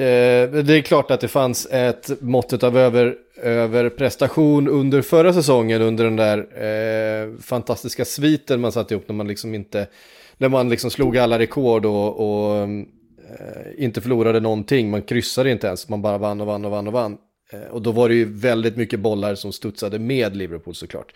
Eh, 0.00 0.50
det 0.50 0.78
är 0.78 0.82
klart 0.82 1.10
att 1.10 1.20
det 1.20 1.28
fanns 1.28 1.66
ett 1.66 2.20
måttet 2.20 2.62
av 2.62 2.78
över, 2.78 3.16
överprestation 3.42 4.68
under 4.68 5.02
förra 5.02 5.32
säsongen, 5.32 5.82
under 5.82 6.04
den 6.04 6.16
där 6.16 6.38
eh, 6.38 7.40
fantastiska 7.40 8.04
sviten 8.04 8.60
man 8.60 8.72
satte 8.72 8.94
ihop 8.94 9.08
när 9.08 9.14
man 9.14 9.28
liksom 9.28 9.54
inte, 9.54 9.86
när 10.38 10.48
man 10.48 10.68
liksom 10.68 10.90
slog 10.90 11.18
alla 11.18 11.38
rekord 11.38 11.86
och, 11.86 12.16
och 12.20 12.56
eh, 12.56 12.68
inte 13.76 14.00
förlorade 14.00 14.40
någonting, 14.40 14.90
man 14.90 15.02
kryssade 15.02 15.50
inte 15.50 15.66
ens, 15.66 15.88
man 15.88 16.02
bara 16.02 16.18
vann 16.18 16.40
och 16.40 16.46
vann 16.46 16.64
och 16.64 16.70
vann 16.70 16.86
och 16.86 16.92
vann. 16.92 17.18
Eh, 17.52 17.62
och 17.62 17.82
då 17.82 17.92
var 17.92 18.08
det 18.08 18.14
ju 18.14 18.24
väldigt 18.24 18.76
mycket 18.76 19.00
bollar 19.00 19.34
som 19.34 19.52
studsade 19.52 19.98
med 19.98 20.36
Liverpool 20.36 20.74
såklart. 20.74 21.12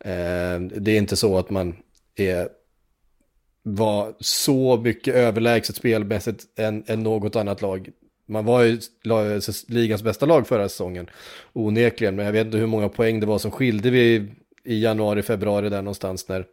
Eh, 0.00 0.60
det 0.60 0.90
är 0.90 0.98
inte 0.98 1.16
så 1.16 1.38
att 1.38 1.50
man 1.50 1.76
är, 2.16 2.48
var 3.62 4.14
så 4.20 4.76
mycket 4.76 5.14
överlägset 5.14 5.76
spelmässigt 5.76 6.44
än, 6.58 6.84
än 6.86 7.02
något 7.02 7.36
annat 7.36 7.62
lag. 7.62 7.90
Man 8.28 8.44
var 8.44 8.62
ju 8.62 8.80
ligans 9.68 10.02
bästa 10.02 10.26
lag 10.26 10.46
förra 10.46 10.68
säsongen, 10.68 11.10
onekligen, 11.52 12.16
men 12.16 12.26
jag 12.26 12.32
vet 12.32 12.46
inte 12.46 12.58
hur 12.58 12.66
många 12.66 12.88
poäng 12.88 13.20
det 13.20 13.26
var 13.26 13.38
som 13.38 13.50
skilde 13.50 13.90
vi 13.90 14.30
i 14.64 14.82
januari, 14.82 15.22
februari 15.22 15.68
där 15.68 15.82
någonstans 15.82 16.28
när 16.28 16.46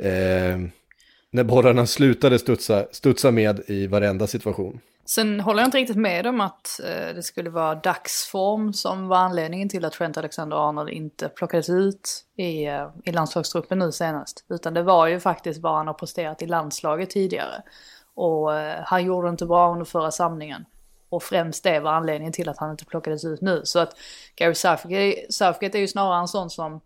eh, 0.00 0.58
när 1.30 1.44
borrarna 1.44 1.86
slutade 1.86 2.38
studsa, 2.38 2.86
studsa 2.92 3.30
med 3.30 3.60
i 3.66 3.86
varenda 3.86 4.26
situation. 4.26 4.80
Sen 5.04 5.40
håller 5.40 5.60
jag 5.60 5.66
inte 5.66 5.78
riktigt 5.78 5.96
med 5.96 6.26
om 6.26 6.40
att 6.40 6.80
eh, 6.84 7.14
det 7.14 7.22
skulle 7.22 7.50
vara 7.50 7.74
dagsform 7.74 8.72
som 8.72 9.08
var 9.08 9.16
anledningen 9.16 9.68
till 9.68 9.84
att 9.84 9.92
Trent 9.92 10.16
Alexander-Arnold 10.16 10.90
inte 10.90 11.28
plockades 11.28 11.68
ut 11.68 12.24
i, 12.36 12.64
eh, 12.66 12.88
i 13.04 13.12
landslagstruppen 13.12 13.78
nu 13.78 13.92
senast. 13.92 14.44
Utan 14.48 14.74
det 14.74 14.82
var 14.82 15.06
ju 15.06 15.20
faktiskt 15.20 15.60
vad 15.60 15.76
han 15.76 15.86
har 15.86 15.94
presterat 15.94 16.42
i 16.42 16.46
landslaget 16.46 17.10
tidigare. 17.10 17.62
Och 18.14 18.54
eh, 18.54 18.82
han 18.84 19.04
gjorde 19.04 19.28
inte 19.28 19.46
bra 19.46 19.72
under 19.72 19.84
förra 19.84 20.10
samlingen. 20.10 20.64
Och 21.08 21.22
främst 21.22 21.64
det 21.64 21.80
var 21.80 21.92
anledningen 21.92 22.32
till 22.32 22.48
att 22.48 22.58
han 22.58 22.70
inte 22.70 22.84
plockades 22.84 23.24
ut 23.24 23.40
nu. 23.40 23.60
Så 23.64 23.78
att 23.78 23.96
Gary 24.36 24.54
Southgate, 24.54 25.26
Southgate 25.30 25.78
är 25.78 25.80
ju 25.80 25.88
snarare 25.88 26.20
en 26.20 26.28
sån 26.28 26.50
som 26.50 26.80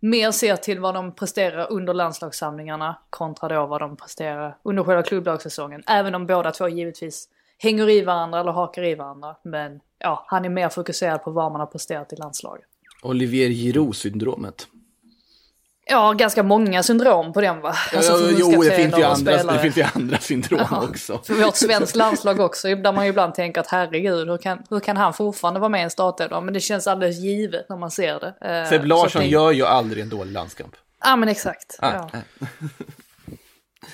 mer 0.00 0.30
ser 0.30 0.56
till 0.56 0.80
vad 0.80 0.94
de 0.94 1.14
presterar 1.14 1.72
under 1.72 1.94
landslagssamlingarna 1.94 2.98
kontra 3.10 3.48
då 3.48 3.66
vad 3.66 3.80
de 3.80 3.96
presterar 3.96 4.56
under 4.62 4.84
själva 4.84 5.02
klubblagssäsongen. 5.02 5.82
Även 5.86 6.14
om 6.14 6.26
båda 6.26 6.50
två 6.50 6.68
givetvis 6.68 7.28
hänger 7.58 7.90
i 7.90 8.02
varandra 8.02 8.40
eller 8.40 8.52
hakar 8.52 8.84
i 8.84 8.94
varandra. 8.94 9.36
Men 9.42 9.80
ja, 9.98 10.24
han 10.26 10.44
är 10.44 10.48
mer 10.48 10.68
fokuserad 10.68 11.22
på 11.22 11.30
vad 11.30 11.52
man 11.52 11.60
har 11.60 11.66
presterat 11.66 12.12
i 12.12 12.16
landslaget. 12.16 12.66
Olivier 13.02 13.48
Giroud-syndromet. 13.48 14.66
Ja, 15.90 16.12
ganska 16.12 16.42
många 16.42 16.82
syndrom 16.82 17.32
på 17.32 17.40
den 17.40 17.60
va? 17.60 17.74
Alltså, 17.94 18.12
ja, 18.12 18.36
jo, 18.38 18.62
det 18.62 18.70
finns, 18.70 18.98
ju 18.98 19.02
andra, 19.02 19.52
det 19.52 19.58
finns 19.58 19.76
ju 19.76 19.84
andra 19.94 20.18
syndrom 20.18 20.60
ja, 20.70 20.84
också. 20.90 21.20
För 21.24 21.34
vårt 21.34 21.56
svenskt 21.56 21.96
landslag 21.96 22.40
också, 22.40 22.74
där 22.74 22.92
man 22.92 23.04
ju 23.04 23.10
ibland 23.10 23.34
tänker 23.34 23.60
att 23.60 23.66
herregud, 23.66 24.28
hur 24.28 24.38
kan, 24.38 24.62
hur 24.70 24.80
kan 24.80 24.96
han 24.96 25.14
fortfarande 25.14 25.60
vara 25.60 25.68
med 25.68 25.80
i 25.80 25.84
en 25.84 25.90
startelva? 25.90 26.40
Men 26.40 26.54
det 26.54 26.60
känns 26.60 26.86
alldeles 26.86 27.18
givet 27.18 27.68
när 27.68 27.76
man 27.76 27.90
ser 27.90 28.20
det. 28.20 28.62
Eh, 28.62 28.68
Seb 28.68 28.84
Larsson 28.84 29.20
tänk... 29.20 29.32
gör 29.32 29.52
ju 29.52 29.66
aldrig 29.66 30.02
en 30.02 30.08
dålig 30.08 30.32
landskamp. 30.32 30.76
Ja, 31.04 31.16
men 31.16 31.28
exakt. 31.28 31.76
Ah. 31.78 31.92
Ja. 31.92 32.20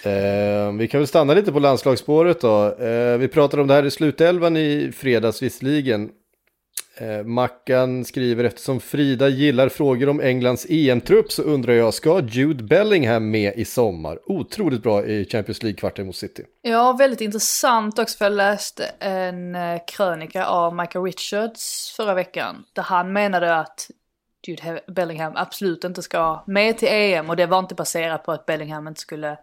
eh, 0.11 0.73
vi 0.73 0.89
kan 0.89 1.01
väl 1.01 1.09
stanna 1.09 1.35
lite 1.35 1.53
på 1.53 1.59
landslagsspåret 1.59 2.41
då. 2.41 2.75
Eh, 2.75 3.19
vi 3.19 3.29
pratade 3.29 3.63
om 3.63 3.69
det 3.69 3.75
här 3.75 3.87
i 3.87 3.91
slutelvan 3.91 4.57
i 4.57 4.93
fredags 4.97 5.43
visserligen. 5.43 6.11
Eh, 6.99 7.25
Mackan 7.25 8.05
skriver 8.05 8.45
eftersom 8.45 8.81
Frida 8.81 9.29
gillar 9.29 9.69
frågor 9.69 10.09
om 10.09 10.21
Englands 10.21 10.67
EM-trupp 10.69 11.33
så 11.33 11.43
undrar 11.43 11.73
jag, 11.73 11.95
ska 11.95 12.21
Jude 12.21 12.65
Bellingham 12.65 13.31
med 13.31 13.55
i 13.57 13.65
sommar? 13.65 14.19
Otroligt 14.27 14.83
bra 14.83 15.05
i 15.05 15.25
Champions 15.25 15.63
League-kvarten 15.63 16.07
mot 16.07 16.17
City. 16.17 16.45
Ja, 16.63 16.93
väldigt 16.93 17.21
intressant 17.21 17.99
också 17.99 18.19
för 18.19 18.25
jag 18.25 18.33
läste 18.33 18.85
en 18.99 19.55
eh, 19.55 19.81
krönika 19.87 20.47
av 20.47 20.75
Michael 20.77 21.05
Richards 21.05 21.95
förra 21.97 22.15
veckan. 22.15 22.65
Där 22.73 22.83
han 22.83 23.13
menade 23.13 23.57
att 23.57 23.91
Jude 24.47 24.81
Bellingham 24.87 25.33
absolut 25.37 25.85
inte 25.85 26.03
ska 26.03 26.45
med 26.47 26.79
till 26.79 26.89
EM 26.91 27.31
och 27.31 27.37
det 27.37 27.47
var 27.47 27.59
inte 27.59 27.75
baserat 27.75 28.25
på 28.25 28.33
att 28.33 28.47
Bellingham 28.47 28.89
inte 28.89 29.01
skulle 29.01 29.39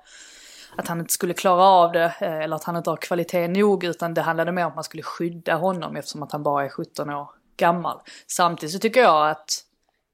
att 0.77 0.87
han 0.87 0.99
inte 0.99 1.13
skulle 1.13 1.33
klara 1.33 1.63
av 1.63 1.91
det 1.91 2.13
eh, 2.19 2.39
eller 2.39 2.55
att 2.55 2.63
han 2.63 2.75
inte 2.75 2.89
har 2.89 2.97
kvalitet 2.97 3.47
nog 3.47 3.83
utan 3.83 4.13
det 4.13 4.21
handlade 4.21 4.51
mer 4.51 4.63
om 4.63 4.69
att 4.69 4.75
man 4.75 4.83
skulle 4.83 5.03
skydda 5.03 5.55
honom 5.55 5.95
eftersom 5.95 6.23
att 6.23 6.31
han 6.31 6.43
bara 6.43 6.65
är 6.65 6.69
17 6.69 7.09
år 7.09 7.29
gammal. 7.57 7.99
Samtidigt 8.27 8.73
så 8.73 8.79
tycker 8.79 9.01
jag 9.01 9.29
att 9.29 9.63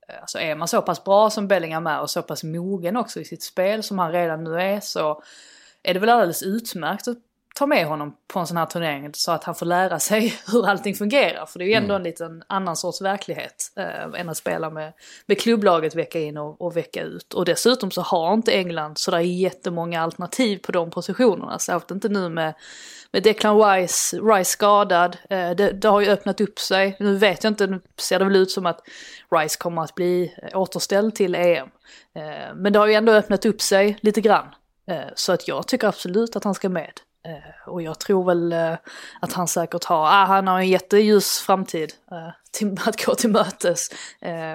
eh, 0.08 0.22
Alltså 0.22 0.40
är 0.40 0.56
man 0.56 0.68
så 0.68 0.82
pass 0.82 1.04
bra 1.04 1.30
som 1.30 1.48
Bellingham 1.48 1.88
är 1.88 2.02
och 2.02 2.10
så 2.10 2.22
pass 2.22 2.44
mogen 2.44 2.98
också 2.98 3.20
i 3.20 3.26
sitt 3.26 3.44
spel 3.44 3.84
som 3.84 4.00
han 4.00 4.12
redan 4.12 4.44
nu 4.44 4.62
är 4.62 4.80
så 4.80 5.22
är 5.84 5.94
det 5.94 6.00
väl 6.00 6.10
alldeles 6.10 6.44
utmärkt 6.44 7.08
att 7.08 7.18
ta 7.56 7.68
med 7.68 7.86
honom 7.86 8.16
på 8.28 8.40
en 8.40 8.48
sån 8.48 8.58
här 8.58 8.66
turnering 8.66 9.10
så 9.14 9.32
att 9.32 9.44
han 9.44 9.56
får 9.56 9.66
lära 9.66 10.00
sig 10.00 10.36
hur 10.52 10.68
allting 10.68 10.96
fungerar. 10.96 11.46
För 11.46 11.60
det 11.60 11.66
är 11.66 11.68
ju 11.68 11.74
ändå 11.74 11.94
mm. 11.94 11.96
en 11.96 12.04
liten 12.04 12.44
annan 12.48 12.76
sorts 12.76 13.02
verklighet 13.02 13.72
äh, 13.76 14.22
än 14.22 14.30
att 14.30 14.38
spela 14.38 14.70
med, 14.70 14.94
med 15.26 15.42
klubblaget 15.42 15.96
vecka 15.96 16.20
in 16.20 16.38
och, 16.38 16.62
och 16.62 16.78
vecka 16.78 17.04
ut. 17.04 17.34
Och 17.34 17.46
dessutom 17.46 17.92
så 17.92 18.02
har 18.02 18.34
inte 18.34 18.52
England 18.52 18.98
sådär 18.98 19.20
jättemånga 19.20 20.02
alternativ 20.02 20.58
på 20.58 20.72
de 20.72 20.90
positionerna. 20.90 21.60
Särskilt 21.60 21.92
inte 21.92 22.10
nu 22.10 22.30
med, 22.30 22.54
med 23.12 23.24
Declan 23.24 23.62
Rice, 23.62 24.18
Rice 24.18 24.52
skadad. 24.52 25.18
Äh, 25.30 25.52
det, 25.52 25.72
det, 25.72 25.88
har 25.88 26.02
ju 26.02 26.10
öppnat 26.10 26.42
upp 26.42 26.60
sig. 26.60 26.96
Nu 27.00 27.18
vet 27.18 27.44
jag 27.44 27.52
inte, 27.52 27.68
nu 27.68 27.82
ser 27.98 28.20
det 28.20 28.26
väl 28.26 28.36
ut 28.36 28.52
som 28.52 28.66
att 28.66 28.82
Rice 29.32 29.58
kommer 29.58 29.84
att 29.84 29.96
bli 29.96 30.36
återställd 30.54 31.16
till 31.16 31.36
EM. 31.36 31.70
Äh, 32.16 32.56
men 32.56 32.74
det 32.74 32.80
har 32.80 32.88
ju 32.88 32.94
ändå 32.94 33.12
öppnat 33.12 33.46
upp 33.46 33.62
sig 33.62 33.98
lite 34.02 34.22
grann. 34.22 34.46
Så 35.16 35.32
att 35.32 35.48
jag 35.48 35.68
tycker 35.68 35.88
absolut 35.88 36.36
att 36.36 36.44
han 36.44 36.54
ska 36.54 36.70
med. 36.70 36.92
Eh, 37.26 37.72
och 37.74 37.82
jag 37.82 38.00
tror 38.00 38.26
väl 38.26 38.54
eh, 38.54 38.78
att 39.22 39.34
han 39.34 39.48
säkert 39.48 39.84
har, 39.84 40.06
ah, 40.06 40.26
han 40.26 40.48
har 40.48 40.60
en 40.60 40.68
jätteljus 40.68 41.40
framtid 41.40 41.94
eh, 42.12 42.30
till, 42.52 42.78
att 42.86 43.06
gå 43.06 43.16
till 43.16 43.30
mötes. 43.30 43.90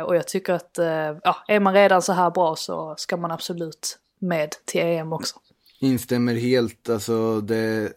och 0.07 0.17
jag 0.17 0.29
tycker 0.29 0.53
att, 0.53 0.79
ja, 1.23 1.45
är 1.49 1.61
man 1.61 1.75
redan 1.75 2.03
så 2.03 2.13
här 2.13 2.31
bra 2.31 2.57
så 2.57 2.95
ska 2.99 3.17
man 3.17 3.31
absolut 3.31 3.99
med 4.21 4.51
till 4.65 4.81
EM 4.81 5.13
också. 5.13 5.37
Instämmer 5.81 6.35
helt, 6.35 6.89
alltså 6.89 7.41
det, 7.41 7.93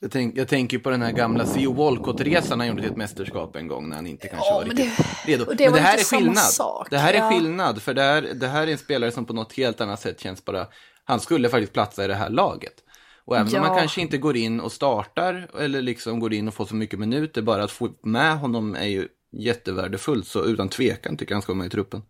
jag, 0.00 0.10
tänk, 0.10 0.36
jag 0.36 0.48
tänker 0.48 0.78
på 0.78 0.90
den 0.90 1.02
här 1.02 1.12
gamla 1.12 1.46
Theo 1.46 1.72
Walcott-resan 1.72 2.60
han 2.60 2.68
gjorde 2.68 2.82
till 2.82 2.90
ett 2.90 2.96
mästerskap 2.96 3.56
en 3.56 3.68
gång 3.68 3.88
när 3.88 3.96
han 3.96 4.06
inte 4.06 4.28
kanske 4.28 4.48
ja, 4.48 4.54
var 4.54 4.64
riktigt 4.64 4.96
det, 4.96 5.32
redo. 5.32 5.44
Det 5.44 5.64
men 5.64 5.72
det 5.72 5.80
här 5.80 5.98
är 5.98 6.04
skillnad. 6.04 6.86
Det 6.90 6.98
här 6.98 7.14
ja. 7.14 7.24
är 7.24 7.30
skillnad, 7.30 7.82
för 7.82 7.94
det 7.94 8.02
här, 8.02 8.22
det 8.22 8.48
här 8.48 8.66
är 8.66 8.72
en 8.72 8.78
spelare 8.78 9.10
som 9.10 9.24
på 9.24 9.32
något 9.32 9.52
helt 9.52 9.80
annat 9.80 10.00
sätt 10.00 10.20
känns 10.20 10.44
bara, 10.44 10.66
han 11.04 11.20
skulle 11.20 11.48
faktiskt 11.48 11.72
platsa 11.72 12.04
i 12.04 12.06
det 12.06 12.14
här 12.14 12.30
laget. 12.30 12.74
Och 13.30 13.36
även 13.36 13.52
ja. 13.52 13.60
om 13.60 13.66
man 13.66 13.78
kanske 13.78 14.00
inte 14.00 14.18
går 14.18 14.36
in 14.36 14.60
och 14.60 14.72
startar 14.72 15.50
eller 15.58 15.82
liksom 15.82 16.20
går 16.20 16.32
in 16.32 16.48
och 16.48 16.54
får 16.54 16.66
så 16.66 16.74
mycket 16.74 16.98
minuter, 16.98 17.42
bara 17.42 17.64
att 17.64 17.70
få 17.70 17.88
med 18.02 18.38
honom 18.38 18.74
är 18.74 18.86
ju 18.86 19.08
jättevärdefullt. 19.32 20.26
Så 20.26 20.44
utan 20.44 20.68
tvekan 20.68 21.16
tycker 21.16 21.32
jag 21.32 21.36
han 21.36 21.42
ska 21.42 21.52
vara 21.52 21.58
med 21.58 21.66
i 21.66 21.70
truppen. 21.70 22.02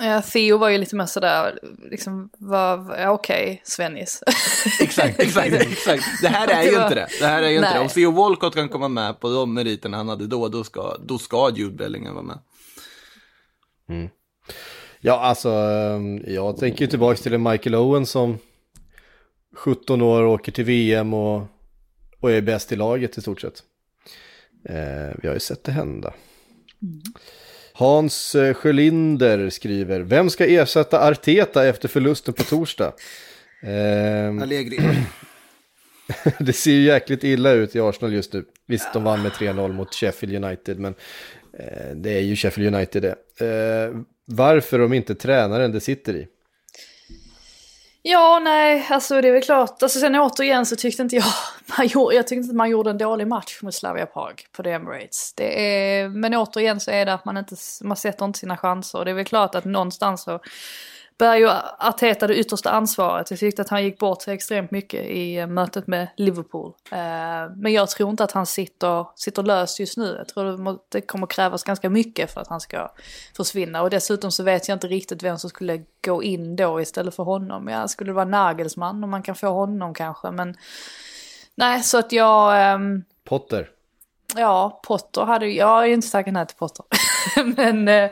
Ja, 0.00 0.22
Theo 0.22 0.58
var 0.58 0.68
ju 0.68 0.78
lite 0.78 0.96
mer 0.96 1.06
sådär, 1.06 1.58
liksom, 1.90 2.30
var, 2.38 2.96
ja, 2.98 3.10
okej, 3.10 3.44
okay, 3.44 3.58
Svennis. 3.64 4.22
exakt, 4.80 5.20
exakt, 5.20 5.52
exakt. 5.72 6.04
Det 6.22 6.28
här 6.28 6.48
är 6.48 6.62
ju 6.62 6.82
inte 6.82 6.94
det. 6.94 7.08
Det 7.20 7.26
här 7.26 7.42
är 7.42 7.48
ju 7.48 7.56
inte 7.56 7.74
det. 7.74 7.80
Om 7.80 7.88
Theo 7.88 8.10
Walcott 8.10 8.54
kan 8.54 8.68
komma 8.68 8.88
med 8.88 9.20
på 9.20 9.28
de 9.28 9.54
meriterna 9.54 9.96
han 9.96 10.08
hade 10.08 10.26
då, 10.26 10.48
då 10.48 10.64
ska, 10.64 10.96
då 11.06 11.18
ska 11.18 11.50
Jude 11.54 11.76
Bellingham 11.76 12.14
vara 12.14 12.24
med. 12.24 12.38
Mm. 13.88 14.08
Ja, 15.00 15.20
alltså, 15.20 15.48
ehm, 15.48 16.20
jag 16.26 16.56
tänker 16.56 16.86
tillbaka 16.86 17.16
till 17.16 17.34
en 17.34 17.42
Michael 17.42 17.74
Owen 17.74 18.06
som 18.06 18.38
17 19.56 20.02
år 20.02 20.24
åker 20.24 20.52
till 20.52 20.64
VM 20.64 21.14
och, 21.14 21.46
och 22.20 22.30
är 22.30 22.40
bäst 22.40 22.72
i 22.72 22.76
laget 22.76 23.18
i 23.18 23.20
stort 23.20 23.40
sett. 23.40 23.62
Eh, 24.68 25.14
vi 25.22 25.28
har 25.28 25.34
ju 25.34 25.40
sett 25.40 25.64
det 25.64 25.72
hända. 25.72 26.14
Mm. 26.82 27.00
Hans 27.72 28.34
eh, 28.34 28.54
Sjölinder 28.54 29.50
skriver, 29.50 30.00
vem 30.00 30.30
ska 30.30 30.46
ersätta 30.46 31.08
Arteta 31.08 31.66
efter 31.66 31.88
förlusten 31.88 32.34
på 32.34 32.42
torsdag? 32.42 32.92
Eh, 33.62 34.42
Allegri. 34.42 34.78
det 36.38 36.52
ser 36.52 36.70
ju 36.70 36.82
jäkligt 36.82 37.24
illa 37.24 37.52
ut 37.52 37.76
i 37.76 37.80
Arsenal 37.80 38.12
just 38.12 38.32
nu. 38.32 38.44
Visst, 38.66 38.92
de 38.92 39.04
vann 39.04 39.22
med 39.22 39.32
3-0 39.32 39.72
mot 39.72 39.94
Sheffield 39.94 40.44
United, 40.44 40.78
men 40.78 40.94
eh, 41.58 41.96
det 41.96 42.10
är 42.10 42.20
ju 42.20 42.36
Sheffield 42.36 42.74
United 42.74 43.02
det. 43.02 43.46
Eh, 43.46 43.96
varför 44.24 44.78
de 44.78 44.92
inte 44.92 45.14
tränaren 45.14 45.72
det 45.72 45.80
sitter 45.80 46.16
i? 46.16 46.26
Ja, 48.04 48.40
nej, 48.44 48.86
alltså 48.90 49.20
det 49.20 49.28
är 49.28 49.32
väl 49.32 49.42
klart. 49.42 49.82
Alltså 49.82 49.98
sen 49.98 50.16
återigen 50.16 50.66
så 50.66 50.76
tyckte 50.76 51.02
inte 51.02 51.16
jag, 51.16 51.24
man 51.78 51.86
gjorde, 51.86 52.14
jag 52.14 52.26
tyckte 52.26 52.42
inte 52.42 52.54
man 52.54 52.70
gjorde 52.70 52.90
en 52.90 52.98
dålig 52.98 53.26
match 53.26 53.62
mot 53.62 53.74
Slavia 53.74 54.06
Prag 54.06 54.46
på 54.52 54.62
The 54.62 54.70
Emirates. 54.70 55.32
Det 55.34 55.66
är, 55.66 56.08
men 56.08 56.34
återigen 56.34 56.80
så 56.80 56.90
är 56.90 57.06
det 57.06 57.14
att 57.14 57.24
man 57.24 57.36
inte, 57.36 57.56
man 57.82 57.96
sätter 57.96 58.24
inte 58.24 58.38
sina 58.38 58.56
chanser. 58.56 58.98
Och 58.98 59.04
det 59.04 59.10
är 59.10 59.14
väl 59.14 59.24
klart 59.24 59.54
att 59.54 59.64
någonstans 59.64 60.22
så 60.22 60.40
bär 61.22 61.36
ju 61.36 61.48
Arteta 61.78 62.26
det 62.26 62.36
yttersta 62.36 62.70
ansvaret. 62.70 63.30
Jag 63.30 63.40
tyckte 63.40 63.62
att 63.62 63.68
han 63.68 63.84
gick 63.84 63.98
bort 63.98 64.22
sig 64.22 64.34
extremt 64.34 64.70
mycket 64.70 65.00
i 65.04 65.36
eh, 65.36 65.46
mötet 65.46 65.86
med 65.86 66.08
Liverpool. 66.16 66.72
Eh, 66.92 66.98
men 67.56 67.72
jag 67.72 67.90
tror 67.90 68.10
inte 68.10 68.24
att 68.24 68.32
han 68.32 68.46
sitter, 68.46 69.06
sitter 69.16 69.42
löst 69.42 69.80
just 69.80 69.96
nu. 69.96 70.14
Jag 70.18 70.28
tror 70.28 70.78
det 70.88 71.00
kommer 71.00 71.26
krävas 71.26 71.64
ganska 71.64 71.90
mycket 71.90 72.34
för 72.34 72.40
att 72.40 72.48
han 72.48 72.60
ska 72.60 72.92
försvinna. 73.36 73.82
Och 73.82 73.90
dessutom 73.90 74.30
så 74.30 74.42
vet 74.42 74.68
jag 74.68 74.76
inte 74.76 74.86
riktigt 74.86 75.22
vem 75.22 75.38
som 75.38 75.50
skulle 75.50 75.82
gå 76.04 76.22
in 76.22 76.56
då 76.56 76.80
istället 76.80 77.16
för 77.16 77.22
honom. 77.22 77.68
Ja, 77.68 77.88
skulle 77.88 78.10
det 78.10 78.14
vara 78.14 78.24
Nagelsmann 78.24 79.04
om 79.04 79.10
man 79.10 79.22
kan 79.22 79.34
få 79.34 79.48
honom 79.48 79.94
kanske. 79.94 80.30
Men 80.30 80.56
nej, 81.54 81.82
så 81.82 81.98
att 81.98 82.12
jag... 82.12 82.74
Um... 82.74 83.04
Potter. 83.24 83.68
Ja, 84.36 84.80
Potter 84.86 85.22
hade 85.22 85.46
jag 85.46 85.82
är 85.82 85.88
inte 85.88 86.10
tackat 86.10 86.34
nej 86.34 86.46
till 86.46 86.56
Potter. 86.56 86.84
men 87.56 88.10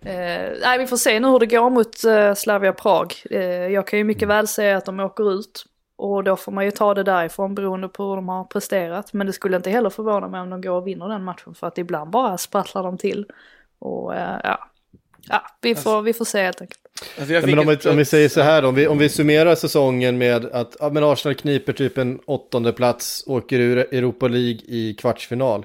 eh, 0.00 0.52
nej, 0.60 0.78
vi 0.78 0.86
får 0.86 0.96
se 0.96 1.20
nu 1.20 1.28
hur 1.28 1.38
det 1.38 1.46
går 1.46 1.70
mot 1.70 2.04
eh, 2.04 2.34
Slavia 2.34 2.72
Prag. 2.72 3.14
Eh, 3.30 3.40
jag 3.42 3.86
kan 3.86 3.98
ju 3.98 4.04
mycket 4.04 4.28
väl 4.28 4.48
säga 4.48 4.76
att 4.76 4.84
de 4.84 5.00
åker 5.00 5.32
ut. 5.32 5.64
Och 5.98 6.24
då 6.24 6.36
får 6.36 6.52
man 6.52 6.64
ju 6.64 6.70
ta 6.70 6.94
det 6.94 7.02
därifrån 7.02 7.54
beroende 7.54 7.88
på 7.88 8.08
hur 8.08 8.16
de 8.16 8.28
har 8.28 8.44
presterat. 8.44 9.12
Men 9.12 9.26
det 9.26 9.32
skulle 9.32 9.56
inte 9.56 9.70
heller 9.70 9.90
förvåna 9.90 10.28
mig 10.28 10.40
om 10.40 10.50
de 10.50 10.60
går 10.60 10.70
och 10.70 10.86
vinner 10.86 11.08
den 11.08 11.24
matchen. 11.24 11.54
För 11.54 11.66
att 11.66 11.78
ibland 11.78 12.10
bara 12.10 12.38
sprattlar 12.38 12.82
de 12.82 12.98
till. 12.98 13.26
Och 13.78 14.14
eh, 14.14 14.40
ja, 14.44 14.70
ja 15.28 15.42
vi, 15.60 15.74
får, 15.74 15.90
alltså, 15.90 16.00
vi 16.00 16.12
får 16.12 16.24
se 16.24 16.42
helt 16.42 16.60
enkelt. 16.60 16.80
Alltså 17.18 17.34
ja, 17.34 17.46
men 17.46 17.58
om, 17.58 17.66
vi, 17.66 17.90
om 17.90 17.96
vi 17.96 18.04
säger 18.04 18.28
så 18.28 18.40
här 18.40 18.62
då, 18.62 18.68
om 18.68 18.74
vi, 18.74 18.86
om 18.86 18.98
vi 18.98 19.08
summerar 19.08 19.54
säsongen 19.54 20.18
med 20.18 20.44
att 20.44 20.76
ja, 20.80 20.90
men 20.90 21.04
Arsenal 21.04 21.34
kniper 21.34 21.72
typ 21.72 21.98
en 21.98 22.20
åttonde 22.26 22.72
plats, 22.72 23.24
åker 23.26 23.58
ur 23.58 23.78
Europa 23.78 24.28
League 24.28 24.60
i 24.66 24.94
kvartsfinal. 24.98 25.64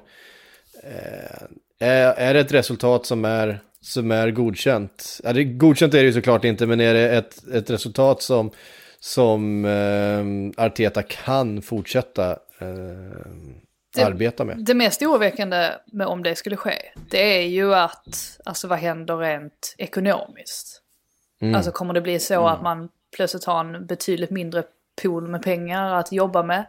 Eh, 0.82 1.88
är, 1.88 2.12
är 2.12 2.34
det 2.34 2.40
ett 2.40 2.52
resultat 2.52 3.06
som 3.06 3.24
är 3.24 3.60
som 3.82 4.10
är 4.10 4.30
godkänt. 4.30 5.20
Ja, 5.24 5.32
det, 5.32 5.44
godkänt 5.44 5.94
är 5.94 5.98
det 5.98 6.04
ju 6.04 6.12
såklart 6.12 6.44
inte, 6.44 6.66
men 6.66 6.80
är 6.80 6.94
det 6.94 7.10
ett, 7.10 7.48
ett 7.48 7.70
resultat 7.70 8.22
som, 8.22 8.50
som 9.00 9.64
eh, 9.64 10.64
Arteta 10.64 11.02
kan 11.02 11.62
fortsätta 11.62 12.30
eh, 12.30 12.68
det, 13.94 14.02
arbeta 14.02 14.44
med? 14.44 14.64
Det 14.64 14.74
mest 14.74 15.02
oroväckande 15.02 15.70
med 15.86 16.06
om 16.06 16.22
det 16.22 16.34
skulle 16.34 16.56
ske, 16.56 16.76
det 17.10 17.38
är 17.38 17.46
ju 17.46 17.74
att, 17.74 18.40
alltså 18.44 18.68
vad 18.68 18.78
händer 18.78 19.16
rent 19.16 19.74
ekonomiskt? 19.78 20.82
Mm. 21.40 21.54
Alltså 21.54 21.70
kommer 21.70 21.94
det 21.94 22.00
bli 22.00 22.18
så 22.18 22.34
mm. 22.34 22.46
att 22.46 22.62
man 22.62 22.88
plötsligt 23.16 23.44
har 23.44 23.60
en 23.60 23.86
betydligt 23.86 24.30
mindre 24.30 24.64
pool 25.02 25.28
med 25.28 25.42
pengar 25.42 25.94
att 25.94 26.12
jobba 26.12 26.42
med? 26.42 26.66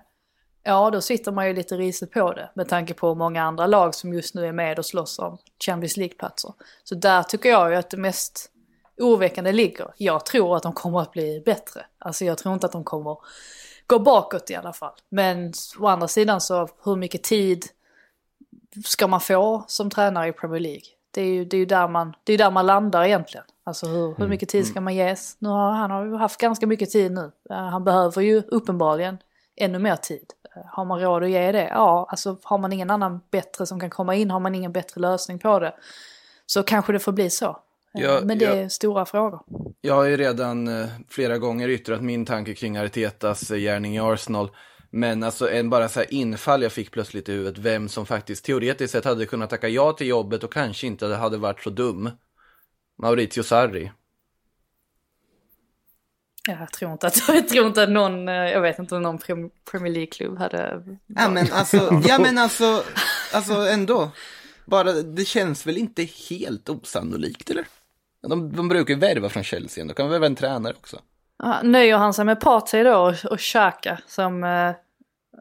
Ja, 0.63 0.89
då 0.89 1.01
sitter 1.01 1.31
man 1.31 1.47
ju 1.47 1.53
lite 1.53 1.77
risigt 1.77 2.11
på 2.11 2.33
det 2.33 2.49
med 2.53 2.69
tanke 2.69 2.93
på 2.93 3.15
många 3.15 3.43
andra 3.43 3.67
lag 3.67 3.95
som 3.95 4.13
just 4.13 4.35
nu 4.35 4.45
är 4.45 4.51
med 4.51 4.79
och 4.79 4.85
slåss 4.85 5.19
om 5.19 5.37
Champions 5.65 5.97
League-platser. 5.97 6.53
Så 6.83 6.95
där 6.95 7.23
tycker 7.23 7.49
jag 7.49 7.71
ju 7.71 7.75
att 7.75 7.89
det 7.89 7.97
mest 7.97 8.51
oroväckande 8.97 9.51
ligger. 9.51 9.93
Jag 9.97 10.25
tror 10.25 10.55
att 10.55 10.63
de 10.63 10.73
kommer 10.73 11.01
att 11.01 11.11
bli 11.11 11.43
bättre. 11.45 11.85
Alltså 11.99 12.25
jag 12.25 12.37
tror 12.37 12.53
inte 12.53 12.65
att 12.65 12.71
de 12.71 12.83
kommer 12.83 13.17
gå 13.87 13.99
bakåt 13.99 14.49
i 14.49 14.55
alla 14.55 14.73
fall. 14.73 14.93
Men 15.09 15.53
å 15.79 15.87
andra 15.87 16.07
sidan 16.07 16.41
så 16.41 16.67
hur 16.83 16.95
mycket 16.95 17.23
tid 17.23 17.65
ska 18.85 19.07
man 19.07 19.21
få 19.21 19.63
som 19.67 19.89
tränare 19.89 20.27
i 20.27 20.31
Premier 20.31 20.59
League? 20.59 20.85
Det 21.11 21.21
är 21.21 21.25
ju, 21.25 21.45
det 21.45 21.57
är 21.57 21.59
ju 21.59 21.65
där, 21.65 21.87
man, 21.87 22.15
det 22.23 22.33
är 22.33 22.37
där 22.37 22.51
man 22.51 22.65
landar 22.65 23.03
egentligen. 23.03 23.45
Alltså 23.63 23.87
hur, 23.87 24.07
hur 24.07 24.15
mm, 24.15 24.29
mycket 24.29 24.49
tid 24.49 24.65
ska 24.65 24.73
mm. 24.73 24.83
man 24.83 24.95
ges? 24.95 25.35
Nu 25.39 25.49
har, 25.49 25.71
han 25.71 25.91
har 25.91 26.05
ju 26.05 26.15
haft 26.15 26.39
ganska 26.39 26.67
mycket 26.67 26.89
tid 26.89 27.11
nu. 27.11 27.31
Han 27.49 27.83
behöver 27.83 28.21
ju 28.21 28.43
uppenbarligen 28.47 29.17
ännu 29.55 29.79
mer 29.79 29.95
tid. 29.95 30.25
Har 30.65 30.85
man 30.85 30.99
råd 30.99 31.23
att 31.23 31.29
ge 31.29 31.51
det? 31.51 31.67
Ja, 31.71 32.07
alltså 32.09 32.37
har 32.43 32.57
man 32.57 32.73
ingen 32.73 32.89
annan 32.89 33.21
bättre 33.31 33.65
som 33.65 33.79
kan 33.79 33.89
komma 33.89 34.15
in, 34.15 34.31
har 34.31 34.39
man 34.39 34.55
ingen 34.55 34.71
bättre 34.71 35.01
lösning 35.01 35.39
på 35.39 35.59
det, 35.59 35.73
så 36.45 36.63
kanske 36.63 36.93
det 36.93 36.99
får 36.99 37.11
bli 37.11 37.29
så. 37.29 37.57
Ja, 37.93 38.21
Men 38.23 38.37
det 38.37 38.45
ja. 38.45 38.51
är 38.51 38.69
stora 38.69 39.05
frågor. 39.05 39.41
Jag 39.81 39.95
har 39.95 40.03
ju 40.03 40.17
redan 40.17 40.67
eh, 40.67 40.87
flera 41.09 41.37
gånger 41.37 41.69
yttrat 41.69 42.01
min 42.01 42.25
tanke 42.25 42.53
kring 42.53 42.77
Artetas 42.77 43.51
eh, 43.51 43.57
gärning 43.57 43.95
i 43.95 43.99
Arsenal. 43.99 44.49
Men 44.89 45.23
alltså 45.23 45.49
en 45.49 45.69
bara 45.69 45.89
så 45.89 45.99
här 45.99 46.13
infall 46.13 46.63
jag 46.63 46.71
fick 46.71 46.91
plötsligt 46.91 47.29
i 47.29 47.31
huvudet, 47.31 47.57
vem 47.57 47.89
som 47.89 48.05
faktiskt 48.05 48.45
teoretiskt 48.45 48.91
sett 48.91 49.05
hade 49.05 49.25
kunnat 49.25 49.49
tacka 49.49 49.67
ja 49.67 49.91
till 49.91 50.07
jobbet 50.07 50.43
och 50.43 50.53
kanske 50.53 50.87
inte 50.87 51.07
hade 51.07 51.37
varit 51.37 51.63
så 51.63 51.69
dum. 51.69 52.09
Maurizio 53.01 53.43
Sarri. 53.43 53.91
Jag 56.47 56.71
tror 56.71 56.91
inte 56.91 57.07
att, 57.07 57.27
jag 57.27 57.47
tror 57.47 57.67
inte 57.67 57.83
att 57.83 57.89
någon, 57.89 58.27
eh, 58.27 58.35
jag 58.35 58.61
vet 58.61 58.79
inte 58.79 58.95
om 58.95 59.01
någon 59.01 59.19
Premier 59.71 59.93
League-klubb 59.93 60.37
hade... 60.37 60.83
Ja 61.07 61.29
men 61.29 61.51
alltså, 61.51 62.01
ja 62.07 62.19
men 62.19 62.37
alltså, 62.37 62.83
alltså 63.33 63.53
ändå. 63.53 64.11
Bara, 64.65 64.93
det 64.93 65.25
känns 65.25 65.67
väl 65.67 65.77
inte 65.77 66.03
helt 66.29 66.69
osannolikt 66.69 67.49
eller? 67.49 67.67
De, 68.27 68.55
de 68.55 68.67
brukar 68.67 68.93
ju 68.93 68.99
värva 68.99 69.29
från 69.29 69.43
Chelsea, 69.43 69.85
då 69.85 69.93
kan 69.93 70.09
värva 70.09 70.25
en 70.25 70.35
tränare 70.35 70.73
också. 70.73 70.99
Ja, 71.37 71.61
nöjer 71.63 71.97
han 71.97 72.13
sig 72.13 72.25
med 72.25 72.39
Partey 72.39 72.83
då 72.83 72.97
och, 72.97 73.25
och 73.31 73.39
Xhaka 73.39 73.99
som, 74.07 74.43
eh, 74.43 74.71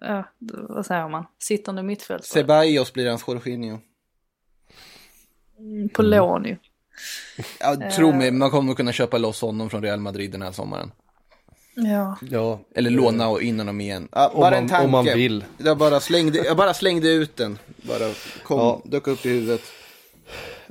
ja, 0.00 0.24
vad 0.68 0.86
säger 0.86 1.08
man, 1.08 1.26
sittande 1.38 1.82
mittfältare? 1.82 2.26
Ceballos 2.26 2.92
blir 2.92 3.08
hans 3.08 3.24
Jorginho. 3.28 3.78
Mm, 5.58 5.88
på 5.88 6.02
lån 6.02 6.44
ju. 6.44 6.56
Ja, 7.60 7.76
tro 7.96 8.12
mig, 8.12 8.30
man 8.30 8.50
kommer 8.50 8.74
kunna 8.74 8.92
köpa 8.92 9.18
loss 9.18 9.40
honom 9.40 9.70
från 9.70 9.82
Real 9.82 10.00
Madrid 10.00 10.30
den 10.30 10.42
här 10.42 10.52
sommaren. 10.52 10.90
Ja. 11.74 12.16
ja. 12.30 12.60
Eller 12.74 12.90
låna 12.90 13.40
in 13.40 13.58
honom 13.58 13.80
igen. 13.80 14.08
Ja, 14.12 14.32
bara 14.34 14.50
man, 14.50 14.62
en 14.62 14.68
tanke. 14.68 14.84
Om 14.84 14.90
man 14.90 15.04
vill. 15.04 15.44
Jag 15.58 15.78
bara 15.78 16.00
slängde, 16.00 16.38
jag 16.38 16.56
bara 16.56 16.74
slängde 16.74 17.08
ut 17.08 17.36
den. 17.36 17.58
Bara 17.76 18.12
kom, 18.42 18.58
ja. 18.58 18.82
dök 18.84 19.06
upp 19.06 19.26
i 19.26 19.28
huvudet. 19.28 19.62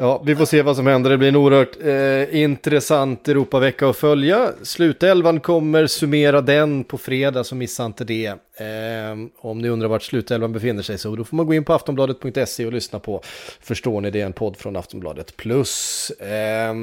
Ja, 0.02 0.22
vi 0.26 0.36
får 0.36 0.46
se 0.46 0.62
vad 0.62 0.76
som 0.76 0.88
händer. 0.88 1.10
Det 1.10 1.18
blir 1.18 1.28
en 1.28 1.36
oerhört 1.36 1.78
eh, 1.82 2.42
intressant 2.42 3.28
Europavecka 3.28 3.90
att 3.90 3.98
följa. 3.98 4.52
Slutelvan 4.64 5.40
kommer 5.40 5.88
summera 5.88 6.42
den 6.42 6.84
på 6.84 6.98
fredag, 6.98 7.44
så 7.44 7.56
missa 7.56 7.86
inte 7.86 8.04
det. 8.04 8.26
Eh, 8.26 9.18
om 9.38 9.60
ni 9.60 9.70
undrar 9.70 9.88
vart 9.88 10.04
slutelvan 10.04 10.54
befinner 10.54 10.84
sig 10.84 10.98
så 10.98 11.16
då 11.16 11.24
får 11.24 11.38
man 11.38 11.46
gå 11.46 11.54
in 11.54 11.64
på 11.64 11.74
aftonbladet.se 11.74 12.66
och 12.66 12.74
lyssna 12.74 13.00
på 13.00 13.22
Förstår 13.60 14.02
ni 14.02 14.12
det? 14.12 14.22
En 14.22 14.34
podd 14.34 14.58
från 14.58 14.76
Aftonbladet 14.76 15.38
Plus. 15.38 16.10
Eh, 16.10 16.74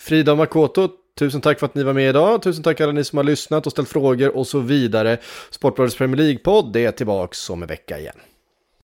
Frida 0.00 0.32
och 0.32 0.38
Makoto, 0.38 0.88
Tusen 1.18 1.40
tack 1.40 1.58
för 1.58 1.66
att 1.66 1.74
ni 1.74 1.82
var 1.82 1.92
med 1.92 2.08
idag. 2.08 2.42
Tusen 2.42 2.62
tack 2.62 2.80
alla 2.80 2.92
ni 2.92 3.04
som 3.04 3.16
har 3.16 3.24
lyssnat 3.24 3.66
och 3.66 3.72
ställt 3.72 3.88
frågor 3.88 4.36
och 4.36 4.46
så 4.46 4.58
vidare. 4.58 5.18
Sportbladets 5.50 5.96
Premier 5.96 6.16
League-podd 6.16 6.76
är 6.76 6.90
tillbaka 6.90 7.52
om 7.52 7.62
en 7.62 7.68
vecka 7.68 7.98
igen. 7.98 8.16